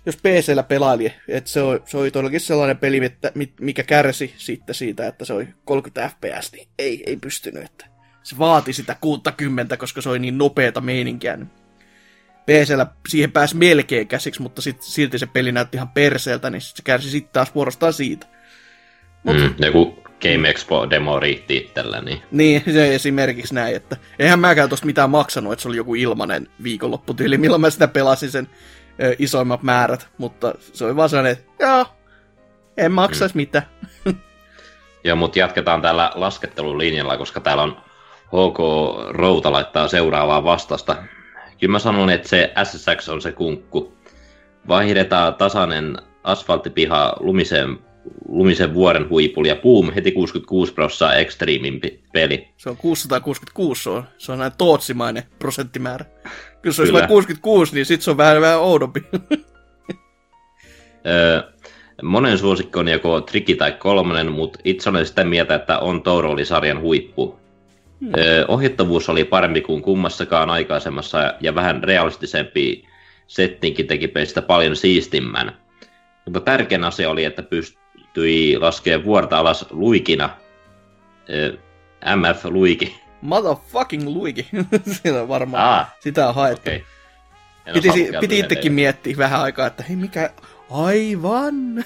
jos 0.05 0.17
PCllä 0.17 0.63
pelaili, 0.63 1.13
että 1.27 1.49
se, 1.49 1.61
oli, 1.61 1.81
se 1.85 1.97
oli 1.97 2.11
todellakin 2.11 2.39
sellainen 2.39 2.77
peli, 2.77 3.05
että, 3.05 3.31
mikä 3.59 3.83
kärsi 3.83 4.33
sitten 4.37 4.75
siitä, 4.75 5.07
että 5.07 5.25
se 5.25 5.33
oli 5.33 5.47
30 5.65 6.09
fps, 6.09 6.51
niin 6.51 6.67
ei, 6.79 7.03
ei 7.05 7.17
pystynyt, 7.17 7.63
että 7.63 7.85
se 8.23 8.37
vaati 8.37 8.73
sitä 8.73 8.95
60, 9.01 9.77
koska 9.77 10.01
se 10.01 10.09
oli 10.09 10.19
niin 10.19 10.37
nopeata 10.37 10.81
meininkiä. 10.81 11.37
Niin 11.37 11.49
PCllä 12.45 12.87
siihen 13.09 13.31
pääsi 13.31 13.55
melkein 13.55 14.07
käsiksi, 14.07 14.41
mutta 14.41 14.61
sit, 14.61 14.81
silti 14.81 15.19
se 15.19 15.25
peli 15.25 15.51
näytti 15.51 15.77
ihan 15.77 15.89
perseeltä, 15.89 16.49
niin 16.49 16.61
sit 16.61 16.75
se 16.75 16.83
kärsi 16.83 17.09
sitten 17.09 17.33
taas 17.33 17.55
vuorostaan 17.55 17.93
siitä. 17.93 18.27
Mut... 19.23 19.35
Mm, 19.37 19.53
joku 19.65 20.03
Game 20.21 20.49
Expo-demo 20.49 21.19
riitti 21.19 21.57
itsellä, 21.57 22.01
niin... 22.01 22.21
Niin, 22.31 22.63
se 22.73 22.95
esimerkiksi 22.95 23.55
näin, 23.55 23.75
että 23.75 23.97
eihän 24.19 24.39
mäkään 24.39 24.69
tosta 24.69 24.85
mitään 24.85 25.09
maksanut, 25.09 25.53
että 25.53 25.63
se 25.63 25.69
oli 25.69 25.77
joku 25.77 25.95
ilmanen 25.95 26.47
viikonlopputyyli, 26.63 27.37
milloin 27.43 27.61
mä 27.61 27.69
sitä 27.69 27.87
pelasin 27.87 28.31
sen 28.31 28.47
ö, 29.03 29.15
isoimmat 29.19 29.63
määrät, 29.63 30.07
mutta 30.17 30.53
se 30.73 30.85
oli 30.85 30.95
vaan 30.95 31.09
sellainen, 31.09 31.31
että 31.31 31.51
joo, 31.59 31.85
en 32.77 32.91
maksaisi 32.91 33.35
mm. 33.35 33.37
mitään. 33.37 33.65
Joo, 35.03 35.15
mutta 35.15 35.39
jatketaan 35.39 35.81
tällä 35.81 36.11
laskettelulinjalla, 36.15 37.17
koska 37.17 37.39
täällä 37.39 37.63
on 37.63 37.77
HK 38.27 38.59
Routa 39.09 39.51
laittaa 39.51 39.87
seuraavaa 39.87 40.43
vastasta. 40.43 40.95
Kyllä 41.59 41.71
mä 41.71 41.79
sanon, 41.79 42.09
että 42.09 42.27
se 42.27 42.53
SSX 42.63 43.09
on 43.09 43.21
se 43.21 43.31
kunkku. 43.31 43.93
Vaihdetaan 44.67 45.35
tasainen 45.35 45.97
asfalttipiha 46.23 47.13
lumisen 47.19 47.79
lumisen 48.29 48.73
vuoren 48.73 49.09
huipulla 49.09 49.47
ja 49.47 49.55
boom, 49.55 49.91
heti 49.91 50.11
66 50.11 50.73
prosenttia 50.73 51.19
Extremein 51.19 51.81
peli. 52.13 52.47
Se 52.57 52.69
on 52.69 52.77
666, 52.77 53.83
se 53.83 53.89
on, 53.89 54.03
se 54.17 54.31
on 54.31 54.39
näin 54.39 54.51
tootsimainen 54.57 55.23
prosenttimäärä. 55.39 56.05
Jos 56.63 56.75
se 56.75 56.81
olisi 56.81 56.93
vain 56.93 57.07
66, 57.07 57.75
niin 57.75 57.85
sitten 57.85 58.03
se 58.03 58.11
on 58.11 58.17
vähän, 58.17 58.41
vähän 58.41 58.59
oudompi. 58.59 59.03
öö, 61.07 61.41
monen 62.03 62.37
suosikko 62.37 62.79
on 62.79 62.87
joko 62.87 63.21
Triki 63.21 63.55
tai 63.55 63.71
kolmonen, 63.71 64.31
mutta 64.31 64.59
itse 64.63 64.89
olen 64.89 65.05
sitä 65.05 65.23
mieltä, 65.23 65.55
että 65.55 65.79
on 65.79 66.01
Touroli-sarjan 66.01 66.81
huippu. 66.81 67.39
Hmm. 67.99 68.11
Öö, 68.17 68.45
ohjattavuus 68.47 69.09
oli 69.09 69.23
parempi 69.23 69.61
kuin 69.61 69.81
kummassakaan 69.81 70.49
aikaisemmassa 70.49 71.33
ja 71.41 71.55
vähän 71.55 71.83
realistisempi 71.83 72.83
settinkin 73.27 73.87
teki 73.87 74.07
peistä 74.07 74.41
paljon 74.41 74.75
siistimmän. 74.75 75.57
Mutta 76.25 76.39
tärkein 76.39 76.83
asia 76.83 77.09
oli, 77.09 77.25
että 77.25 77.41
pyst- 77.41 77.79
pystyi 78.13 78.57
laskemaan 78.57 79.05
vuorta 79.05 79.37
alas 79.37 79.65
luikina. 79.69 80.29
MF 82.15 82.45
Luiki. 82.45 83.01
Motherfucking 83.21 84.07
Luiki. 84.07 84.47
Siinä 85.01 85.21
on 85.21 85.27
varmaan. 85.27 85.63
Ah, 85.63 85.95
sitä 85.99 86.27
on 86.27 86.35
haettu. 86.35 86.69
Okay. 86.69 86.81
Piti, 87.73 88.09
piti 88.19 88.39
itsekin 88.39 88.73
miettiä 88.73 89.17
vähän 89.17 89.41
aikaa, 89.41 89.67
että 89.67 89.83
hei 89.83 89.95
mikä... 89.95 90.29
Aivan! 90.71 91.55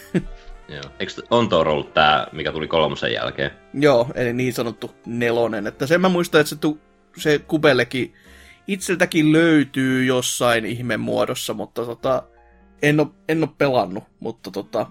Joo. 0.67 0.83
Eikö 0.99 1.13
Ontoor 1.31 1.69
ollut 1.69 1.93
tämä, 1.93 2.27
mikä 2.31 2.51
tuli 2.51 2.67
kolmosen 2.67 3.13
jälkeen? 3.13 3.51
Joo, 3.73 4.07
eli 4.15 4.33
niin 4.33 4.53
sanottu 4.53 4.91
nelonen. 5.05 5.67
Että 5.67 5.87
sen 5.87 6.01
mä 6.01 6.09
muistan, 6.09 6.41
että 6.41 6.49
se, 6.49 6.55
tu, 6.55 6.79
se 7.17 7.39
Kubellekin 7.39 8.13
itseltäkin 8.67 9.31
löytyy 9.31 10.05
jossain 10.05 10.65
ihme 10.65 10.97
muodossa, 10.97 11.53
mutta 11.53 11.85
tota, 11.85 12.23
en 12.81 12.99
ole, 12.99 13.07
en 13.29 13.43
ole 13.43 13.49
pelannut, 13.57 14.03
mutta 14.19 14.51
tota, 14.51 14.87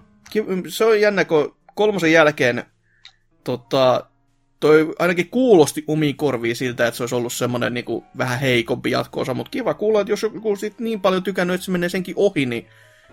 se 0.69 0.85
on 0.85 1.01
jännä, 1.01 1.25
kun 1.25 1.55
kolmosen 1.75 2.11
jälkeen 2.11 2.63
tota, 3.43 4.05
toi 4.59 4.93
ainakin 4.99 5.29
kuulosti 5.29 5.83
omiin 5.87 6.17
korviin 6.17 6.55
siltä, 6.55 6.87
että 6.87 6.97
se 6.97 7.03
olisi 7.03 7.15
ollut 7.15 7.33
semmoinen 7.33 7.73
niin 7.73 7.85
vähän 8.17 8.39
heikompi 8.39 8.91
jatkoosa, 8.91 9.33
mutta 9.33 9.49
kiva 9.49 9.73
kuulla, 9.73 10.01
että 10.01 10.11
jos 10.11 10.23
joku 10.23 10.55
sit 10.55 10.79
niin 10.79 11.01
paljon 11.01 11.23
tykännyt, 11.23 11.53
että 11.53 11.65
se 11.65 11.71
menee 11.71 11.89
senkin 11.89 12.15
ohi, 12.17 12.45
niin 12.45 12.67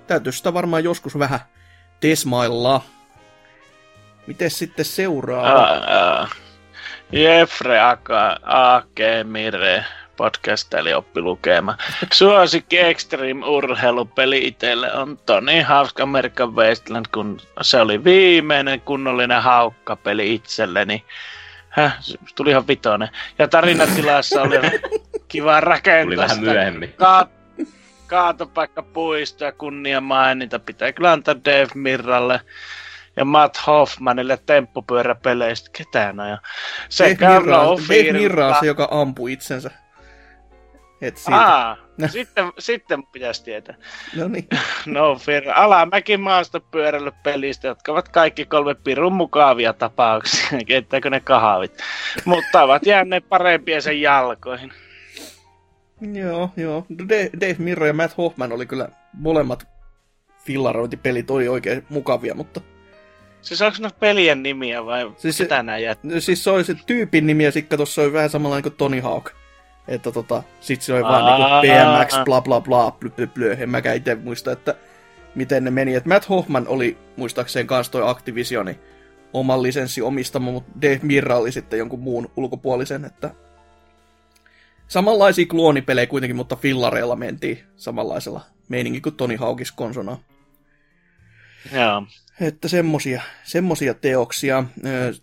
täytyy 0.07 0.32
sitä 0.32 0.55
varmaan 0.55 0.85
joskus 0.85 1.19
vähän 1.19 1.41
tesmailla. 2.01 2.82
Miten 4.27 4.51
sitten 4.51 4.85
seuraa? 4.85 6.28
Jeffre 7.12 7.81
Aka, 7.81 8.37
Ake 8.43 9.24
Mire 9.24 9.85
podcast 10.20 10.74
eli 10.74 10.94
oppi 10.94 11.20
lukemaan. 11.20 11.78
Suosikki 12.12 12.78
Extreme 12.78 13.47
urheilupeli 13.47 14.47
itselle 14.47 14.92
on 14.92 15.18
Tony 15.26 15.62
Hawk 15.62 16.01
American 16.01 16.55
Wasteland, 16.55 17.06
kun 17.14 17.40
se 17.62 17.80
oli 17.80 18.05
viimeinen 18.05 18.80
kunnollinen 18.80 19.42
haukkapeli 19.42 20.34
itselleni. 20.34 21.05
Häh, 21.68 21.98
tuli 22.34 22.51
ihan 22.51 22.66
vitonen. 22.66 23.09
Ja 23.38 23.48
tarinatilassa 23.48 24.42
oli 24.42 24.56
kiva 25.28 25.60
rakentaa 25.60 26.05
Tuli 26.05 26.16
vähän 26.16 26.40
myöhemmin. 26.40 26.94
Ka- 26.97 27.28
kaatopaikka 28.06 28.82
puisto 28.82 29.44
ja 29.44 29.52
kunnia 29.52 30.01
mainita. 30.01 30.59
Pitää 30.59 30.92
kyllä 30.92 31.12
antaa 31.12 31.34
Dave 31.44 31.74
Mirralle 31.74 32.40
ja 33.16 33.24
Matt 33.24 33.66
Hoffmanille 33.66 34.38
temppupyöräpeleistä 34.47 35.70
ketään 35.72 36.20
aja. 36.20 36.38
Sekä 36.88 37.28
Dave 37.28 37.40
Mirra, 37.40 37.56
Dave 37.56 38.12
Mirra 38.12 38.48
on 38.48 38.55
se, 38.60 38.66
joka 38.66 38.88
ampui 38.90 39.32
itsensä. 39.32 39.70
Et 41.01 41.16
siitä. 41.16 41.36
Aa, 41.36 41.77
sitten, 42.06 42.52
sitten 42.59 43.02
pitäisi 43.06 43.44
tietää. 43.44 43.74
No 44.16 44.28
niin. 44.28 44.48
No 44.86 45.16
fear. 45.16 45.43
Alamäki 45.55 46.16
maastopyöräilypelistä, 46.16 47.68
jotka 47.68 47.93
ovat 47.93 48.09
kaikki 48.09 48.44
kolme 48.44 48.74
pirun 48.74 49.12
mukavia 49.12 49.72
tapauksia. 49.72 50.59
Keittääkö 50.66 51.10
ne 51.10 51.20
kahvit? 51.20 51.72
Mutta 52.24 52.62
ovat 52.62 52.86
jääneet 52.86 53.28
parempia 53.28 53.81
sen 53.81 54.01
jalkoihin. 54.01 54.72
Joo, 56.12 56.51
joo. 56.56 56.86
Dave 57.40 57.56
Mirro 57.59 57.86
ja 57.86 57.93
Matt 57.93 58.16
Hoffman 58.18 58.52
oli 58.52 58.66
kyllä 58.66 58.89
molemmat 59.12 59.66
fillarointipelit 60.44 61.31
oli 61.31 61.48
oikein 61.48 61.86
mukavia, 61.89 62.35
mutta... 62.35 62.60
Siis 63.43 63.62
onko 63.62 63.77
ne 63.81 63.89
pelien 64.01 64.43
nimiä 64.43 64.85
vai 64.85 65.12
siis 65.16 65.40
mitä 65.40 65.56
se, 65.56 65.62
nämä 65.62 65.78
jättää? 65.78 66.20
Siis 66.20 66.44
se 66.44 66.51
oli 66.51 66.64
se 66.64 66.74
tyypin 66.86 67.27
nimi 67.27 67.44
ja 67.44 67.52
sitten 67.52 67.77
tuossa 67.77 68.02
oli 68.02 68.12
vähän 68.12 68.31
samanlainen 68.31 68.62
kuin 68.62 68.74
Tony 68.77 69.01
Hawk. 69.01 69.31
Että 69.91 70.12
tota, 70.12 70.43
sit 70.61 70.83
se 70.83 70.95
oli 70.95 71.03
vaan 71.03 71.25
niinku 71.25 71.49
BMX, 71.61 72.25
bla 72.25 72.41
bla 72.41 72.61
bla, 72.61 72.91
blö, 72.91 73.11
blö, 73.11 73.27
blö. 73.27 73.57
En 73.59 73.71
mäkään 73.71 73.97
itse 73.97 74.15
muista, 74.15 74.53
että 74.53 74.75
miten 75.35 75.65
ne 75.65 75.71
meni. 75.71 75.95
Et 75.95 76.07
Matt 76.07 76.29
Hoffman 76.29 76.69
oli 76.69 76.99
muistaakseen 77.17 77.67
kanssa 77.67 77.93
toi 77.93 78.09
Activisioni 78.11 78.79
oman 79.33 79.62
lisenssi 79.62 80.03
omistama, 80.03 80.53
mutta 80.53 80.73
Dave 80.83 81.01
Mirra 81.03 81.37
oli 81.37 81.53
sitten 81.53 81.79
jonkun 81.79 82.01
muun 82.01 82.31
ulkopuolisen, 82.37 83.05
että 83.05 83.31
samanlaisia 84.89 85.47
kloonipelejä 85.47 86.07
kuitenkin, 86.07 86.37
mutta 86.37 86.57
fillareilla 86.57 87.17
mentiin 87.17 87.59
samanlaisella 87.77 88.41
meininkin 88.69 89.03
kuin 89.03 89.17
Tony 89.17 89.37
Hawkis 89.37 89.73
konsona. 89.73 90.19
Joo. 91.73 92.03
Että 92.41 92.69
semmosia, 92.69 93.23
semmosia 93.45 93.95
teoksia. 93.95 94.65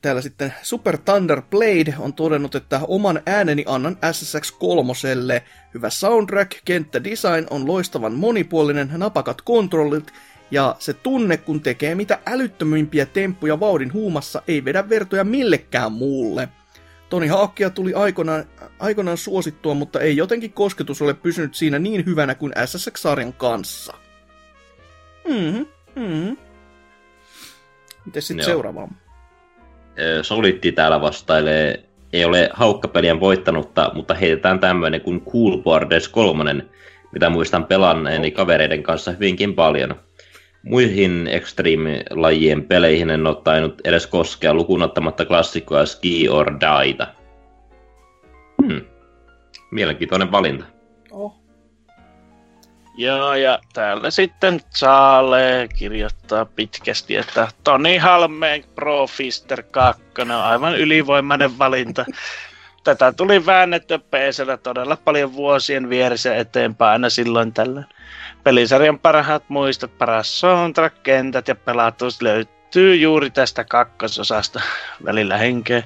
Täällä 0.02 0.22
sitten 0.22 0.54
Super 0.62 0.98
Thunder 0.98 1.42
Blade 1.42 1.96
on 2.00 2.14
todennut, 2.14 2.56
että 2.56 2.80
oman 2.88 3.22
ääneni 3.26 3.64
annan 3.68 3.98
SSX3. 3.98 5.42
Hyvä 5.74 5.90
soundtrack, 5.90 6.52
kenttädesign 6.66 7.48
on 7.50 7.68
loistavan 7.68 8.14
monipuolinen, 8.14 8.90
napakat 8.98 9.42
kontrollit 9.42 10.12
ja 10.52 10.76
se 10.80 10.94
tunne, 10.94 11.38
kun 11.38 11.62
tekee 11.62 11.96
mitä 11.96 12.20
älyttömimpiä 12.26 13.06
temppuja 13.06 13.60
vauhdin 13.60 13.94
huumassa, 13.94 14.42
ei 14.48 14.66
vedä 14.66 14.90
vertoja 14.90 15.24
millekään 15.24 15.92
muulle. 15.92 16.50
Toni 17.10 17.28
Haakkia 17.28 17.70
tuli 17.70 17.94
aikoinaan, 17.94 18.46
aikoinaan 18.80 19.18
suosittua, 19.18 19.74
mutta 19.74 20.00
ei 20.00 20.18
jotenkin 20.18 20.54
kosketus 20.54 21.02
ole 21.02 21.14
pysynyt 21.14 21.56
siinä 21.56 21.80
niin 21.80 22.06
hyvänä 22.06 22.36
kuin 22.36 22.54
SSX-sarjan 22.66 23.34
kanssa. 23.34 23.94
Mhm, 25.28 25.62
mhm. 25.96 26.47
Miten 28.08 28.22
sitten 28.22 28.46
seuraava? 28.46 28.88
Solitti 30.22 30.72
täällä 30.72 31.02
vastailee, 31.02 31.84
ei 32.14 32.26
ole 32.26 32.50
haukkapelien 32.54 33.20
voittanutta, 33.20 33.92
mutta 33.94 34.14
heitetään 34.14 34.60
tämmöinen 34.60 35.02
kuin 35.02 35.22
Cool 35.26 35.58
Borders 35.58 36.08
3, 36.08 36.66
mitä 37.12 37.30
muistan 37.30 37.66
pelanneeni 37.66 38.32
kavereiden 38.32 38.84
kanssa 38.84 39.12
hyvinkin 39.12 39.56
paljon. 39.56 39.96
Muihin 40.64 41.28
extreme-lajien 41.28 42.64
peleihin 42.64 43.10
en 43.10 43.28
ole 43.28 43.38
tainnut 43.44 43.82
edes 43.84 44.08
koskea 44.08 44.54
lukunottamatta 44.54 45.26
klassikkoa 45.26 45.86
Ski 45.86 46.30
or 46.30 46.60
Daita. 46.62 47.08
Hmm. 48.64 48.82
Mielenkiintoinen 49.72 50.32
valinta. 50.32 50.66
Oh. 51.12 51.47
Joo, 52.98 53.34
ja 53.34 53.60
täällä 53.74 54.12
sitten 54.12 54.62
Saale 54.70 55.70
kirjoittaa 55.76 56.46
pitkästi, 56.46 57.16
että 57.16 57.48
Toni 57.64 57.98
Halmeen 57.98 58.64
Pro 58.76 59.08
Fister 59.08 59.64
2 59.64 60.04
on 60.20 60.32
aivan 60.32 60.76
ylivoimainen 60.76 61.60
valinta. 61.60 62.06
Tätä 62.84 63.12
tuli 63.12 63.46
väännetty 63.46 63.98
PCllä 63.98 64.58
todella 64.58 64.98
paljon 65.06 65.34
vuosien 65.34 65.90
vieressä 65.90 66.36
eteenpäin 66.36 66.92
aina 66.92 67.10
silloin 67.10 67.54
tällä. 67.54 67.84
Pelisarjan 68.44 69.00
parhaat 69.00 69.44
muistot, 69.50 69.98
paras 69.98 70.40
soundtrack, 70.40 71.04
kentät 71.04 71.48
ja 71.48 71.56
pelatuus 71.56 72.22
löytyy 72.22 72.96
juuri 72.96 73.30
tästä 73.30 73.64
kakkososasta 73.64 74.62
välillä 75.06 75.38
henkeä. 75.38 75.84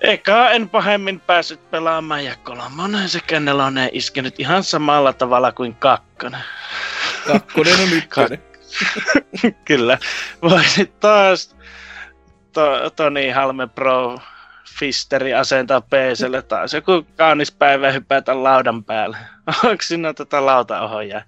Eka 0.00 0.50
en 0.50 0.68
pahemmin 0.68 1.20
päässyt 1.20 1.70
pelaamaan 1.70 2.24
ja 2.24 2.36
kolmonen 2.36 3.08
sekä 3.08 3.40
nelonen 3.40 3.90
iskenyt 3.92 4.40
ihan 4.40 4.62
samalla 4.62 5.12
tavalla 5.12 5.52
kuin 5.52 5.74
kakkonen. 5.74 6.40
Kakkonen 7.26 7.80
on 7.80 7.92
ykkönen. 7.92 8.42
Kyllä. 9.68 9.98
Voisit 10.42 11.00
taas 11.00 11.56
to, 12.52 12.90
Toni 12.90 13.30
Halme 13.30 13.66
Pro 13.66 14.18
Fisteri 14.78 15.34
asentaa 15.34 15.80
PClle 15.80 16.42
taas 16.42 16.74
joku 16.74 17.06
kaunis 17.16 17.52
päivä 17.52 17.90
hypätä 17.90 18.42
laudan 18.42 18.84
päälle. 18.84 19.16
Onko 19.64 19.82
sinä 19.82 20.14
tätä 20.14 20.46
lautaohjaa? 20.46 21.22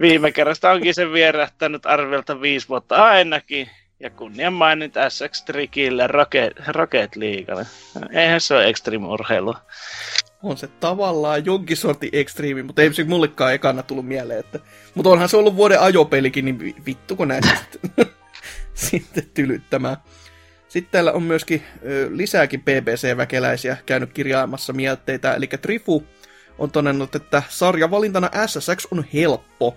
Viime 0.00 0.32
kerrasta 0.32 0.70
onkin 0.70 0.94
se 0.94 1.12
vierähtänyt 1.12 1.86
arviolta 1.86 2.40
viisi 2.40 2.68
vuotta 2.68 3.04
ainakin. 3.04 3.70
Ja 4.00 4.10
kunnian 4.10 4.52
mainit 4.52 4.94
SX 5.08 5.42
Trikille 5.42 6.06
Rocket, 6.06 6.52
Rocket 6.68 7.16
Leaguelle. 7.16 7.66
Eihän 8.10 8.40
se 8.40 8.54
ole 8.54 8.68
extreme-urheilua. 8.68 9.58
On 10.42 10.56
se 10.56 10.66
tavallaan 10.66 11.44
jonkin 11.44 11.76
sortin 11.76 12.10
ekstriimi, 12.12 12.62
mutta 12.62 12.82
ei 12.82 12.94
se 12.94 13.04
mullekaan 13.04 13.54
ekana 13.54 13.82
tullut 13.82 14.06
mieleen. 14.06 14.40
Että... 14.40 14.58
Mutta 14.94 15.10
onhan 15.10 15.28
se 15.28 15.36
ollut 15.36 15.56
vuoden 15.56 15.80
ajopelikin, 15.80 16.44
niin 16.44 16.74
vittuko 16.86 17.24
näistä 17.24 17.56
sitten, 17.72 18.06
sitten 18.74 19.30
tylyttämään. 19.34 19.96
Sitten 20.68 20.92
täällä 20.92 21.12
on 21.12 21.22
myöskin 21.22 21.62
ö, 21.86 22.08
lisääkin 22.12 22.62
BBC-väkeläisiä 22.62 23.76
käynyt 23.86 24.12
kirjaamassa 24.12 24.72
mielteitä, 24.72 25.34
eli 25.34 25.46
Trifu 25.46 26.06
on 26.58 26.70
todennut, 26.70 27.14
että 27.14 27.42
sarjavalintana 27.48 28.30
SSX 28.46 28.86
on 28.90 29.04
helppo. 29.14 29.76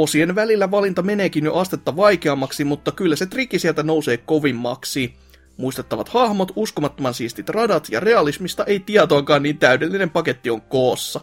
Osien 0.00 0.34
välillä 0.34 0.70
valinta 0.70 1.02
meneekin 1.02 1.44
jo 1.44 1.54
astetta 1.54 1.96
vaikeammaksi, 1.96 2.64
mutta 2.64 2.92
kyllä 2.92 3.16
se 3.16 3.26
trikki 3.26 3.58
sieltä 3.58 3.82
nousee 3.82 4.16
kovimmaksi. 4.16 5.14
Muistettavat 5.56 6.08
hahmot, 6.08 6.52
uskomattoman 6.56 7.14
siistit 7.14 7.48
radat 7.48 7.88
ja 7.90 8.00
realismista 8.00 8.64
ei 8.64 8.80
tietoakaan 8.80 9.42
niin 9.42 9.58
täydellinen 9.58 10.10
paketti 10.10 10.50
on 10.50 10.60
koossa. 10.60 11.20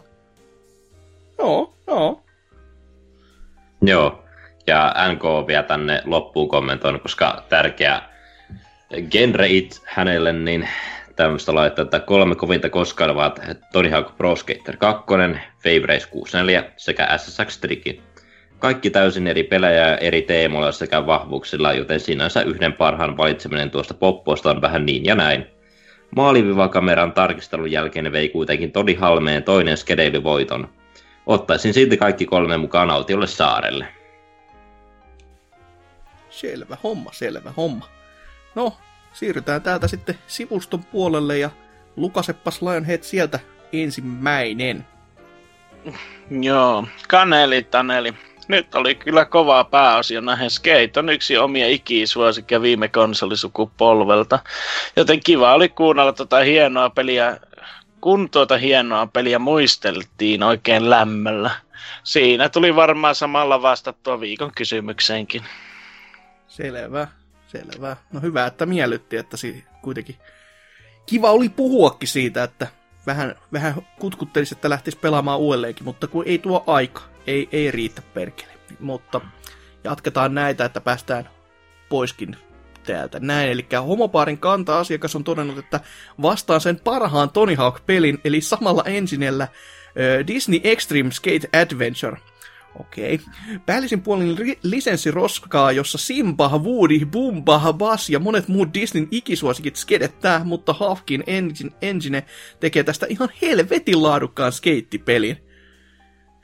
Joo, 1.38 1.74
joo. 1.86 2.22
Joo, 3.82 4.24
ja 4.66 4.94
NK 5.12 5.22
vielä 5.46 5.62
tänne 5.62 6.02
loppuun 6.04 6.48
kommentoinut, 6.48 7.02
koska 7.02 7.44
tärkeä 7.48 8.02
genre 9.10 9.48
it 9.48 9.82
hänelle, 9.84 10.32
niin 10.32 10.68
tämmöistä 11.16 11.54
laittaa, 11.54 11.82
että 11.82 12.00
kolme 12.00 12.34
kovinta 12.34 12.70
koskaan 12.70 13.10
ovat 13.10 13.40
Tony 13.72 13.90
Hawk 13.90 14.16
Pro 14.16 14.36
Skater 14.36 14.76
2, 14.76 15.04
Fave 15.62 15.86
Race 15.86 16.08
64 16.10 16.64
sekä 16.76 17.18
SSX 17.18 17.58
Tricky. 17.58 18.07
Kaikki 18.58 18.90
täysin 18.90 19.26
eri 19.26 19.42
pelejä 19.42 19.94
eri 19.94 20.22
teemoilla 20.22 20.72
sekä 20.72 21.06
vahvuuksilla, 21.06 21.72
joten 21.72 22.00
sinänsä 22.00 22.42
yhden 22.42 22.72
parhaan 22.72 23.16
valitseminen 23.16 23.70
tuosta 23.70 23.94
poppoista 23.94 24.50
on 24.50 24.60
vähän 24.60 24.86
niin 24.86 25.04
ja 25.04 25.14
näin. 25.14 25.46
Maalivivakameran 26.16 27.12
tarkistelun 27.12 27.72
jälkeen 27.72 28.12
vei 28.12 28.28
kuitenkin 28.28 28.72
Todi 28.72 28.94
Halmeen 28.94 29.42
toinen 29.42 29.76
skedeilyvoiton. 29.76 30.68
Ottaisin 31.26 31.74
silti 31.74 31.96
kaikki 31.96 32.26
kolme 32.26 32.56
mukaan 32.56 32.90
autiolle 32.90 33.26
saarelle. 33.26 33.86
Selvä 36.30 36.76
homma, 36.82 37.12
selvä 37.12 37.52
homma. 37.56 37.88
No, 38.54 38.76
siirrytään 39.12 39.62
täältä 39.62 39.88
sitten 39.88 40.18
sivuston 40.26 40.84
puolelle 40.84 41.38
ja 41.38 41.50
lukaseppas 41.96 42.62
Lionhead 42.62 43.02
sieltä 43.02 43.40
ensimmäinen. 43.72 44.86
Joo, 46.30 46.84
kaneli 47.08 47.62
taneli. 47.62 48.14
Nyt 48.48 48.74
oli 48.74 48.94
kyllä 48.94 49.24
kovaa 49.24 49.64
pääosio 49.64 50.20
näihin 50.20 50.50
Skate 50.50 50.92
on 50.96 51.08
yksi 51.08 51.36
omia 51.38 51.68
ikisuosikkia 51.68 52.62
viime 52.62 52.88
konsolisukupolvelta. 52.88 54.38
Joten 54.96 55.20
kiva 55.20 55.54
oli 55.54 55.68
kuunnella 55.68 56.12
tuota 56.12 56.38
hienoa 56.38 56.90
peliä, 56.90 57.36
kun 58.00 58.30
tuota 58.30 58.58
hienoa 58.58 59.06
peliä 59.06 59.38
muisteltiin 59.38 60.42
oikein 60.42 60.90
lämmöllä. 60.90 61.50
Siinä 62.02 62.48
tuli 62.48 62.76
varmaan 62.76 63.14
samalla 63.14 63.62
vastattua 63.62 64.20
viikon 64.20 64.52
kysymykseenkin. 64.56 65.42
Selvä. 66.48 67.08
Selvä. 67.46 67.96
No 68.12 68.20
hyvä, 68.20 68.46
että 68.46 68.66
miellytti, 68.66 69.16
että 69.16 69.36
si- 69.36 69.64
kuitenkin 69.82 70.16
kiva 71.06 71.30
oli 71.30 71.48
puhuakin 71.48 72.08
siitä, 72.08 72.42
että 72.42 72.66
vähän, 73.06 73.34
vähän 73.52 73.74
kutkuttelisi, 73.98 74.54
että 74.54 74.70
lähtisi 74.70 74.98
pelaamaan 74.98 75.38
uudelleenkin, 75.38 75.84
mutta 75.84 76.06
kun 76.06 76.24
ei 76.26 76.38
tuo 76.38 76.64
aika, 76.66 77.02
ei, 77.28 77.48
ei 77.52 77.70
riitä 77.70 78.02
perkele. 78.14 78.52
Mutta 78.80 79.20
jatketaan 79.84 80.34
näitä, 80.34 80.64
että 80.64 80.80
päästään 80.80 81.28
poiskin 81.88 82.36
täältä. 82.86 83.20
Näin, 83.20 83.50
eli 83.50 83.66
homopaarin 83.86 84.38
kanta-asiakas 84.38 85.16
on 85.16 85.24
todennut, 85.24 85.58
että 85.58 85.80
vastaan 86.22 86.60
sen 86.60 86.80
parhaan 86.84 87.30
Tony 87.30 87.54
Hawk-pelin, 87.54 88.18
eli 88.24 88.40
samalla 88.40 88.84
ensinellä 88.84 89.48
Disney 90.26 90.60
Extreme 90.64 91.10
Skate 91.10 91.48
Adventure– 91.60 92.16
Okei. 92.80 93.14
Okay. 93.14 93.58
Päällisin 93.66 94.02
puolin 94.02 94.38
ri- 94.38 94.58
lisenssiroskaa, 94.62 95.72
jossa 95.72 95.98
Simba, 95.98 96.58
Woody, 96.58 97.06
Bumba, 97.06 97.72
Bas 97.72 98.10
ja 98.10 98.18
monet 98.18 98.48
muut 98.48 98.74
Disneyn 98.74 99.08
ikisuosikit 99.10 99.76
skedettää, 99.76 100.44
mutta 100.44 100.72
Hafkin 100.72 101.24
Engine, 101.26 101.70
Engine 101.82 102.24
tekee 102.60 102.84
tästä 102.84 103.06
ihan 103.08 103.28
helvetin 103.42 104.02
laadukkaan 104.02 104.52
skeittipelin. 104.52 105.47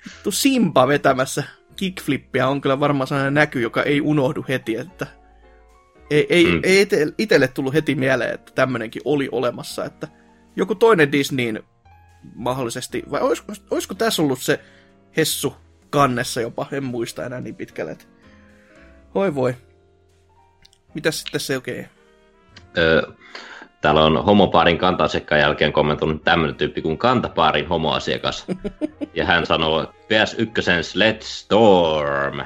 Vittu 0.05 0.31
Simba 0.31 0.89
vetämässä 0.89 1.45
kickflippiä 1.77 2.49
on 2.49 2.61
kyllä 2.61 2.81
varmaan 2.81 3.07
sellainen 3.07 3.35
näky, 3.35 3.61
joka 3.61 3.83
ei 3.83 4.01
unohdu 4.01 4.45
heti, 4.49 4.77
että 4.77 5.07
ei, 6.11 6.27
ei, 6.29 6.45
mm. 6.45 6.61
ei 6.63 6.87
itselle 7.19 7.49
tullut 7.49 7.75
heti 7.75 7.95
mieleen, 7.95 8.35
että 8.35 8.53
tämmönenkin 8.55 9.03
oli 9.05 9.29
olemassa, 9.33 9.85
että 9.85 10.09
joku 10.57 10.75
toinen 10.75 11.13
Disneyn 11.13 11.63
mahdollisesti, 12.35 13.03
vai 13.11 13.21
olisiko, 13.21 13.53
olisiko 13.71 13.95
tässä 13.95 14.23
ollut 14.23 14.41
se 14.41 14.61
Hessu 15.17 15.57
kannessa 15.91 16.41
jopa, 16.41 16.67
en 16.73 16.85
muista 16.85 17.25
enää 17.25 17.41
niin 17.41 17.57
pitkälle. 17.57 17.93
Että... 17.93 18.05
Oi 19.15 19.35
voi. 19.35 19.57
Mitäs 20.95 21.21
sitten 21.21 21.41
se 21.41 21.57
oikein? 21.57 21.89
Öö, 22.79 23.03
täällä 23.85 24.05
on 24.05 24.25
homopaarin 24.25 24.79
kanta 24.79 25.05
jälkeen 25.41 25.73
kommentoinut 25.73 26.25
tämmöinen 26.25 26.57
tyyppi 26.57 26.83
kuin 26.83 26.99
kantapaarin 26.99 27.69
homoasiakas. 27.69 28.47
ja 29.15 29.25
hän 29.25 29.47
sanoo 29.47 29.83
PS1 29.85 30.47
Let's 30.95 31.23
Storm. 31.23 32.41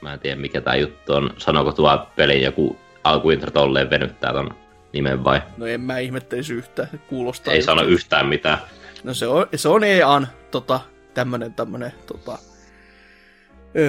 Mä 0.00 0.12
en 0.12 0.20
tiedä 0.20 0.40
mikä 0.40 0.60
tämä 0.60 0.76
juttu 0.76 1.12
on. 1.12 1.34
Sanooko 1.38 1.72
tuo 1.72 2.06
peli 2.16 2.42
joku 2.42 2.78
alkuintro 3.04 3.50
tolleen 3.50 3.90
venyttää 3.90 4.32
ton 4.32 4.54
nimen 4.92 5.24
vai? 5.24 5.42
No 5.56 5.66
en 5.66 5.80
mä 5.80 5.98
ihmettelisi 5.98 6.54
yhtään, 6.54 6.88
kuulostaa. 7.08 7.54
Ei 7.54 7.62
sano 7.62 7.82
yhtään 7.82 8.26
mitään. 8.26 8.58
No 9.04 9.14
se 9.14 9.26
on, 9.26 9.46
se 9.56 9.68
on 9.68 9.84
EAN 9.84 10.28
tota, 10.50 10.80
tämmönen, 11.14 11.54
tämmönen 11.54 11.92
tota, 12.06 12.38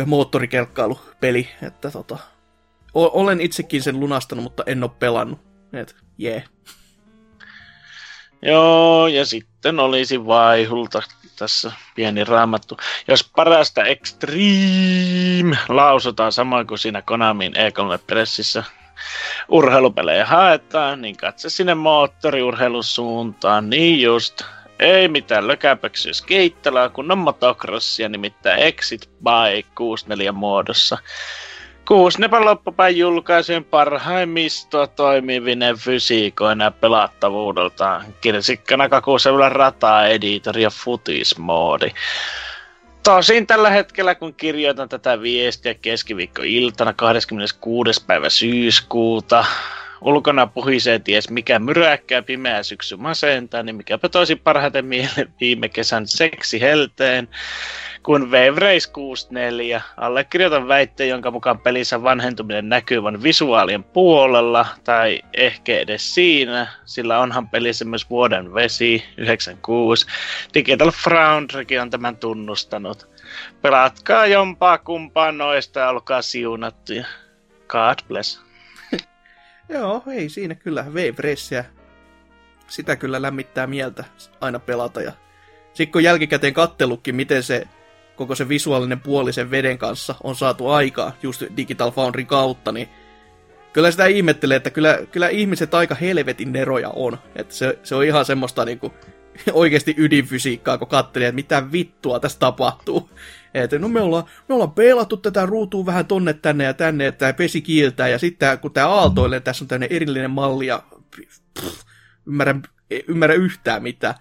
moottorikelkkailupeli, 0.05 1.47
että 1.61 1.91
tota, 1.91 2.17
olen 2.93 3.41
itsekin 3.41 3.83
sen 3.83 3.99
lunastanut, 3.99 4.43
mutta 4.43 4.63
en 4.65 4.83
ole 4.83 4.91
pelannut. 4.99 5.39
Et, 5.73 5.95
yeah. 6.23 6.43
Joo, 8.45 9.07
ja 9.07 9.25
sitten 9.25 9.79
olisi 9.79 10.25
vaihulta 10.25 11.01
tässä 11.39 11.71
pieni 11.95 12.23
raamattu. 12.23 12.77
Jos 13.07 13.31
parasta 13.35 13.83
Extreme 13.83 15.57
lausutaan 15.69 16.31
samoin 16.31 16.67
kuin 16.67 16.79
siinä 16.79 17.01
Konamin 17.01 17.53
E3-pressissä 17.55 18.63
urheilupelejä 19.49 20.25
haetaan, 20.25 21.01
niin 21.01 21.17
katse 21.17 21.49
sinne 21.49 21.75
moottoriurheilusuuntaan, 21.75 23.69
niin 23.69 24.01
just. 24.01 24.41
Ei 24.79 25.07
mitään 25.07 25.47
lökäpöksyä 25.47 26.13
skeittelaa, 26.13 26.89
kun 26.89 27.11
on 27.11 27.17
motocrossia, 27.17 28.09
nimittäin 28.09 28.59
Exit 28.59 29.09
Bike 29.09 29.69
64 29.75 30.31
muodossa. 30.31 30.97
Kuusnepan 31.87 32.45
loppupäin 32.45 32.97
julkaisujen 32.97 33.63
parhaimmistoa 33.63 34.87
toimivinen 34.87 35.77
fysiikoina 35.77 36.71
pelattavuudeltaan. 36.71 38.05
Kirsikkana 38.21 38.89
kakuseulla 38.89 39.49
rata 39.49 40.07
editori 40.07 40.61
ja 40.61 40.69
futismoodi. 40.69 41.91
Tosin 43.03 43.47
tällä 43.47 43.69
hetkellä, 43.69 44.15
kun 44.15 44.33
kirjoitan 44.33 44.89
tätä 44.89 45.21
viestiä 45.21 45.73
keskiviikkoiltana 45.73 46.93
26. 46.93 48.05
päivä 48.07 48.29
syyskuuta, 48.29 49.45
ulkona 50.01 50.47
puhisee 50.47 50.99
ties 50.99 51.29
mikä 51.29 51.59
myräkkää 51.59 52.21
pimeä 52.21 52.63
syksy 52.63 52.95
masentaa, 52.95 53.63
niin 53.63 53.75
mikäpä 53.75 54.09
toisi 54.09 54.35
parhaiten 54.35 54.85
mieleen 54.85 55.33
viime 55.39 55.69
kesän 55.69 56.07
seksihelteen 56.07 57.27
kun 58.05 58.31
Wave 58.31 58.59
Race 58.59 58.91
64 58.91 59.81
allekirjoitan 59.97 60.67
väitteen, 60.67 61.09
jonka 61.09 61.31
mukaan 61.31 61.59
pelissä 61.59 62.03
vanhentuminen 62.03 62.69
näkyy 62.69 63.03
vain 63.03 63.23
visuaalien 63.23 63.83
puolella, 63.83 64.65
tai 64.83 65.21
ehkä 65.33 65.79
edes 65.79 66.13
siinä, 66.15 66.67
sillä 66.85 67.19
onhan 67.19 67.49
pelissä 67.49 67.85
myös 67.85 68.09
vuoden 68.09 68.53
vesi 68.53 69.03
96. 69.17 70.05
Digital 70.53 70.91
Foundry 70.91 71.77
on 71.81 71.89
tämän 71.89 72.17
tunnustanut. 72.17 73.09
Pelatkaa 73.61 74.25
jompaa 74.25 74.77
kumpaa 74.77 75.31
noista 75.31 75.79
ja 75.79 75.89
olkaa 75.89 76.21
siunattuja. 76.21 77.05
God 77.67 77.99
bless. 78.07 78.41
Joo, 79.69 80.03
ei 80.07 80.29
siinä 80.29 80.55
kyllä. 80.55 80.83
Wave 80.83 81.29
Racea, 81.29 81.63
sitä 82.67 82.95
kyllä 82.95 83.21
lämmittää 83.21 83.67
mieltä 83.67 84.03
aina 84.41 84.59
pelata. 84.59 85.01
Ja 85.01 85.11
sitten 85.73 85.91
kun 85.91 86.03
jälkikäteen 86.03 86.53
kattelutkin, 86.53 87.15
miten 87.15 87.43
se 87.43 87.67
koko 88.15 88.35
se 88.35 88.49
visuaalinen 88.49 88.99
puoli 88.99 89.33
sen 89.33 89.51
veden 89.51 89.77
kanssa 89.77 90.15
on 90.23 90.35
saatu 90.35 90.67
aikaa 90.67 91.11
just 91.23 91.43
Digital 91.57 91.91
Foundry 91.91 92.25
kautta, 92.25 92.71
niin 92.71 92.89
kyllä 93.73 93.91
sitä 93.91 94.05
ihmettelee, 94.05 94.57
että 94.57 94.69
kyllä, 94.69 94.99
kyllä 95.11 95.29
ihmiset 95.29 95.73
aika 95.73 95.95
helvetin 95.95 96.51
neroja 96.51 96.89
on. 96.89 97.17
Että 97.35 97.53
se, 97.53 97.79
se 97.83 97.95
on 97.95 98.03
ihan 98.03 98.25
semmoista 98.25 98.65
niinku, 98.65 98.93
oikeasti 99.53 99.95
ydinfysiikkaa, 99.97 100.77
kun 100.77 100.87
katselee, 100.87 101.27
että 101.27 101.35
mitä 101.35 101.71
vittua 101.71 102.19
tässä 102.19 102.39
tapahtuu. 102.39 103.09
Että 103.53 103.79
no 103.79 103.87
me 103.87 104.01
ollaan, 104.01 104.23
me 104.49 104.55
ollaan 104.55 104.71
pelattu 104.71 105.17
tätä 105.17 105.45
ruutua 105.45 105.85
vähän 105.85 106.05
tonne 106.05 106.33
tänne 106.33 106.63
ja 106.63 106.73
tänne, 106.73 107.07
että 107.07 107.19
tämä 107.19 107.33
pesi 107.33 107.61
kiiltää, 107.61 108.07
ja 108.07 108.19
sitten 108.19 108.59
kun 108.59 108.71
tämä 108.71 108.87
aaltoilee, 108.87 109.39
tässä 109.39 109.63
on 109.63 109.67
tämmöinen 109.67 109.95
erillinen 109.95 110.31
malli, 110.31 110.67
ja 110.67 110.83
pff, 111.15 111.83
ymmärrä, 112.25 112.55
ymmärrä 113.07 113.35
yhtään 113.35 113.83
mitään. 113.83 114.15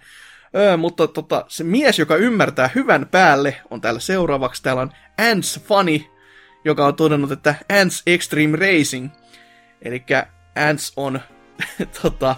Öö, 0.55 0.77
mutta 0.77 1.07
tota, 1.07 1.45
se 1.47 1.63
mies, 1.63 1.99
joka 1.99 2.15
ymmärtää 2.15 2.69
hyvän 2.75 3.07
päälle, 3.11 3.55
on 3.69 3.81
täällä 3.81 3.99
seuraavaksi. 3.99 4.63
Täällä 4.63 4.81
on 4.81 4.91
Ants 5.31 5.59
Funny, 5.63 5.99
joka 6.65 6.85
on 6.85 6.95
todennut, 6.95 7.31
että 7.31 7.55
Ants 7.81 8.03
Extreme 8.07 8.57
Racing. 8.57 9.09
Eli 9.81 10.03
Ants 10.69 10.93
on, 10.95 11.19
tota, 12.01 12.35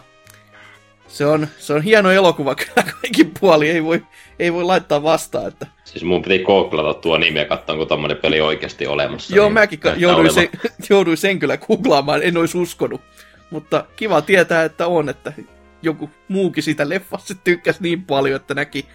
se 1.08 1.26
on, 1.26 1.48
se 1.58 1.74
on 1.74 1.82
hieno 1.82 2.12
elokuva 2.12 2.56
kyllä 2.56 2.84
kaikki 3.02 3.32
puoli, 3.40 3.70
ei 3.70 3.84
voi, 3.84 4.06
ei 4.40 4.54
voi 4.54 4.64
laittaa 4.64 5.04
vastaan. 5.04 5.48
Että... 5.48 5.68
Siis 5.84 6.04
mun 6.04 6.22
piti 6.22 6.44
googlata 6.44 7.00
tuo 7.00 7.18
nimi 7.18 7.40
ja 7.40 7.46
katsoa, 7.46 7.74
onko 7.74 7.86
tämmöinen 7.86 8.18
peli 8.18 8.42
oikeasti 8.42 8.88
olemassa. 8.88 9.36
Joo, 9.36 9.46
niin 9.46 9.54
mäkin 9.54 9.80
jouduin 9.96 10.34
sen, 10.34 10.50
jouduin 10.90 11.18
sen 11.18 11.40
kyllä 11.40 11.58
googlaamaan, 11.58 12.24
en 12.24 12.38
olisi 12.38 12.58
uskonut. 12.58 13.02
Mutta 13.50 13.86
kiva 13.96 14.22
tietää, 14.22 14.64
että 14.64 14.88
on, 14.88 15.10
että 15.10 15.34
joku 15.82 16.10
muukin 16.28 16.64
siitä 16.64 16.90
leffasta 16.90 17.36
tykkäsi 17.44 17.84
niin 17.84 18.06
paljon, 18.06 18.36
että 18.36 18.54
näki, 18.54 18.86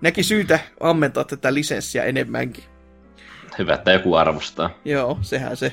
näki 0.00 0.22
syytä 0.22 0.58
ammentaa 0.80 1.24
tätä 1.24 1.54
lisenssiä 1.54 2.04
enemmänkin. 2.04 2.64
Hyvä, 3.58 3.74
että 3.74 3.92
joku 3.92 4.14
arvostaa. 4.14 4.70
Joo, 4.84 5.18
sehän 5.20 5.56
se. 5.56 5.72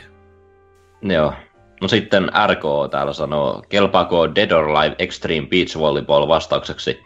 Joo. 1.01 1.33
No 1.81 1.87
sitten 1.87 2.23
RK 2.23 2.91
täällä 2.91 3.13
sanoo, 3.13 3.63
kelpaako 3.69 4.35
Dead 4.35 4.51
or 4.51 4.69
Alive 4.69 4.95
Extreme 4.99 5.47
Beach 5.47 5.77
Volleyball 5.77 6.27
vastaukseksi? 6.27 6.99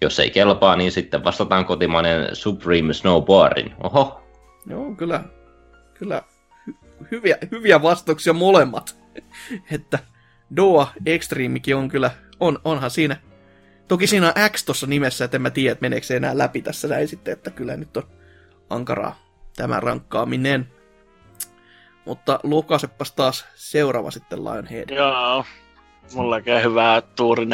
Jos 0.00 0.18
ei 0.18 0.30
kelpaa, 0.30 0.76
niin 0.76 0.92
sitten 0.92 1.24
vastataan 1.24 1.64
kotimainen 1.64 2.36
Supreme 2.36 2.92
Snowboardin. 2.92 3.74
Oho. 3.82 4.22
Joo, 4.66 4.94
kyllä, 4.94 5.24
kyllä 5.94 6.22
hy- 6.70 7.06
hyviä, 7.10 7.36
hyviä 7.50 7.82
vastauksia 7.82 8.32
molemmat. 8.32 8.96
että 9.76 9.98
Doa 10.56 10.86
Extremekin 11.06 11.76
on 11.76 11.88
kyllä 11.88 12.10
on, 12.42 12.58
onhan 12.64 12.90
siinä. 12.90 13.16
Toki 13.88 14.06
siinä 14.06 14.26
on 14.26 14.50
X 14.50 14.64
tuossa 14.64 14.86
nimessä, 14.86 15.24
että 15.24 15.36
en 15.36 15.42
mä 15.42 15.50
tiedä, 15.50 15.72
että 15.72 15.82
meneekö 15.82 16.06
se 16.06 16.16
enää 16.16 16.38
läpi 16.38 16.62
tässä 16.62 16.88
näin 16.88 17.08
sitten, 17.08 17.32
että 17.32 17.50
kyllä 17.50 17.76
nyt 17.76 17.96
on 17.96 18.02
ankaraa 18.70 19.18
tämä 19.56 19.80
rankkaaminen. 19.80 20.68
Mutta 22.04 22.40
lukasepas 22.42 23.12
taas 23.12 23.46
seuraava 23.54 24.10
sitten 24.10 24.44
Lionhead. 24.44 24.90
Joo, 24.90 25.44
mulla 26.14 26.40
käy 26.40 26.62
hyvää 26.62 27.00
tuuri 27.00 27.46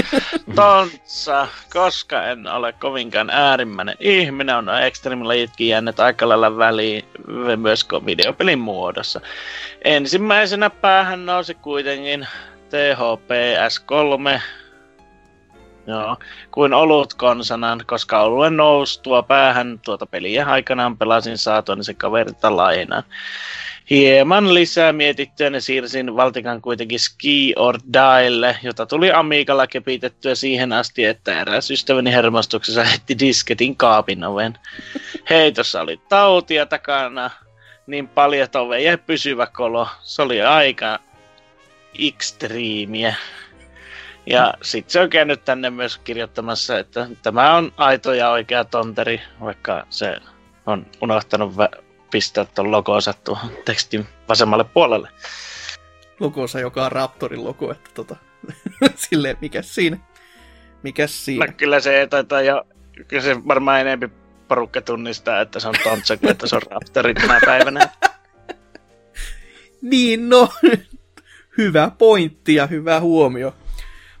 Tontsa, 0.56 1.48
koska 1.72 2.26
en 2.26 2.46
ole 2.46 2.72
kovinkaan 2.72 3.30
äärimmäinen 3.30 3.96
ihminen, 4.00 4.56
on 4.56 4.82
Extreme 4.82 5.24
lajitkin 5.24 5.68
jäänyt 5.68 6.00
aika 6.00 6.28
lailla 6.28 6.56
väliin 6.56 7.04
myös 7.56 7.86
videopelin 8.06 8.58
muodossa. 8.58 9.20
Ensimmäisenä 9.84 10.70
päähän 10.70 11.26
nousi 11.26 11.54
kuitenkin 11.54 12.26
THP 12.72 13.30
S3, 13.68 14.40
Joo, 15.86 16.16
kuin 16.50 16.74
olut 16.74 17.14
konsanan, 17.14 17.84
koska 17.86 18.20
oluen 18.20 18.56
noustua 18.56 19.22
päähän 19.22 19.80
tuota 19.84 20.06
peliä 20.06 20.46
aikanaan 20.46 20.98
pelasin 20.98 21.38
saatuani 21.38 21.84
se 21.84 21.94
kaverita 21.94 22.56
lainaan. 22.56 23.02
Hieman 23.90 24.54
lisää 24.54 24.92
mietittyä 24.92 25.50
ne 25.50 25.60
siirsin 25.60 26.16
Valtikan 26.16 26.62
kuitenkin 26.62 27.00
Ski 27.00 27.52
or 27.56 27.78
Dielle, 27.92 28.56
jota 28.62 28.86
tuli 28.86 29.12
Amigalla 29.12 29.66
kepitettyä 29.66 30.34
siihen 30.34 30.72
asti, 30.72 31.04
että 31.04 31.40
eräs 31.40 31.70
ystäväni 31.70 32.12
hermostuksessa 32.12 32.84
heitti 32.84 33.18
disketin 33.18 33.76
kaapin 33.76 34.24
oven. 34.24 34.58
Heitossa 35.30 35.80
oli 35.80 36.00
tautia 36.08 36.66
takana, 36.66 37.30
niin 37.86 38.08
paljon 38.08 38.48
ove 38.54 38.80
jäi 38.80 38.96
pysyvä 38.98 39.46
kolo. 39.46 39.88
Se 40.02 40.22
oli 40.22 40.42
aika 40.42 40.98
Extremeä. 41.98 43.14
Ja 44.26 44.54
sitten 44.62 44.92
se 44.92 45.00
on 45.00 45.10
käynyt 45.10 45.44
tänne 45.44 45.70
myös 45.70 45.98
kirjoittamassa, 45.98 46.78
että 46.78 47.08
tämä 47.22 47.56
on 47.56 47.72
aito 47.76 48.12
ja 48.12 48.30
oikea 48.30 48.64
tonteri, 48.64 49.20
vaikka 49.40 49.86
se 49.90 50.16
on 50.66 50.86
unohtanut 51.00 51.52
vä- 51.52 51.82
pistää 52.10 52.44
tuon 52.44 52.70
logonsa 52.70 53.12
tuohon 53.12 53.50
tekstin 53.64 54.06
vasemmalle 54.28 54.64
puolelle. 54.64 55.08
Logonsa, 56.20 56.60
joka 56.60 56.84
on 56.84 56.92
Raptorin 56.92 57.44
logo, 57.44 57.72
että 57.72 57.90
tota, 57.94 58.16
silleen, 58.94 59.36
mikä 59.40 59.62
siinä? 59.62 59.96
Mikä 60.82 61.06
siinä? 61.06 61.46
No, 61.46 61.52
kyllä 61.56 61.80
se 61.80 62.06
taitaa 62.10 62.42
jo, 62.42 62.66
kyllä 63.08 63.22
se 63.22 63.36
varmaan 63.48 63.80
enempi 63.80 64.08
porukka 64.48 64.80
tunnistaa, 64.80 65.40
että 65.40 65.60
se 65.60 65.68
on 65.68 65.74
Tontsa, 65.84 66.16
kuin 66.16 66.30
että 66.30 66.46
se 66.46 66.56
on 66.56 66.62
Raptori 66.70 67.14
tänä 67.14 67.40
päivänä. 67.46 67.88
niin, 69.90 70.28
no, 70.28 70.48
hyvä 71.58 71.90
pointti 71.98 72.54
ja 72.54 72.66
hyvä 72.66 73.00
huomio. 73.00 73.54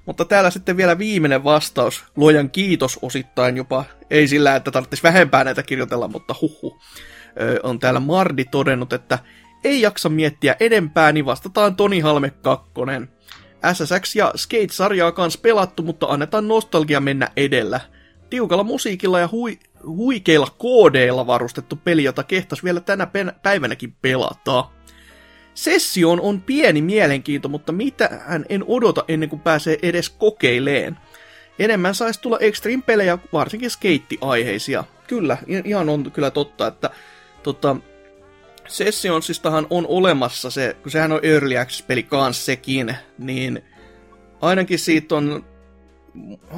Mutta 0.06 0.24
täällä 0.24 0.50
sitten 0.50 0.76
vielä 0.76 0.98
viimeinen 0.98 1.44
vastaus. 1.44 2.04
Luojan 2.16 2.50
kiitos 2.50 2.98
osittain 3.02 3.56
jopa. 3.56 3.84
Ei 4.10 4.28
sillä, 4.28 4.56
että 4.56 4.70
tarvitsisi 4.70 5.02
vähempää 5.02 5.44
näitä 5.44 5.62
kirjoitella, 5.62 6.08
mutta 6.08 6.34
huhu. 6.40 6.78
On 7.62 7.78
täällä 7.78 8.00
Mardi 8.00 8.44
todennut, 8.44 8.92
että 8.92 9.18
ei 9.64 9.80
jaksa 9.80 10.08
miettiä 10.08 10.56
enempää, 10.60 11.12
niin 11.12 11.26
vastataan 11.26 11.76
Toni 11.76 12.00
Halme 12.00 12.30
2. 12.30 12.70
SSX 13.72 14.16
ja 14.16 14.32
Skate-sarjaa 14.36 15.12
kans 15.12 15.36
pelattu, 15.36 15.82
mutta 15.82 16.06
annetaan 16.06 16.48
nostalgia 16.48 17.00
mennä 17.00 17.28
edellä. 17.36 17.80
Tiukalla 18.30 18.64
musiikilla 18.64 19.20
ja 19.20 19.28
hui, 19.32 19.58
huikeilla 19.86 20.48
koodeilla 20.58 21.26
varustettu 21.26 21.76
peli, 21.84 22.04
jota 22.04 22.22
kehtas 22.22 22.64
vielä 22.64 22.80
tänä 22.80 23.08
päivänäkin 23.42 23.96
pelata. 24.02 24.64
Sessioon 25.54 26.20
on 26.20 26.40
pieni 26.40 26.82
mielenkiinto, 26.82 27.48
mutta 27.48 27.72
mitään 27.72 28.46
en 28.48 28.64
odota 28.66 29.04
ennen 29.08 29.28
kuin 29.28 29.40
pääsee 29.40 29.78
edes 29.82 30.10
kokeileen. 30.10 30.96
enemmän 31.58 31.94
saisi 31.94 32.20
tulla 32.20 32.38
Extreme-pelejä, 32.38 33.18
varsinkin 33.32 33.70
skeitti-aiheisia. 33.70 34.84
Kyllä, 35.06 35.38
ihan 35.64 35.88
on 35.88 36.12
kyllä 36.12 36.30
totta, 36.30 36.66
että 36.66 36.90
tota, 37.42 37.76
Sessionsistahan 38.68 39.66
on 39.70 39.86
olemassa 39.88 40.50
se, 40.50 40.76
kun 40.82 40.90
sehän 40.90 41.12
on 41.12 41.20
Early 41.22 41.58
Access-peli 41.58 42.02
kanssa 42.02 42.44
sekin, 42.44 42.96
niin 43.18 43.62
ainakin 44.40 44.78
siitä 44.78 45.14
on, 45.14 45.44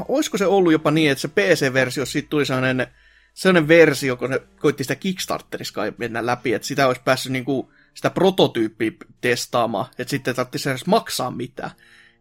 olisiko 0.09 0.39
se 0.39 0.47
ollut 0.47 0.73
jopa 0.73 0.91
niin, 0.91 1.11
että 1.11 1.23
se 1.23 1.29
PC-versio 1.29 2.07
siitä 2.07 2.29
tuli 2.29 2.47
sellainen, 2.47 2.87
sellainen 3.35 3.69
versio, 3.69 4.17
kun 4.17 4.31
ne 4.31 4.41
koitti 4.61 4.85
sitä 4.85 4.95
Kickstarterissa 4.95 5.81
mennä 5.99 6.27
läpi, 6.27 6.53
että 6.53 6.69
sitä 6.69 6.87
olisi 6.87 7.03
päässyt 7.05 7.33
niinku 7.33 7.73
sitä 7.95 8.11
prototyyppiä 8.11 8.91
testaamaan, 9.21 9.87
että 9.99 10.11
sitten 10.11 10.33
ei 10.33 10.37
tarvitsisi 10.37 10.71
edes 10.71 10.87
maksaa 10.87 11.31
mitään. 11.31 11.71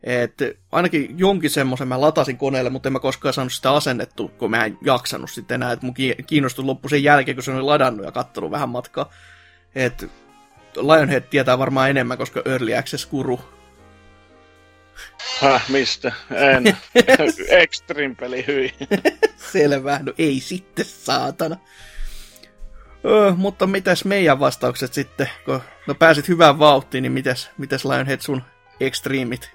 Et 0.03 0.33
ainakin 0.71 1.19
jonkin 1.19 1.49
semmoisen 1.49 1.87
mä 1.87 2.01
latasin 2.01 2.37
koneelle, 2.37 2.69
mutta 2.69 2.89
en 2.89 2.93
mä 2.93 2.99
koskaan 2.99 3.33
saanut 3.33 3.53
sitä 3.53 3.73
asennettu, 3.73 4.27
kun 4.27 4.51
mä 4.51 4.65
en 4.65 4.77
jaksanut 4.81 5.31
sitten 5.31 5.55
enää. 5.55 5.71
Että 5.71 5.85
mun 5.85 5.95
kiinnostui 6.27 6.65
loppu 6.65 6.89
sen 6.89 7.03
jälkeen, 7.03 7.35
kun 7.35 7.43
se 7.43 7.51
oli 7.51 7.61
ladannut 7.61 8.05
ja 8.05 8.11
kattonut 8.11 8.51
vähän 8.51 8.69
matkaa. 8.69 9.13
Et 9.75 10.11
Lionhead 10.75 11.23
tietää 11.29 11.57
varmaan 11.57 11.89
enemmän, 11.89 12.17
koska 12.17 12.41
Early 12.45 12.75
Access 12.75 13.05
kuru. 13.05 13.39
Häh, 15.41 15.69
mistä? 15.69 16.11
En. 16.31 16.77
Extreme-peli, 17.61 18.47
hyi. 18.47 18.73
Selvä, 19.51 19.99
no 20.03 20.13
ei 20.17 20.39
sitten, 20.39 20.85
saatana. 20.85 21.57
Öö, 23.05 23.31
mutta 23.31 23.67
mitäs 23.67 24.05
meidän 24.05 24.39
vastaukset 24.39 24.93
sitten? 24.93 25.29
Kun 25.45 25.61
no 25.87 25.95
pääsit 25.95 26.27
hyvään 26.27 26.59
vauhtiin, 26.59 27.01
niin 27.01 27.11
mitäs, 27.11 27.49
mitäs 27.57 27.85
Lionhead 27.85 28.19
sun 28.19 28.41
extreemit? 28.79 29.51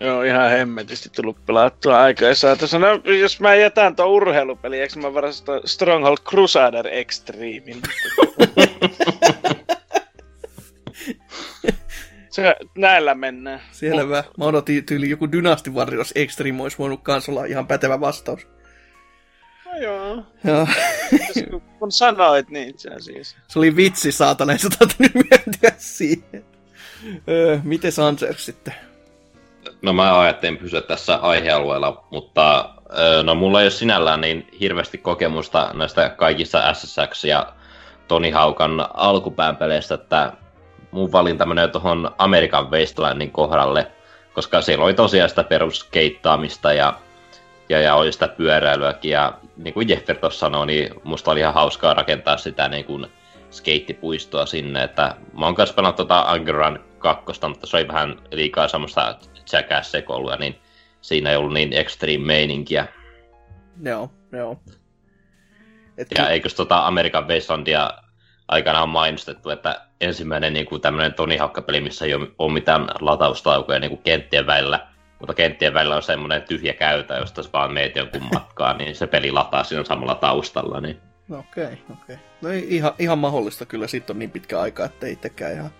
Joo, 0.00 0.22
ihan 0.22 0.50
hemmetisti 0.50 1.08
tullut 1.16 1.46
pelattua 1.46 2.00
aikaa. 2.00 2.34
Saata 2.34 2.66
no, 2.78 3.12
jos 3.12 3.40
mä 3.40 3.54
jätän 3.54 3.96
tuon 3.96 4.08
urheilupeli, 4.08 4.80
eikö 4.80 5.00
mä 5.00 5.14
varastan 5.14 5.60
Stronghold 5.64 6.18
Crusader 6.28 6.86
Extremein? 6.86 7.82
Se, 12.30 12.56
näillä 12.76 13.14
mennään. 13.14 13.60
Selvä. 13.72 14.24
Mä 14.38 14.44
odotin 14.44 14.86
tyyli 14.86 15.10
joku 15.10 15.32
Dynasty 15.32 15.70
Warriors 15.70 16.12
Extreme 16.14 16.62
olisi 16.62 16.78
voinut 16.78 17.02
kans 17.02 17.28
olla 17.28 17.44
ihan 17.44 17.66
pätevä 17.66 18.00
vastaus. 18.00 18.46
No 19.64 19.78
joo. 19.78 20.24
joo. 20.44 20.66
Kun 21.78 21.92
sanoit 21.92 22.50
niin 22.50 22.68
itse 22.68 22.90
asiassa. 22.90 23.36
Se 23.48 23.58
oli 23.58 23.76
vitsi, 23.76 24.12
saatana, 24.12 24.52
ei 24.52 24.58
sä 24.58 24.68
nyt 24.98 25.14
miettiä 25.30 25.72
siihen. 25.78 26.44
Öö, 27.28 27.58
miten 27.62 27.92
Sanchez 27.92 28.38
sitten? 28.38 28.74
No 29.82 29.92
mä 29.92 30.20
ajattelin 30.20 30.56
pysyä 30.56 30.80
tässä 30.80 31.16
aihealueella, 31.16 32.04
mutta 32.10 32.74
no 33.22 33.34
mulla 33.34 33.60
ei 33.60 33.64
ole 33.64 33.70
sinällään 33.70 34.20
niin 34.20 34.46
hirveästi 34.60 34.98
kokemusta 34.98 35.70
näistä 35.74 36.08
kaikista 36.08 36.74
SSX 36.74 37.24
ja 37.24 37.52
Toni 38.08 38.30
Haukan 38.30 38.86
alkupään 38.94 39.56
peleistä, 39.56 39.94
että 39.94 40.32
mun 40.90 41.12
valinta 41.12 41.46
menee 41.46 41.68
tuohon 41.68 42.10
Amerikan 42.18 42.70
Wastelandin 42.70 43.30
kohdalle, 43.30 43.86
koska 44.34 44.62
siellä 44.62 44.84
oli 44.84 44.94
tosiaan 44.94 45.28
sitä 45.28 45.44
peruskeittaamista 45.44 46.72
ja, 46.72 46.94
ja, 47.68 47.80
ja 47.80 47.94
oli 47.94 48.12
sitä 48.12 48.28
pyöräilyäkin. 48.28 49.10
Ja 49.10 49.32
niin 49.58 49.74
kuin 49.74 49.88
Jeffer 49.88 50.16
tuossa 50.16 50.38
sanoi, 50.38 50.66
niin 50.66 50.90
musta 51.04 51.30
oli 51.30 51.40
ihan 51.40 51.54
hauskaa 51.54 51.94
rakentaa 51.94 52.36
sitä 52.36 52.68
niin 52.68 52.84
kuin 52.84 53.06
skeittipuistoa 53.50 54.46
sinne. 54.46 54.82
Että 54.82 55.14
mä 55.38 55.46
oon 55.46 55.54
kanssa 55.54 55.74
pelannut 55.74 55.96
tuota 55.96 56.20
Angeran 56.20 56.84
kakkosta, 56.98 57.48
mutta 57.48 57.66
se 57.66 57.76
oli 57.76 57.88
vähän 57.88 58.16
liikaa 58.32 58.68
semmoista 58.68 59.18
jackass-sekoilua, 59.52 60.36
niin 60.36 60.58
siinä 61.00 61.30
ei 61.30 61.36
ollut 61.36 61.52
niin 61.52 61.72
extreme 61.72 62.26
meininkiä. 62.26 62.86
Joo, 63.82 64.10
joo. 64.32 64.60
Et 65.98 66.08
ja 66.18 66.28
eikös 66.28 66.54
tota 66.54 66.86
Amerikan 66.86 67.28
Wastelandia 67.28 67.90
aikana 68.48 68.82
on 68.82 68.88
mainostettu, 68.88 69.50
että 69.50 69.80
ensimmäinen 70.00 70.52
niin 70.52 70.66
kuin 70.66 70.80
tämmöinen 70.80 71.14
Toni 71.14 71.36
Hawk-peli, 71.36 71.80
missä 71.80 72.04
ei 72.04 72.14
ole, 72.14 72.28
ole 72.38 72.52
mitään 72.52 72.86
lataustaukoja 73.00 73.78
niin 73.78 73.90
kuin 73.90 74.02
kenttien 74.02 74.46
välillä, 74.46 74.87
mutta 75.18 75.34
kenttien 75.34 75.74
välillä 75.74 75.96
on 75.96 76.02
semmoinen 76.02 76.42
tyhjä 76.42 76.72
käytä, 76.72 77.14
josta 77.14 77.42
sä 77.42 77.50
vaan 77.52 77.72
meet 77.72 77.96
jonkun 77.96 78.28
matkaa, 78.32 78.76
niin 78.76 78.96
se 78.96 79.06
peli 79.06 79.30
lataa 79.30 79.64
siinä 79.64 79.84
samalla 79.84 80.14
taustalla. 80.14 80.80
Niin. 80.80 81.00
No 81.28 81.38
okei, 81.38 81.64
okay, 81.64 81.76
okei. 81.90 82.16
Okay. 82.16 82.16
No 82.42 82.48
ihan, 82.50 82.92
ihan 82.98 83.18
mahdollista 83.18 83.66
kyllä, 83.66 83.86
siitä 83.86 84.12
on 84.12 84.18
niin 84.18 84.30
pitkä 84.30 84.60
aika, 84.60 84.84
että 84.84 85.06
ei 85.06 85.12
itsekään 85.12 85.52
ihan, 85.52 85.70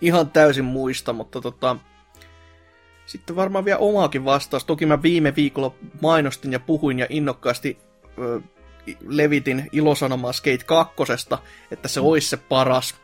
ihan 0.00 0.30
täysin 0.30 0.64
muista, 0.64 1.12
mutta 1.12 1.40
tota, 1.40 1.76
sitten 3.06 3.36
varmaan 3.36 3.64
vielä 3.64 3.78
omaakin 3.78 4.24
vastaus. 4.24 4.64
Toki 4.64 4.86
mä 4.86 5.02
viime 5.02 5.36
viikolla 5.36 5.74
mainostin 6.00 6.52
ja 6.52 6.60
puhuin 6.60 6.98
ja 6.98 7.06
innokkaasti 7.10 7.78
ö, 8.18 8.40
levitin 9.06 9.68
ilosanomaa 9.72 10.32
Skate 10.32 10.64
2, 10.66 10.94
että 11.70 11.88
se 11.88 12.00
mm. 12.00 12.06
olisi 12.06 12.28
se 12.28 12.36
paras. 12.36 12.94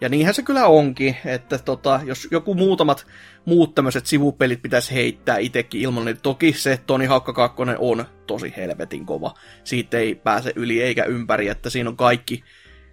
Ja 0.00 0.08
niinhän 0.08 0.34
se 0.34 0.42
kyllä 0.42 0.66
onkin, 0.66 1.16
että 1.24 1.58
tota, 1.58 2.00
jos 2.04 2.28
joku 2.30 2.54
muutamat 2.54 3.06
muut 3.44 3.74
tämmöiset 3.74 4.06
sivupelit 4.06 4.62
pitäisi 4.62 4.94
heittää 4.94 5.38
itsekin 5.38 5.80
ilman, 5.80 6.04
niin 6.04 6.20
toki 6.22 6.52
se 6.52 6.80
Toni 6.86 7.06
Haukka 7.06 7.32
2 7.32 7.56
on 7.78 8.04
tosi 8.26 8.54
helvetin 8.56 9.06
kova. 9.06 9.34
Siitä 9.64 9.98
ei 9.98 10.14
pääse 10.14 10.52
yli 10.56 10.82
eikä 10.82 11.04
ympäri, 11.04 11.48
että 11.48 11.70
siinä 11.70 11.90
on 11.90 11.96
kaikki 11.96 12.44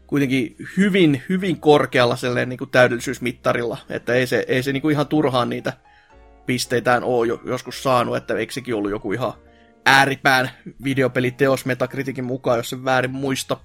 kuitenkin 0.08 0.56
hyvin, 0.78 1.24
hyvin 1.30 1.60
korkealla 1.60 2.16
sellainen 2.16 2.50
niin 2.50 2.58
kuin 2.58 2.70
täydellisyysmittarilla, 2.70 3.78
että 3.90 4.14
ei 4.14 4.28
se, 4.28 4.46
ei 4.48 4.64
se 4.64 4.74
niin 4.74 4.82
kuin 4.82 4.94
ihan 4.94 5.08
turhaan 5.08 5.50
niitä 5.50 5.74
pisteitään 6.46 7.04
ole 7.04 7.28
jo, 7.28 7.42
joskus 7.46 7.84
saanut, 7.84 8.18
että 8.18 8.34
eikö 8.34 8.54
sekin 8.54 8.76
ollut 8.76 8.92
joku 8.92 9.14
ihan 9.14 9.34
ääripään 9.86 10.50
videopeliteos 10.84 11.66
Metakritikin 11.66 12.24
mukaan, 12.24 12.60
jos 12.60 12.70
se 12.70 12.84
väärin 12.84 13.12
muista. 13.12 13.58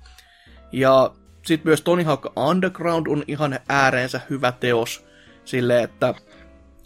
Ja 0.73 1.15
sitten 1.49 1.69
myös 1.69 1.83
Tony 1.83 2.03
Hawk 2.03 2.27
Underground 2.37 3.07
on 3.07 3.25
ihan 3.29 3.59
ääreensä 3.69 4.21
hyvä 4.31 4.53
teos, 4.53 5.07
sille 5.45 5.83
että 5.83 6.15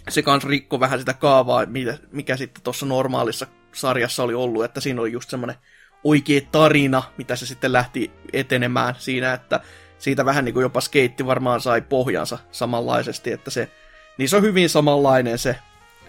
se 0.08 0.22
kans 0.22 0.44
rikko 0.44 0.80
vähän 0.80 0.98
sitä 0.98 1.14
kaavaa, 1.14 1.66
mikä, 2.12 2.36
sitten 2.36 2.62
tuossa 2.62 2.86
normaalissa 2.86 3.46
sarjassa 3.72 4.22
oli 4.22 4.34
ollut, 4.34 4.64
että 4.64 4.80
siinä 4.80 5.00
oli 5.00 5.12
just 5.12 5.30
semmoinen 5.30 5.56
oikea 6.04 6.40
tarina, 6.52 7.02
mitä 7.18 7.36
se 7.36 7.46
sitten 7.46 7.72
lähti 7.72 8.10
etenemään 8.32 8.94
siinä, 8.98 9.32
että 9.32 9.60
siitä 9.98 10.24
vähän 10.24 10.44
niin 10.44 10.52
kuin 10.52 10.62
jopa 10.62 10.80
skeitti 10.80 11.26
varmaan 11.26 11.60
sai 11.60 11.80
pohjansa 11.80 12.38
samanlaisesti, 12.50 13.32
että 13.32 13.50
se, 13.50 13.70
niin 14.18 14.28
se 14.28 14.36
on 14.36 14.42
hyvin 14.42 14.68
samanlainen 14.68 15.38
se 15.38 15.56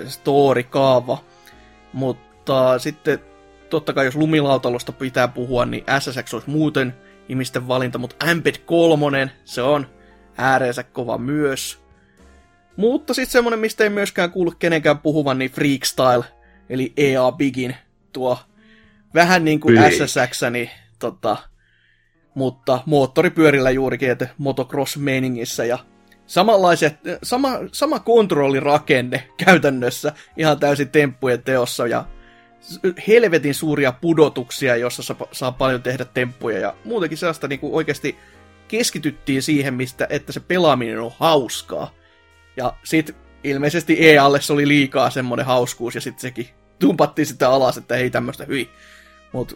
story-kaava, 0.07 1.17
mutta 1.93 2.79
sitten 2.79 3.19
totta 3.69 3.93
kai 3.93 4.05
jos 4.05 4.15
lumilautalosta 4.15 4.91
pitää 4.91 5.27
puhua, 5.27 5.65
niin 5.65 5.83
SSX 5.99 6.33
olisi 6.33 6.49
muuten 6.49 6.95
ihmisten 7.29 7.67
valinta, 7.67 7.97
mutta 7.97 8.25
Amped 8.31 8.55
3, 8.65 9.29
se 9.45 9.61
on 9.61 9.87
ääreensä 10.37 10.83
kova 10.83 11.17
myös. 11.17 11.83
Mutta 12.75 13.13
sitten 13.13 13.31
semmonen, 13.31 13.59
mistä 13.59 13.83
ei 13.83 13.89
myöskään 13.89 14.31
kuulu 14.31 14.53
kenenkään 14.59 14.99
puhuvan, 14.99 15.37
niin 15.37 15.51
Freakstyle, 15.51 16.23
eli 16.69 16.93
EA 16.97 17.31
Bigin, 17.31 17.75
tuo 18.13 18.37
vähän 19.13 19.45
niin 19.45 19.59
kuin 19.59 19.77
SSX, 19.77 20.41
niin 20.51 20.69
tota, 20.99 21.37
mutta 22.35 22.79
moottoripyörillä 22.85 23.71
juurikin, 23.71 24.11
että 24.11 24.27
motocross-meiningissä 24.37 25.65
ja 25.65 25.79
samanlaiset, 26.25 26.95
sama, 27.23 27.49
sama 27.71 27.99
kontrollirakenne 27.99 29.29
käytännössä 29.45 30.13
ihan 30.37 30.59
täysin 30.59 30.89
temppujen 30.89 31.43
teossa 31.43 31.87
ja 31.87 32.05
helvetin 33.07 33.55
suuria 33.55 33.91
pudotuksia, 33.91 34.75
jossa 34.75 35.15
saa, 35.31 35.51
paljon 35.51 35.83
tehdä 35.83 36.05
temppuja 36.05 36.59
ja 36.59 36.75
muutenkin 36.85 37.17
sellaista 37.17 37.47
niin 37.47 37.59
kuin 37.59 37.73
oikeasti 37.73 38.17
keskityttiin 38.67 39.41
siihen, 39.41 39.73
mistä, 39.73 40.07
että 40.09 40.31
se 40.31 40.39
pelaaminen 40.39 40.99
on 40.99 41.11
hauskaa. 41.19 41.93
Ja 42.57 42.73
sitten 42.83 43.15
ilmeisesti 43.43 43.97
EAlle 43.99 44.41
se 44.41 44.53
oli 44.53 44.67
liikaa 44.67 45.09
semmoinen 45.09 45.45
hauskuus 45.45 45.95
ja 45.95 46.01
sitten 46.01 46.21
sekin 46.21 46.49
tumpattiin 46.79 47.25
sitä 47.25 47.49
alas, 47.49 47.77
että 47.77 47.95
ei 47.95 48.09
tämmöistä 48.09 48.45
hyi. 48.45 48.69
Mutta 49.31 49.55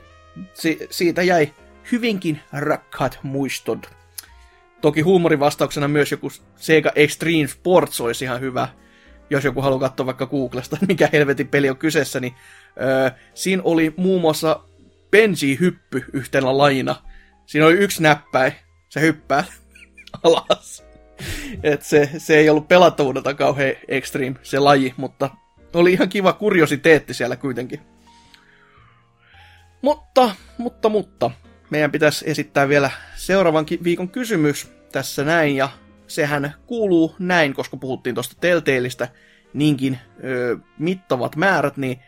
si- 0.53 0.87
siitä 0.89 1.23
jäi 1.23 1.53
hyvinkin 1.91 2.39
rakkaat 2.53 3.19
muistot. 3.23 3.89
Toki 4.81 5.01
huumorivastauksena 5.01 5.87
myös 5.87 6.11
joku 6.11 6.31
Sega 6.55 6.91
Extreme 6.95 7.47
Sports 7.47 8.01
olisi 8.01 8.25
ihan 8.25 8.41
hyvä, 8.41 8.67
jos 9.29 9.43
joku 9.43 9.61
haluaa 9.61 9.79
katsoa 9.79 10.05
vaikka 10.05 10.25
Googlesta, 10.25 10.77
mikä 10.87 11.09
helvetin 11.13 11.47
peli 11.47 11.69
on 11.69 11.77
kyseessä, 11.77 12.19
niin 12.19 12.33
öö, 12.81 13.11
siinä 13.33 13.61
oli 13.65 13.93
muun 13.97 14.21
muassa 14.21 14.59
Benji-hyppy 15.11 16.05
yhtenä 16.13 16.57
lajina. 16.57 16.95
Siinä 17.45 17.65
oli 17.67 17.73
yksi 17.73 18.03
näppäin, 18.03 18.53
se 18.89 19.01
hyppää 19.01 19.43
alas. 20.23 20.83
Et 21.63 21.81
se, 21.81 22.09
se 22.17 22.37
ei 22.37 22.49
ollut 22.49 22.67
pelattavuudelta 22.67 23.33
kauhean 23.33 23.75
extreme 23.87 24.35
se 24.43 24.59
laji, 24.59 24.93
mutta 24.97 25.29
oli 25.73 25.93
ihan 25.93 26.09
kiva 26.09 26.33
kuriositeetti 26.33 27.13
siellä 27.13 27.35
kuitenkin. 27.35 27.81
Mutta, 29.81 30.35
mutta, 30.57 30.89
mutta, 30.89 31.31
meidän 31.69 31.91
pitäisi 31.91 32.29
esittää 32.29 32.69
vielä 32.69 32.89
seuraavan 33.15 33.65
viikon 33.83 34.09
kysymys 34.09 34.71
tässä 34.91 35.23
näin, 35.23 35.55
ja 35.55 35.69
sehän 36.07 36.53
kuuluu 36.65 37.15
näin, 37.19 37.53
koska 37.53 37.77
puhuttiin 37.77 38.15
tuosta 38.15 38.35
Telltaleista 38.41 39.07
niinkin 39.53 39.99
ö, 40.23 40.57
mittavat 40.79 41.35
määrät, 41.35 41.77
niin 41.77 41.99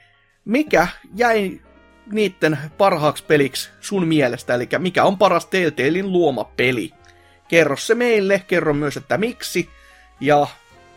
mikä 0.46 0.88
jäi 1.16 1.62
niiden 2.12 2.58
parhaaksi 2.78 3.24
peliksi 3.24 3.70
sun 3.80 4.08
mielestä, 4.08 4.56
eli 4.56 4.70
mikä 4.78 5.04
on 5.04 5.18
paras 5.18 5.46
Telltalein 5.46 6.12
luoma 6.12 6.44
peli? 6.44 6.92
Kerro 7.48 7.78
se 7.78 7.96
meille, 7.96 8.44
kerro 8.48 8.74
myös, 8.74 8.98
että 8.98 9.18
miksi, 9.18 9.70
ja 10.20 10.48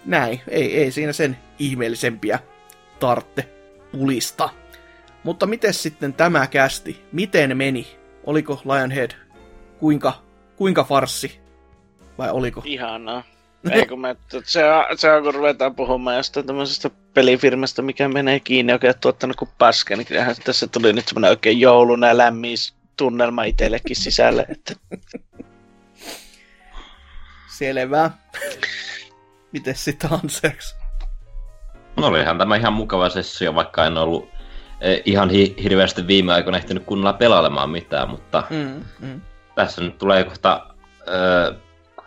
näin, 0.04 0.40
ei, 0.48 0.76
ei 0.76 0.90
siinä 0.90 1.12
sen 1.12 1.38
ihmeellisempiä 1.58 2.38
tartte 3.00 3.48
pulista. 3.92 4.50
Mutta 5.24 5.46
miten 5.46 5.74
sitten 5.74 6.14
tämä 6.14 6.46
kästi? 6.46 7.04
Miten 7.12 7.56
meni? 7.56 7.98
Oliko 8.24 8.62
Lionhead 8.64 9.10
kuinka, 9.78 10.22
kuinka 10.56 10.84
farssi? 10.84 11.41
Vai 12.22 12.30
oliko? 12.30 12.62
Ihanaa. 12.64 13.22
Ei 13.70 13.86
kun 13.86 14.00
mä, 14.00 14.14
se, 14.44 14.64
on, 14.72 14.84
se 14.98 15.12
on 15.12 15.22
kun 15.22 15.34
ruvetaan 15.34 15.74
puhumaan 15.74 16.16
jostain 16.16 16.46
tämmöisestä 16.46 16.90
pelifirmasta, 17.14 17.82
mikä 17.82 18.08
menee 18.08 18.40
kiinni, 18.40 18.72
joka 18.72 18.88
on 18.88 18.94
tuottanut 19.00 19.36
kuin 19.36 19.50
paska, 19.58 19.96
niin 19.96 20.06
kyllähän 20.06 20.36
tässä 20.44 20.66
tuli 20.66 20.92
nyt 20.92 21.08
semmoinen 21.08 21.30
oikein 21.30 21.60
jouluna 21.60 22.06
ja 22.06 22.16
lämmin 22.16 22.56
tunnelma 22.96 23.44
itsellekin 23.44 23.96
sisälle. 23.96 24.46
Että... 24.48 24.74
Selvä. 27.58 28.10
Miten 29.52 29.76
sitten 29.76 30.12
Anseks? 30.12 30.76
No 31.96 32.06
olihan 32.06 32.38
tämä 32.38 32.56
ihan 32.56 32.72
mukava 32.72 33.08
sessio, 33.08 33.54
vaikka 33.54 33.86
en 33.86 33.98
ollut 33.98 34.28
eh, 34.80 35.02
ihan 35.04 35.30
hi- 35.30 35.54
hirveästi 35.62 36.06
viime 36.06 36.32
aikoina 36.32 36.58
ehtinyt 36.58 36.84
kunnolla 36.84 37.12
pelailemaan 37.12 37.70
mitään, 37.70 38.10
mutta 38.10 38.44
mm, 38.50 38.84
mm. 39.00 39.20
tässä 39.54 39.80
nyt 39.80 39.98
tulee 39.98 40.24
kohta 40.24 40.66
äh, 41.08 41.62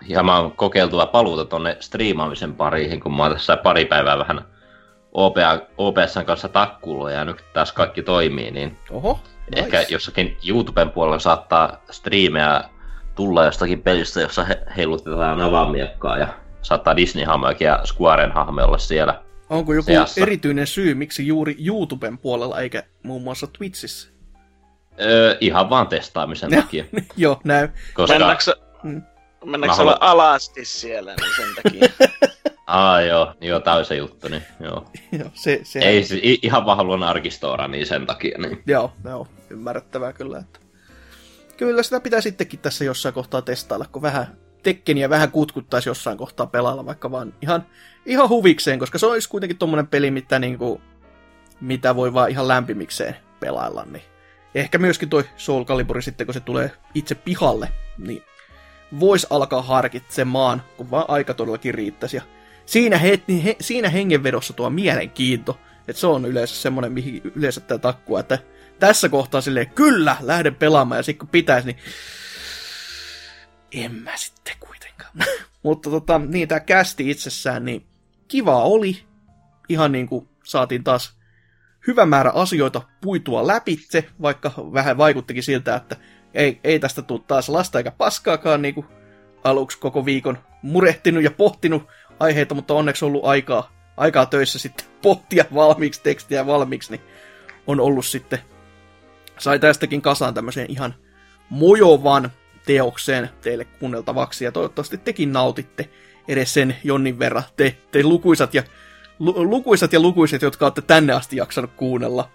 hieman 0.08 0.52
kokeiltua 0.52 1.06
paluuta 1.06 1.46
tonne 1.46 1.78
striimaamisen 1.80 2.56
pariin, 2.56 3.00
kun 3.00 3.16
mä 3.16 3.24
oon 3.24 3.32
tässä 3.32 3.58
pari 3.58 3.86
päivää 3.86 4.18
vähän 4.18 4.42
OPSn 5.78 6.26
kanssa 6.26 6.50
takkuulla 6.50 7.12
ja 7.12 7.26
nyt 7.26 7.44
taas 7.54 7.72
kaikki 7.72 8.02
toimii, 8.02 8.52
niin 8.52 8.78
Oho, 8.92 9.20
nice. 9.46 9.60
ehkä 9.60 9.86
jossakin 9.90 10.38
YouTuben 10.48 10.90
puolella 10.90 11.20
saattaa 11.20 11.82
striimejä 11.92 12.64
tulla 13.16 13.46
jostakin 13.46 13.82
pelistä, 13.82 14.22
jossa 14.22 14.44
he, 14.44 14.62
heilutetaan 14.78 15.42
avaamiekkaa 15.42 16.18
ja 16.18 16.28
saattaa 16.62 16.96
Disney-hahmojakin 16.96 17.66
ja 17.66 17.80
Squaren 17.86 18.32
hahmo 18.32 18.64
olla 18.64 18.78
siellä. 18.78 19.22
Onko 19.50 19.74
joku 19.74 19.86
seassa. 19.86 20.22
erityinen 20.22 20.68
syy, 20.68 20.94
miksi 20.94 21.28
juuri 21.28 21.56
YouTuben 21.66 22.18
puolella 22.18 22.60
eikä 22.60 22.84
muun 23.04 23.22
muassa 23.22 23.48
Twitchissä? 23.48 24.10
Öö, 25.02 25.38
ihan 25.42 25.70
vaan 25.70 25.88
testaamisen 25.88 26.52
takia. 26.62 26.86
Joo, 27.18 27.42
näy. 27.44 27.70
Koska... 27.94 28.14
Mennäänkö, 28.14 28.56
mm. 28.84 29.02
Mennäänkö 29.46 29.76
haluan... 29.76 29.98
alasti 30.00 30.66
siellä, 30.66 31.16
niin 31.22 31.36
sen 31.36 31.56
takia? 31.64 32.10
Aa 32.68 33.02
joo, 33.02 33.34
joo, 33.42 33.60
tää 33.60 33.76
on 33.76 33.86
se 33.86 33.96
juttu, 33.96 34.28
niin 34.28 34.44
joo. 34.60 34.86
joo 35.20 35.30
se, 35.34 35.60
se 35.64 35.80
Ei, 35.80 36.04
se, 36.04 36.20
ihan 36.22 36.66
vaan 36.66 36.78
haluan 36.78 37.04
arkistoora, 37.04 37.68
niin 37.68 37.86
sen 37.86 38.06
takia. 38.06 38.38
Niin. 38.38 38.64
Joo, 38.66 38.94
joo, 39.04 39.28
ymmärrettävää 39.50 40.14
kyllä. 40.14 40.38
Että... 40.38 40.60
Kyllä 41.58 41.84
sitä 41.84 42.00
pitää 42.00 42.22
sittenkin 42.22 42.60
tässä 42.60 42.86
jossain 42.86 43.14
kohtaa 43.14 43.42
testailla, 43.42 43.86
kun 43.92 44.02
vähän 44.02 44.38
Tekkeniä 44.66 45.10
vähän 45.10 45.32
kutkuttaisi 45.32 45.90
jossain 45.90 46.18
kohtaa 46.18 46.48
pelailla, 46.48 46.86
vaikka 46.86 47.12
vaan 47.12 47.34
ihan, 47.42 47.66
ihan 48.06 48.30
huvikseen, 48.30 48.80
koska 48.80 48.98
se 48.98 49.06
olisi 49.06 49.30
kuitenkin 49.30 49.58
tommonen 49.58 49.88
peli, 49.88 50.12
mitä, 50.12 50.40
niinku, 50.40 50.82
mitä 51.62 51.96
voi 51.96 52.14
vaan 52.14 52.30
ihan 52.30 52.48
lämpimikseen 52.48 53.16
pelailla. 53.40 53.86
Niin. 53.86 54.04
Ehkä 54.56 54.78
myöskin 54.78 55.10
toi 55.10 55.24
Soul 55.38 55.66
Calibur 55.66 56.02
sitten, 56.02 56.28
kun 56.28 56.34
se 56.34 56.40
tulee 56.40 56.72
itse 56.94 57.16
pihalle, 57.16 57.70
niin 57.98 58.24
voisi 59.00 59.28
alkaa 59.30 59.62
harkitsemaan, 59.62 60.64
kun 60.78 60.92
vaan 60.92 61.06
aika 61.08 61.34
todellakin 61.34 61.74
riittäisi. 61.74 62.18
Ja 62.18 62.24
siinä, 62.66 62.98
he, 62.98 63.22
he, 63.44 63.56
siinä 63.62 63.90
hengenvedossa 63.90 64.54
tuo 64.54 64.70
mielenkiinto, 64.70 65.60
että 65.88 66.00
se 66.00 66.08
on 66.08 66.26
yleensä 66.26 66.56
semmoinen, 66.56 66.92
mihin 66.92 67.22
yleensä 67.36 67.62
tämä 67.62 67.78
takkua, 67.78 68.20
että 68.20 68.40
tässä 68.80 69.10
kohtaa 69.10 69.42
silleen, 69.42 69.70
kyllä, 69.70 70.18
lähden 70.22 70.56
pelaamaan, 70.56 71.00
ja 71.00 71.04
sitten 71.04 71.20
kun 71.20 71.30
pitäisi, 71.30 71.68
niin 71.68 71.78
en 73.72 73.96
mä 73.96 74.18
sitten 74.18 74.54
kuitenkaan. 74.60 75.14
Mutta 75.64 75.90
tota, 75.90 76.20
niin, 76.20 76.48
tämä 76.48 76.60
kästi 76.60 77.10
itsessään, 77.10 77.66
niin 77.66 77.86
kiva 78.28 78.64
oli. 78.64 79.04
Ihan 79.70 79.92
niin 79.92 80.08
kuin 80.08 80.30
saatiin 80.44 80.84
taas 80.84 81.18
hyvä 81.88 82.06
määrä 82.06 82.32
asioita 82.32 82.82
puitua 83.02 83.48
läpitse, 83.48 84.10
vaikka 84.22 84.52
vähän 84.58 84.98
vaikuttikin 84.98 85.44
siltä, 85.44 85.76
että 85.76 85.96
ei, 86.36 86.60
ei 86.64 86.80
tästä 86.80 87.02
tule 87.02 87.22
taas 87.28 87.50
lasta 87.50 87.78
eikä 87.78 87.92
paskaakaan 87.92 88.62
niin 88.62 88.76
kuin 88.76 88.88
aluksi 89.44 89.80
koko 89.80 90.06
viikon 90.06 90.38
murehtinut 90.62 91.24
ja 91.24 91.32
pohtinut 91.32 91.88
aiheita, 92.20 92.56
mutta 92.56 92.74
onneksi 92.74 93.06
on 93.06 93.08
ollut 93.08 93.26
aikaa, 93.26 93.72
aikaa 93.98 94.26
töissä 94.26 94.60
sitten 94.60 94.86
pohtia 95.02 95.46
valmiiksi 95.54 96.04
tekstiä 96.04 96.46
valmiiksi, 96.46 96.92
niin 96.92 97.02
on 97.68 97.80
ollut 97.80 98.06
sitten, 98.06 98.40
sai 99.38 99.60
tästäkin 99.60 100.02
kasaan 100.02 100.34
tämmöisen 100.34 100.66
ihan 100.70 100.96
mojovan 101.50 102.32
teokseen 102.66 103.30
teille 103.42 103.66
kuunneltavaksi, 103.66 104.46
ja 104.46 104.52
toivottavasti 104.52 104.98
tekin 104.98 105.34
nautitte 105.34 105.90
edes 106.28 106.54
sen 106.54 106.76
jonnin 106.84 107.20
verran, 107.20 107.44
te, 107.56 107.78
te 107.92 108.04
lukuisat 108.04 108.54
ja 108.54 108.64
lu, 109.20 109.50
lukuisat 109.50 109.94
ja 109.94 110.00
lukuiset, 110.00 110.42
jotka 110.42 110.66
olette 110.66 110.82
tänne 110.82 111.14
asti 111.14 111.38
jaksanut 111.38 111.72
kuunnella. 111.76 112.30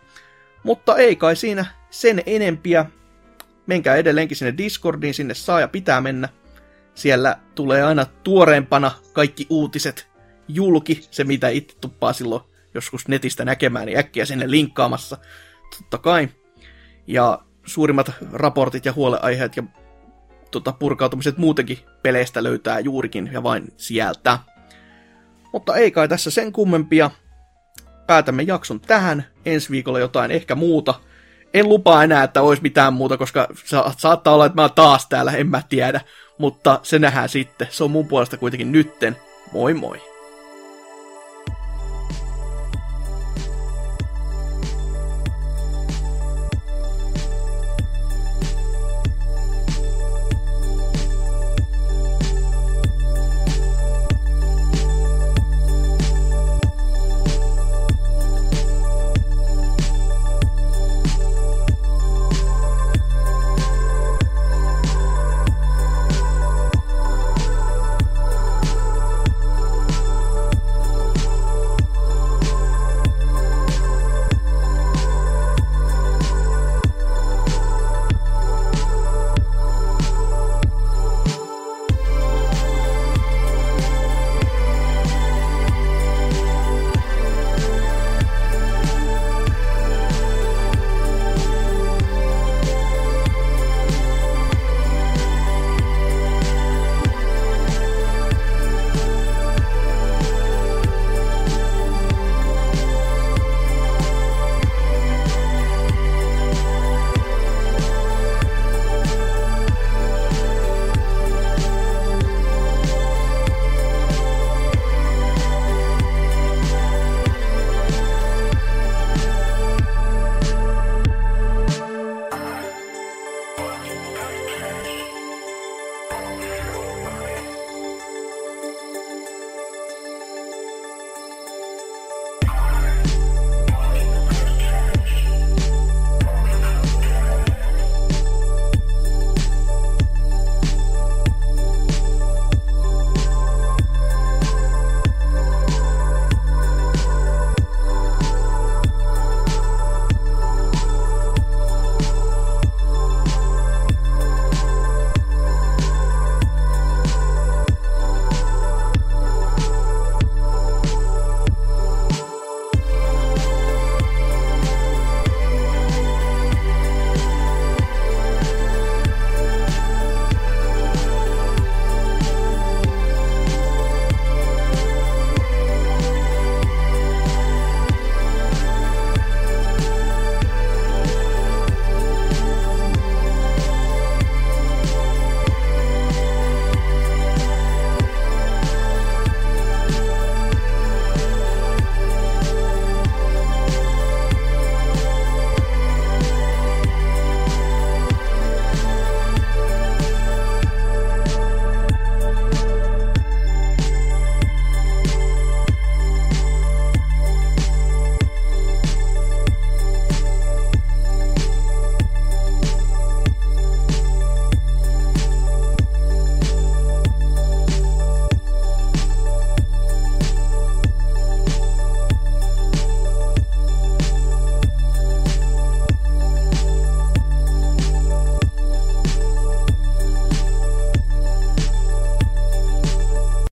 Mutta 0.62 0.96
ei 0.96 1.16
kai 1.16 1.36
siinä 1.36 1.64
sen 1.90 2.22
enempiä. 2.26 2.86
Menkää 3.70 3.96
edelleenkin 3.96 4.36
sinne 4.36 4.54
Discordiin, 4.56 5.14
sinne 5.14 5.34
saa 5.34 5.60
ja 5.60 5.68
pitää 5.68 6.00
mennä. 6.00 6.28
Siellä 6.94 7.36
tulee 7.54 7.82
aina 7.82 8.06
tuoreempana 8.24 8.90
kaikki 9.12 9.46
uutiset 9.50 10.10
julki, 10.48 11.06
se 11.10 11.24
mitä 11.24 11.48
itse 11.48 11.76
tuppaa 11.80 12.12
silloin 12.12 12.42
joskus 12.74 13.08
netistä 13.08 13.44
näkemään, 13.44 13.86
niin 13.86 13.98
äkkiä 13.98 14.24
sinne 14.24 14.50
linkkaamassa, 14.50 15.18
totta 15.78 15.98
kai. 15.98 16.28
Ja 17.06 17.42
suurimmat 17.66 18.12
raportit 18.32 18.84
ja 18.84 18.92
huoleaiheet 18.92 19.56
ja 19.56 19.62
tota, 20.50 20.72
purkautumiset 20.72 21.38
muutenkin 21.38 21.78
peleistä 22.02 22.42
löytää 22.42 22.80
juurikin 22.80 23.30
ja 23.32 23.42
vain 23.42 23.72
sieltä. 23.76 24.38
Mutta 25.52 25.76
ei 25.76 25.90
kai 25.90 26.08
tässä 26.08 26.30
sen 26.30 26.52
kummempia. 26.52 27.10
Päätämme 28.06 28.42
jakson 28.42 28.80
tähän. 28.80 29.24
Ensi 29.44 29.70
viikolla 29.70 29.98
jotain 29.98 30.30
ehkä 30.30 30.54
muuta. 30.54 30.94
En 31.54 31.68
lupaa 31.68 32.04
enää, 32.04 32.22
että 32.24 32.42
olisi 32.42 32.62
mitään 32.62 32.92
muuta, 32.92 33.16
koska 33.16 33.48
sa- 33.64 33.92
saattaa 33.98 34.34
olla, 34.34 34.46
että 34.46 34.56
mä 34.56 34.62
oon 34.62 34.70
taas 34.74 35.06
täällä, 35.08 35.32
en 35.32 35.46
mä 35.46 35.62
tiedä. 35.68 36.00
Mutta 36.38 36.80
se 36.82 36.98
nähdään 36.98 37.28
sitten. 37.28 37.68
Se 37.70 37.84
on 37.84 37.90
mun 37.90 38.08
puolesta 38.08 38.36
kuitenkin 38.36 38.72
nytten. 38.72 39.16
Moi 39.52 39.74
moi! 39.74 40.09